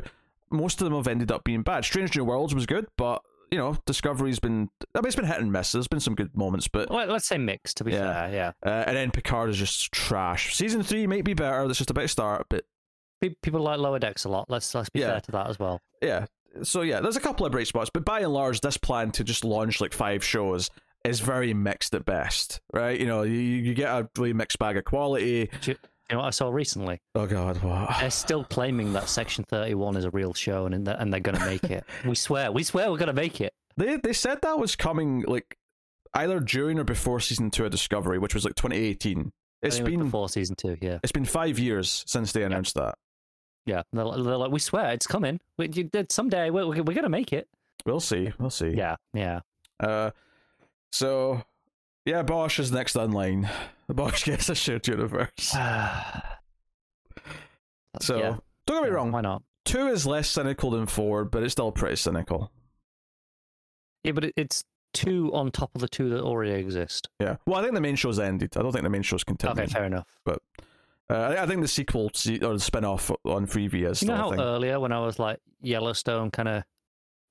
most 0.50 0.80
of 0.80 0.86
them 0.86 0.94
have 0.96 1.06
ended 1.06 1.30
up 1.30 1.44
being 1.44 1.60
bad. 1.62 1.84
Strange 1.84 2.16
New 2.16 2.24
Worlds 2.24 2.54
was 2.54 2.64
good, 2.64 2.86
but 2.96 3.22
you 3.50 3.58
know, 3.58 3.76
Discovery's 3.84 4.38
been 4.38 4.70
I 4.94 5.00
mean 5.00 5.06
it's 5.06 5.16
been 5.16 5.26
hit 5.26 5.38
and 5.40 5.52
miss. 5.52 5.72
There's 5.72 5.88
been 5.88 6.00
some 6.00 6.14
good 6.14 6.34
moments, 6.36 6.66
but 6.68 6.88
Well, 6.88 7.06
let's 7.08 7.26
say 7.26 7.36
mixed, 7.36 7.76
to 7.78 7.84
be 7.84 7.92
Yeah. 7.92 8.28
fair. 8.28 8.32
Yeah, 8.32 8.52
uh, 8.64 8.84
and 8.86 8.96
then 8.96 9.10
Picard 9.10 9.50
is 9.50 9.58
just 9.58 9.92
trash. 9.92 10.54
Season 10.56 10.82
three 10.82 11.06
might 11.06 11.24
be 11.24 11.34
better. 11.34 11.66
That's 11.66 11.78
just 11.78 11.90
a 11.90 11.94
bit 11.94 12.04
of 12.04 12.10
start, 12.10 12.46
but 12.48 12.64
people 13.42 13.60
like 13.60 13.78
Lower 13.78 13.98
Decks 13.98 14.24
a 14.24 14.28
lot. 14.28 14.48
Let's 14.48 14.74
let's 14.74 14.88
be 14.90 15.00
Yeah. 15.00 15.12
fair 15.12 15.20
to 15.20 15.32
that 15.32 15.48
as 15.48 15.58
well. 15.58 15.80
yeah. 16.02 16.26
So 16.64 16.82
yeah, 16.82 17.00
there's 17.00 17.16
a 17.16 17.20
couple 17.20 17.46
of 17.46 17.52
bright 17.52 17.68
spots, 17.68 17.90
but 17.94 18.04
by 18.04 18.20
and 18.20 18.32
large, 18.32 18.60
this 18.60 18.76
plan 18.76 19.12
to 19.12 19.22
just 19.24 19.44
launch 19.44 19.80
like 19.80 19.92
five 19.92 20.24
shows 20.24 20.68
is 21.04 21.20
very 21.20 21.54
mixed 21.54 21.94
at 21.94 22.04
best, 22.04 22.60
right? 22.72 22.98
You 22.98 23.06
know, 23.06 23.22
you 23.22 23.38
you 23.38 23.72
get 23.74 23.88
a 23.88 24.08
really 24.18 24.32
mixed 24.32 24.58
bag 24.58 24.76
of 24.76 24.84
quality. 24.84 25.48
Do 25.60 25.70
you, 25.70 25.76
you 26.10 26.16
know 26.16 26.22
what 26.22 26.26
I 26.26 26.30
saw 26.30 26.48
recently? 26.50 26.98
Oh 27.14 27.26
God, 27.28 27.62
what? 27.62 27.90
They're 28.00 28.10
still 28.10 28.42
claiming 28.44 28.92
that 28.94 29.08
Section 29.08 29.44
Thirty 29.44 29.74
One 29.74 29.96
is 29.96 30.04
a 30.04 30.10
real 30.10 30.34
show, 30.34 30.66
and 30.66 30.84
they're, 30.84 30.96
and 30.98 31.12
they're 31.12 31.20
going 31.20 31.38
to 31.38 31.44
make 31.46 31.62
it. 31.64 31.84
we 32.04 32.16
swear, 32.16 32.50
we 32.50 32.64
swear, 32.64 32.90
we're 32.90 32.98
going 32.98 33.06
to 33.06 33.12
make 33.12 33.40
it. 33.40 33.52
They 33.76 33.96
they 33.98 34.12
said 34.12 34.40
that 34.42 34.58
was 34.58 34.74
coming 34.74 35.22
like 35.28 35.56
either 36.14 36.40
during 36.40 36.80
or 36.80 36.84
before 36.84 37.20
season 37.20 37.52
two 37.52 37.64
of 37.64 37.70
Discovery, 37.70 38.18
which 38.18 38.34
was 38.34 38.44
like 38.44 38.56
2018. 38.56 39.30
It's 39.62 39.76
I 39.76 39.78
think 39.78 39.88
it 39.88 39.90
was 39.92 39.98
been 39.98 40.04
before 40.06 40.28
season 40.28 40.56
two. 40.56 40.76
Yeah, 40.82 40.98
it's 41.04 41.12
been 41.12 41.24
five 41.24 41.60
years 41.60 42.02
since 42.08 42.32
they 42.32 42.42
announced 42.42 42.74
that. 42.74 42.96
Yeah. 43.66 43.82
They're, 43.92 44.04
like- 44.04 44.22
they're 44.24 44.36
like, 44.36 44.50
we 44.50 44.58
swear, 44.58 44.92
it's 44.92 45.06
coming. 45.06 45.40
We, 45.58 45.68
you, 45.72 45.90
someday 46.08 46.50
we're, 46.50 46.66
we're 46.66 46.82
going 46.82 47.02
to 47.02 47.08
make 47.08 47.32
it. 47.32 47.48
We'll 47.86 48.00
see. 48.00 48.32
We'll 48.38 48.50
see. 48.50 48.70
Yeah, 48.76 48.96
yeah. 49.14 49.40
Uh, 49.78 50.10
so 50.92 51.42
yeah, 52.04 52.22
Bosch 52.22 52.58
is 52.58 52.70
next 52.72 52.96
online. 52.96 53.48
Bosch 53.88 54.24
gets 54.24 54.48
a 54.48 54.54
shared 54.54 54.86
universe. 54.88 55.54
So 58.00 58.18
Yeah. 58.18 58.36
don't 58.66 58.82
get 58.82 58.90
me 58.90 58.94
wrong. 58.94 59.10
Why 59.12 59.20
not? 59.20 59.42
Two 59.64 59.88
is 59.88 60.06
less 60.06 60.28
cynical 60.28 60.70
than 60.70 60.86
four, 60.86 61.24
but 61.24 61.42
it's 61.42 61.52
still 61.52 61.72
pretty 61.72 61.96
cynical. 61.96 62.50
Yeah, 64.04 64.12
but 64.12 64.32
it's 64.36 64.64
two 64.94 65.30
on 65.34 65.50
top 65.50 65.70
of 65.74 65.80
the 65.80 65.88
two 65.88 66.08
that 66.10 66.20
already 66.22 66.52
exist. 66.52 67.08
Yeah. 67.20 67.36
Well, 67.46 67.58
I 67.58 67.62
think 67.62 67.74
the 67.74 67.80
main 67.80 67.96
show's 67.96 68.18
ended. 68.18 68.56
I 68.56 68.62
don't 68.62 68.72
think 68.72 68.84
the 68.84 68.90
main 68.90 69.02
show's 69.02 69.24
continuing. 69.24 69.64
Okay, 69.64 69.72
fair 69.72 69.84
enough. 69.84 70.06
Uh, 71.10 71.36
I 71.38 71.46
think 71.46 71.60
the 71.62 71.68
sequel 71.68 72.10
se- 72.14 72.38
or 72.40 72.54
the 72.54 72.60
spin 72.60 72.84
off 72.84 73.10
on 73.24 73.46
Freevee 73.46 73.88
is 73.90 74.02
You 74.02 74.08
know 74.08 74.16
how 74.16 74.32
earlier 74.34 74.78
when 74.78 74.92
I 74.92 75.00
was 75.00 75.18
like 75.18 75.38
Yellowstone 75.60 76.30
kind 76.30 76.48
of 76.48 76.62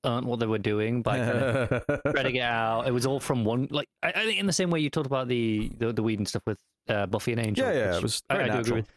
earned 0.04 0.26
what 0.26 0.38
they 0.40 0.46
were 0.46 0.58
doing 0.58 1.02
by 1.02 1.18
kind 1.18 1.38
of 1.38 2.00
spreading 2.08 2.36
it 2.36 2.42
out. 2.42 2.86
It 2.86 2.90
was 2.92 3.06
all 3.06 3.20
from 3.20 3.44
one. 3.44 3.68
Like 3.70 3.88
I, 4.02 4.08
I 4.08 4.24
think 4.24 4.38
in 4.38 4.46
the 4.46 4.52
same 4.52 4.70
way 4.70 4.80
you 4.80 4.90
talked 4.90 5.06
about 5.06 5.28
the 5.28 5.70
the, 5.78 5.92
the 5.92 6.02
Whedon 6.02 6.26
stuff 6.26 6.42
with 6.46 6.58
uh, 6.88 7.06
Buffy 7.06 7.32
and 7.32 7.40
Angel. 7.40 7.66
Yeah, 7.66 7.72
yeah, 7.72 7.96
it 7.96 8.02
was 8.02 8.22
I, 8.28 8.42
I 8.42 8.48
do 8.48 8.58
agree 8.58 8.72
with. 8.76 8.88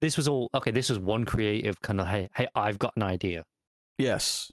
This 0.00 0.16
was 0.16 0.26
all 0.26 0.50
okay. 0.54 0.72
This 0.72 0.88
was 0.90 0.98
one 0.98 1.24
creative 1.24 1.80
kind 1.80 2.00
of 2.00 2.08
hey, 2.08 2.28
hey, 2.34 2.48
I've 2.56 2.78
got 2.78 2.92
an 2.96 3.04
idea, 3.04 3.44
Yes. 3.98 4.50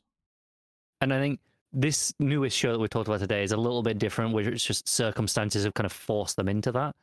and 1.02 1.12
I 1.14 1.20
think 1.20 1.40
this 1.74 2.14
newest 2.20 2.56
show 2.58 2.72
that 2.74 2.80
we 2.80 2.88
talked 2.88 3.08
about 3.08 3.20
today 3.20 3.44
is 3.44 3.52
a 3.52 3.58
little 3.58 3.82
bit 3.82 3.98
different, 3.98 4.34
where 4.34 4.48
it's 4.48 4.64
just 4.66 4.88
circumstances 4.88 5.64
have 5.64 5.74
kind 5.74 5.86
of 5.86 5.92
forced 5.92 6.36
them 6.36 6.48
into 6.50 6.72
that. 6.74 6.96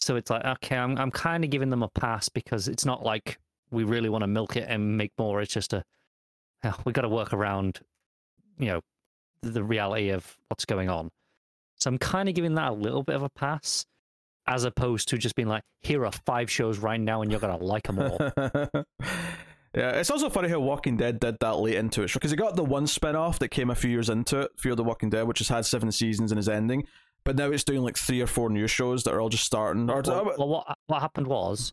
So 0.00 0.16
it's 0.16 0.30
like, 0.30 0.44
okay, 0.44 0.76
I'm 0.76 0.98
I'm 0.98 1.10
kind 1.10 1.44
of 1.44 1.50
giving 1.50 1.70
them 1.70 1.82
a 1.82 1.88
pass 1.88 2.28
because 2.28 2.68
it's 2.68 2.84
not 2.84 3.04
like 3.04 3.38
we 3.70 3.84
really 3.84 4.08
want 4.08 4.22
to 4.22 4.28
milk 4.28 4.56
it 4.56 4.66
and 4.68 4.96
make 4.96 5.12
more. 5.18 5.40
It's 5.40 5.52
just 5.52 5.72
a 5.72 5.82
we 6.84 6.92
got 6.92 7.02
to 7.02 7.08
work 7.08 7.32
around, 7.32 7.80
you 8.58 8.66
know, 8.66 8.80
the 9.42 9.62
reality 9.62 10.10
of 10.10 10.36
what's 10.48 10.64
going 10.64 10.88
on. 10.88 11.10
So 11.76 11.88
I'm 11.90 11.98
kind 11.98 12.28
of 12.28 12.34
giving 12.34 12.54
that 12.54 12.70
a 12.70 12.74
little 12.74 13.02
bit 13.02 13.16
of 13.16 13.22
a 13.22 13.28
pass, 13.28 13.84
as 14.46 14.64
opposed 14.64 15.08
to 15.08 15.18
just 15.18 15.34
being 15.34 15.48
like, 15.48 15.62
here 15.80 16.04
are 16.06 16.12
five 16.12 16.50
shows 16.50 16.78
right 16.78 17.00
now, 17.00 17.22
and 17.22 17.30
you're 17.30 17.40
gonna 17.40 17.58
like 17.58 17.84
them 17.84 17.98
all. 17.98 18.18
yeah, 19.74 19.90
it's 19.90 20.10
also 20.10 20.30
funny 20.30 20.48
how 20.48 20.58
Walking 20.58 20.96
Dead 20.96 21.20
did 21.20 21.36
that 21.40 21.58
late 21.58 21.76
into 21.76 22.02
it 22.02 22.12
because 22.12 22.32
it 22.32 22.36
got 22.36 22.56
the 22.56 22.64
one 22.64 22.86
spin 22.86 23.14
off 23.14 23.38
that 23.40 23.48
came 23.48 23.70
a 23.70 23.74
few 23.74 23.90
years 23.90 24.08
into 24.08 24.40
it, 24.40 24.52
Fear 24.56 24.74
the 24.74 24.84
Walking 24.84 25.10
Dead, 25.10 25.26
which 25.28 25.38
has 25.38 25.48
had 25.48 25.66
seven 25.66 25.92
seasons 25.92 26.32
and 26.32 26.38
is 26.38 26.48
ending. 26.48 26.86
But 27.26 27.34
now 27.34 27.50
it's 27.50 27.64
doing 27.64 27.82
like 27.82 27.98
three 27.98 28.20
or 28.20 28.28
four 28.28 28.48
new 28.50 28.68
shows 28.68 29.02
that 29.02 29.12
are 29.12 29.20
all 29.20 29.28
just 29.28 29.44
starting. 29.44 29.90
Or, 29.90 30.00
well, 30.00 30.32
well, 30.38 30.48
what 30.48 30.78
what 30.86 31.02
happened 31.02 31.26
was 31.26 31.72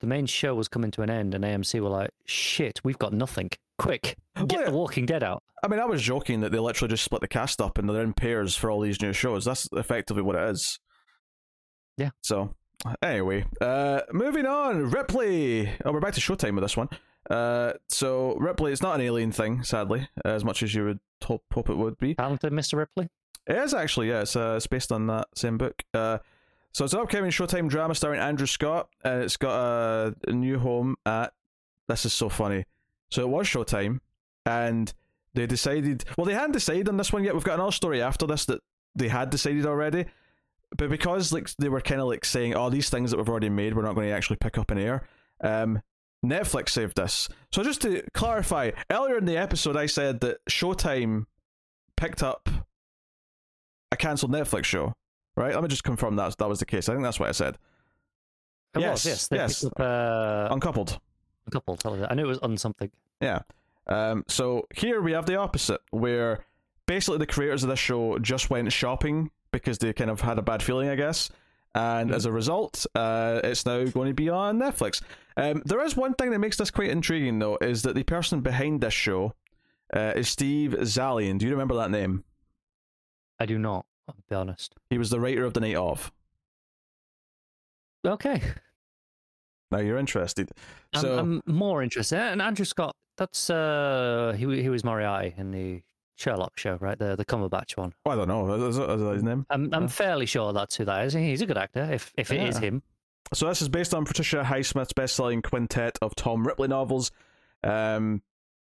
the 0.00 0.06
main 0.06 0.24
show 0.24 0.54
was 0.54 0.66
coming 0.66 0.90
to 0.92 1.02
an 1.02 1.10
end, 1.10 1.34
and 1.34 1.44
AMC 1.44 1.78
were 1.80 1.90
like, 1.90 2.10
"Shit, 2.24 2.80
we've 2.82 2.98
got 2.98 3.12
nothing. 3.12 3.50
Quick, 3.76 4.16
get 4.46 4.60
yeah. 4.60 4.64
The 4.64 4.72
Walking 4.72 5.04
Dead 5.04 5.22
out." 5.22 5.42
I 5.62 5.68
mean, 5.68 5.78
I 5.78 5.84
was 5.84 6.00
joking 6.00 6.40
that 6.40 6.52
they 6.52 6.58
literally 6.58 6.90
just 6.90 7.04
split 7.04 7.20
the 7.20 7.28
cast 7.28 7.60
up 7.60 7.76
and 7.76 7.88
they're 7.88 8.02
in 8.02 8.14
pairs 8.14 8.56
for 8.56 8.70
all 8.70 8.80
these 8.80 9.00
new 9.02 9.12
shows. 9.12 9.44
That's 9.44 9.68
effectively 9.72 10.22
what 10.22 10.36
it 10.36 10.50
is. 10.50 10.78
Yeah. 11.98 12.10
So, 12.22 12.54
anyway, 13.02 13.44
uh, 13.60 14.00
moving 14.10 14.46
on. 14.46 14.90
Ripley. 14.90 15.70
Oh, 15.84 15.92
we're 15.92 16.00
back 16.00 16.14
to 16.14 16.20
Showtime 16.20 16.54
with 16.54 16.64
this 16.64 16.76
one. 16.78 16.88
Uh, 17.28 17.74
so 17.88 18.36
Ripley, 18.36 18.72
it's 18.72 18.82
not 18.82 18.94
an 18.94 19.00
alien 19.02 19.32
thing, 19.32 19.62
sadly, 19.64 20.08
as 20.24 20.44
much 20.44 20.62
as 20.62 20.74
you 20.74 20.84
would 20.84 21.00
hope, 21.22 21.42
hope 21.52 21.68
it 21.68 21.76
would 21.76 21.98
be. 21.98 22.14
Talented 22.14 22.52
Mr. 22.52 22.78
Ripley. 22.78 23.08
It 23.46 23.56
is 23.56 23.74
actually, 23.74 24.08
yeah. 24.08 24.22
It's, 24.22 24.36
uh, 24.36 24.54
it's 24.56 24.66
based 24.66 24.92
on 24.92 25.06
that 25.08 25.28
same 25.34 25.58
book. 25.58 25.82
Uh, 25.92 26.18
so 26.72 26.84
it's 26.84 26.94
an 26.94 27.00
upcoming 27.00 27.30
Showtime 27.30 27.68
drama 27.68 27.94
starring 27.94 28.20
Andrew 28.20 28.46
Scott, 28.46 28.88
and 29.04 29.22
it's 29.22 29.36
got 29.36 29.54
a, 29.54 30.14
a 30.26 30.32
new 30.32 30.58
home 30.58 30.96
at. 31.06 31.32
This 31.86 32.04
is 32.04 32.12
so 32.12 32.28
funny. 32.28 32.64
So 33.10 33.22
it 33.22 33.28
was 33.28 33.46
Showtime, 33.46 34.00
and 34.44 34.92
they 35.34 35.46
decided. 35.46 36.04
Well, 36.16 36.24
they 36.24 36.34
hadn't 36.34 36.52
decided 36.52 36.88
on 36.88 36.96
this 36.96 37.12
one 37.12 37.22
yet. 37.22 37.34
We've 37.34 37.44
got 37.44 37.54
another 37.54 37.72
story 37.72 38.02
after 38.02 38.26
this 38.26 38.46
that 38.46 38.60
they 38.96 39.08
had 39.08 39.30
decided 39.30 39.66
already, 39.66 40.06
but 40.76 40.88
because 40.88 41.32
like 41.32 41.48
they 41.58 41.68
were 41.68 41.80
kind 41.80 42.00
of 42.00 42.08
like 42.08 42.24
saying, 42.24 42.54
"Oh, 42.54 42.70
these 42.70 42.90
things 42.90 43.10
that 43.10 43.18
we've 43.18 43.28
already 43.28 43.50
made, 43.50 43.74
we're 43.74 43.82
not 43.82 43.94
going 43.94 44.08
to 44.08 44.14
actually 44.14 44.36
pick 44.36 44.58
up 44.58 44.70
in 44.72 44.78
air." 44.78 45.06
Um, 45.42 45.80
Netflix 46.24 46.70
saved 46.70 46.96
this. 46.96 47.28
So 47.52 47.62
just 47.62 47.82
to 47.82 48.02
clarify, 48.14 48.70
earlier 48.90 49.18
in 49.18 49.26
the 49.26 49.36
episode, 49.36 49.76
I 49.76 49.86
said 49.86 50.20
that 50.20 50.38
Showtime 50.50 51.26
picked 51.96 52.22
up 52.22 52.48
a 53.94 53.96
cancelled 53.96 54.32
Netflix 54.32 54.64
show, 54.64 54.92
right? 55.36 55.54
Let 55.54 55.62
me 55.62 55.68
just 55.68 55.84
confirm 55.84 56.16
that 56.16 56.36
that 56.38 56.48
was 56.48 56.58
the 56.58 56.66
case. 56.66 56.88
I 56.88 56.92
think 56.92 57.02
that's 57.04 57.18
what 57.18 57.28
I 57.28 57.32
said. 57.32 57.56
It 58.74 58.80
Yes, 58.80 59.04
was, 59.04 59.06
yes. 59.06 59.28
They 59.28 59.36
yes. 59.36 59.64
up 59.64 59.78
uh, 59.80 60.48
Uncoupled. 60.50 60.98
a 61.46 61.50
couple. 61.50 61.76
that 61.76 61.90
was 61.90 62.00
it. 62.00 62.08
I 62.10 62.14
knew 62.14 62.24
it 62.24 62.28
was 62.28 62.38
on 62.38 62.56
something. 62.56 62.90
Yeah. 63.20 63.40
Um, 63.86 64.24
so 64.28 64.66
here 64.74 65.00
we 65.00 65.12
have 65.12 65.26
the 65.26 65.36
opposite, 65.36 65.80
where 65.90 66.44
basically 66.86 67.18
the 67.18 67.26
creators 67.26 67.62
of 67.62 67.68
this 67.70 67.78
show 67.78 68.18
just 68.18 68.50
went 68.50 68.72
shopping 68.72 69.30
because 69.52 69.78
they 69.78 69.92
kind 69.92 70.10
of 70.10 70.20
had 70.20 70.38
a 70.38 70.42
bad 70.42 70.62
feeling, 70.62 70.88
I 70.88 70.96
guess. 70.96 71.30
And 71.76 72.12
as 72.12 72.24
a 72.24 72.32
result, 72.32 72.86
uh, 72.94 73.40
it's 73.44 73.66
now 73.66 73.84
going 73.84 74.08
to 74.08 74.14
be 74.14 74.28
on 74.28 74.58
Netflix. 74.60 75.02
Um, 75.36 75.62
there 75.64 75.80
is 75.84 75.96
one 75.96 76.14
thing 76.14 76.30
that 76.30 76.38
makes 76.38 76.56
this 76.56 76.70
quite 76.70 76.90
intriguing, 76.90 77.38
though, 77.40 77.58
is 77.60 77.82
that 77.82 77.94
the 77.96 78.04
person 78.04 78.40
behind 78.40 78.80
this 78.80 78.94
show 78.94 79.34
uh, 79.92 80.12
is 80.14 80.28
Steve 80.28 80.70
Zaillian. 80.80 81.38
Do 81.38 81.46
you 81.46 81.52
remember 81.52 81.74
that 81.76 81.90
name? 81.90 82.22
I 83.38 83.46
do 83.46 83.58
not. 83.58 83.86
I'll 84.08 84.16
be 84.28 84.34
honest. 84.34 84.74
He 84.90 84.98
was 84.98 85.10
the 85.10 85.18
writer 85.20 85.44
of 85.44 85.54
The 85.54 85.60
Night 85.60 85.76
Of. 85.76 86.12
Okay, 88.06 88.42
Now 89.70 89.78
you're 89.78 89.96
interested. 89.96 90.50
I'm, 90.92 91.00
So 91.00 91.18
I'm 91.18 91.42
more 91.46 91.82
interested. 91.82 92.18
And 92.18 92.42
Andrew 92.42 92.66
Scott, 92.66 92.94
that's 93.16 93.48
uh, 93.48 94.34
he 94.36 94.44
he 94.62 94.68
was 94.68 94.84
Moriarty 94.84 95.34
in 95.38 95.50
the 95.52 95.82
Sherlock 96.16 96.58
show, 96.58 96.76
right? 96.82 96.98
The 96.98 97.16
the 97.16 97.24
Cumberbatch 97.24 97.76
one. 97.78 97.94
I 98.04 98.14
don't 98.14 98.28
know. 98.28 98.52
Is, 98.68 98.76
is 98.76 98.86
that 98.86 99.14
his 99.14 99.22
name? 99.22 99.46
I'm 99.48 99.72
I'm 99.72 99.82
Yeah. 99.84 99.88
fairly 99.88 100.26
sure 100.26 100.52
that's 100.52 100.76
who 100.76 100.84
that 100.84 101.06
is. 101.06 101.14
He's 101.14 101.40
a 101.40 101.46
good 101.46 101.56
actor. 101.56 101.88
If 101.90 102.12
if 102.18 102.30
it 102.30 102.42
is 102.42 102.56
Yeah. 102.56 102.60
him, 102.68 102.82
So 103.32 103.48
this 103.48 103.62
is 103.62 103.70
based 103.70 103.94
on 103.94 104.04
Patricia 104.04 104.42
Highsmith's 104.44 104.92
best-selling 104.92 105.40
quintet 105.40 105.98
of 106.02 106.14
Tom 106.14 106.46
Ripley 106.46 106.68
novels. 106.68 107.10
Um, 107.64 108.20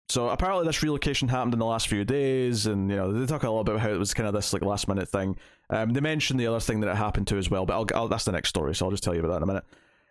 so 0.09 0.29
apparently 0.29 0.65
this 0.65 0.81
relocation 0.81 1.27
happened 1.27 1.53
in 1.53 1.59
the 1.59 1.65
last 1.65 1.87
few 1.87 2.03
days, 2.03 2.65
and 2.65 2.89
you 2.89 2.97
know 2.97 3.11
they 3.11 3.25
talk 3.25 3.43
a 3.43 3.47
bit 3.47 3.73
about 3.73 3.79
how 3.79 3.89
it 3.89 3.99
was 3.99 4.13
kind 4.13 4.27
of 4.27 4.33
this 4.33 4.51
like 4.53 4.63
last-minute 4.63 5.07
thing. 5.07 5.37
Um, 5.69 5.91
they 5.93 6.01
mentioned 6.01 6.39
the 6.39 6.47
other 6.47 6.59
thing 6.59 6.79
that 6.79 6.89
it 6.89 6.95
happened 6.95 7.27
to 7.27 7.37
as 7.37 7.49
well, 7.49 7.65
but 7.65 7.75
I'll, 7.75 8.01
I'll, 8.01 8.07
that's 8.07 8.25
the 8.25 8.31
next 8.31 8.49
story, 8.49 8.73
so 8.73 8.85
I'll 8.85 8.91
just 8.91 9.03
tell 9.03 9.13
you 9.13 9.19
about 9.19 9.31
that 9.31 9.37
in 9.37 9.43
a 9.43 9.45
minute. 9.45 9.63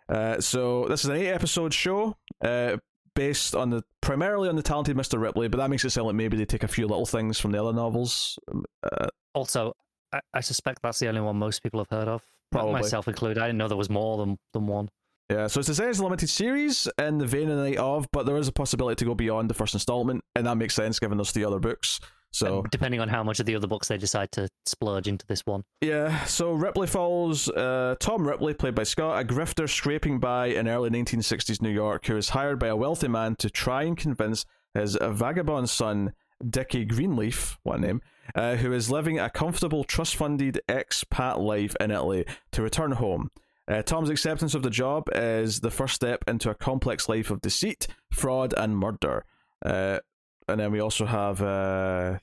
Uh, 0.07 0.41
so 0.41 0.87
this 0.87 1.03
is 1.03 1.09
an 1.09 1.17
eight-episode 1.17 1.73
show, 1.73 2.15
uh, 2.41 2.77
based 3.13 3.53
on 3.55 3.69
the 3.69 3.83
primarily 4.01 4.47
on 4.47 4.55
the 4.55 4.63
talented 4.63 4.95
Mr. 4.95 5.19
Ripley, 5.19 5.49
but 5.49 5.57
that 5.57 5.69
makes 5.69 5.83
it 5.83 5.89
sound 5.89 6.07
like 6.07 6.15
maybe 6.15 6.37
they 6.37 6.45
take 6.45 6.63
a 6.63 6.67
few 6.67 6.87
little 6.87 7.05
things 7.05 7.37
from 7.37 7.51
the 7.51 7.61
other 7.61 7.73
novels. 7.73 8.39
Uh, 8.83 9.07
also, 9.33 9.73
I, 10.13 10.21
I 10.33 10.39
suspect 10.39 10.81
that's 10.81 10.99
the 10.99 11.09
only 11.09 11.21
one 11.21 11.37
most 11.37 11.61
people 11.61 11.79
have 11.81 11.89
heard 11.89 12.07
of. 12.07 12.23
Probably. 12.51 12.73
myself 12.73 13.07
included. 13.07 13.37
I 13.39 13.47
didn't 13.47 13.59
know 13.59 13.67
there 13.67 13.77
was 13.77 13.89
more 13.89 14.17
than 14.17 14.37
than 14.53 14.65
one. 14.65 14.89
Yeah, 15.29 15.45
so 15.47 15.59
it's 15.59 15.77
a 15.77 15.87
a 15.87 15.91
limited 15.91 16.29
series 16.29 16.87
in 16.97 17.19
the 17.19 17.27
vein 17.27 17.49
of 17.49 17.57
the 17.57 17.63
night 17.63 17.77
of, 17.77 18.07
but 18.11 18.25
there 18.25 18.37
is 18.37 18.47
a 18.47 18.51
possibility 18.51 18.95
to 18.95 19.05
go 19.05 19.13
beyond 19.13 19.49
the 19.49 19.53
first 19.53 19.75
installment, 19.75 20.23
and 20.35 20.47
that 20.47 20.55
makes 20.55 20.73
sense 20.73 20.99
given 20.99 21.17
there's 21.17 21.31
three 21.31 21.43
other 21.43 21.59
books. 21.59 21.99
So 22.31 22.59
Um, 22.59 22.65
depending 22.71 22.99
on 22.99 23.09
how 23.09 23.23
much 23.23 23.39
of 23.39 23.45
the 23.45 23.55
other 23.55 23.67
books 23.67 23.87
they 23.87 23.97
decide 23.97 24.31
to 24.33 24.49
splurge 24.65 25.07
into 25.07 25.25
this 25.27 25.45
one. 25.45 25.63
yeah, 25.81 26.25
so 26.25 26.53
Ripley 26.53 26.87
follows 26.87 27.49
uh, 27.49 27.95
Tom 27.99 28.27
Ripley, 28.27 28.53
played 28.53 28.75
by 28.75 28.83
Scott, 28.83 29.21
a 29.21 29.25
grifter 29.25 29.67
scraping 29.69 30.19
by 30.19 30.47
in 30.47 30.67
early 30.67 30.89
1960s 30.89 31.61
New 31.61 31.71
York, 31.71 32.05
who 32.05 32.17
is 32.17 32.29
hired 32.29 32.59
by 32.59 32.67
a 32.67 32.75
wealthy 32.75 33.07
man 33.07 33.35
to 33.37 33.49
try 33.49 33.83
and 33.83 33.97
convince 33.97 34.45
his 34.73 34.97
vagabond 35.01 35.69
son 35.69 36.13
Dickie 36.47 36.85
Greenleaf, 36.85 37.57
what 37.63 37.79
name, 37.79 38.01
uh, 38.35 38.55
who 38.55 38.71
is 38.73 38.89
living 38.89 39.19
a 39.19 39.29
comfortable 39.29 39.83
trust-funded 39.83 40.61
expat 40.69 41.37
life 41.39 41.75
in 41.79 41.91
Italy, 41.91 42.25
to 42.51 42.61
return 42.61 42.93
home. 42.93 43.29
Uh, 43.69 43.83
Tom's 43.83 44.09
acceptance 44.09 44.55
of 44.55 44.63
the 44.63 44.69
job 44.69 45.07
is 45.13 45.59
the 45.59 45.69
first 45.69 45.93
step 45.93 46.23
into 46.27 46.49
a 46.49 46.55
complex 46.55 47.07
life 47.07 47.29
of 47.29 47.39
deceit, 47.41 47.87
fraud, 48.11 48.53
and 48.57 48.75
murder. 48.77 49.25
Uh, 49.63 49.99
and 50.47 50.59
then 50.59 50.71
we 50.71 50.79
also 50.79 51.05
have 51.05 51.41
uh, 51.41 52.17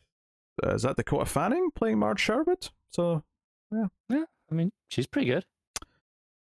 is 0.64 0.82
that 0.82 0.97
Dakota 0.97 1.26
Fanning 1.26 1.70
playing 1.74 1.99
Marge 1.99 2.20
Sherwood? 2.20 2.70
So 2.90 3.22
yeah, 3.70 3.86
yeah. 4.09 4.24
I 4.51 4.55
mean, 4.55 4.72
she's 4.88 5.07
pretty 5.07 5.28
good. 5.28 5.44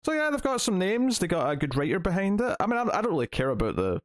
so 0.04 0.12
yeah, 0.12 0.30
they've 0.30 0.42
got 0.42 0.60
some 0.60 0.78
names. 0.78 1.18
They 1.18 1.26
got 1.26 1.50
a 1.50 1.56
good 1.56 1.74
writer 1.76 1.98
behind 1.98 2.40
it. 2.40 2.56
I 2.60 2.66
mean, 2.66 2.78
I, 2.78 2.82
I 2.82 3.02
don't 3.02 3.12
really 3.12 3.26
care 3.26 3.50
about 3.50 3.76
the. 3.76 4.00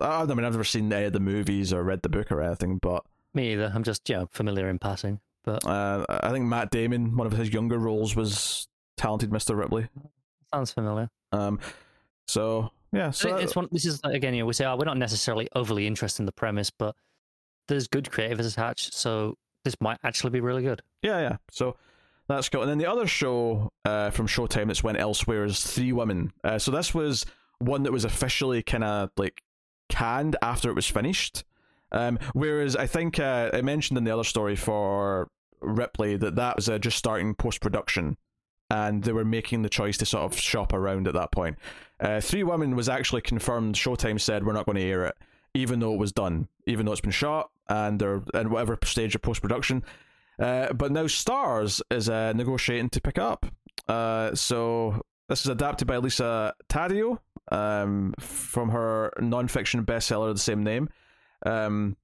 I, 0.00 0.22
I 0.22 0.26
mean, 0.26 0.44
I've 0.44 0.52
never 0.52 0.64
seen 0.64 0.92
any 0.92 1.06
of 1.06 1.12
the 1.12 1.20
movies 1.20 1.72
or 1.72 1.82
read 1.82 2.02
the 2.02 2.08
book 2.08 2.30
or 2.32 2.40
anything, 2.40 2.78
but 2.78 3.04
Me 3.34 3.52
either. 3.52 3.70
I'm 3.74 3.82
just 3.84 4.08
know 4.08 4.28
familiar 4.32 4.68
in 4.68 4.78
passing. 4.78 5.20
But 5.44 5.66
uh, 5.66 6.04
I 6.08 6.30
think 6.30 6.46
Matt 6.46 6.70
Damon, 6.70 7.16
one 7.16 7.26
of 7.26 7.32
his 7.32 7.52
younger 7.52 7.78
roles, 7.78 8.14
was 8.14 8.67
talented 8.98 9.30
Mr. 9.30 9.56
Ripley. 9.56 9.88
sounds 10.52 10.72
familiar. 10.72 11.08
Um, 11.32 11.60
so 12.26 12.70
yeah, 12.92 13.10
so 13.10 13.36
it's 13.36 13.56
one. 13.56 13.68
This 13.70 13.84
is 13.84 14.00
again, 14.04 14.34
you 14.34 14.40
know, 14.40 14.46
we 14.46 14.52
say, 14.52 14.64
oh, 14.64 14.76
we're 14.76 14.84
not 14.84 14.98
necessarily 14.98 15.48
overly 15.54 15.86
interested 15.86 16.22
in 16.22 16.26
the 16.26 16.32
premise, 16.32 16.70
but 16.70 16.94
there's 17.68 17.86
good 17.86 18.10
creative 18.10 18.40
attached, 18.40 18.94
so 18.94 19.36
this 19.64 19.76
might 19.80 19.98
actually 20.04 20.30
be 20.30 20.40
really 20.40 20.62
good. 20.62 20.82
Yeah, 21.02 21.20
yeah. 21.20 21.36
So 21.50 21.76
that's 22.28 22.48
cool. 22.48 22.62
And 22.62 22.70
then 22.70 22.78
the 22.78 22.86
other 22.86 23.06
show 23.06 23.70
uh, 23.84 24.10
from 24.10 24.26
Showtime 24.26 24.66
that's 24.66 24.82
went 24.82 24.98
elsewhere 24.98 25.44
is 25.44 25.64
Three 25.64 25.92
Women. 25.92 26.32
Uh, 26.44 26.58
so 26.58 26.70
this 26.70 26.94
was 26.94 27.26
one 27.58 27.82
that 27.82 27.92
was 27.92 28.04
officially 28.04 28.62
kind 28.62 28.84
of 28.84 29.10
like 29.16 29.42
canned 29.88 30.36
after 30.42 30.70
it 30.70 30.74
was 30.74 30.86
finished. 30.86 31.44
Um, 31.90 32.18
whereas 32.34 32.76
I 32.76 32.86
think 32.86 33.18
uh, 33.18 33.50
I 33.52 33.62
mentioned 33.62 33.96
in 33.96 34.04
the 34.04 34.10
other 34.10 34.24
story 34.24 34.56
for 34.56 35.28
Ripley 35.60 36.16
that 36.16 36.36
that 36.36 36.56
was 36.56 36.68
uh, 36.68 36.78
just 36.78 36.98
starting 36.98 37.34
post 37.34 37.60
production, 37.60 38.16
and 38.70 39.02
they 39.02 39.12
were 39.12 39.24
making 39.24 39.62
the 39.62 39.68
choice 39.68 39.96
to 39.98 40.06
sort 40.06 40.30
of 40.30 40.38
shop 40.38 40.72
around 40.72 41.08
at 41.08 41.14
that 41.14 41.32
point. 41.32 41.56
Uh, 42.00 42.20
Three 42.20 42.42
Women 42.42 42.76
was 42.76 42.88
actually 42.88 43.22
confirmed. 43.22 43.74
Showtime 43.74 44.20
said 44.20 44.44
we're 44.44 44.52
not 44.52 44.66
going 44.66 44.76
to 44.76 44.82
air 44.82 45.06
it, 45.06 45.16
even 45.54 45.80
though 45.80 45.94
it 45.94 45.98
was 45.98 46.12
done, 46.12 46.48
even 46.66 46.86
though 46.86 46.92
it's 46.92 47.00
been 47.00 47.10
shot 47.10 47.50
and 47.68 47.98
they're 47.98 48.22
in 48.34 48.50
whatever 48.50 48.78
stage 48.84 49.14
of 49.14 49.22
post 49.22 49.40
production. 49.42 49.82
Uh, 50.38 50.72
but 50.72 50.92
now 50.92 51.04
Starz 51.04 51.82
is 51.90 52.08
uh, 52.08 52.32
negotiating 52.32 52.90
to 52.90 53.00
pick 53.00 53.18
up. 53.18 53.46
Uh, 53.88 54.34
so 54.34 55.02
this 55.28 55.40
is 55.40 55.48
adapted 55.48 55.88
by 55.88 55.96
Lisa 55.96 56.54
Taddeo 56.68 57.18
um, 57.50 58.14
from 58.18 58.70
her 58.70 59.12
non-fiction 59.20 59.84
bestseller 59.84 60.28
of 60.28 60.36
the 60.36 60.40
same 60.40 60.62
name. 60.62 60.88
Um, 61.44 61.96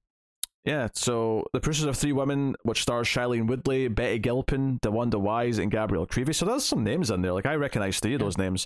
Yeah, 0.65 0.87
so 0.93 1.45
the 1.53 1.59
producers 1.59 1.85
of 1.85 1.95
Three 1.95 2.11
Women, 2.11 2.55
which 2.63 2.81
stars 2.81 3.07
Shailene 3.07 3.45
Woodley, 3.45 3.87
Betty 3.87 4.17
Gilpin, 4.17 4.79
DeWanda 4.79 5.19
Wise, 5.19 5.59
and 5.59 5.69
Gabrielle 5.69 6.07
Creevy. 6.07 6.33
So 6.33 6.45
there's 6.45 6.65
some 6.65 6.83
names 6.83 7.11
in 7.11 7.21
there. 7.21 7.33
Like 7.33 7.45
I 7.45 7.53
recognize 7.55 7.99
three 7.99 8.15
of 8.15 8.19
those 8.19 8.37
names. 8.37 8.65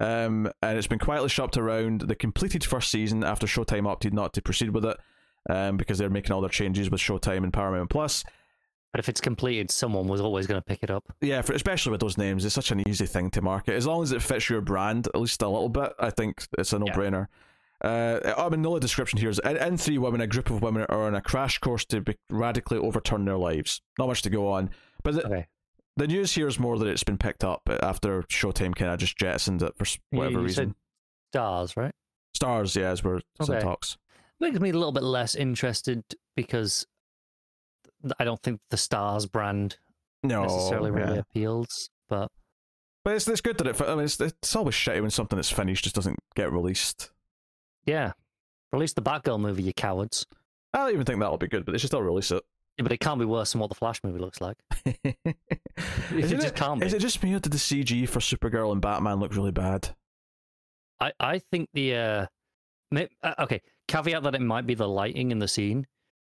Um, 0.00 0.50
and 0.62 0.78
it's 0.78 0.86
been 0.86 0.98
quietly 0.98 1.28
shopped 1.28 1.56
around 1.56 2.02
the 2.02 2.14
completed 2.14 2.64
first 2.64 2.90
season 2.90 3.24
after 3.24 3.46
Showtime 3.46 3.86
opted 3.86 4.14
not 4.14 4.32
to 4.34 4.42
proceed 4.42 4.70
with 4.70 4.84
it, 4.84 4.96
um, 5.48 5.76
because 5.76 5.98
they're 5.98 6.10
making 6.10 6.32
all 6.32 6.40
their 6.40 6.50
changes 6.50 6.90
with 6.90 7.00
Showtime 7.00 7.42
and 7.42 7.52
Paramount 7.52 7.90
Plus. 7.90 8.22
But 8.92 8.98
if 8.98 9.08
it's 9.08 9.20
completed, 9.20 9.70
someone 9.70 10.08
was 10.08 10.20
always 10.20 10.46
going 10.46 10.60
to 10.60 10.64
pick 10.64 10.82
it 10.82 10.90
up. 10.90 11.04
Yeah, 11.20 11.42
for, 11.42 11.52
especially 11.52 11.92
with 11.92 12.00
those 12.00 12.18
names, 12.18 12.44
it's 12.44 12.54
such 12.54 12.70
an 12.70 12.86
easy 12.88 13.06
thing 13.06 13.30
to 13.30 13.40
market. 13.40 13.74
As 13.74 13.86
long 13.86 14.02
as 14.02 14.12
it 14.12 14.20
fits 14.20 14.50
your 14.50 14.60
brand, 14.60 15.06
at 15.06 15.20
least 15.20 15.42
a 15.42 15.48
little 15.48 15.68
bit, 15.68 15.92
I 15.98 16.10
think 16.10 16.46
it's 16.58 16.72
a 16.72 16.78
no-brainer. 16.78 17.28
Uh, 17.82 18.34
I 18.36 18.48
mean, 18.50 18.62
the 18.62 18.78
description 18.78 19.18
here 19.18 19.30
is 19.30 19.38
in, 19.38 19.56
in 19.56 19.76
Three 19.78 19.98
Women, 19.98 20.20
a 20.20 20.26
group 20.26 20.50
of 20.50 20.60
women 20.62 20.84
are 20.88 21.02
on 21.06 21.14
a 21.14 21.20
crash 21.20 21.58
course 21.58 21.84
to 21.86 22.00
be, 22.02 22.16
radically 22.28 22.76
overturn 22.78 23.24
their 23.24 23.38
lives. 23.38 23.80
Not 23.98 24.08
much 24.08 24.22
to 24.22 24.30
go 24.30 24.48
on. 24.52 24.70
But 25.02 25.14
the, 25.14 25.26
Okay. 25.26 25.46
the 25.96 26.06
news 26.06 26.32
here 26.34 26.46
is 26.46 26.58
more 26.58 26.78
that 26.78 26.86
it's 26.86 27.04
been 27.04 27.16
picked 27.18 27.42
up 27.42 27.62
after 27.82 28.22
Showtime 28.24 28.74
kind 28.76 28.90
of 28.92 28.98
just 28.98 29.16
jettisoned 29.16 29.62
it 29.62 29.72
for 29.78 29.84
s- 29.84 29.98
You- 30.12 30.18
whatever 30.18 30.40
you 30.40 30.44
reason. 30.46 30.74
Starz, 31.34 31.76
right? 31.76 31.94
Starz, 32.36 32.76
yeah, 32.78 32.90
as 32.90 33.02
we're 33.02 33.20
Okay. 33.40 33.60
talks. 33.60 33.96
Makes 34.40 34.60
me 34.60 34.70
a 34.70 34.74
little 34.74 34.92
bit 34.92 35.02
less 35.02 35.34
interested 35.34 36.02
because 36.36 36.86
I 38.18 38.24
don't 38.24 38.42
think 38.42 38.60
the 38.70 38.76
Starz 38.76 39.30
brand 39.30 39.78
No, 40.22 40.42
necessarily 40.42 40.90
really 40.90 41.14
yeah. 41.14 41.20
appeals. 41.20 41.90
But 42.08 42.30
But 43.04 43.14
it's, 43.16 43.26
it's 43.28 43.40
good 43.40 43.56
that 43.58 43.66
it. 43.66 43.80
I 43.80 43.94
mean, 43.94 44.04
it's, 44.04 44.20
it's 44.20 44.54
always 44.56 44.74
shitty 44.74 45.00
when 45.00 45.10
something 45.10 45.36
that's 45.36 45.50
finished 45.50 45.84
just 45.84 45.96
doesn't 45.96 46.18
get 46.34 46.52
released. 46.52 47.10
Yeah, 47.86 48.12
release 48.72 48.92
the 48.92 49.02
Batgirl 49.02 49.40
movie, 49.40 49.62
you 49.62 49.72
cowards. 49.72 50.26
I 50.72 50.78
don't 50.78 50.92
even 50.92 51.04
think 51.04 51.20
that'll 51.20 51.38
be 51.38 51.48
good, 51.48 51.64
but 51.64 51.72
they 51.72 51.78
should 51.78 51.88
still 51.90 52.02
release 52.02 52.30
it. 52.30 52.42
Yeah, 52.78 52.84
but 52.84 52.92
it 52.92 53.00
can't 53.00 53.18
be 53.18 53.24
worse 53.24 53.52
than 53.52 53.60
what 53.60 53.68
the 53.68 53.74
Flash 53.74 54.02
movie 54.04 54.20
looks 54.20 54.40
like. 54.40 54.56
is, 54.86 54.94
It 55.04 56.32
it, 56.32 56.40
just 56.40 56.54
can't 56.54 56.82
is 56.82 56.94
it 56.94 57.00
just 57.00 57.22
me 57.22 57.34
or 57.34 57.40
did 57.40 57.52
the 57.52 57.58
CG 57.58 58.08
for 58.08 58.20
Supergirl 58.20 58.72
and 58.72 58.80
Batman 58.80 59.18
look 59.18 59.34
really 59.34 59.50
bad? 59.50 59.90
I, 61.00 61.12
I 61.18 61.38
think 61.38 61.68
the 61.72 61.96
uh, 61.96 62.26
may- 62.90 63.08
uh, 63.22 63.34
okay 63.40 63.62
caveat 63.88 64.22
that 64.22 64.34
it 64.34 64.40
might 64.40 64.66
be 64.66 64.74
the 64.74 64.88
lighting 64.88 65.30
in 65.30 65.38
the 65.40 65.48
scene. 65.48 65.86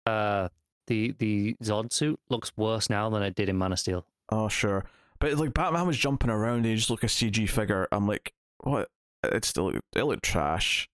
Uh, 0.06 0.48
the 0.86 1.12
the 1.18 1.54
Zod 1.62 1.92
suit 1.92 2.18
looks 2.30 2.52
worse 2.56 2.88
now 2.88 3.10
than 3.10 3.22
it 3.22 3.34
did 3.34 3.48
in 3.48 3.58
Man 3.58 3.72
of 3.72 3.78
Steel. 3.78 4.06
Oh, 4.30 4.48
sure. 4.48 4.84
But 5.20 5.34
like 5.34 5.52
Batman 5.54 5.86
was 5.86 5.98
jumping 5.98 6.30
around 6.30 6.58
and 6.58 6.66
you 6.66 6.76
just 6.76 6.90
look 6.90 7.02
a 7.02 7.06
CG 7.08 7.48
figure. 7.48 7.88
I'm 7.90 8.06
like, 8.06 8.32
what? 8.58 8.88
It 9.24 9.44
still 9.44 9.70
it 9.70 10.04
looked 10.04 10.22
trash. 10.22 10.88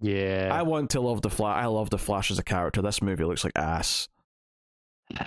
Yeah, 0.00 0.50
I 0.52 0.62
want 0.62 0.90
to 0.90 1.00
love 1.00 1.22
the 1.22 1.30
Flash. 1.30 1.62
I 1.62 1.66
love 1.66 1.90
the 1.90 1.98
Flash 1.98 2.30
as 2.30 2.38
a 2.38 2.44
character. 2.44 2.82
This 2.82 3.00
movie 3.00 3.24
looks 3.24 3.44
like 3.44 3.52
ass. 3.56 4.08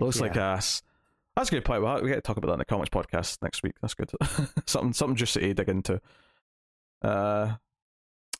Looks 0.00 0.20
like 0.20 0.36
ass. 0.36 0.82
That's 1.36 1.50
a 1.50 1.52
good 1.52 1.64
point. 1.64 1.82
We'll, 1.82 2.02
we 2.02 2.08
get 2.08 2.16
to 2.16 2.20
talk 2.20 2.36
about 2.36 2.48
that 2.48 2.54
in 2.54 2.58
the 2.58 2.64
comics 2.64 2.90
podcast 2.90 3.42
next 3.42 3.62
week. 3.62 3.74
That's 3.80 3.94
good. 3.94 4.10
something 4.66 4.92
something 4.92 5.16
just 5.16 5.34
to 5.34 5.54
dig 5.54 5.68
into. 5.68 6.00
Uh, 7.00 7.54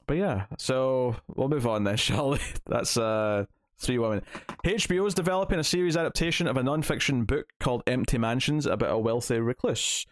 but 0.06 0.16
yeah. 0.16 0.46
So 0.58 1.16
we'll 1.28 1.48
move 1.48 1.66
on 1.66 1.84
then, 1.84 1.96
shall 1.98 2.30
we? 2.30 2.38
That's 2.66 2.96
uh 2.96 3.46
three 3.78 3.98
women. 3.98 4.22
HBO 4.64 5.06
is 5.06 5.14
developing 5.14 5.58
a 5.58 5.64
series 5.64 5.96
adaptation 5.96 6.46
of 6.46 6.56
a 6.56 6.62
non-fiction 6.62 7.24
book 7.24 7.46
called 7.60 7.82
Empty 7.86 8.18
Mansions 8.18 8.66
about 8.66 8.90
a 8.90 8.98
wealthy 8.98 9.38
recluse. 9.38 10.06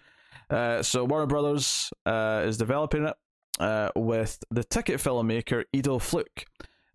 Uh, 0.50 0.82
so 0.82 1.04
Warner 1.04 1.26
Brothers 1.26 1.92
uh, 2.04 2.42
is 2.44 2.58
developing 2.58 3.06
it 3.06 3.14
uh, 3.59 3.90
with 3.94 4.42
the 4.50 4.64
ticket 4.64 5.00
filmmaker 5.00 5.64
Edo 5.72 5.98
Fluke, 5.98 6.46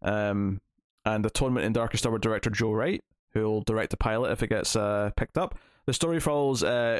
um, 0.02 0.62
and 1.06 1.26
Atonement 1.26 1.66
in 1.66 1.74
Darkest 1.74 2.06
Hour 2.06 2.18
director 2.18 2.50
Joe 2.50 2.72
Wright, 2.72 3.04
who 3.34 3.44
will 3.44 3.62
direct 3.62 3.92
the 3.92 3.98
pilot 3.98 4.32
if 4.32 4.44
it 4.44 4.48
gets 4.48 4.76
uh, 4.76 5.12
picked 5.16 5.38
up. 5.38 5.58
The 5.86 5.94
story 5.94 6.20
follows 6.20 6.64
uh, 6.64 7.00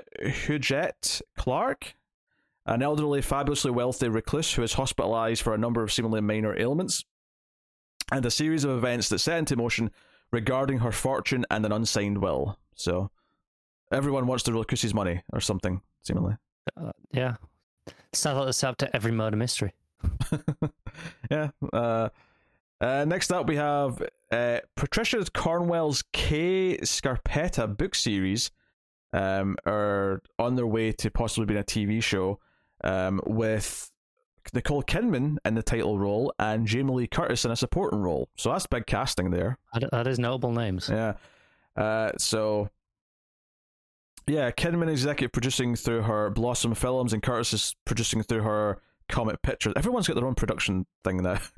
Clark, 1.38 1.96
an 2.66 2.82
elderly, 2.82 3.22
fabulously 3.22 3.72
wealthy 3.72 4.08
recluse 4.08 4.54
who 4.54 4.64
is 4.64 4.74
hospitalized 4.74 5.42
for 5.42 5.54
a 5.54 5.58
number 5.58 5.84
of 5.84 5.92
seemingly 5.92 6.22
minor 6.22 6.58
ailments, 6.58 7.04
and 8.12 8.26
a 8.26 8.32
series 8.32 8.64
of 8.64 8.72
events 8.72 9.10
that 9.10 9.20
set 9.20 9.40
into 9.40 9.58
motion 9.58 9.92
regarding 10.32 10.80
her 10.80 10.92
fortune 10.92 11.46
and 11.52 11.66
an 11.66 11.72
unsigned 11.72 12.20
will. 12.20 12.58
So, 12.76 13.12
everyone 13.92 14.28
wants 14.28 14.44
the 14.44 14.54
recluse's 14.54 14.94
money 14.94 15.22
or 15.34 15.42
something, 15.42 15.82
seemingly. 16.02 16.36
Uh, 16.80 16.92
yeah. 17.12 17.36
Sounds 18.14 18.38
like 18.38 18.48
the 18.48 18.54
setup 18.54 18.78
to 18.78 18.96
every 18.96 19.12
murder 19.12 19.38
mystery. 19.38 19.74
yeah. 21.32 21.50
Uh, 21.74 22.10
uh, 22.80 23.06
next 23.06 23.32
up, 23.32 23.48
we 23.48 23.56
have 23.56 24.02
uh, 24.32 24.60
Patricia 24.76 25.24
Cornwell's 25.34 26.04
Kay 26.14 26.78
Scarpetta 26.78 27.76
book 27.78 27.96
series 27.96 28.52
um, 29.14 29.58
are 29.66 30.22
on 30.38 30.56
their 30.56 30.68
way 30.68 30.92
to 30.92 31.10
possibly 31.10 31.46
being 31.46 31.60
a 31.60 31.64
TV 31.64 32.04
show 32.04 32.40
um, 32.84 33.20
with 33.26 33.92
Nicole 34.54 34.84
Kidman 34.84 35.38
in 35.46 35.56
the 35.56 35.64
title 35.64 35.98
role 35.98 36.34
and 36.40 36.68
Jamie 36.68 36.94
Lee 36.94 37.08
Curtis 37.08 37.46
in 37.46 37.52
a 37.52 37.56
supporting 37.56 38.00
role. 38.00 38.30
So 38.36 38.52
that's 38.52 38.68
big 38.68 38.86
casting 38.86 39.32
there. 39.32 39.58
That, 39.74 39.92
that 39.92 40.08
is 40.08 40.20
notable 40.20 40.52
names. 40.52 40.90
Yeah. 40.90 41.14
Uh, 41.76 42.12
so, 42.18 42.70
yeah, 44.28 44.52
Kidman 44.52 44.90
executive 44.90 45.32
producing 45.32 45.76
through 45.76 46.04
her 46.04 46.30
Blossom 46.30 46.76
Films, 46.76 47.14
and 47.14 47.24
Curtis 47.24 47.54
is 47.54 47.76
producing 47.86 48.24
through 48.24 48.42
her 48.42 48.82
Comet 49.10 49.42
Pictures. 49.42 49.74
Everyone's 49.76 50.08
got 50.08 50.16
their 50.16 50.26
own 50.28 50.36
production 50.36 50.86
thing 51.04 51.18
now. 51.24 51.40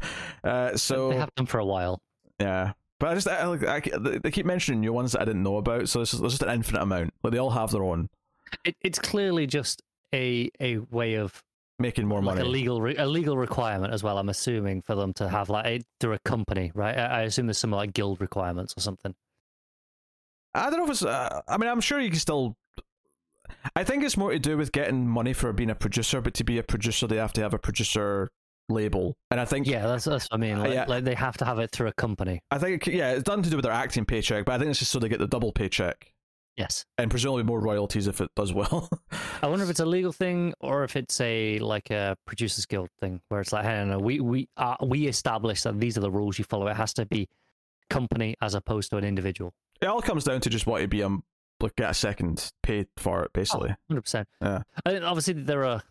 Uh, 0.43 0.77
so 0.77 1.09
they 1.09 1.17
have 1.17 1.31
them 1.35 1.45
for 1.45 1.59
a 1.59 1.65
while. 1.65 2.01
yeah, 2.39 2.71
but 2.97 3.09
I 3.09 3.13
just 3.15 3.27
I, 3.27 3.45
like 3.45 3.63
I, 3.65 3.81
they 4.19 4.31
keep 4.31 4.45
mentioning 4.45 4.79
new 4.79 4.93
ones 4.93 5.11
that 5.11 5.21
I 5.21 5.25
didn't 5.25 5.43
know 5.43 5.57
about. 5.57 5.89
So 5.89 5.99
there's 5.99 6.11
there's 6.11 6.31
just 6.31 6.43
an 6.43 6.49
infinite 6.49 6.81
amount. 6.81 7.13
Like 7.23 7.33
they 7.33 7.39
all 7.39 7.49
have 7.49 7.69
their 7.71 7.83
own, 7.83 8.07
It, 8.63 8.77
it's 8.81 8.99
clearly 8.99 9.47
just 9.47 9.81
a 10.15 10.49
a 10.61 10.77
way 10.77 11.15
of 11.15 11.43
making 11.77 12.07
more 12.07 12.19
like 12.21 12.37
money. 12.37 12.47
a 12.47 12.49
legal 12.49 12.81
re- 12.81 12.95
a 12.95 13.05
legal 13.05 13.35
requirement 13.37 13.93
as 13.93 14.01
well. 14.01 14.17
I'm 14.17 14.29
assuming 14.29 14.81
for 14.81 14.95
them 14.95 15.11
to 15.15 15.27
have 15.27 15.49
like 15.49 15.65
a, 15.65 15.81
they're 15.99 16.13
a 16.13 16.19
company, 16.19 16.71
right? 16.73 16.97
I, 16.97 17.05
I 17.05 17.21
assume 17.23 17.47
there's 17.47 17.57
some 17.57 17.71
like 17.71 17.91
guild 17.91 18.21
requirements 18.21 18.73
or 18.77 18.79
something. 18.79 19.13
I 20.53 20.69
don't 20.69 20.79
know 20.79 20.85
if 20.85 20.91
it's. 20.91 21.03
Uh, 21.03 21.41
I 21.49 21.57
mean, 21.57 21.69
I'm 21.69 21.81
sure 21.81 21.99
you 21.99 22.09
can 22.09 22.19
still. 22.19 22.55
I 23.75 23.83
think 23.83 24.03
it's 24.03 24.17
more 24.17 24.31
to 24.31 24.39
do 24.39 24.57
with 24.57 24.71
getting 24.71 25.07
money 25.07 25.33
for 25.33 25.51
being 25.53 25.69
a 25.69 25.75
producer, 25.75 26.21
but 26.21 26.33
to 26.35 26.43
be 26.43 26.57
a 26.57 26.63
producer, 26.63 27.07
they 27.07 27.17
have 27.17 27.33
to 27.33 27.41
have 27.41 27.53
a 27.53 27.59
producer 27.59 28.29
label, 28.69 29.15
and 29.31 29.39
I 29.39 29.45
think 29.45 29.65
Yeah, 29.67 29.87
that's 29.87 30.05
that's 30.05 30.25
what 30.29 30.37
I 30.37 30.37
mean. 30.37 30.59
Like, 30.59 30.73
yeah. 30.73 30.85
like 30.87 31.03
they 31.03 31.15
have 31.15 31.37
to 31.37 31.45
have 31.45 31.57
it 31.59 31.71
through 31.71 31.87
a 31.87 31.93
company. 31.93 32.41
I 32.51 32.57
think 32.59 32.87
it- 32.87 32.93
yeah, 32.93 33.11
it's 33.13 33.27
nothing 33.27 33.43
to 33.43 33.49
do 33.49 33.55
with 33.55 33.63
their 33.63 33.71
acting 33.73 34.05
paycheck, 34.05 34.45
but 34.45 34.53
I 34.53 34.57
think 34.59 34.69
it's 34.69 34.79
just 34.79 34.91
so 34.91 34.99
they 34.99 35.09
get 35.09 35.19
the 35.19 35.27
double 35.27 35.51
paycheck 35.51 36.13
Yes. 36.55 36.85
and 36.97 37.09
presumably 37.09 37.43
more 37.43 37.59
royalties 37.61 38.05
if 38.07 38.21
it 38.21 38.29
does 38.35 38.53
well. 38.53 38.89
I 39.41 39.47
wonder 39.47 39.63
if 39.63 39.71
it's 39.71 39.79
a 39.79 39.85
legal 39.85 40.11
thing 40.11 40.53
or 40.59 40.83
if 40.83 40.95
it's 40.95 41.19
a 41.21 41.57
like 41.59 41.89
a 41.89 42.15
producers 42.27 42.65
guild 42.67 42.89
thing 42.99 43.21
where 43.29 43.39
it's 43.41 43.51
like, 43.53 43.63
hey, 43.65 43.77
no, 43.85 43.85
no, 43.85 43.97
we 43.99 44.19
we 44.19 44.49
uh, 44.57 44.75
we 44.85 45.07
establish 45.07 45.63
that 45.63 45.79
these 45.79 45.97
are 45.97 46.01
the 46.01 46.11
rules 46.11 46.37
you 46.37 46.43
follow. 46.45 46.67
It 46.67 46.75
has 46.75 46.93
to 46.95 47.05
be 47.05 47.27
company 47.89 48.35
as 48.41 48.53
opposed 48.53 48.91
to 48.91 48.97
an 48.97 49.03
individual. 49.03 49.51
it 49.81 49.87
all 49.87 50.01
comes 50.01 50.25
down 50.25 50.41
to 50.41 50.49
just 50.49 50.67
what 50.67 50.79
to 50.81 50.87
be 50.87 51.01
um 51.01 51.23
like 51.61 51.75
get 51.75 51.89
a 51.89 51.93
second 51.93 52.51
paid 52.63 52.87
for 52.97 53.23
it 53.23 53.27
oh, 53.27 53.31
basically. 53.33 53.75
Hundred 53.89 54.01
percent. 54.01 54.27
Yeah. 54.41 54.63
I 54.85 54.93
mean, 54.93 55.03
obviously 55.03 55.33
there 55.33 55.65
are 55.65 55.81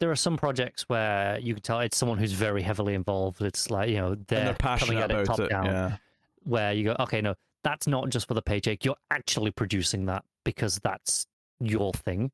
there 0.00 0.10
are 0.10 0.16
some 0.16 0.36
projects 0.36 0.84
where 0.88 1.38
you 1.38 1.54
can 1.54 1.62
tell 1.62 1.80
it's 1.80 1.96
someone 1.96 2.18
who's 2.18 2.32
very 2.32 2.62
heavily 2.62 2.94
involved. 2.94 3.40
It's 3.42 3.70
like 3.70 3.88
you 3.88 3.96
know 3.96 4.14
they're, 4.14 4.44
they're 4.44 4.54
coming 4.54 4.56
passionate 4.56 5.10
at 5.10 5.10
it 5.10 5.24
top 5.24 5.40
it. 5.40 5.50
down. 5.50 5.66
Yeah. 5.66 5.96
Where 6.44 6.72
you 6.72 6.84
go, 6.84 6.96
okay, 7.00 7.20
no, 7.20 7.34
that's 7.64 7.88
not 7.88 8.08
just 8.10 8.28
for 8.28 8.34
the 8.34 8.42
paycheck. 8.42 8.84
You're 8.84 8.96
actually 9.10 9.50
producing 9.50 10.06
that 10.06 10.24
because 10.44 10.78
that's 10.84 11.26
your 11.60 11.92
thing. 11.92 12.30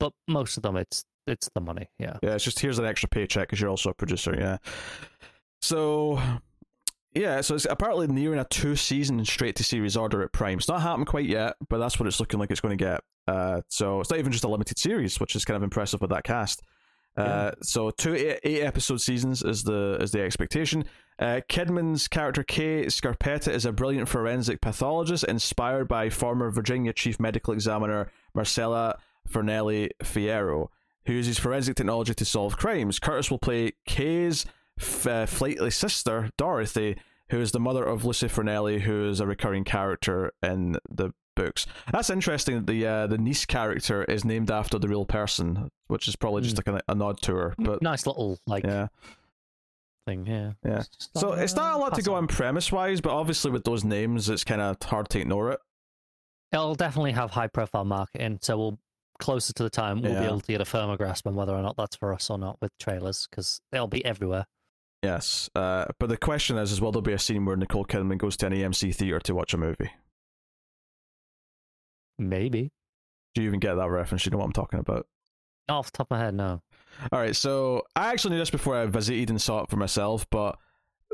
But 0.00 0.12
most 0.26 0.56
of 0.56 0.62
them, 0.62 0.76
it's 0.76 1.04
it's 1.26 1.50
the 1.54 1.60
money. 1.60 1.88
Yeah. 1.98 2.16
Yeah, 2.22 2.34
it's 2.34 2.44
just 2.44 2.58
here's 2.58 2.78
an 2.78 2.86
extra 2.86 3.08
paycheck 3.08 3.48
because 3.48 3.60
you're 3.60 3.70
also 3.70 3.90
a 3.90 3.94
producer. 3.94 4.34
Yeah. 4.38 4.58
So, 5.60 6.20
yeah, 7.14 7.40
so 7.40 7.54
it's 7.54 7.66
apparently 7.68 8.06
nearing 8.06 8.38
a 8.38 8.44
two 8.44 8.76
season 8.76 9.24
straight 9.24 9.56
to 9.56 9.64
series 9.64 9.96
order 9.96 10.22
at 10.22 10.32
Prime. 10.32 10.58
It's 10.58 10.68
not 10.68 10.82
happened 10.82 11.06
quite 11.06 11.26
yet, 11.26 11.56
but 11.68 11.78
that's 11.78 11.98
what 11.98 12.06
it's 12.06 12.20
looking 12.20 12.40
like 12.40 12.50
it's 12.50 12.60
going 12.60 12.76
to 12.76 12.84
get. 12.84 13.00
Uh, 13.28 13.62
so 13.68 14.00
it's 14.00 14.10
not 14.10 14.18
even 14.18 14.32
just 14.32 14.44
a 14.44 14.48
limited 14.48 14.78
series, 14.78 15.20
which 15.20 15.36
is 15.36 15.44
kind 15.44 15.56
of 15.56 15.62
impressive 15.62 16.00
with 16.00 16.10
that 16.10 16.24
cast. 16.24 16.62
Uh, 17.16 17.50
so 17.60 17.90
two 17.90 18.14
eight, 18.14 18.40
eight 18.42 18.62
episode 18.62 19.00
seasons 19.00 19.42
is 19.42 19.64
the 19.64 19.98
is 20.00 20.12
the 20.12 20.22
expectation. 20.22 20.84
Uh, 21.18 21.40
Kidman's 21.48 22.08
character 22.08 22.42
Kay 22.42 22.86
Scarpetta 22.86 23.52
is 23.52 23.66
a 23.66 23.72
brilliant 23.72 24.08
forensic 24.08 24.62
pathologist 24.62 25.24
inspired 25.24 25.86
by 25.86 26.08
former 26.08 26.50
Virginia 26.50 26.92
Chief 26.92 27.20
Medical 27.20 27.52
Examiner 27.52 28.10
Marcella 28.34 28.98
Farinelli 29.28 29.90
Fierro, 30.02 30.68
who 31.04 31.12
uses 31.12 31.38
forensic 31.38 31.76
technology 31.76 32.14
to 32.14 32.24
solve 32.24 32.56
crimes. 32.56 32.98
Curtis 32.98 33.30
will 33.30 33.38
play 33.38 33.72
Kay's 33.86 34.46
f- 34.80 35.06
uh, 35.06 35.26
flightly 35.26 35.70
sister 35.70 36.30
Dorothy, 36.38 36.96
who 37.30 37.40
is 37.40 37.52
the 37.52 37.60
mother 37.60 37.84
of 37.84 38.04
Lucy 38.04 38.26
Farinelli, 38.28 38.80
who 38.80 39.08
is 39.08 39.20
a 39.20 39.26
recurring 39.26 39.64
character 39.64 40.32
in 40.42 40.76
the 40.90 41.12
books. 41.34 41.66
That's 41.90 42.10
interesting. 42.10 42.56
that 42.56 42.66
The 42.66 42.86
uh, 42.86 43.06
the 43.06 43.18
niece 43.18 43.46
character 43.46 44.04
is 44.04 44.24
named 44.24 44.50
after 44.50 44.78
the 44.78 44.88
real 44.88 45.04
person, 45.06 45.70
which 45.88 46.08
is 46.08 46.16
probably 46.16 46.42
just 46.42 46.56
like 46.58 46.68
a, 46.68 46.80
a 46.90 46.94
nod 46.94 47.20
to 47.22 47.34
her. 47.36 47.54
But 47.58 47.80
nice 47.82 48.06
little 48.06 48.38
like 48.46 48.64
yeah, 48.64 48.88
thing. 50.06 50.26
Yeah. 50.26 50.52
Yeah. 50.64 50.80
It's 50.80 51.08
So 51.16 51.30
like, 51.30 51.40
it's 51.40 51.54
not 51.54 51.74
uh, 51.74 51.76
a 51.76 51.78
lot 51.78 51.94
to 51.94 52.02
go 52.02 52.12
on. 52.14 52.24
on 52.24 52.28
premise 52.28 52.70
wise, 52.70 53.00
but 53.00 53.12
obviously 53.12 53.50
with 53.50 53.64
those 53.64 53.84
names, 53.84 54.28
it's 54.28 54.44
kind 54.44 54.60
of 54.60 54.76
hard 54.82 55.08
to 55.10 55.20
ignore 55.20 55.52
it. 55.52 55.60
It'll 56.52 56.74
definitely 56.74 57.12
have 57.12 57.30
high 57.30 57.46
profile 57.46 57.84
marketing, 57.86 58.38
so 58.42 58.58
we'll 58.58 58.78
closer 59.18 59.52
to 59.54 59.62
the 59.62 59.70
time 59.70 60.02
we'll 60.02 60.12
Yeah. 60.12 60.20
be 60.20 60.26
able 60.26 60.40
to 60.40 60.46
get 60.52 60.60
a 60.60 60.64
firmer 60.64 60.96
grasp 60.96 61.26
on 61.26 61.34
whether 61.34 61.52
or 61.54 61.62
not 61.62 61.76
that's 61.76 61.94
for 61.96 62.12
us 62.12 62.28
or 62.28 62.36
not 62.38 62.58
with 62.60 62.72
trailers 62.78 63.26
because 63.30 63.60
they'll 63.70 63.86
be 63.86 64.04
everywhere. 64.04 64.44
Yes, 65.02 65.50
uh, 65.56 65.86
but 65.98 66.08
the 66.08 66.16
question 66.16 66.56
is, 66.58 66.70
is 66.70 66.80
will 66.80 66.92
there 66.92 67.02
be 67.02 67.12
a 67.12 67.18
scene 67.18 67.44
where 67.44 67.56
Nicole 67.56 67.84
Kidman 67.84 68.18
goes 68.18 68.36
to 68.38 68.46
an 68.46 68.52
AMC 68.52 68.94
theater 68.94 69.18
to 69.20 69.34
watch 69.34 69.52
a 69.52 69.58
movie? 69.58 69.90
Maybe. 72.18 72.70
Do 73.34 73.42
you 73.42 73.48
even 73.48 73.58
get 73.58 73.74
that 73.74 73.90
reference? 73.90 74.24
You 74.24 74.30
know 74.30 74.38
what 74.38 74.44
I'm 74.44 74.52
talking 74.52 74.78
about? 74.78 75.06
Not 75.68 75.78
off 75.78 75.92
the 75.92 75.98
top 75.98 76.08
of 76.10 76.18
my 76.18 76.24
head, 76.24 76.34
no. 76.34 76.62
All 77.10 77.18
right, 77.18 77.34
so 77.34 77.82
I 77.96 78.12
actually 78.12 78.32
knew 78.32 78.38
this 78.38 78.50
before 78.50 78.76
I 78.76 78.86
visited 78.86 79.30
and 79.30 79.40
saw 79.40 79.62
it 79.62 79.70
for 79.70 79.76
myself, 79.76 80.28
but 80.30 80.56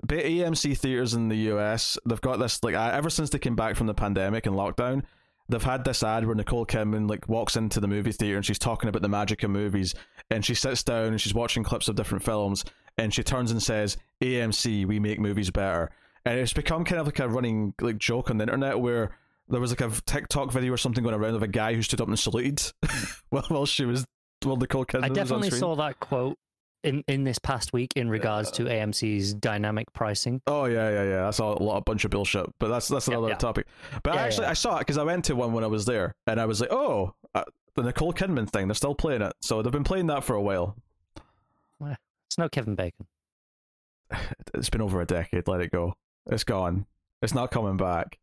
AMC 0.06 0.76
theaters 0.76 1.14
in 1.14 1.28
the 1.28 1.36
US, 1.52 1.98
they've 2.06 2.20
got 2.20 2.38
this 2.38 2.62
like 2.62 2.74
ever 2.74 3.08
since 3.08 3.30
they 3.30 3.38
came 3.38 3.56
back 3.56 3.76
from 3.76 3.86
the 3.86 3.94
pandemic 3.94 4.46
and 4.46 4.54
lockdown, 4.54 5.02
they've 5.48 5.62
had 5.62 5.84
this 5.84 6.02
ad 6.02 6.26
where 6.26 6.34
Nicole 6.34 6.66
Kidman 6.66 7.08
like 7.08 7.28
walks 7.28 7.56
into 7.56 7.80
the 7.80 7.88
movie 7.88 8.12
theater 8.12 8.36
and 8.36 8.44
she's 8.44 8.58
talking 8.58 8.88
about 8.88 9.02
the 9.02 9.08
magic 9.08 9.42
of 9.42 9.50
movies, 9.50 9.94
and 10.30 10.44
she 10.44 10.54
sits 10.54 10.82
down 10.82 11.06
and 11.06 11.20
she's 11.20 11.34
watching 11.34 11.62
clips 11.62 11.88
of 11.88 11.96
different 11.96 12.24
films, 12.24 12.64
and 12.98 13.14
she 13.14 13.22
turns 13.22 13.50
and 13.50 13.62
says, 13.62 13.96
"AMC, 14.20 14.86
we 14.86 14.98
make 14.98 15.18
movies 15.18 15.50
better," 15.50 15.90
and 16.24 16.38
it's 16.38 16.52
become 16.52 16.84
kind 16.84 17.00
of 17.00 17.06
like 17.06 17.18
a 17.18 17.28
running 17.28 17.74
like 17.80 17.98
joke 17.98 18.30
on 18.30 18.38
the 18.38 18.44
internet 18.44 18.78
where. 18.80 19.16
There 19.50 19.62
was 19.62 19.70
like 19.70 19.80
a 19.80 19.90
TikTok 20.04 20.52
video 20.52 20.74
or 20.74 20.76
something 20.76 21.02
going 21.02 21.14
around 21.14 21.34
of 21.34 21.42
a 21.42 21.48
guy 21.48 21.72
who 21.72 21.80
stood 21.80 22.02
up 22.02 22.08
and 22.08 22.18
saluted 22.18 22.60
while 23.30 23.44
while 23.48 23.64
she 23.64 23.86
was 23.86 24.04
while 24.44 24.56
Nicole 24.56 24.84
Kidman 24.84 25.04
I 25.04 25.08
definitely 25.08 25.48
saw 25.48 25.74
that 25.76 26.00
quote 26.00 26.36
in, 26.84 27.04
in 27.08 27.24
this 27.24 27.38
past 27.38 27.72
week 27.72 27.92
in 27.96 28.08
regards 28.08 28.50
to 28.52 28.64
AMC's 28.64 29.34
dynamic 29.34 29.92
pricing. 29.92 30.40
Oh 30.46 30.66
yeah, 30.66 30.90
yeah, 30.90 31.02
yeah. 31.04 31.28
I 31.28 31.30
saw 31.30 31.56
a 31.56 31.62
lot, 31.62 31.78
a 31.78 31.80
bunch 31.82 32.04
of 32.04 32.10
bullshit, 32.10 32.46
but 32.58 32.68
that's 32.68 32.88
that's 32.88 33.08
another 33.08 33.28
yeah. 33.28 33.34
topic. 33.36 33.66
But 34.02 34.14
Yeah, 34.14 34.20
I 34.20 34.26
actually, 34.26 34.44
yeah. 34.44 34.50
I 34.50 34.54
saw 34.54 34.76
it 34.76 34.80
because 34.80 34.98
I 34.98 35.04
went 35.04 35.24
to 35.26 35.36
one 35.36 35.52
when 35.52 35.64
I 35.64 35.68
was 35.68 35.84
there, 35.86 36.14
and 36.26 36.40
I 36.40 36.46
was 36.46 36.60
like, 36.60 36.72
oh, 36.72 37.14
uh, 37.34 37.44
the 37.74 37.82
Nicole 37.82 38.12
Kidman 38.12 38.48
thing. 38.48 38.68
They're 38.68 38.74
still 38.74 38.94
playing 38.94 39.22
it, 39.22 39.32
so 39.40 39.62
they've 39.62 39.72
been 39.72 39.84
playing 39.84 40.06
that 40.06 40.24
for 40.24 40.34
a 40.34 40.42
while. 40.42 40.76
It's 42.28 42.38
no 42.38 42.48
Kevin 42.48 42.74
Bacon. 42.74 43.06
It's 44.54 44.70
been 44.70 44.80
over 44.80 45.00
a 45.00 45.06
decade. 45.06 45.46
Let 45.48 45.60
it 45.60 45.70
go. 45.70 45.94
It's 46.26 46.44
gone. 46.44 46.86
It's 47.22 47.34
not 47.34 47.50
coming 47.50 47.76
back. 47.76 48.18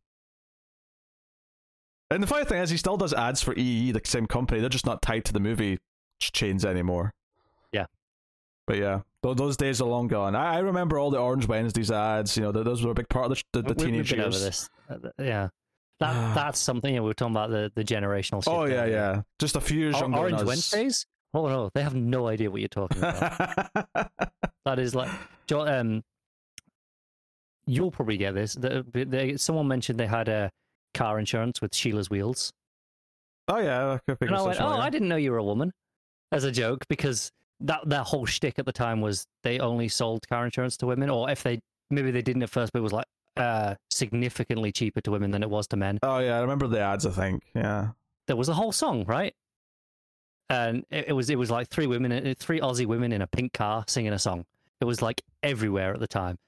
And 2.10 2.22
the 2.22 2.26
funny 2.26 2.44
thing 2.44 2.60
is, 2.62 2.70
he 2.70 2.76
still 2.76 2.96
does 2.96 3.12
ads 3.12 3.42
for 3.42 3.54
EE, 3.56 3.92
the 3.92 4.00
same 4.04 4.26
company. 4.26 4.60
They're 4.60 4.68
just 4.68 4.86
not 4.86 5.02
tied 5.02 5.24
to 5.26 5.32
the 5.32 5.40
movie 5.40 5.78
chains 6.20 6.64
anymore. 6.64 7.12
Yeah. 7.72 7.86
But 8.66 8.78
yeah, 8.78 9.00
tho- 9.22 9.34
those 9.34 9.56
days 9.56 9.80
are 9.80 9.88
long 9.88 10.06
gone. 10.08 10.34
I, 10.36 10.56
I 10.56 10.58
remember 10.58 10.98
all 10.98 11.10
the 11.10 11.18
Orange 11.18 11.46
Wednesdays 11.48 11.90
ads. 11.90 12.36
You 12.36 12.44
know, 12.44 12.52
those 12.52 12.84
were 12.84 12.92
a 12.92 12.94
big 12.94 13.08
part 13.08 13.30
of 13.30 13.42
the, 13.52 13.62
the, 13.62 13.74
the 13.74 13.84
We- 13.84 13.90
teenage 13.90 14.12
years. 14.12 14.36
over 14.36 14.44
this. 14.44 14.70
Uh, 14.88 14.96
Yeah. 15.22 15.48
That, 16.00 16.34
that's 16.34 16.60
something 16.60 16.92
you 16.92 17.00
know, 17.00 17.04
we 17.04 17.08
were 17.08 17.14
talking 17.14 17.34
about 17.34 17.50
the, 17.50 17.72
the 17.74 17.82
generational 17.84 18.42
shift. 18.44 18.48
Oh 18.48 18.64
yeah, 18.66 18.84
yeah. 18.86 19.22
Just 19.40 19.56
a 19.56 19.60
few 19.60 19.78
years 19.80 19.96
O- 19.96 20.00
younger 20.00 20.18
Orange. 20.18 20.42
Wednesdays? 20.44 21.06
Oh 21.36 21.48
no, 21.48 21.70
they 21.74 21.82
have 21.82 21.94
no 21.94 22.28
idea 22.28 22.50
what 22.50 22.60
you're 22.60 22.68
talking 22.68 22.98
about. 22.98 23.70
that 24.64 24.78
is 24.78 24.94
like, 24.94 25.10
um, 25.52 26.02
you'll 27.66 27.90
probably 27.90 28.16
get 28.16 28.34
this. 28.34 28.54
The, 28.54 28.86
they, 28.92 29.36
someone 29.36 29.68
mentioned 29.68 30.00
they 30.00 30.06
had 30.06 30.28
a 30.28 30.50
car 30.94 31.18
insurance 31.18 31.60
with 31.60 31.74
Sheila's 31.74 32.08
wheels, 32.08 32.52
oh 33.48 33.58
yeah, 33.58 33.92
I 33.92 33.98
could 34.06 34.18
pick 34.18 34.28
and 34.28 34.36
I 34.36 34.42
went, 34.42 34.60
"Oh, 34.60 34.66
I 34.66 34.90
didn't 34.90 35.08
know 35.08 35.16
you 35.16 35.30
were 35.30 35.38
a 35.38 35.44
woman," 35.44 35.72
as 36.32 36.44
a 36.44 36.52
joke 36.52 36.84
because 36.88 37.30
that 37.60 37.88
their 37.88 38.02
whole 38.02 38.26
shtick 38.26 38.58
at 38.58 38.66
the 38.66 38.72
time 38.72 39.00
was 39.00 39.26
they 39.42 39.58
only 39.58 39.88
sold 39.88 40.26
car 40.28 40.44
insurance 40.44 40.76
to 40.78 40.86
women, 40.86 41.10
or 41.10 41.30
if 41.30 41.42
they 41.42 41.60
maybe 41.90 42.10
they 42.10 42.22
didn't 42.22 42.42
at 42.42 42.50
first, 42.50 42.72
but 42.72 42.80
it 42.80 42.82
was 42.82 42.92
like 42.92 43.06
uh 43.36 43.74
significantly 43.90 44.72
cheaper 44.72 45.00
to 45.02 45.10
women 45.10 45.30
than 45.30 45.42
it 45.42 45.50
was 45.50 45.66
to 45.68 45.76
men. 45.76 45.98
Oh 46.02 46.18
yeah, 46.18 46.38
I 46.38 46.40
remember 46.40 46.66
the 46.66 46.80
ads. 46.80 47.06
I 47.06 47.10
think. 47.10 47.42
Yeah. 47.54 47.88
there 48.26 48.36
was 48.36 48.48
a 48.48 48.54
whole 48.54 48.72
song, 48.72 49.04
right? 49.04 49.34
And 50.48 50.84
it, 50.90 51.08
it 51.08 51.12
was 51.12 51.28
it 51.30 51.38
was 51.38 51.50
like 51.50 51.68
three 51.68 51.86
women, 51.86 52.34
three 52.36 52.60
Aussie 52.60 52.86
women 52.86 53.12
in 53.12 53.22
a 53.22 53.26
pink 53.26 53.52
car 53.52 53.84
singing 53.88 54.12
a 54.12 54.18
song. 54.18 54.44
It 54.80 54.84
was 54.84 55.02
like 55.02 55.22
everywhere 55.42 55.92
at 55.94 56.00
the 56.00 56.06
time. 56.06 56.38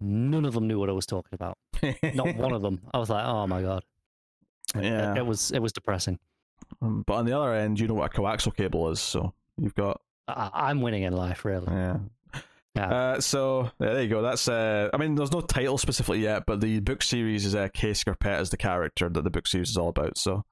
None 0.00 0.44
of 0.44 0.54
them 0.54 0.66
knew 0.66 0.78
what 0.78 0.88
I 0.88 0.92
was 0.92 1.06
talking 1.06 1.32
about. 1.32 1.58
Not 2.14 2.36
one 2.36 2.52
of 2.52 2.62
them. 2.66 2.80
I 2.92 2.98
was 2.98 3.10
like, 3.10 3.24
oh 3.24 3.46
my 3.46 3.62
god. 3.62 3.84
Yeah. 4.74 5.12
it, 5.12 5.18
it 5.18 5.26
was 5.26 5.50
it 5.50 5.60
was 5.60 5.72
depressing. 5.72 6.18
Um, 6.82 7.02
but 7.06 7.14
on 7.14 7.24
the 7.26 7.36
other 7.38 7.54
end, 7.54 7.80
you 7.80 7.88
know 7.88 7.94
what 7.94 8.14
a 8.14 8.20
coaxial 8.20 8.54
cable 8.54 8.90
is, 8.90 9.00
so 9.00 9.32
you've 9.56 9.74
got 9.74 10.00
I, 10.28 10.50
I'm 10.52 10.80
winning 10.80 11.02
in 11.02 11.12
life, 11.12 11.44
really. 11.44 11.66
yeah. 11.70 11.98
Yeah. 12.76 12.88
Uh, 12.88 13.20
so 13.20 13.70
yeah, 13.80 13.94
there 13.94 14.02
you 14.02 14.08
go. 14.08 14.22
That's 14.22 14.46
uh, 14.46 14.90
I 14.94 14.96
mean, 14.96 15.16
there's 15.16 15.32
no 15.32 15.40
title 15.40 15.76
specifically 15.76 16.20
yet, 16.20 16.44
but 16.46 16.60
the 16.60 16.78
book 16.80 17.02
series 17.02 17.44
is 17.44 17.54
uh, 17.56 17.68
Kay 17.74 17.90
Scarpetta 17.90 18.38
as 18.38 18.50
the 18.50 18.56
character 18.56 19.08
that 19.08 19.24
the 19.24 19.30
book 19.30 19.48
series 19.48 19.70
is 19.70 19.76
all 19.76 19.88
about. 19.88 20.16
So 20.16 20.44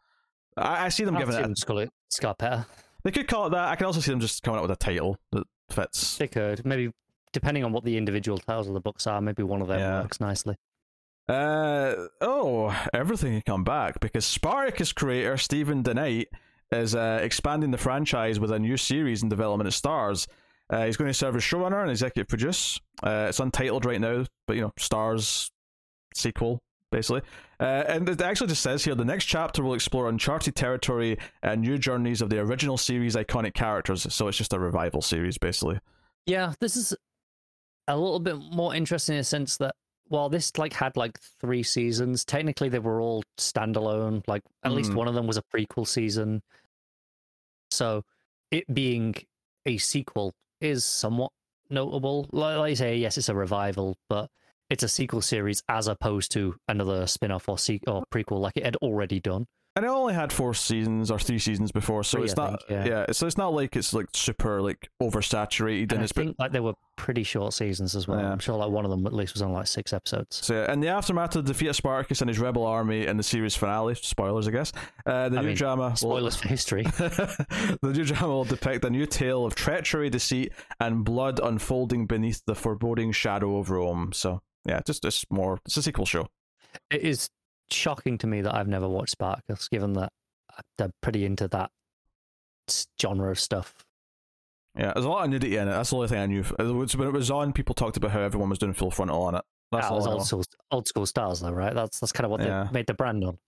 I, 0.59 0.87
I 0.87 0.89
see 0.89 1.05
them 1.05 1.15
I'll 1.17 1.21
giving 1.23 1.35
see 1.35 1.39
it. 1.41 1.43
them 1.43 1.53
A, 1.53 1.55
just 1.55 1.67
call 1.67 1.79
it 1.79 1.91
Scarpetta. 2.13 2.67
they 3.05 3.11
could 3.11 3.29
call 3.29 3.47
it 3.47 3.51
that. 3.51 3.69
I 3.69 3.77
can 3.77 3.87
also 3.87 4.01
see 4.01 4.11
them 4.11 4.21
just 4.21 4.43
coming 4.43 4.59
up 4.59 4.63
with 4.63 4.71
a 4.73 4.77
title 4.77 5.17
that 5.33 5.45
fits. 5.71 6.17
They 6.19 6.29
could 6.29 6.65
maybe 6.67 6.93
depending 7.33 7.65
on 7.65 7.73
what 7.73 7.85
the 7.85 7.97
individual 7.97 8.39
titles 8.39 8.69
of 8.69 8.75
the 8.75 8.81
books 8.81 9.07
are. 9.07 9.21
Maybe 9.21 9.43
one 9.43 9.61
of 9.63 9.69
them 9.69 9.79
Yeah. 9.81 10.03
works 10.03 10.21
nicely. 10.21 10.57
Uh 11.29 12.07
oh, 12.23 12.75
everything 12.95 13.33
can 13.33 13.43
come 13.43 13.65
back 13.65 14.01
because 14.01 14.25
Spartacus 14.25 14.93
creator 14.95 15.37
Steven 15.37 15.83
DeKnight 15.83 16.27
is 16.73 16.95
uh, 16.95 17.21
expanding 17.23 17.71
the 17.71 17.77
franchise 17.79 18.41
with 18.41 18.51
a 18.51 18.59
new 18.59 18.77
series 18.79 19.23
in 19.23 19.29
development 19.29 19.67
at 19.67 19.75
Starz. 19.75 20.27
Uh, 20.71 20.85
he's 20.87 20.97
going 20.97 21.09
to 21.09 21.15
serve 21.15 21.37
as 21.37 21.43
showrunner 21.43 21.81
and 21.83 21.91
executive 21.91 22.29
produce. 22.29 22.79
Uh, 23.03 23.27
it's 23.29 23.41
untitled 23.41 23.85
right 23.85 24.01
now, 24.01 24.25
but 24.47 24.57
you 24.57 24.63
know, 24.63 24.73
Stars 24.79 25.51
sequel 26.15 26.61
basically. 26.91 27.23
Uh, 27.61 27.85
and 27.89 28.09
it 28.09 28.21
actually 28.21 28.47
just 28.49 28.63
says 28.63 28.85
here 28.85 28.95
the 28.95 29.05
next 29.05 29.25
chapter 29.27 29.63
will 29.63 29.75
explore 29.75 30.09
uncharted 30.09 30.55
territory 30.55 31.19
and 31.43 31.61
new 31.61 31.79
journeys 31.79 32.23
of 32.23 32.31
the 32.31 32.39
original 32.39 32.77
series' 32.79 33.17
iconic 33.17 33.55
characters. 33.55 34.07
So 34.13 34.29
it's 34.29 34.39
just 34.39 34.53
a 34.53 34.59
revival 34.59 35.03
series 35.03 35.39
basically. 35.39 35.81
Yeah, 36.27 36.53
this 36.61 36.77
is 36.77 36.95
a 37.87 37.97
little 37.97 38.21
bit 38.21 38.37
more 38.37 38.75
interesting 38.75 39.15
in 39.17 39.21
a 39.21 39.25
sense 39.25 39.57
that 39.59 39.75
while 40.09 40.29
this 40.29 40.57
like 40.57 40.73
had 40.73 40.97
like 40.97 41.19
three 41.41 41.63
seasons, 41.63 42.25
technically 42.25 42.69
they 42.69 42.79
were 42.79 43.01
all 43.01 43.23
standalone. 43.39 44.23
Like 44.27 44.43
at 44.63 44.73
least 44.73 44.93
Mm. 44.93 44.97
one 44.97 45.09
of 45.09 45.15
them 45.15 45.27
was 45.27 45.37
a 45.37 45.43
prequel 45.55 45.87
season. 45.87 46.43
So 47.71 48.05
it 48.51 48.73
being 48.73 49.15
a 49.67 49.77
sequel 49.77 50.35
is 50.61 50.85
somewhat 50.85 51.33
notable. 51.71 52.27
Like, 52.33 52.57
like 52.59 52.71
you 52.71 52.77
say, 52.77 52.97
yes, 52.97 53.19
it's 53.19 53.29
a 53.29 53.35
revival, 53.35 53.97
but 54.09 54.31
it's 54.71 54.83
a 54.83 54.89
sequel 54.89 55.21
series 55.23 55.63
as 55.69 55.89
opposed 55.89 56.33
to 56.33 56.55
another 56.69 57.07
spin-off 57.07 57.49
or 57.49 57.59
se- 57.59 57.81
or 57.87 58.05
prequel 58.13 58.41
like 58.41 58.57
it 58.57 58.65
had 58.65 58.77
already 58.77 59.21
done. 59.21 59.47
And 59.77 59.85
it 59.85 59.89
only 59.91 60.13
had 60.13 60.33
four 60.33 60.55
seasons 60.55 61.09
or 61.09 61.21
three 61.21 61.39
seasons 61.39 61.71
before, 61.71 62.03
so 62.03 62.19
Three, 62.19 62.25
it's 62.25 62.37
I 62.37 62.51
not 62.51 62.63
think, 62.67 62.87
yeah. 62.87 63.05
yeah. 63.07 63.13
So 63.13 63.29
it's 63.29 63.37
not 63.39 63.53
like 63.55 63.77
it's 63.77 63.95
like 63.95 64.07
super 64.13 64.61
like 64.61 64.89
oversaturated 65.01 65.83
And 65.83 65.93
and 65.93 66.01
I 66.01 66.05
it's 66.05 66.13
been 66.13 66.27
think 66.29 66.37
like 66.41 66.51
they 66.51 66.59
were 66.59 66.75
pretty 66.97 67.23
short 67.23 67.53
seasons 67.53 67.95
as 67.95 68.09
well. 68.09 68.19
Yeah. 68.19 68.33
I'm 68.33 68.41
sure 68.41 68.57
like 68.57 68.71
one 68.71 68.85
of 68.85 68.91
them 68.91 69.07
at 69.07 69.13
least 69.13 69.35
was 69.35 69.43
on 69.43 69.53
like 69.53 69.69
six 69.69 69.93
episodes. 69.93 70.45
So, 70.45 70.55
yeah, 70.55 70.73
in 70.73 70.81
the 70.81 70.89
aftermath 70.89 71.37
of 71.37 71.45
the 71.47 71.53
defeat 71.53 71.69
of 71.69 71.77
Spartacus 71.77 72.21
and 72.23 72.29
his 72.29 72.41
rebel 72.41 72.67
army 72.67 73.07
in 73.07 73.17
the 73.19 73.23
series 73.23 73.55
finale, 73.55 73.95
spoilers, 73.95 74.49
I 74.49 74.51
guess, 74.51 74.73
uh, 75.07 75.29
the 75.29 75.39
I 75.39 75.41
new 75.43 75.47
mean, 75.49 75.57
drama. 75.57 75.91
will- 75.91 75.97
Spoilers 75.97 76.35
for 76.35 76.49
history. 76.49 76.83
the 76.83 77.79
new 77.95 78.05
drama 78.05 78.29
will 78.35 78.45
depict 78.45 78.85
a 78.85 78.91
new 78.91 79.07
tale 79.07 79.45
of 79.47 79.55
treachery, 79.55 80.11
deceit, 80.11 80.53
and 80.81 81.05
blood 81.05 81.39
unfolding 81.41 82.07
beneath 82.07 82.43
the 82.47 82.55
foreboding 82.57 83.13
shadow 83.13 83.59
of 83.59 83.71
Rome. 83.71 84.11
So, 84.13 84.41
yeah, 84.69 84.81
just 84.87 85.03
just 85.03 85.31
more. 85.31 85.59
It's 85.67 85.77
a 85.77 85.83
sequel 85.83 86.07
show. 86.07 86.29
It 86.91 87.03
is 87.03 87.31
shocking 87.71 88.19
to 88.19 88.27
me 88.27 88.43
that 88.43 88.55
I've 88.55 88.69
never 88.69 88.89
watched 88.89 89.11
Spartacus, 89.13 89.69
given 89.69 89.95
that 89.95 90.13
I'm 90.79 90.93
pretty 91.03 91.25
into 91.25 91.49
that 91.49 91.71
genre 93.01 93.31
of 93.31 93.41
stuff. 93.41 93.75
Yeah, 94.77 94.93
there's 94.93 95.07
a 95.07 95.09
lot 95.09 95.25
of 95.25 95.31
nudity 95.31 95.57
in 95.57 95.67
it. 95.67 95.73
That's 95.73 95.91
the 95.91 95.97
only 95.97 96.09
thing 96.09 96.19
I 96.21 96.27
knew. 96.27 96.43
When 96.43 97.09
it 97.09 97.13
was 97.13 97.31
on, 97.31 97.53
people 97.53 97.75
talked 97.75 97.97
about 97.97 98.11
how 98.13 98.21
everyone 98.21 98.49
was 98.51 98.59
doing 98.59 98.75
full 98.75 98.91
frontal 98.91 99.23
on 99.23 99.35
it. 99.35 99.43
That's 99.73 99.87
That 99.87 99.93
all 99.93 99.99
was 99.99 100.07
old 100.07 100.27
school, 100.27 100.45
old 100.71 100.87
school 100.89 101.05
Starz, 101.05 101.41
though, 101.43 101.51
right? 101.51 101.75
That's 101.75 101.99
that's 102.01 102.13
kind 102.13 102.25
of 102.27 102.31
what 102.31 102.41
Yeah. 102.41 102.65
they 102.65 102.73
made 102.73 102.87
the 102.87 102.95
brand 102.95 103.25
on. 103.25 103.39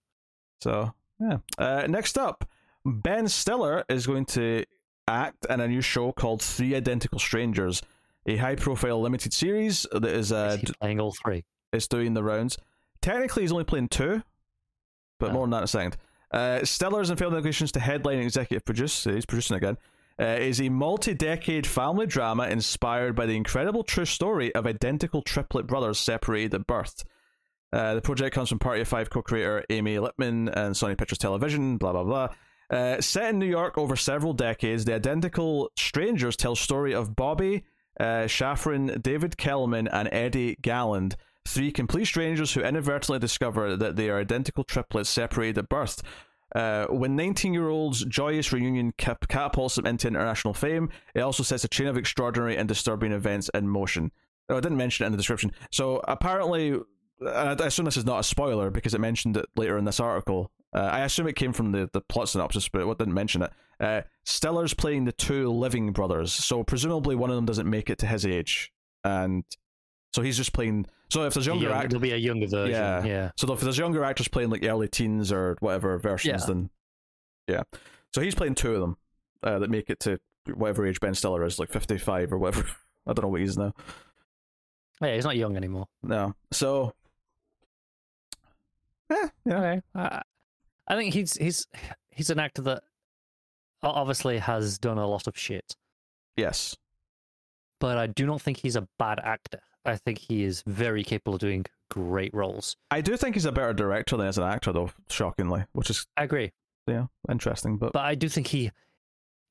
So 0.60 0.92
yeah. 1.20 1.38
Uh, 1.58 1.86
next 1.88 2.18
up, 2.18 2.48
Ben 2.84 3.28
Stiller 3.28 3.84
is 3.88 4.06
going 4.06 4.24
to 4.26 4.64
act 5.06 5.46
in 5.48 5.60
a 5.60 5.68
new 5.68 5.80
show 5.80 6.12
called 6.12 6.42
Three 6.42 6.74
Identical 6.74 7.18
Strangers, 7.18 7.82
a 8.26 8.36
high-profile 8.36 9.00
limited 9.00 9.32
series 9.32 9.86
that 9.92 10.04
is 10.04 10.32
uh, 10.32 10.58
Is 10.62 10.72
playing 10.80 11.00
all 11.00 11.12
three? 11.12 11.44
is 11.72 11.86
doing 11.88 12.14
the 12.14 12.22
rounds. 12.22 12.58
Technically, 13.02 13.42
he's 13.42 13.52
only 13.52 13.64
playing 13.64 13.88
two, 13.88 14.22
but 15.18 15.30
Oh. 15.30 15.32
more 15.34 15.42
on 15.44 15.50
that 15.50 15.58
in 15.58 15.64
a 15.64 15.68
second. 15.68 15.96
Uh, 16.30 16.64
Stiller's 16.64 17.10
in 17.10 17.16
film 17.16 17.32
negotiations 17.32 17.72
to 17.72 17.80
headline 17.80 18.16
and 18.16 18.24
executive 18.24 18.64
produce. 18.64 19.04
He's 19.04 19.26
producing 19.26 19.56
again. 19.56 19.76
Uh, 20.20 20.36
is 20.38 20.60
a 20.60 20.68
multi-decade 20.68 21.66
family 21.66 22.06
drama 22.06 22.46
inspired 22.48 23.16
by 23.16 23.24
the 23.24 23.34
incredible 23.36 23.82
true 23.82 24.04
story 24.04 24.54
of 24.54 24.66
identical 24.66 25.22
triplet 25.22 25.66
brothers 25.66 25.98
separated 25.98 26.52
at 26.54 26.66
birth. 26.66 27.02
Uh, 27.72 27.94
the 27.94 28.02
project 28.02 28.34
comes 28.34 28.48
from 28.50 28.58
Party 28.58 28.82
of 28.82 28.88
Five 28.88 29.08
co-creator 29.08 29.64
Amy 29.70 29.98
Lippman 29.98 30.48
and 30.50 30.74
Sony 30.74 30.98
Pictures 30.98 31.18
Television. 31.18 31.78
Blah 31.78 31.92
blah 31.92 32.04
blah. 32.04 32.28
Uh, 32.68 33.00
set 33.00 33.30
in 33.30 33.38
New 33.38 33.46
York 33.46 33.78
over 33.78 33.96
several 33.96 34.32
decades, 34.34 34.84
the 34.84 34.94
identical 34.94 35.70
strangers 35.76 36.36
tell 36.36 36.54
story 36.54 36.92
of 36.94 37.16
Bobby, 37.16 37.64
uh, 38.00 38.98
David 38.98 39.36
Kellman, 39.36 39.88
and 39.92 40.08
Eddie 40.10 40.56
Galland. 40.62 41.16
Three 41.46 41.72
complete 41.72 42.06
strangers 42.06 42.52
who 42.52 42.60
inadvertently 42.60 43.18
discover 43.18 43.76
that 43.76 43.96
they 43.96 44.10
are 44.10 44.18
identical 44.18 44.64
triplets 44.64 45.10
separated 45.10 45.58
at 45.58 45.68
birth. 45.68 46.02
Uh, 46.54 46.86
when 46.86 47.14
19 47.14 47.54
year 47.54 47.68
old's 47.68 48.04
joyous 48.04 48.52
reunion 48.52 48.92
cap- 48.98 49.28
catapults 49.28 49.76
them 49.76 49.86
into 49.86 50.08
international 50.08 50.54
fame, 50.54 50.90
it 51.14 51.20
also 51.20 51.42
sets 51.42 51.64
a 51.64 51.68
chain 51.68 51.86
of 51.86 51.96
extraordinary 51.96 52.56
and 52.56 52.68
disturbing 52.68 53.12
events 53.12 53.48
in 53.54 53.68
motion. 53.68 54.10
Oh, 54.48 54.56
I 54.56 54.60
didn't 54.60 54.78
mention 54.78 55.04
it 55.04 55.06
in 55.06 55.12
the 55.12 55.18
description. 55.18 55.52
So 55.70 56.00
apparently, 56.08 56.76
I 57.24 57.52
assume 57.52 57.84
this 57.84 57.96
is 57.96 58.06
not 58.06 58.20
a 58.20 58.24
spoiler 58.24 58.70
because 58.70 58.94
it 58.94 59.00
mentioned 59.00 59.36
it 59.36 59.46
later 59.56 59.78
in 59.78 59.84
this 59.84 60.00
article. 60.00 60.50
Uh, 60.72 60.78
I 60.80 61.00
assume 61.00 61.26
it 61.26 61.34
came 61.36 61.52
from 61.52 61.72
the, 61.72 61.90
the 61.92 62.00
plot 62.00 62.28
synopsis, 62.28 62.68
but 62.68 62.82
it 62.88 62.98
didn't 62.98 63.14
mention 63.14 63.42
it. 63.42 63.52
Uh, 63.80 64.02
Stiller's 64.24 64.74
playing 64.74 65.04
the 65.04 65.12
two 65.12 65.50
living 65.50 65.92
brothers, 65.92 66.32
so 66.32 66.62
presumably 66.62 67.16
one 67.16 67.30
of 67.30 67.36
them 67.36 67.46
doesn't 67.46 67.68
make 67.68 67.90
it 67.90 67.98
to 67.98 68.06
his 68.06 68.24
age, 68.26 68.72
and 69.04 69.42
so 70.12 70.22
he's 70.22 70.36
just 70.36 70.52
playing. 70.52 70.86
So 71.10 71.24
if 71.24 71.34
there's 71.34 71.46
younger 71.46 71.64
Young- 71.68 71.72
actors, 71.76 71.90
There'll 71.90 72.02
be 72.02 72.12
a 72.12 72.16
younger 72.16 72.46
version. 72.46 72.70
Yeah. 72.74 73.04
Yeah. 73.04 73.30
so 73.36 73.52
if 73.52 73.60
there's 73.60 73.78
younger 73.78 74.04
actors 74.04 74.28
playing 74.28 74.50
like 74.50 74.64
early 74.64 74.86
teens 74.88 75.32
or 75.32 75.56
whatever 75.60 75.98
versions, 75.98 76.42
Yeah. 76.42 76.46
then 76.46 76.70
yeah. 77.48 77.62
So 78.14 78.20
he's 78.20 78.34
playing 78.34 78.54
two 78.54 78.74
of 78.74 78.80
them 78.80 78.96
uh, 79.42 79.58
that 79.60 79.70
make 79.70 79.90
it 79.90 79.98
to 80.00 80.20
whatever 80.54 80.86
age 80.86 81.00
Ben 81.00 81.14
Stiller 81.14 81.44
is, 81.44 81.58
like 81.58 81.70
55 81.70 82.32
or 82.32 82.38
whatever. 82.38 82.66
I 83.06 83.12
don't 83.12 83.22
know 83.24 83.28
what 83.28 83.40
he 83.40 83.46
is 83.46 83.56
now. 83.58 83.72
Yeah, 85.00 85.14
he's 85.14 85.24
not 85.24 85.36
young 85.36 85.56
anymore. 85.56 85.86
No, 86.02 86.34
so 86.52 86.92
yeah, 89.10 89.28
yeah. 89.46 89.58
Okay. 89.58 89.82
I, 89.94 90.22
I 90.90 90.96
think 90.96 91.14
he's 91.14 91.34
he's 91.36 91.66
he's 92.10 92.30
an 92.30 92.40
actor 92.40 92.62
that 92.62 92.82
obviously 93.82 94.38
has 94.38 94.76
done 94.78 94.98
a 94.98 95.06
lot 95.06 95.26
of 95.26 95.38
shit, 95.38 95.76
Yes, 96.36 96.76
but 97.78 97.96
I 97.96 98.06
do 98.08 98.26
not 98.26 98.42
think 98.42 98.58
he's 98.58 98.76
a 98.76 98.88
bad 98.98 99.20
actor. 99.22 99.60
I 99.86 99.96
think 99.96 100.18
he 100.18 100.42
is 100.42 100.62
very 100.66 101.02
capable 101.04 101.34
of 101.34 101.40
doing 101.40 101.64
great 101.90 102.34
roles. 102.34 102.76
I 102.90 103.00
do 103.00 103.16
think 103.16 103.36
he's 103.36 103.46
a 103.46 103.52
better 103.52 103.72
director 103.72 104.16
than 104.16 104.26
as 104.26 104.36
an 104.36 104.44
actor, 104.44 104.72
though. 104.72 104.90
Shockingly, 105.08 105.64
which 105.72 105.90
is 105.90 106.06
I 106.16 106.24
agree, 106.24 106.50
yeah 106.88 107.06
interesting. 107.30 107.76
But, 107.78 107.92
but 107.92 108.04
I 108.04 108.16
do 108.16 108.28
think 108.28 108.48
he, 108.48 108.72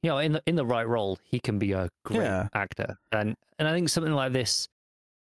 you 0.03 0.09
know, 0.09 0.17
in 0.17 0.33
the 0.33 0.43
in 0.45 0.55
the 0.55 0.65
right 0.65 0.87
role, 0.87 1.19
he 1.23 1.39
can 1.39 1.57
be 1.57 1.71
a 1.71 1.89
great 2.03 2.19
Yeah. 2.19 2.49
actor, 2.53 2.97
and 3.13 3.37
and 3.57 3.67
I 3.67 3.71
think 3.73 3.87
something 3.87 4.13
like 4.13 4.33
this 4.33 4.67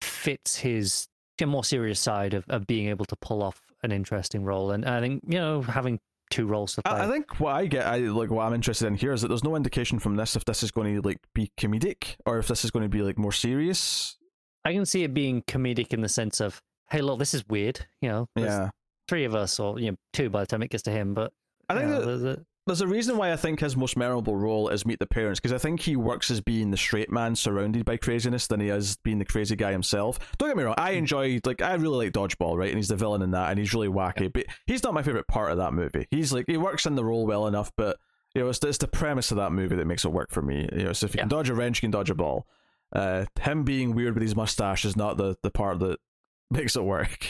fits 0.01 0.57
his 0.57 1.07
more 1.45 1.63
serious 1.63 1.99
side 1.99 2.33
of, 2.33 2.45
of 2.47 2.65
being 2.67 2.87
able 2.89 3.05
to 3.05 3.15
pull 3.17 3.43
off 3.43 3.61
an 3.85 3.91
interesting 3.91 4.43
role. 4.43 4.71
And 4.71 4.85
I 4.85 4.99
think 4.99 5.23
you 5.27 5.39
know 5.39 5.61
having 5.61 5.99
two 6.29 6.47
roles 6.47 6.75
to 6.75 6.81
play. 6.81 6.91
I, 6.91 7.05
I 7.05 7.09
think 7.09 7.39
what 7.39 7.55
I 7.55 7.65
get, 7.65 7.85
I 7.85 7.97
like 7.97 8.29
what 8.29 8.45
I'm 8.45 8.53
interested 8.53 8.87
in 8.87 8.95
here 8.95 9.13
is 9.13 9.21
that 9.21 9.27
there's 9.27 9.43
no 9.43 9.55
indication 9.55 9.99
from 9.99 10.15
this 10.15 10.35
if 10.35 10.45
this 10.45 10.63
is 10.63 10.71
going 10.71 10.95
to 10.95 11.01
like 11.01 11.19
be 11.33 11.51
comedic 11.57 12.15
or 12.25 12.39
if 12.39 12.47
this 12.47 12.65
is 12.65 12.71
going 12.71 12.83
to 12.83 12.89
be 12.89 13.01
like 13.01 13.17
more 13.17 13.31
serious. 13.31 14.17
I 14.63 14.73
can 14.73 14.85
see 14.85 15.03
it 15.03 15.13
being 15.13 15.43
comedic 15.43 15.93
in 15.93 16.01
the 16.01 16.09
sense 16.09 16.41
of, 16.41 16.61
hey, 16.89 17.01
look, 17.01 17.19
this 17.19 17.33
is 17.33 17.47
weird. 17.47 17.85
You 18.01 18.09
know, 18.09 18.29
Yeah, 18.35 18.69
three 19.07 19.25
of 19.25 19.35
us, 19.35 19.59
or 19.59 19.79
you 19.79 19.91
know, 19.91 19.97
two 20.13 20.29
by 20.29 20.41
the 20.41 20.47
time 20.47 20.63
it 20.63 20.71
gets 20.71 20.83
to 20.83 20.91
him. 20.91 21.13
But 21.13 21.31
I 21.69 21.75
think 21.75 21.89
know, 21.89 22.17
that 22.17 22.45
there's 22.65 22.81
a- 22.81 22.87
reason 22.87 23.17
why 23.17 23.31
I 23.31 23.35
think 23.35 23.59
his 23.59 23.77
most 23.77 23.95
memorable 23.95 24.35
role 24.35 24.69
is 24.69 24.85
Meet 24.85 24.99
the 24.99 25.05
Parents 25.05 25.39
because 25.39 25.53
I 25.53 25.57
think 25.57 25.81
he 25.81 25.95
works 25.95 26.31
as 26.31 26.41
being 26.41 26.71
the 26.71 26.77
straight 26.77 27.11
man 27.11 27.35
surrounded 27.35 27.85
by 27.85 27.97
craziness 27.97 28.47
than 28.47 28.59
he 28.59 28.69
is 28.69 28.97
being 28.97 29.19
the 29.19 29.25
crazy 29.25 29.55
guy 29.55 29.71
himself. 29.71 30.19
Don't 30.37 30.49
get 30.49 30.57
me 30.57 30.63
wrong, 30.63 30.75
I 30.77 30.91
enjoy 30.91 31.39
like 31.45 31.61
I 31.61 31.75
really 31.75 32.05
like 32.05 32.13
Dodgeball, 32.13 32.57
right? 32.57 32.69
And 32.69 32.77
he's 32.77 32.87
the 32.87 32.95
villain 32.95 33.21
in 33.21 33.31
that, 33.31 33.49
and 33.51 33.59
he's 33.59 33.73
really 33.73 33.87
wacky. 33.87 34.31
But 34.31 34.45
he's 34.65 34.83
not 34.83 34.93
my 34.93 35.03
favorite 35.03 35.27
part 35.27 35.51
of 35.51 35.57
that 35.57 35.73
movie. 35.73 36.07
He's 36.09 36.33
like 36.33 36.45
he 36.47 36.57
works 36.57 36.85
in 36.85 36.95
the 36.95 37.05
role 37.05 37.25
well 37.27 37.47
enough, 37.47 37.71
but 37.75 37.97
you 38.33 38.41
know 38.41 38.49
it's, 38.49 38.63
it's 38.63 38.79
the 38.79 38.87
premise 38.87 39.31
of 39.31 39.37
that 39.37 39.51
movie 39.51 39.75
that 39.75 39.85
makes 39.85 40.03
it 40.05 40.11
work 40.11 40.31
for 40.31 40.41
me. 40.41 40.67
You 40.75 40.85
know, 40.85 40.93
so 40.93 41.05
if 41.05 41.13
you 41.13 41.19
can 41.19 41.29
dodge 41.29 41.49
a 41.49 41.53
wrench, 41.55 41.77
you 41.77 41.81
can 41.81 41.91
dodge 41.91 42.09
a 42.09 42.15
ball. 42.15 42.47
Uh, 42.91 43.25
him 43.41 43.63
being 43.63 43.93
weird 43.93 44.13
with 44.13 44.23
his 44.23 44.35
mustache 44.35 44.85
is 44.85 44.95
not 44.95 45.17
the 45.17 45.35
the 45.43 45.51
part 45.51 45.79
that 45.79 45.99
makes 46.49 46.75
it 46.75 46.83
work. 46.83 47.29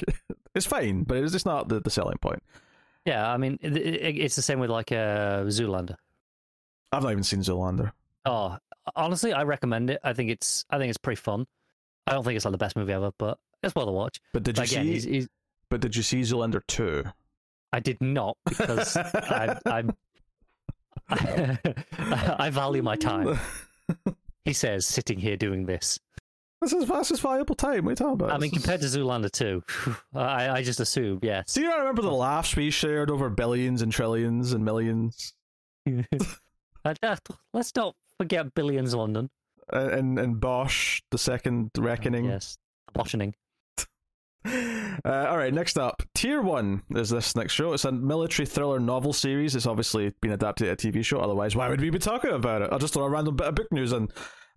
it's 0.56 0.66
fine, 0.66 1.03
but 1.03 1.18
it's 1.18 1.34
just 1.34 1.45
not 1.45 1.68
the, 1.68 1.82
the 1.82 1.90
selling 1.90 2.18
point. 2.20 2.41
Yeah, 3.06 3.30
I 3.32 3.38
mean, 3.38 3.57
it, 3.61 3.76
it, 3.77 4.18
it's 4.18 4.36
the 4.36 4.41
same 4.41 4.60
with 4.60 4.69
like 4.69 4.91
uh, 4.91 5.44
Zoolander. 5.45 5.95
I've 6.91 7.03
not 7.03 7.11
even 7.11 7.23
seen 7.23 7.40
Zoolander. 7.41 7.91
Oh, 8.26 8.57
honestly, 8.95 9.34
I 9.34 9.44
recommend 9.44 9.90
it. 9.90 9.99
I 10.03 10.14
think 10.14 10.30
it's 10.30 10.65
I 10.69 10.77
think 10.77 10.90
it's 10.90 10.98
pretty 10.98 11.19
fun. 11.22 11.45
I 12.07 12.14
don't 12.14 12.23
think 12.23 12.36
it's 12.36 12.45
like 12.45 12.52
the 12.52 12.57
best 12.57 12.76
movie 12.76 12.94
ever, 12.94 13.11
but 13.18 13.38
it's 13.64 13.73
worth 13.76 13.88
a 13.88 13.91
watch. 13.91 14.19
But 14.34 14.44
did 14.44 14.57
you 14.57 14.61
But 14.64 14.72
again, 14.72 14.86
see? 14.86 14.91
he's, 14.91 15.03
he's, 15.03 15.27
But 15.69 15.82
did 15.82 15.95
you 15.95 16.03
see 16.03 16.22
Zoolander 16.22 16.61
two? 16.68 17.03
I 17.73 17.80
did 17.80 17.99
not 18.02 18.38
because 18.45 18.95
I, 18.95 19.60
I'm. 19.65 19.91
I 21.10 22.49
value 22.52 22.82
my 22.84 22.95
time. 22.95 23.38
He 24.45 24.53
says, 24.53 24.86
sitting 24.86 25.18
here 25.18 25.36
doing 25.38 25.65
this. 25.65 25.99
This 26.61 26.73
is 26.73 26.88
that's 26.88 27.10
just 27.10 27.22
valuable 27.22 27.56
time. 27.56 27.86
What 27.86 27.90
are 27.90 27.91
you 27.91 27.95
talking 27.95 28.14
about? 28.14 28.32
I 28.32 28.38
mean, 28.38 28.52
compared 28.52 28.82
to 28.82 28.88
Zoolander 28.88 29.32
2, 29.32 29.64
I, 30.15 30.49
I 30.49 30.64
just 30.64 30.80
assume, 30.80 31.19
yes. 31.22 31.53
Do 31.53 31.61
you 31.61 31.68
not 31.68 31.80
remember 31.80 32.02
the 32.02 32.11
laughs 32.11 32.56
we 32.56 32.69
shared 32.72 33.11
over 33.11 33.30
billions 33.30 33.82
and 33.82 33.91
trillions 33.91 34.53
and 34.53 34.64
millions? 34.64 35.34
Let's 36.86 37.76
not 37.76 37.95
forget 38.18 38.53
Billions 38.53 38.95
London. 38.95 39.30
Uh, 39.72 39.90
and 39.91 40.19
and 40.19 40.40
Bosch, 40.40 41.02
the 41.11 41.18
second 41.18 41.72
reckoning. 41.77 42.26
Yes. 42.26 42.57
Boshing. 42.94 43.34
Uh, 45.03 45.26
all 45.30 45.38
right, 45.38 45.53
next 45.53 45.77
up, 45.77 46.02
Tier 46.14 46.41
One 46.41 46.84
is 46.91 47.10
this 47.10 47.36
next 47.36 47.53
show. 47.53 47.73
It's 47.73 47.84
a 47.84 47.91
military 47.91 48.45
thriller 48.45 48.80
novel 48.80 49.11
series. 49.11 49.56
It's 49.56 49.65
obviously 49.65 50.14
been 50.22 50.32
adapted 50.32 50.68
to 50.80 50.90
a 50.90 50.91
TV 50.91 51.03
show. 51.03 51.19
Otherwise, 51.19 51.56
why 51.56 51.68
would 51.68 51.82
we 51.82 51.90
be 51.90 51.99
talking 51.99 52.32
about 52.32 52.61
it? 52.61 52.69
I'll 52.72 52.80
just 52.80 52.94
throw 52.94 53.03
a 53.03 53.10
random 53.10 53.36
bit 53.36 53.48
of 53.48 53.56
book 53.56 53.68
news 53.72 53.91
in. 53.91 54.07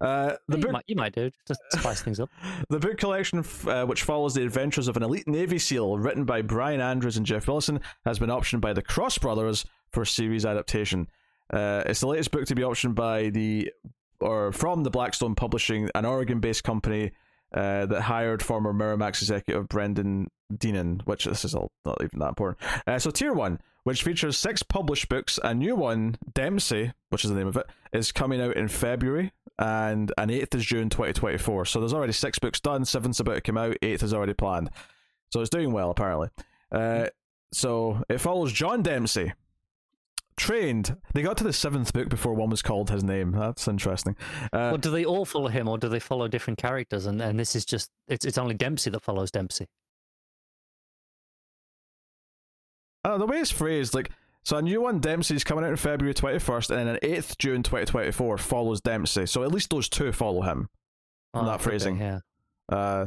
Uh, 0.00 0.36
the 0.46 0.56
you, 0.56 0.62
book 0.62 0.72
might, 0.72 0.84
you 0.86 0.96
might 0.96 1.14
do, 1.14 1.30
just 1.46 1.60
spice 1.72 2.02
things 2.02 2.20
up. 2.20 2.30
The 2.70 2.78
book 2.78 2.98
collection, 2.98 3.44
uh, 3.66 3.84
which 3.84 4.02
follows 4.02 4.34
the 4.34 4.44
adventures 4.44 4.88
of 4.88 4.96
an 4.96 5.02
elite 5.02 5.26
Navy 5.26 5.58
SEAL, 5.58 5.98
written 5.98 6.24
by 6.24 6.42
Brian 6.42 6.80
Andrews 6.80 7.16
and 7.16 7.26
Jeff 7.26 7.48
Wilson, 7.48 7.80
has 8.04 8.18
been 8.18 8.30
optioned 8.30 8.60
by 8.60 8.72
the 8.72 8.82
Cross 8.82 9.18
Brothers 9.18 9.64
for 9.90 10.04
series 10.04 10.46
adaptation. 10.46 11.08
Uh, 11.52 11.82
it's 11.86 12.00
the 12.00 12.06
latest 12.06 12.30
book 12.30 12.46
to 12.46 12.54
be 12.54 12.62
optioned 12.62 12.94
by 12.94 13.30
the 13.30 13.72
or 14.20 14.52
from 14.52 14.82
the 14.82 14.90
Blackstone 14.90 15.34
Publishing, 15.34 15.88
an 15.94 16.04
Oregon-based 16.04 16.64
company 16.64 17.12
uh, 17.54 17.86
that 17.86 18.02
hired 18.02 18.42
former 18.42 18.72
Miramax 18.72 19.22
executive 19.22 19.68
Brendan 19.68 20.28
Deneen, 20.52 21.02
which 21.06 21.24
this 21.24 21.44
is 21.44 21.54
all 21.54 21.70
not 21.84 21.98
even 22.02 22.18
that 22.18 22.28
important. 22.28 22.58
Uh, 22.86 22.98
so 22.98 23.10
Tier 23.10 23.32
One, 23.32 23.60
which 23.84 24.02
features 24.02 24.36
six 24.36 24.62
published 24.62 25.08
books, 25.08 25.38
a 25.42 25.54
new 25.54 25.74
one, 25.74 26.16
Dempsey, 26.34 26.92
which 27.10 27.24
is 27.24 27.30
the 27.30 27.36
name 27.36 27.46
of 27.46 27.56
it, 27.56 27.66
is 27.92 28.12
coming 28.12 28.40
out 28.40 28.56
in 28.56 28.68
February, 28.68 29.32
and 29.58 30.12
an 30.18 30.30
eighth 30.30 30.54
is 30.54 30.64
June 30.64 30.88
2024. 30.88 31.64
So 31.66 31.80
there's 31.80 31.92
already 31.94 32.12
six 32.12 32.38
books 32.38 32.60
done, 32.60 32.84
seventh's 32.84 33.20
about 33.20 33.34
to 33.34 33.40
come 33.40 33.58
out, 33.58 33.76
eighth 33.82 34.02
is 34.02 34.14
already 34.14 34.34
planned. 34.34 34.70
So 35.32 35.40
it's 35.40 35.50
doing 35.50 35.72
well 35.72 35.90
apparently. 35.90 36.28
Uh, 36.70 37.08
so 37.52 38.02
it 38.08 38.18
follows 38.18 38.52
John 38.52 38.82
Dempsey. 38.82 39.32
Trained. 40.36 40.96
They 41.14 41.22
got 41.22 41.36
to 41.38 41.44
the 41.44 41.52
seventh 41.52 41.92
book 41.92 42.08
before 42.08 42.32
one 42.32 42.48
was 42.48 42.62
called 42.62 42.90
his 42.90 43.02
name. 43.02 43.32
That's 43.32 43.66
interesting. 43.66 44.14
Uh, 44.52 44.70
Or 44.70 44.78
do 44.78 44.90
they 44.92 45.04
all 45.04 45.24
follow 45.24 45.48
him, 45.48 45.66
or 45.66 45.78
do 45.78 45.88
they 45.88 45.98
follow 45.98 46.28
different 46.28 46.60
characters? 46.60 47.06
And, 47.06 47.20
and 47.20 47.40
this 47.40 47.56
is 47.56 47.64
just, 47.64 47.90
it's, 48.06 48.24
it's 48.24 48.38
only 48.38 48.54
Dempsey 48.54 48.88
that 48.90 49.02
follows 49.02 49.32
Dempsey. 49.32 49.66
Uh, 53.04 53.18
the 53.18 53.26
way 53.26 53.38
it's 53.38 53.50
phrased, 53.50 53.94
like, 53.94 54.10
so 54.44 54.56
a 54.56 54.62
new 54.62 54.80
one, 54.80 55.00
Dempsey's 55.00 55.44
coming 55.44 55.64
out 55.64 55.70
in 55.70 55.76
February 55.76 56.14
21st, 56.14 56.70
and 56.70 56.78
then 56.78 56.88
an 56.88 56.98
8th 57.02 57.38
June 57.38 57.62
2024 57.62 58.38
follows 58.38 58.80
Dempsey. 58.80 59.26
So 59.26 59.42
at 59.42 59.52
least 59.52 59.70
those 59.70 59.88
two 59.88 60.12
follow 60.12 60.42
him. 60.42 60.68
Oh, 61.34 61.44
That 61.44 61.60
phrasing. 61.60 61.98
Yeah. 61.98 62.20
Uh, 62.68 63.06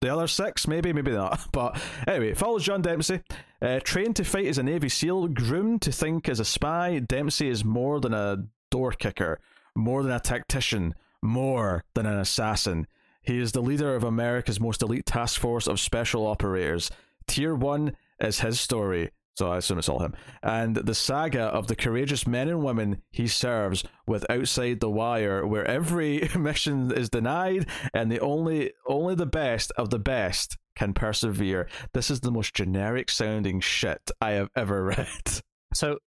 the 0.00 0.08
other 0.08 0.26
six, 0.26 0.66
maybe, 0.66 0.92
maybe 0.92 1.12
not. 1.12 1.40
But 1.52 1.80
anyway, 2.06 2.30
it 2.30 2.38
follows 2.38 2.64
John 2.64 2.82
Dempsey. 2.82 3.20
Uh, 3.60 3.80
trained 3.80 4.16
to 4.16 4.24
fight 4.24 4.46
as 4.46 4.56
a 4.56 4.62
Navy 4.62 4.88
SEAL, 4.88 5.28
groomed 5.28 5.82
to 5.82 5.92
think 5.92 6.28
as 6.28 6.40
a 6.40 6.44
spy, 6.44 6.98
Dempsey 6.98 7.48
is 7.48 7.64
more 7.64 8.00
than 8.00 8.14
a 8.14 8.44
door 8.70 8.92
kicker, 8.92 9.38
more 9.76 10.02
than 10.02 10.12
a 10.12 10.20
tactician, 10.20 10.94
more 11.22 11.84
than 11.94 12.06
an 12.06 12.18
assassin. 12.18 12.86
He 13.22 13.38
is 13.38 13.52
the 13.52 13.60
leader 13.60 13.94
of 13.94 14.02
America's 14.02 14.58
most 14.58 14.80
elite 14.80 15.04
task 15.04 15.38
force 15.38 15.66
of 15.66 15.78
special 15.78 16.26
operators. 16.26 16.90
Tier 17.26 17.54
1 17.54 17.94
is 18.20 18.40
his 18.40 18.58
story. 18.58 19.10
So 19.40 19.50
I 19.50 19.56
assume 19.56 19.78
it's 19.78 19.88
all 19.88 20.00
him. 20.00 20.12
And 20.42 20.76
the 20.76 20.94
saga 20.94 21.44
of 21.44 21.66
the 21.66 21.74
courageous 21.74 22.26
men 22.26 22.48
and 22.48 22.62
women 22.62 23.00
he 23.10 23.26
serves 23.26 23.82
with 24.06 24.30
Outside 24.30 24.80
the 24.80 24.90
Wire, 24.90 25.46
where 25.46 25.64
every 25.64 26.28
mission 26.38 26.92
is 26.92 27.08
denied 27.08 27.64
and 27.94 28.12
the 28.12 28.20
only 28.20 28.72
only 28.86 29.14
the 29.14 29.24
best 29.24 29.72
of 29.78 29.88
the 29.88 29.98
best 29.98 30.58
can 30.76 30.92
persevere. 30.92 31.70
This 31.94 32.10
is 32.10 32.20
the 32.20 32.30
most 32.30 32.52
generic 32.52 33.08
sounding 33.08 33.60
shit 33.60 34.10
I 34.20 34.32
have 34.32 34.50
ever 34.54 34.84
read. 34.98 35.40
So, 35.72 36.00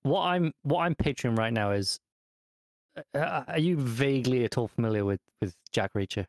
what 0.00 0.22
I'm 0.22 0.54
what 0.62 0.84
I'm 0.84 0.94
picturing 0.94 1.34
right 1.34 1.52
now 1.52 1.72
is, 1.72 2.00
uh, 3.14 3.42
are 3.46 3.58
you 3.58 3.76
vaguely 3.76 4.42
at 4.46 4.56
all 4.56 4.68
familiar 4.68 5.04
with 5.04 5.20
with 5.42 5.54
Jack 5.70 5.92
Reacher? 5.92 6.24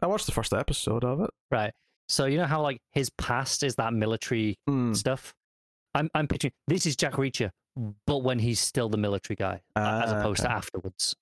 I 0.00 0.06
watched 0.06 0.24
the 0.24 0.32
first 0.32 0.54
episode 0.54 1.04
of 1.04 1.20
it. 1.20 1.30
Right. 1.50 1.74
So 2.08 2.24
you 2.26 2.38
know 2.38 2.46
how 2.46 2.62
like 2.62 2.80
his 2.92 3.10
past 3.10 3.62
is 3.62 3.76
that 3.76 3.92
military 3.92 4.58
Mm. 4.68 4.96
stuff. 4.96 5.34
I'm 5.94 6.10
I'm 6.14 6.26
picturing 6.28 6.52
this 6.66 6.86
is 6.86 6.96
Jack 6.96 7.14
Reacher, 7.14 7.50
but 8.06 8.18
when 8.18 8.38
he's 8.38 8.60
still 8.60 8.88
the 8.88 8.96
military 8.96 9.36
guy, 9.36 9.60
a- 9.76 9.78
as 9.78 10.12
Ah, 10.12 10.18
opposed 10.20 10.42
to 10.42 10.50
afterwards. 10.50 11.14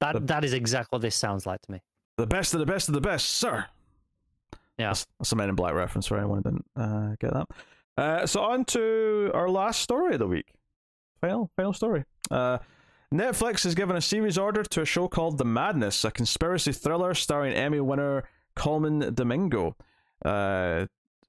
That 0.00 0.12
The- 0.14 0.20
that 0.20 0.44
is 0.44 0.52
exactly 0.52 0.96
what 0.96 1.02
this 1.02 1.16
sounds 1.16 1.44
like 1.46 1.60
to 1.62 1.72
me. 1.72 1.80
The 2.16 2.26
best 2.26 2.54
of 2.54 2.60
the 2.60 2.66
best 2.66 2.88
of 2.88 2.94
the 2.94 3.00
best, 3.00 3.26
sir. 3.26 3.66
Yeah. 4.78 4.88
That's, 4.90 5.06
that's 5.18 5.32
a 5.32 5.36
Men 5.36 5.48
in 5.48 5.54
Black 5.56 5.74
reference 5.74 6.06
for 6.06 6.16
anyone 6.18 6.38
who 6.38 6.50
didn't 6.50 6.66
uh, 6.76 7.16
get 7.20 7.32
that. 7.32 7.46
Uh, 7.96 8.26
so 8.26 8.42
on 8.42 8.64
to 8.66 9.30
our 9.34 9.48
last 9.48 9.82
story 9.82 10.12
of 10.14 10.20
the 10.20 10.26
week. 10.28 10.52
Final, 11.20 11.50
final 11.56 11.72
story. 11.72 12.04
Uh, 12.30 12.58
Netflix 13.12 13.64
has 13.64 13.74
given 13.74 13.96
a 13.96 14.00
series 14.00 14.38
order 14.38 14.62
to 14.62 14.82
a 14.82 14.84
show 14.84 15.08
called 15.08 15.38
The 15.38 15.44
Madness, 15.44 16.04
a 16.04 16.12
conspiracy 16.12 16.72
thriller 16.72 17.12
starring 17.14 17.54
Emmy 17.54 17.80
winner 17.80 18.22
Colman 18.54 19.14
Domingo. 19.14 19.76
Uh, 20.24 20.86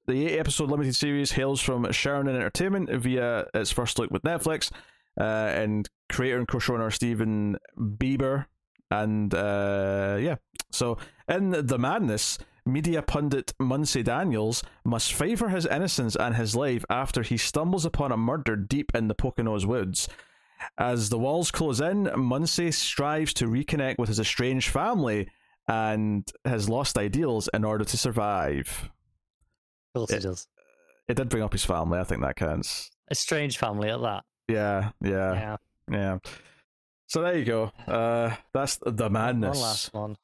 the 0.07 0.27
eight 0.27 0.39
episode 0.39 0.71
limited 0.71 0.95
series 0.95 1.33
hails 1.33 1.61
from 1.61 1.91
Sheridan 1.91 2.35
Entertainment 2.35 2.89
via 2.89 3.45
its 3.53 3.71
first 3.71 3.99
look 3.99 4.09
with 4.09 4.23
Netflix, 4.23 4.71
uh, 5.19 5.23
and 5.23 5.87
creator 6.09 6.37
and 6.37 6.47
co-showrunner 6.47 6.91
Stephen 6.91 7.57
Belber. 7.77 8.45
And 8.91 9.33
uh, 9.33 10.17
yeah, 10.19 10.35
so 10.71 10.97
in 11.27 11.51
The 11.51 11.77
Madness, 11.77 12.39
media 12.65 13.01
pundit 13.01 13.53
Muncie 13.59 14.03
Daniels 14.03 14.63
must 14.83 15.13
favour 15.13 15.49
his 15.49 15.65
innocence 15.65 16.15
and 16.15 16.35
his 16.35 16.55
life 16.55 16.83
after 16.89 17.21
he 17.21 17.37
stumbles 17.37 17.85
upon 17.85 18.11
a 18.11 18.17
murder 18.17 18.55
deep 18.55 18.91
in 18.95 19.07
the 19.07 19.15
Poconos 19.15 19.65
woods. 19.65 20.09
As 20.77 21.09
the 21.09 21.19
walls 21.19 21.51
close 21.51 21.79
in, 21.79 22.09
Muncie 22.15 22.71
strives 22.71 23.33
to 23.35 23.45
reconnect 23.45 23.97
with 23.97 24.09
his 24.09 24.19
estranged 24.19 24.69
family 24.69 25.29
and 25.69 26.27
his 26.43 26.67
lost 26.67 26.97
ideals 26.97 27.47
in 27.53 27.63
order 27.63 27.85
to 27.85 27.97
survive. 27.97 28.89
Of 29.95 29.99
course 30.01 30.11
he 30.11 30.17
It- 30.17 30.23
does. 30.23 30.47
It 31.07 31.15
did 31.17 31.29
bring 31.29 31.41
up 31.43 31.53
his 31.53 31.65
family, 31.65 31.97
I 31.99 32.03
think 32.03 32.21
that 32.21 32.35
counts. 32.35 32.91
A 33.09 33.15
strange 33.15 33.57
family 33.57 33.89
at 33.89 34.01
that. 34.01 34.23
Yeah, 34.47 34.91
yeah, 35.01 35.33
Yeah. 35.33 35.57
yeah. 35.91 36.17
So 37.07 37.21
there 37.23 37.35
you 37.37 37.45
go. 37.45 37.71
Uh, 37.87 38.35
that's 38.53 38.77
the 38.85 39.09
madness. 39.09 39.57
One 39.57 39.61
last 39.67 39.93
one. 39.93 40.17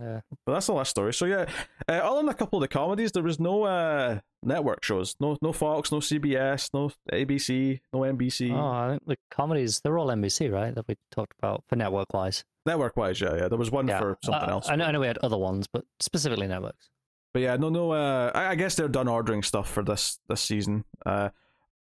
Yeah. 0.00 0.20
But 0.46 0.52
that's 0.54 0.66
the 0.66 0.72
last 0.74 0.90
story. 0.90 1.12
So 1.14 1.24
yeah, 1.26 1.46
uh, 1.88 1.92
other 1.92 2.18
than 2.20 2.28
a 2.28 2.34
couple 2.34 2.58
of 2.58 2.62
the 2.62 2.68
comedies, 2.68 3.12
there 3.12 3.22
was 3.22 3.40
no 3.40 3.64
uh, 3.64 4.20
network 4.42 4.84
shows. 4.84 5.16
No, 5.20 5.36
no 5.42 5.52
Fox, 5.52 5.90
no 5.90 5.98
CBS, 5.98 6.70
no 6.74 6.90
ABC, 7.12 7.80
no 7.92 8.00
NBC. 8.00 8.52
Oh, 8.52 8.66
I 8.66 8.90
think 8.90 9.06
the 9.06 9.16
comedies 9.30 9.80
they're 9.80 9.98
all 9.98 10.08
NBC, 10.08 10.52
right? 10.52 10.74
That 10.74 10.86
we 10.88 10.96
talked 11.10 11.34
about 11.38 11.64
for 11.68 11.76
network 11.76 12.12
wise. 12.12 12.44
Network 12.66 12.96
wise, 12.96 13.20
yeah, 13.20 13.34
yeah. 13.36 13.48
There 13.48 13.58
was 13.58 13.70
one 13.70 13.88
Yeah. 13.88 13.98
for 13.98 14.18
something 14.22 14.48
Uh, 14.48 14.52
else. 14.52 14.68
I 14.68 14.76
know, 14.76 14.84
I 14.84 14.90
know 14.92 15.00
we 15.00 15.06
had 15.06 15.18
other 15.18 15.38
ones, 15.38 15.66
but 15.72 15.84
specifically 15.98 16.46
networks. 16.46 16.90
But 17.32 17.42
yeah, 17.42 17.56
no, 17.56 17.68
no. 17.68 17.92
Uh, 17.92 18.30
I, 18.34 18.48
I 18.48 18.54
guess 18.56 18.74
they're 18.76 18.88
done 18.88 19.08
ordering 19.08 19.42
stuff 19.42 19.70
for 19.70 19.82
this 19.82 20.18
this 20.28 20.40
season. 20.40 20.84
Uh, 21.06 21.30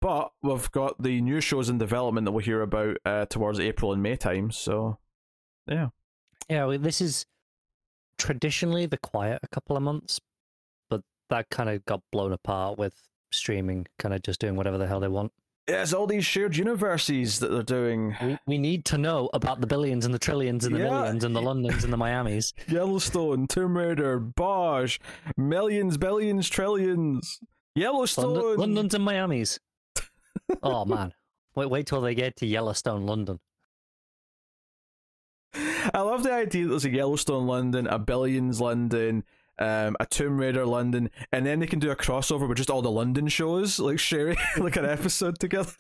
but 0.02 0.32
we've 0.42 0.72
got 0.72 1.02
the 1.02 1.20
new 1.22 1.42
shows 1.42 1.70
in 1.70 1.78
development 1.78 2.26
that 2.26 2.32
we'll 2.32 2.46
hear 2.46 2.62
about 2.62 2.98
uh, 3.04 3.26
towards 3.26 3.60
April 3.60 3.92
and 3.92 4.02
May 4.02 4.16
time. 4.16 4.52
So 4.52 4.98
yeah, 5.68 5.90
Yeah, 6.50 6.66
well, 6.66 6.78
this 6.80 7.02
is 7.02 7.26
traditionally 8.20 8.86
the 8.86 8.98
quiet 9.00 9.40
a 9.42 9.48
couple 9.48 9.76
of 9.76 9.82
months, 9.84 10.20
but 10.90 11.02
that 11.30 11.50
kind 11.50 11.70
of 11.70 11.84
got 11.86 12.02
blown 12.12 12.32
apart 12.34 12.78
with 12.78 12.94
streaming, 13.32 13.88
kind 13.98 14.14
of 14.14 14.22
just 14.22 14.40
doing 14.40 14.56
whatever 14.56 14.78
the 14.78 14.86
hell 14.88 15.00
they 15.00 15.08
want. 15.08 15.32
yeah, 15.68 15.82
it's 15.84 15.94
all 15.94 16.08
these 16.08 16.26
shared 16.26 16.56
universes 16.58 17.40
that 17.40 17.50
they're 17.52 17.62
doing. 17.64 18.16
We, 18.24 18.38
we 18.48 18.58
need 18.58 18.86
to 18.86 18.98
know 18.98 19.30
about 19.34 19.62
the 19.62 19.68
billions 19.68 20.04
and 20.06 20.14
the 20.14 20.20
trillions 20.20 20.66
and 20.66 20.74
the 20.76 20.80
Yeah. 20.80 20.90
millions 20.90 21.24
and 21.24 21.36
the 21.36 21.42
Londons 21.42 21.84
and 21.84 21.94
the 21.94 21.98
Miamis. 21.98 22.54
Yellowstone, 22.68 23.48
Tomb 23.48 23.78
Raider, 23.78 24.20
Bosch, 24.20 25.00
millions, 25.38 25.98
billions, 25.98 26.50
trillions. 26.50 27.40
Yellowstone. 27.76 28.34
London, 28.34 28.58
Londons 28.60 28.94
and 28.96 29.06
Miamis. 29.06 29.60
oh 30.64 30.86
man, 30.86 31.14
wait, 31.56 31.70
wait 31.70 31.86
till 31.86 32.02
they 32.02 32.16
get 32.16 32.36
to 32.38 32.48
Yellowstone, 32.48 33.06
London. 33.06 33.40
I 35.94 36.02
love 36.02 36.24
the 36.24 36.34
idea 36.34 36.64
that 36.64 36.70
there's 36.70 36.86
a 36.86 36.90
Yellowstone 36.90 37.48
London, 37.48 37.88
a 37.88 38.00
Billions 38.00 38.60
London, 38.62 39.24
um, 39.58 39.96
a 40.00 40.06
Tomb 40.06 40.38
Raider 40.38 40.66
London, 40.66 41.10
and 41.32 41.46
then 41.46 41.60
they 41.60 41.68
can 41.68 41.80
do 41.80 41.92
a 41.92 41.96
crossover 41.96 42.48
with 42.48 42.58
just 42.58 42.70
all 42.70 42.82
the 42.82 42.92
London 42.92 43.28
shows, 43.28 43.80
like 43.80 44.00
sharing 44.00 44.38
like 44.58 44.76
an 44.76 44.86
episode 44.86 45.40
together. 45.40 45.74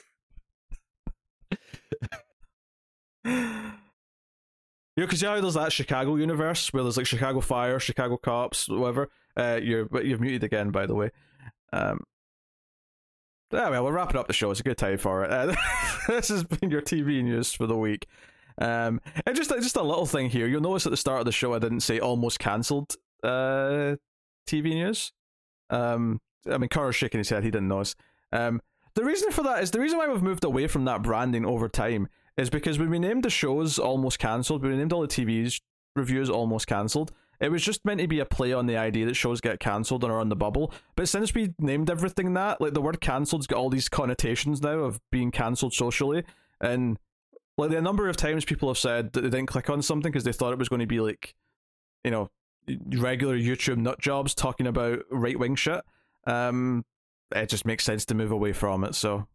You 4.99 5.03
know, 5.03 5.07
because 5.07 5.21
how 5.21 5.39
there's 5.39 5.53
that 5.53 5.71
Chicago 5.71 6.15
universe 6.17 6.73
where 6.73 6.83
there's 6.83 6.97
like 6.97 7.05
Chicago 7.05 7.39
Fire, 7.39 7.79
Chicago 7.79 8.17
Cops, 8.17 8.67
whatever. 8.67 9.09
Uh, 9.37 9.57
you're 9.61 9.85
but 9.85 10.05
you're 10.05 10.17
muted 10.17 10.43
again, 10.43 10.71
by 10.71 10.85
the 10.85 10.95
way. 10.95 11.11
Um. 11.71 12.01
Yeah, 13.51 13.69
well, 13.69 13.85
we're 13.85 13.93
wrapping 13.93 14.17
up 14.17 14.27
the 14.27 14.33
show. 14.33 14.51
It's 14.51 14.59
a 14.59 14.63
good 14.63 14.77
time 14.77 14.97
for 14.97 15.23
it. 15.23 15.31
Uh, 15.31 15.55
this 16.09 16.27
has 16.27 16.43
been 16.43 16.69
your 16.69 16.81
TV 16.81 17.23
news 17.23 17.53
for 17.53 17.65
the 17.65 17.77
week. 17.77 18.07
Um, 18.59 19.01
and 19.25 19.35
just 19.35 19.49
just 19.49 19.77
a 19.77 19.81
little 19.83 20.05
thing 20.05 20.29
here. 20.29 20.47
You'll 20.47 20.61
notice 20.61 20.85
at 20.85 20.91
the 20.91 20.97
start 20.97 21.19
of 21.19 21.25
the 21.25 21.31
show, 21.31 21.53
I 21.53 21.59
didn't 21.59 21.81
say 21.81 21.99
almost 21.99 22.39
cancelled. 22.39 22.95
Uh, 23.23 23.95
TV 24.47 24.73
news. 24.73 25.11
Um, 25.69 26.19
I 26.49 26.57
mean, 26.57 26.69
Carter's 26.69 26.95
shaking 26.95 27.19
his 27.19 27.29
head. 27.29 27.43
He 27.43 27.51
didn't 27.51 27.67
notice. 27.67 27.95
Um, 28.31 28.61
the 28.95 29.03
reason 29.03 29.31
for 29.31 29.43
that 29.43 29.63
is 29.63 29.71
the 29.71 29.79
reason 29.79 29.97
why 29.97 30.07
we've 30.07 30.21
moved 30.21 30.43
away 30.43 30.67
from 30.67 30.85
that 30.85 31.01
branding 31.01 31.45
over 31.45 31.69
time 31.69 32.07
is 32.37 32.49
because 32.49 32.79
when 32.79 32.89
we 32.89 32.99
named 32.99 33.23
the 33.23 33.29
shows 33.29 33.77
almost 33.79 34.19
cancelled, 34.19 34.63
we 34.63 34.75
named 34.75 34.93
all 34.93 35.01
the 35.01 35.07
TV's 35.07 35.61
reviews 35.95 36.29
almost 36.29 36.67
cancelled, 36.67 37.11
it 37.39 37.51
was 37.51 37.63
just 37.63 37.85
meant 37.85 38.01
to 38.01 38.07
be 38.07 38.19
a 38.19 38.25
play 38.25 38.51
on 38.51 38.65
the 38.65 38.77
idea 38.77 39.05
that 39.05 39.15
shows 39.15 39.41
get 39.41 39.59
cancelled 39.59 40.03
and 40.03 40.11
are 40.11 40.19
on 40.19 40.29
the 40.29 40.35
bubble. 40.35 40.73
But 40.95 41.07
since 41.07 41.33
we 41.33 41.53
named 41.59 41.89
everything 41.89 42.33
that, 42.33 42.59
like 42.59 42.73
the 42.73 42.81
word 42.81 42.99
cancelled's 42.99 43.47
got 43.47 43.59
all 43.59 43.69
these 43.69 43.89
connotations 43.89 44.61
now 44.61 44.79
of 44.79 44.99
being 45.11 45.31
cancelled 45.31 45.73
socially, 45.73 46.23
and 46.59 46.99
like 47.59 47.71
the 47.71 47.81
number 47.81 48.07
of 48.07 48.15
times 48.15 48.45
people 48.45 48.69
have 48.69 48.77
said 48.77 49.11
that 49.13 49.21
they 49.21 49.29
didn't 49.29 49.47
click 49.47 49.69
on 49.69 49.81
something 49.81 50.11
because 50.11 50.23
they 50.23 50.31
thought 50.31 50.53
it 50.53 50.59
was 50.59 50.69
going 50.69 50.79
to 50.79 50.87
be 50.87 51.01
like, 51.01 51.35
you 52.03 52.11
know, 52.11 52.29
regular 52.87 53.37
YouTube 53.37 53.77
nut 53.77 53.99
jobs 53.99 54.33
talking 54.33 54.65
about 54.67 54.99
right 55.11 55.37
wing 55.37 55.55
shit. 55.55 55.81
Um, 56.25 56.85
it 57.35 57.49
just 57.49 57.65
makes 57.65 57.83
sense 57.83 58.05
to 58.05 58.15
move 58.15 58.31
away 58.31 58.53
from 58.53 58.83
it. 58.83 58.95
So, 58.95 59.27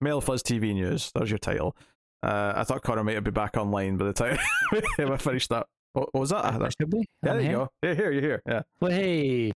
Male 0.00 0.20
Fuzz 0.20 0.42
TV 0.42 0.74
News. 0.74 1.12
That 1.12 1.20
was 1.20 1.30
your 1.30 1.38
title. 1.38 1.76
Uh, 2.22 2.52
I 2.56 2.64
thought 2.64 2.82
Connor 2.82 3.04
might 3.04 3.22
be 3.22 3.30
back 3.30 3.56
online 3.56 3.96
by 3.96 4.06
the 4.06 4.12
time 4.12 4.38
I 4.98 5.16
finished 5.16 5.50
that. 5.50 5.66
What, 5.92 6.12
what 6.12 6.20
was 6.20 6.30
that? 6.30 6.44
Uh, 6.44 6.68
we? 6.90 7.04
yeah, 7.22 7.32
there 7.32 7.40
you 7.40 7.52
go. 7.52 7.68
Yeah, 7.82 7.94
here, 7.94 8.10
you're 8.12 8.22
here. 8.22 8.42
Yeah. 8.46 8.62
Well, 8.80 8.90
hey, 8.90 9.52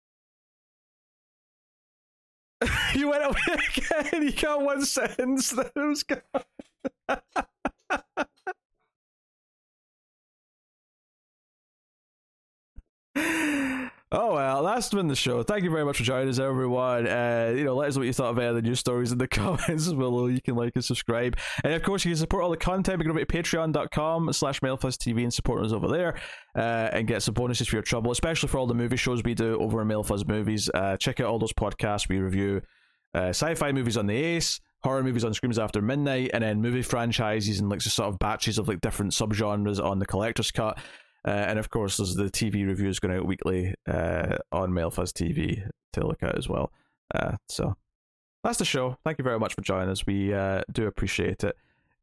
you 2.95 3.11
went 3.11 3.25
away 3.25 3.59
again. 3.77 4.23
You 4.31 4.33
got 4.33 4.63
one 4.63 4.85
sentence. 4.85 5.51
That 5.51 5.73
was 5.77 6.03
good. 6.03 6.23
Oh 14.13 14.35
well, 14.35 14.65
that's 14.65 14.89
been 14.89 15.07
the 15.07 15.15
show. 15.15 15.45
Thank 15.45 15.63
you 15.63 15.71
very 15.71 15.85
much 15.85 15.99
for 15.99 16.03
joining 16.03 16.31
us, 16.31 16.41
everyone. 16.41 17.07
Uh, 17.07 17.53
you 17.55 17.63
know, 17.63 17.77
let 17.77 17.91
us 17.91 17.95
know 17.95 18.01
what 18.01 18.07
you 18.07 18.13
thought 18.13 18.31
of 18.31 18.39
any 18.39 18.49
of 18.49 18.57
the 18.57 18.63
news 18.63 18.81
stories 18.81 19.13
in 19.13 19.19
the 19.19 19.29
comments 19.29 19.93
below. 19.93 20.27
You 20.27 20.43
can 20.43 20.57
like 20.57 20.73
and 20.75 20.85
subscribe, 20.85 21.39
and 21.63 21.75
of 21.75 21.85
course, 21.85 22.05
you 22.05 22.11
can 22.11 22.19
support 22.19 22.43
all 22.43 22.51
the 22.51 22.57
content. 22.57 22.99
We 22.99 23.05
can 23.05 23.15
go 23.15 23.21
to 23.21 23.25
patreon.com 23.25 24.33
slash 24.33 24.61
TV 24.61 25.23
and 25.23 25.33
support 25.33 25.65
us 25.65 25.73
over 25.73 25.87
there, 25.87 26.17
uh, 26.57 26.91
and 26.93 27.07
get 27.07 27.23
some 27.23 27.35
bonuses 27.35 27.69
for 27.69 27.77
your 27.77 27.85
trouble, 27.85 28.11
especially 28.11 28.49
for 28.49 28.59
all 28.59 28.67
the 28.67 28.75
movie 28.75 28.97
shows 28.97 29.23
we 29.23 29.35
do 29.35 29.57
over 29.61 29.81
at 29.81 29.87
Mailfuzz 29.87 30.27
Movies. 30.27 30.69
Uh, 30.75 30.97
check 30.97 31.21
out 31.21 31.27
all 31.27 31.39
those 31.39 31.53
podcasts 31.53 32.09
we 32.09 32.19
review 32.19 32.63
uh, 33.15 33.29
sci-fi 33.29 33.73
movies 33.73 33.97
on 33.97 34.07
the 34.07 34.17
Ace, 34.17 34.61
horror 34.83 35.03
movies 35.03 35.25
on 35.25 35.35
Screams 35.35 35.59
After 35.59 35.83
Midnight, 35.83 36.31
and 36.33 36.43
then 36.43 36.61
movie 36.61 36.83
franchises 36.83 37.61
and 37.61 37.69
like 37.69 37.81
just 37.81 37.97
sort 37.97 38.09
of 38.09 38.19
batches 38.19 38.59
of 38.59 38.69
like 38.69 38.81
different 38.81 39.13
subgenres 39.13 39.83
on 39.83 39.99
the 39.99 40.07
Collector's 40.07 40.51
Cut. 40.51 40.79
Uh, 41.27 41.31
and 41.31 41.59
of 41.59 41.71
course, 41.71 41.99
there's 41.99 42.15
the 42.15 42.31
TV 42.31 42.67
reviews 42.67 42.99
going 42.99 43.15
out 43.15 43.27
weekly 43.27 43.75
uh, 43.87 44.37
on 44.53 44.71
Mailfuzz 44.71 45.13
TV 45.13 45.69
to 45.93 46.07
look 46.07 46.23
at 46.23 46.39
as 46.39 46.49
well. 46.49 46.73
Uh, 47.15 47.37
so 47.49 47.75
that's 48.43 48.59
the 48.59 48.65
show. 48.65 48.97
Thank 49.05 49.19
you 49.19 49.25
very 49.25 49.39
much 49.39 49.55
for 49.55 49.61
joining 49.61 49.91
us. 49.91 50.07
We 50.07 50.33
uh, 50.33 50.63
do 50.73 50.87
appreciate 50.87 51.45
it. 51.45 51.57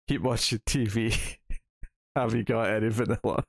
Keep 0.07 0.21
watching 0.21 0.59
TV. 0.67 1.37
Have 2.15 2.35
you 2.35 2.43
got 2.43 2.69
any 2.69 2.89
vanilla? 2.89 3.43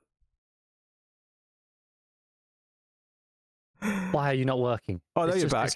why 4.10 4.30
are 4.30 4.34
you 4.34 4.44
not 4.44 4.58
working? 4.58 5.00
Oh, 5.16 5.26
now 5.26 5.34
you're 5.34 5.48
back. 5.48 5.72